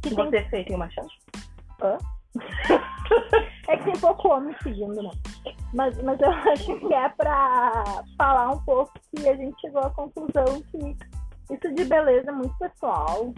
que 0.03 0.14
tem... 0.14 0.31
Você 0.31 0.43
fez 0.51 0.66
tem 0.66 0.77
uma 0.77 0.91
chance? 0.91 1.14
Hã? 1.83 1.99
é 3.68 3.76
que 3.76 3.84
tem 3.84 4.00
pouco 4.00 4.28
homem 4.28 4.54
seguindo, 4.62 5.02
né? 5.02 5.11
Mas, 5.74 6.00
mas 6.02 6.20
eu 6.20 6.30
acho 6.52 6.78
que 6.80 6.94
é 6.94 7.09
pra 7.11 7.82
falar 8.16 8.50
um 8.50 8.59
pouco 8.64 8.92
que 9.14 9.28
a 9.28 9.36
gente 9.36 9.61
chegou 9.61 9.82
à 9.82 9.90
conclusão 9.90 10.62
que 10.70 10.96
isso 11.52 11.74
de 11.74 11.84
beleza 11.84 12.30
é 12.30 12.32
muito 12.32 12.57
pessoal. 12.59 13.32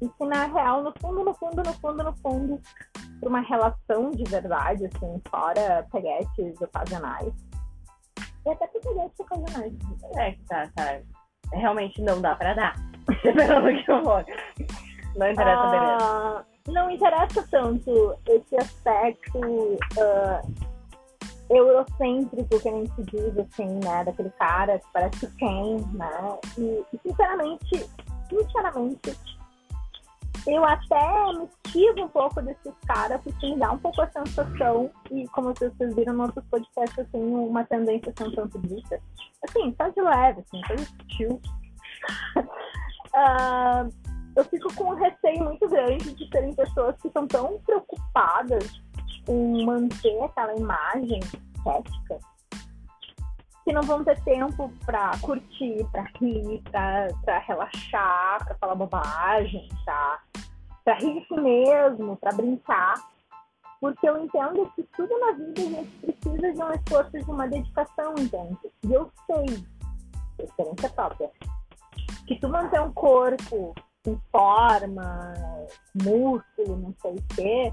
E 0.00 0.08
que 0.08 0.24
na 0.26 0.46
real, 0.46 0.82
no 0.82 0.92
fundo, 1.00 1.24
no 1.24 1.34
fundo, 1.34 1.62
no 1.62 1.72
fundo, 1.74 2.02
no 2.02 2.16
fundo, 2.16 2.60
para 3.20 3.28
uma 3.28 3.40
relação 3.40 4.10
de 4.10 4.24
verdade, 4.24 4.86
assim, 4.86 5.22
fora 5.30 5.86
peguetes 5.92 6.60
ocasionais. 6.60 7.32
E 8.44 8.50
até 8.50 8.66
por 8.66 8.80
peguetes 8.80 9.20
ocasionais. 9.20 9.72
É 10.16 10.32
que 10.32 10.44
tá, 10.46 10.68
tá. 10.74 11.00
Realmente 11.52 12.02
não 12.02 12.20
dá 12.20 12.34
pra 12.34 12.54
dar. 12.54 12.74
Pelo 13.22 13.84
que 13.84 13.90
eu 13.90 14.02
vou. 14.02 14.24
Não 15.16 15.30
interessa 15.30 15.62
a 15.62 15.70
beleza. 15.70 16.51
Não 16.68 16.90
interessa 16.90 17.46
tanto 17.50 18.16
esse 18.28 18.56
aspecto 18.56 19.38
uh, 19.38 20.72
eurocêntrico 21.50 22.60
que 22.60 22.68
a 22.68 22.72
gente 22.72 23.02
diz, 23.10 23.38
assim, 23.38 23.80
né? 23.84 24.04
Daquele 24.04 24.30
cara 24.30 24.78
que 24.78 24.86
parece 24.92 25.26
quem, 25.36 25.76
né? 25.92 26.38
E, 26.56 26.84
e, 26.92 27.00
sinceramente, 27.02 27.90
sinceramente, 28.28 29.18
eu 30.46 30.64
até 30.64 31.32
me 31.34 31.44
esquivo 31.44 32.04
um 32.04 32.08
pouco 32.08 32.42
desses 32.42 32.74
caras, 32.86 33.20
porque 33.22 33.46
me 33.46 33.58
dá 33.58 33.72
um 33.72 33.78
pouco 33.78 34.02
a 34.02 34.10
sensação, 34.10 34.90
e 35.10 35.26
como 35.28 35.54
vocês 35.54 35.94
viram 35.94 36.14
no 36.14 36.22
outros 36.24 36.44
podcasts, 36.46 36.98
eu 36.98 37.06
tenho 37.12 37.46
uma 37.46 37.64
tendência 37.64 38.12
a 38.12 38.18
ser 38.18 38.28
um 38.28 38.34
tanto 38.34 38.58
disso. 38.60 38.94
Assim, 39.48 39.74
só 39.76 39.88
de 39.88 40.00
leve, 40.00 40.40
assim, 40.40 40.60
só 40.66 40.74
de 40.74 40.84
sutil. 40.84 41.40
uh, 42.36 43.92
eu 44.36 44.44
fico 44.44 44.74
com 44.74 44.84
um 44.84 44.94
receio 44.94 45.44
muito 45.44 45.68
grande 45.68 46.14
de 46.14 46.28
serem 46.28 46.54
pessoas 46.54 46.96
que 47.00 47.08
estão 47.08 47.26
tão 47.26 47.58
preocupadas 47.60 48.82
em 49.28 49.64
manter 49.64 50.22
aquela 50.22 50.54
imagem 50.56 51.20
estética 51.20 52.18
que 53.64 53.72
não 53.72 53.82
vão 53.82 54.02
ter 54.02 54.20
tempo 54.24 54.72
para 54.84 55.12
curtir, 55.20 55.86
para 55.92 56.02
rir, 56.18 56.62
para 56.70 57.38
relaxar, 57.46 58.44
para 58.44 58.56
falar 58.56 58.74
bobagem, 58.74 59.68
tá? 59.84 60.20
para 60.84 60.94
rir 60.94 61.20
de 61.20 61.26
si 61.26 61.40
mesmo, 61.40 62.16
para 62.16 62.32
brincar. 62.32 62.94
Porque 63.80 64.08
eu 64.08 64.22
entendo 64.22 64.70
que 64.74 64.82
tudo 64.96 65.18
na 65.18 65.32
vida 65.32 65.60
a 65.60 65.64
gente 65.64 65.98
precisa 65.98 66.52
de 66.52 66.62
um 66.62 66.72
esforço, 66.72 67.10
de 67.10 67.30
uma 67.30 67.48
dedicação, 67.48 68.14
entende? 68.16 68.58
E 68.84 68.92
eu 68.92 69.10
sei, 69.26 69.64
experiência 70.44 70.88
própria, 70.90 71.30
que 72.26 72.38
tu 72.38 72.48
manter 72.48 72.80
um 72.80 72.92
corpo 72.92 73.74
em 74.06 74.20
forma, 74.30 75.34
músculo, 75.94 76.76
não 76.76 76.94
sei 77.00 77.12
o 77.12 77.24
quê, 77.34 77.72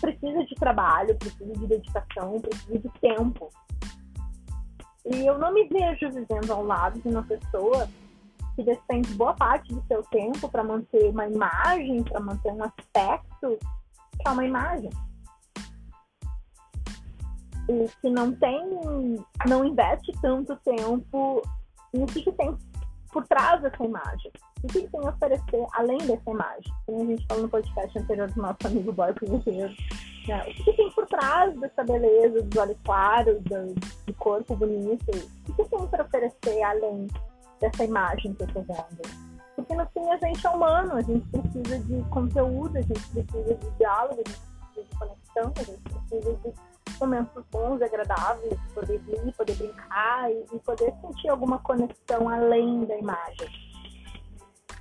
precisa 0.00 0.44
de 0.44 0.54
trabalho, 0.56 1.16
precisa 1.16 1.52
de 1.52 1.66
dedicação, 1.66 2.40
precisa 2.40 2.78
de 2.78 2.88
tempo. 3.00 3.48
E 5.06 5.26
eu 5.26 5.38
não 5.38 5.52
me 5.52 5.66
vejo 5.68 6.10
vivendo 6.10 6.50
ao 6.52 6.64
lado 6.64 7.00
de 7.00 7.08
uma 7.08 7.22
pessoa 7.22 7.88
que 8.54 8.62
despende 8.62 9.14
boa 9.14 9.34
parte 9.34 9.72
do 9.74 9.82
seu 9.86 10.02
tempo 10.04 10.48
para 10.48 10.62
manter 10.62 11.08
uma 11.08 11.26
imagem, 11.26 12.02
para 12.02 12.20
manter 12.20 12.52
um 12.52 12.62
aspecto 12.64 13.58
que 14.20 14.28
é 14.28 14.30
uma 14.30 14.44
imagem. 14.44 14.90
E 17.68 17.88
que 18.00 18.10
não 18.10 18.32
tem, 18.34 18.60
não 19.48 19.64
investe 19.64 20.12
tanto 20.20 20.54
tempo 20.56 21.42
no 21.94 22.06
que, 22.06 22.22
que 22.22 22.32
tem 22.32 22.56
por 23.10 23.26
trás 23.26 23.62
dessa 23.62 23.82
imagem. 23.82 24.30
O 24.62 24.68
que, 24.68 24.88
tem 24.88 25.00
a 25.04 25.08
oferecer 25.08 25.66
além 25.72 25.98
dessa 25.98 26.30
imagem? 26.30 26.72
Como 26.86 27.02
a 27.02 27.06
gente 27.06 27.26
falou 27.26 27.42
no 27.42 27.48
podcast 27.48 27.98
anterior 27.98 28.30
do 28.30 28.40
nosso 28.40 28.58
amigo 28.64 28.92
Boy 28.92 29.12
Cruzeiro. 29.14 29.74
Né? 30.28 30.40
O 30.42 30.64
que, 30.64 30.72
tem 30.74 30.90
por 30.92 31.04
trás 31.06 31.58
dessa 31.58 31.82
beleza, 31.82 32.42
dos 32.42 32.60
olhos 32.60 32.76
claros, 32.84 33.42
do, 33.42 33.74
do 34.06 34.14
corpo 34.14 34.54
bonito? 34.54 35.10
O 35.10 35.52
que, 35.54 35.64
que 35.64 35.68
tem 35.68 35.86
para 35.88 36.04
oferecer 36.04 36.62
além 36.62 37.08
dessa 37.60 37.84
imagem 37.84 38.34
que 38.34 38.42
eu 38.42 38.46
estou 38.46 38.62
vendo? 38.62 39.32
Porque 39.56 39.74
no 39.74 39.86
fim 39.86 40.08
a 40.10 40.16
gente 40.18 40.46
é 40.46 40.50
humano, 40.50 40.94
a 40.94 41.02
gente 41.02 41.26
precisa 41.28 41.78
de 41.80 42.02
conteúdo, 42.10 42.78
a 42.78 42.82
gente 42.82 43.08
precisa 43.08 43.54
de 43.54 43.70
diálogo, 43.78 44.14
a 44.14 44.28
gente 44.28 44.40
precisa 44.40 44.88
de 44.88 44.96
conexão, 44.96 45.52
a 45.56 45.62
gente 45.62 45.82
precisa 45.82 46.34
de 46.34 46.98
momentos 47.00 47.44
bons, 47.50 47.82
agradáveis, 47.82 48.58
poder 48.72 49.00
rir, 49.00 49.32
poder 49.32 49.56
brincar 49.56 50.30
e, 50.30 50.46
e 50.52 50.58
poder 50.60 50.94
sentir 51.00 51.28
alguma 51.28 51.58
conexão 51.58 52.28
além 52.28 52.84
da 52.84 52.96
imagem. 52.96 53.71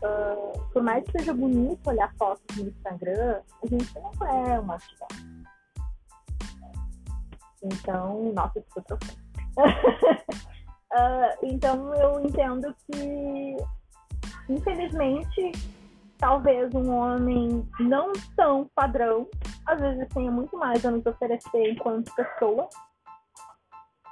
Uh, 0.03 0.59
por 0.73 0.81
mais 0.81 1.03
que 1.05 1.19
seja 1.19 1.33
bonito 1.33 1.87
olhar 1.87 2.11
fotos 2.15 2.57
no 2.57 2.69
Instagram, 2.69 3.41
a 3.63 3.67
gente 3.67 3.93
não 3.93 4.27
é 4.27 4.59
uma 4.59 4.73
artista. 4.73 5.05
Então, 7.63 8.33
nossa, 8.33 8.57
isso 8.57 8.67
foi 8.71 8.81
profundo. 8.81 9.19
uh, 9.57 11.37
então, 11.43 11.93
eu 11.93 12.19
entendo 12.19 12.75
que, 12.91 13.57
infelizmente, 14.49 15.51
talvez 16.17 16.73
um 16.73 16.91
homem 16.95 17.69
não 17.79 18.11
tão 18.35 18.67
padrão, 18.73 19.27
às 19.67 19.79
vezes 19.79 20.07
tenha 20.09 20.31
muito 20.31 20.57
mais 20.57 20.83
a 20.83 20.89
nos 20.89 21.05
oferecer 21.05 21.73
enquanto 21.73 22.11
pessoa. 22.15 22.67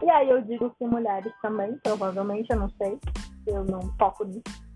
E 0.04 0.10
aí 0.12 0.30
eu 0.30 0.40
digo 0.44 0.70
que 0.78 0.86
mulheres 0.86 1.34
também, 1.42 1.76
provavelmente, 1.80 2.48
eu 2.52 2.60
não 2.60 2.70
sei, 2.70 3.00
eu 3.48 3.64
não 3.64 3.82
foco 3.98 4.24
nisso 4.24 4.69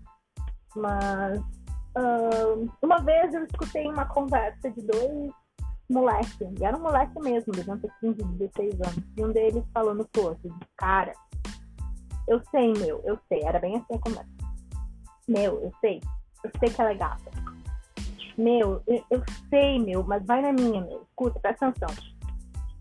mas 0.76 1.38
uh, 1.38 2.70
uma 2.82 2.98
vez 2.98 3.32
eu 3.34 3.44
escutei 3.44 3.86
uma 3.86 4.06
conversa 4.06 4.70
de 4.70 4.82
dois 4.82 5.30
moleques, 5.88 6.48
e 6.58 6.64
era 6.64 6.76
um 6.76 6.82
moleque 6.82 7.18
mesmo, 7.20 7.52
ter 7.52 7.90
15, 8.00 8.24
16 8.24 8.74
anos, 8.80 9.04
e 9.16 9.24
um 9.24 9.32
deles 9.32 9.64
falando 9.72 10.06
pro 10.12 10.28
outro, 10.28 10.54
cara, 10.76 11.12
eu 12.26 12.42
sei, 12.50 12.72
meu, 12.72 13.00
eu 13.04 13.18
sei, 13.28 13.42
era 13.42 13.58
bem 13.58 13.76
assim 13.76 13.94
a 13.94 13.98
conversa. 13.98 14.30
Meu, 15.28 15.62
eu 15.62 15.72
sei, 15.80 16.00
eu 16.42 16.50
sei 16.58 16.70
que 16.70 16.80
ela 16.80 16.90
é 16.90 16.94
gata. 16.94 17.30
Meu, 18.36 18.82
eu, 18.86 19.04
eu 19.10 19.22
sei, 19.48 19.78
meu, 19.78 20.02
mas 20.04 20.24
vai 20.26 20.42
na 20.42 20.52
minha, 20.52 20.80
meu, 20.80 21.02
escuta, 21.02 21.38
presta 21.38 21.68
atenção. 21.68 21.94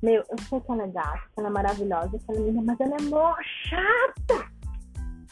Meu, 0.01 0.23
eu 0.29 0.37
sei 0.49 0.59
que 0.59 0.71
ela 0.71 0.83
é 0.83 0.87
gata, 0.87 1.19
que 1.19 1.39
ela 1.39 1.49
é 1.49 1.51
maravilhosa, 1.51 2.19
que 2.19 2.31
ela 2.31 2.39
é 2.39 2.43
linda, 2.43 2.61
mas 2.65 2.79
ela 2.79 2.95
é 2.95 3.01
mó 3.03 3.35
chata 3.41 4.52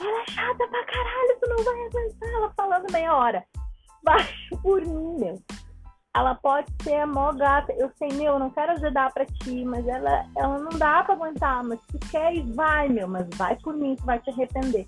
ela 0.08 0.22
é 0.22 0.32
chata 0.32 0.68
pra 0.68 0.86
caralho, 0.86 1.40
tu 1.42 1.50
não 1.50 1.64
vai 1.64 1.86
aguentar 1.86 2.30
ela 2.30 2.54
falando 2.56 2.92
meia 2.92 3.16
hora. 3.16 3.46
Vai 4.04 4.28
por 4.62 4.82
mim, 4.82 5.18
meu. 5.20 5.42
Ela 6.14 6.36
pode 6.36 6.68
ser 6.84 7.06
mó 7.06 7.32
gata. 7.32 7.72
Eu 7.74 7.90
sei, 7.98 8.10
meu, 8.14 8.38
não 8.38 8.50
quero 8.50 8.74
ajudar 8.74 9.14
pra 9.14 9.26
ti, 9.26 9.64
mas 9.64 9.88
ela, 9.88 10.26
ela 10.36 10.60
não 10.60 10.78
dá 10.78 11.04
pra 11.04 11.16
aguentar. 11.16 11.64
Mas 11.64 11.80
tu 11.88 12.00
quer 12.10 12.42
vai, 12.54 12.90
meu. 12.90 13.08
Mas 13.08 13.28
vai 13.36 13.56
por 13.58 13.74
mim, 13.74 13.96
tu 13.96 14.06
vai 14.06 14.20
te 14.20 14.30
arrepender. 14.30 14.88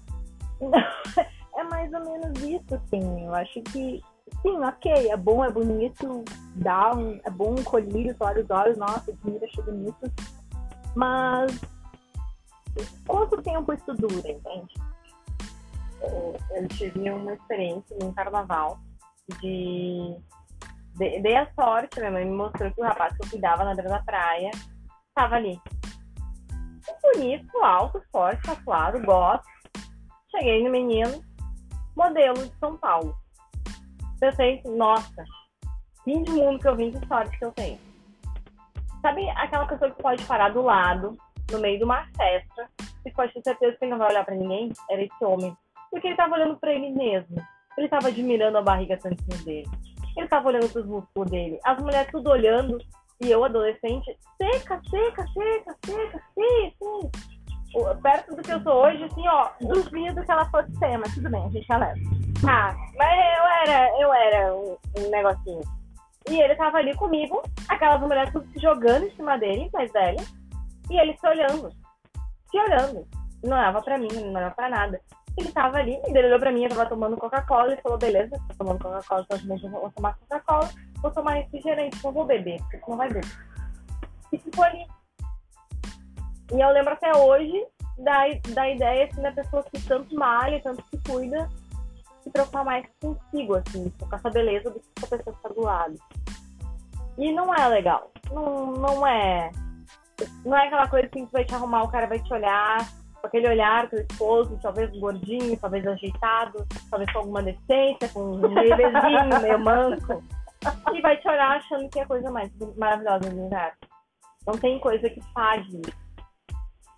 é 1.55 1.63
mais 1.63 1.91
ou 1.93 2.01
menos 2.01 2.41
isso, 2.41 2.75
assim. 2.75 3.25
Eu 3.25 3.33
acho 3.35 3.61
que, 3.61 4.01
sim, 4.41 4.59
ok, 4.59 5.11
é 5.11 5.17
bom, 5.17 5.45
é 5.45 5.49
bonito, 5.49 6.23
dá 6.55 6.93
um, 6.93 7.19
é 7.23 7.29
bom 7.29 7.51
um 7.51 7.63
os 8.11 8.21
olhos, 8.51 8.77
nossa, 8.77 9.11
admira, 9.11 9.45
achei 9.45 9.63
bonito. 9.63 10.11
Mas 10.95 11.59
quanto 13.07 13.41
tempo 13.41 13.73
isso 13.73 13.93
dura, 13.93 14.29
entende? 14.29 14.73
Eu 16.51 16.67
tive 16.69 17.09
uma 17.09 17.33
experiência 17.33 17.95
num 18.01 18.13
carnaval 18.13 18.79
de. 19.41 20.15
Dei 20.95 21.35
a 21.35 21.51
sorte, 21.53 21.99
minha 21.99 22.11
mãe 22.11 22.25
me 22.25 22.35
mostrou 22.35 22.71
que 22.71 22.79
o 22.79 22.83
rapaz 22.83 23.15
que 23.17 23.25
eu 23.25 23.29
cuidava 23.31 23.63
na 23.63 23.73
beira 23.73 23.89
da 23.89 24.03
praia 24.03 24.51
estava 25.07 25.35
ali. 25.35 25.59
bonito, 27.01 27.57
alto, 27.63 28.01
forte, 28.11 28.43
tatuado, 28.43 29.01
gosto. 29.01 29.47
Cheguei 30.29 30.63
no 30.63 30.71
menino, 30.71 31.23
modelo 31.95 32.47
de 32.47 32.53
São 32.59 32.77
Paulo. 32.77 33.15
Pensei, 34.19 34.61
nossa, 34.65 35.23
fim 36.03 36.21
de 36.23 36.31
mundo 36.31 36.59
que 36.59 36.67
eu 36.67 36.75
vim, 36.75 36.91
de 36.91 37.07
sorte 37.07 37.37
que 37.37 37.45
eu 37.45 37.51
tenho. 37.51 37.79
Sabe 39.01 39.29
aquela 39.31 39.65
pessoa 39.65 39.91
que 39.91 40.01
pode 40.01 40.23
parar 40.25 40.49
do 40.49 40.61
lado, 40.61 41.17
no 41.51 41.59
meio 41.59 41.77
de 41.77 41.83
uma 41.83 42.05
festa, 42.15 42.69
e 43.05 43.11
pode 43.11 43.33
ter 43.33 43.43
certeza 43.43 43.77
que 43.77 43.85
não 43.85 43.97
vai 43.97 44.11
olhar 44.11 44.23
pra 44.23 44.35
ninguém? 44.35 44.71
Era 44.89 45.01
esse 45.01 45.25
homem. 45.25 45.55
Porque 45.93 46.07
ele 46.07 46.15
tava 46.15 46.33
olhando 46.33 46.57
pra 46.57 46.73
ele 46.73 46.89
mesmo. 46.89 47.35
Ele 47.77 47.87
tava 47.87 48.07
admirando 48.07 48.57
a 48.57 48.63
barriga 48.63 48.97
tantinha 48.97 49.37
dele. 49.45 49.69
Ele 50.17 50.27
tava 50.27 50.47
olhando 50.47 50.67
pros 50.67 50.87
músculos 50.87 51.29
dele. 51.29 51.59
As 51.63 51.79
mulheres 51.79 52.11
tudo 52.11 52.31
olhando. 52.31 52.79
E 53.21 53.29
eu, 53.29 53.43
adolescente, 53.43 54.17
seca, 54.41 54.81
seca, 54.89 55.25
seca, 55.27 55.77
seca, 55.85 56.23
sim, 56.33 56.73
sim. 56.79 57.11
Perto 58.01 58.35
do 58.35 58.41
que 58.41 58.51
eu 58.51 58.61
sou 58.63 58.73
hoje, 58.85 59.03
assim, 59.03 59.27
ó, 59.27 59.49
duvido 59.61 60.23
que 60.23 60.31
ela 60.31 60.49
fosse 60.49 60.75
ser, 60.77 60.97
mas 60.97 61.13
tudo 61.13 61.29
bem, 61.29 61.45
a 61.45 61.49
gente 61.49 61.65
já 61.65 61.77
leva. 61.77 61.99
Ah, 62.47 62.75
mas 62.97 63.37
eu 63.37 63.73
era, 63.73 64.01
eu 64.01 64.13
era 64.13 64.55
um, 64.55 64.77
um 64.97 65.09
negocinho. 65.09 65.61
E 66.29 66.41
ele 66.41 66.55
tava 66.55 66.79
ali 66.79 66.93
comigo, 66.95 67.41
aquelas 67.69 68.01
mulheres 68.01 68.33
tudo 68.33 68.47
se 68.51 68.59
jogando 68.59 69.05
em 69.05 69.15
cima 69.15 69.37
dele, 69.37 69.69
mais 69.71 69.91
velha, 69.91 70.23
e 70.89 70.99
ele 70.99 71.15
se 71.17 71.27
olhando. 71.27 71.69
Se 72.51 72.57
olhando. 72.57 73.07
Não 73.43 73.55
olhava 73.57 73.81
pra 73.81 73.97
mim, 73.97 74.09
não 74.11 74.33
olhava 74.33 74.55
pra 74.55 74.69
nada. 74.69 74.99
Ele 75.37 75.51
tava 75.51 75.77
ali, 75.77 75.99
ele 76.05 76.27
olhou 76.27 76.39
pra 76.39 76.51
mim, 76.51 76.63
eu 76.63 76.69
tava 76.69 76.85
tomando 76.85 77.17
Coca-Cola, 77.17 77.73
e 77.73 77.81
falou, 77.81 77.97
beleza, 77.97 78.39
tô 78.49 78.55
tomando 78.57 78.79
Coca-Cola, 78.79 79.25
então 79.31 79.71
vou 79.71 79.91
tomar 79.91 80.17
Coca-Cola, 80.19 80.69
vou 81.01 81.11
tomar 81.11 81.33
refrigerante, 81.33 82.03
não 82.03 82.11
vou 82.11 82.25
beber, 82.25 82.61
porque 82.61 82.81
não 82.87 82.97
vai 82.97 83.07
beber. 83.07 83.31
E 84.31 84.37
ficou 84.37 84.63
ali. 84.63 84.85
E 86.53 86.59
eu 86.59 86.69
lembro 86.69 86.93
até 86.93 87.15
hoje 87.15 87.65
da, 87.97 88.27
da 88.53 88.69
ideia, 88.69 89.05
assim, 89.05 89.21
da 89.21 89.31
pessoa 89.31 89.63
que 89.63 89.81
tanto 89.81 90.15
malha, 90.15 90.61
tanto 90.61 90.83
se 90.89 91.01
cuida, 91.09 91.49
se 92.21 92.29
preocupar 92.29 92.63
mais 92.63 92.85
consigo, 93.01 93.55
assim, 93.55 93.89
com 93.89 94.15
essa 94.15 94.29
beleza 94.29 94.69
do 94.69 94.79
que 94.79 95.05
a 95.05 95.07
pessoa 95.07 95.35
que 95.35 95.41
tá 95.41 95.49
do 95.49 95.61
lado. 95.61 95.95
E 97.17 97.31
não 97.31 97.53
é 97.53 97.67
legal. 97.67 98.11
Não, 98.31 98.71
não 98.73 99.07
é. 99.07 99.51
Não 100.45 100.55
é 100.55 100.67
aquela 100.67 100.87
coisa 100.87 101.07
que 101.07 101.25
vai 101.31 101.43
te 101.43 101.55
arrumar, 101.55 101.83
o 101.83 101.89
cara 101.89 102.07
vai 102.07 102.19
te 102.19 102.31
olhar 102.31 102.87
aquele 103.27 103.47
olhar 103.47 103.89
teu 103.89 104.01
esposo, 104.01 104.59
talvez 104.61 104.89
gordinho, 104.99 105.57
talvez 105.57 105.85
ajeitado, 105.87 106.65
talvez 106.89 107.11
com 107.11 107.19
alguma 107.19 107.41
decência, 107.41 108.09
com 108.13 108.33
um 108.33 108.49
meio 108.49 108.75
bezinho, 108.75 109.41
meio 109.41 109.59
manco. 109.59 110.23
E 110.93 111.01
vai 111.01 111.17
te 111.17 111.27
olhar 111.27 111.57
achando 111.57 111.89
que 111.89 111.99
é 111.99 112.03
a 112.03 112.07
coisa 112.07 112.31
mais 112.31 112.51
maravilhosa 112.77 113.29
do 113.29 113.37
universo. 113.37 113.77
Não 114.45 114.57
tem 114.57 114.79
coisa 114.79 115.09
que 115.09 115.21
pague. 115.33 115.81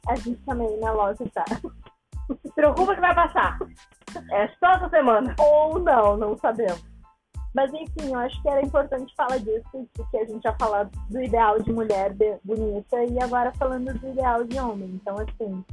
A 0.07 0.15
gente 0.15 0.41
também 0.45 0.79
na 0.79 0.91
loja 0.91 1.23
tá. 1.33 1.45
Se 1.45 2.51
preocupa 2.53 2.95
que 2.95 3.01
vai 3.01 3.15
passar. 3.15 3.57
É 4.31 4.47
só 4.59 4.71
essa 4.73 4.89
semana. 4.89 5.35
Ou 5.39 5.79
não, 5.79 6.17
não 6.17 6.37
sabemos. 6.37 6.83
Mas 7.55 7.73
enfim, 7.73 8.11
eu 8.11 8.19
acho 8.19 8.39
que 8.41 8.49
era 8.49 8.61
importante 8.61 9.13
falar 9.15 9.37
disso, 9.37 9.87
porque 9.93 10.17
a 10.17 10.25
gente 10.25 10.43
já 10.43 10.53
falou 10.59 10.89
do 11.09 11.23
ideal 11.23 11.59
de 11.59 11.71
mulher 11.71 12.13
bonita 12.43 13.03
e 13.03 13.17
agora 13.23 13.53
falando 13.53 13.97
do 13.97 14.09
ideal 14.09 14.43
de 14.43 14.59
homem. 14.59 14.89
Então, 14.89 15.15
assim, 15.17 15.63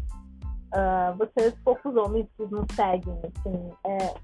uh, 0.72 1.16
vocês, 1.16 1.54
poucos 1.64 1.94
homens 1.96 2.26
que 2.36 2.46
nos 2.46 2.66
seguem, 2.74 3.18
assim, 3.24 3.70
é, 3.86 4.14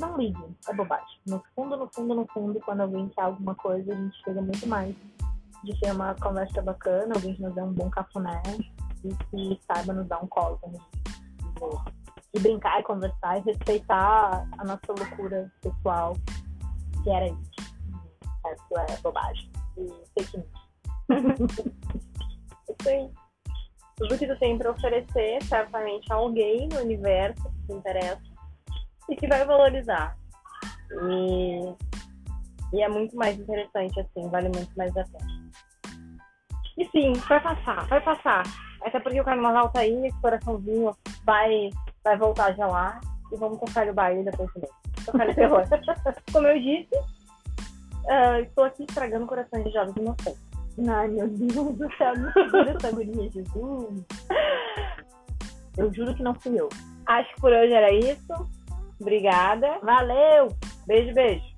não 0.00 0.16
liguem, 0.16 0.56
é 0.68 0.74
bobagem. 0.74 1.20
No 1.26 1.42
fundo, 1.54 1.76
no 1.76 1.88
fundo, 1.94 2.14
no 2.14 2.26
fundo, 2.32 2.60
quando 2.64 2.80
alguém 2.80 3.08
quer 3.10 3.22
alguma 3.22 3.54
coisa, 3.54 3.92
a 3.92 3.96
gente 3.96 4.16
chega 4.24 4.40
muito 4.40 4.66
mais 4.66 4.94
de 5.64 5.80
ter 5.80 5.92
uma 5.92 6.14
conversa 6.14 6.60
bacana, 6.62 7.14
alguém 7.14 7.34
que 7.34 7.42
nos 7.42 7.54
dê 7.54 7.62
um 7.62 7.72
bom 7.72 7.88
cafuné 7.90 8.42
e 9.04 9.08
que 9.08 9.60
saiba 9.66 9.92
nos 9.92 10.06
dar 10.06 10.22
um 10.22 10.26
colo 10.26 10.58
gente 10.64 10.82
e 12.34 12.40
brincar 12.40 12.80
e 12.80 12.82
conversar 12.82 13.38
e 13.38 13.42
respeitar 13.42 14.46
a 14.58 14.64
nossa 14.64 14.80
loucura 14.88 15.50
pessoal, 15.62 16.16
que 17.02 17.10
era 17.10 17.28
isso. 17.28 17.50
Isso 17.56 18.78
é 18.78 18.96
bobagem. 19.00 19.50
E 19.78 19.88
fake 20.18 20.36
news. 20.36 20.48
isso 22.80 22.88
aí. 22.88 23.10
Tudo 23.96 24.18
que 24.18 24.26
tu 24.26 24.38
tem 24.38 24.58
para 24.58 24.70
oferecer, 24.70 25.42
certamente, 25.44 26.12
a 26.12 26.16
alguém 26.16 26.68
no 26.68 26.80
universo 26.80 27.42
que 27.42 27.66
te 27.66 27.72
interessa 27.72 28.22
e 29.08 29.16
que 29.16 29.26
vai 29.28 29.44
valorizar. 29.44 30.16
E, 30.90 31.74
e 32.72 32.82
é 32.82 32.88
muito 32.88 33.16
mais 33.16 33.38
interessante, 33.38 34.00
assim, 34.00 34.28
vale 34.28 34.48
muito 34.48 34.72
mais 34.76 34.96
a 34.96 35.04
pena. 35.04 35.50
E 36.76 36.84
sim, 36.86 37.12
vai 37.28 37.40
passar, 37.40 37.86
vai 37.86 38.00
passar. 38.00 38.42
Até 38.82 39.00
porque 39.00 39.20
o 39.20 39.24
carnaval 39.24 39.70
tá 39.70 39.80
aí, 39.80 40.06
esse 40.06 40.20
coraçãozinho 40.20 40.94
vai 41.24 41.70
vai 42.02 42.18
voltar 42.18 42.46
a 42.46 42.52
gelar 42.52 43.00
e 43.32 43.36
vamos 43.36 43.58
tocar 43.58 43.88
o 43.88 43.94
baile 43.94 44.24
depois 44.24 44.52
também. 44.52 44.70
Tocar 45.06 45.28
o 45.28 45.34
terror. 45.34 45.64
Como 46.32 46.46
eu 46.46 46.58
disse, 46.60 46.94
uh, 48.04 48.42
estou 48.42 48.64
aqui 48.64 48.84
estragando 48.86 49.26
corações 49.26 49.64
de 49.64 49.72
jovens 49.72 49.96
inocentes. 49.96 50.43
Ai, 50.88 51.08
meu 51.08 51.28
Deus 51.28 51.76
do 51.76 51.96
céu, 51.96 52.18
me 52.18 52.32
segura 52.32 52.70
essa 52.70 52.90
guria, 52.90 53.30
Jesus. 53.30 54.04
Eu 55.76 55.92
juro 55.92 56.14
que 56.14 56.22
não 56.22 56.34
fui 56.34 56.58
eu. 56.58 56.68
Acho 57.06 57.34
que 57.34 57.40
por 57.40 57.52
hoje 57.52 57.72
era 57.72 57.92
isso. 57.92 58.32
Obrigada. 59.00 59.78
Valeu! 59.82 60.48
Beijo, 60.86 61.14
beijo. 61.14 61.53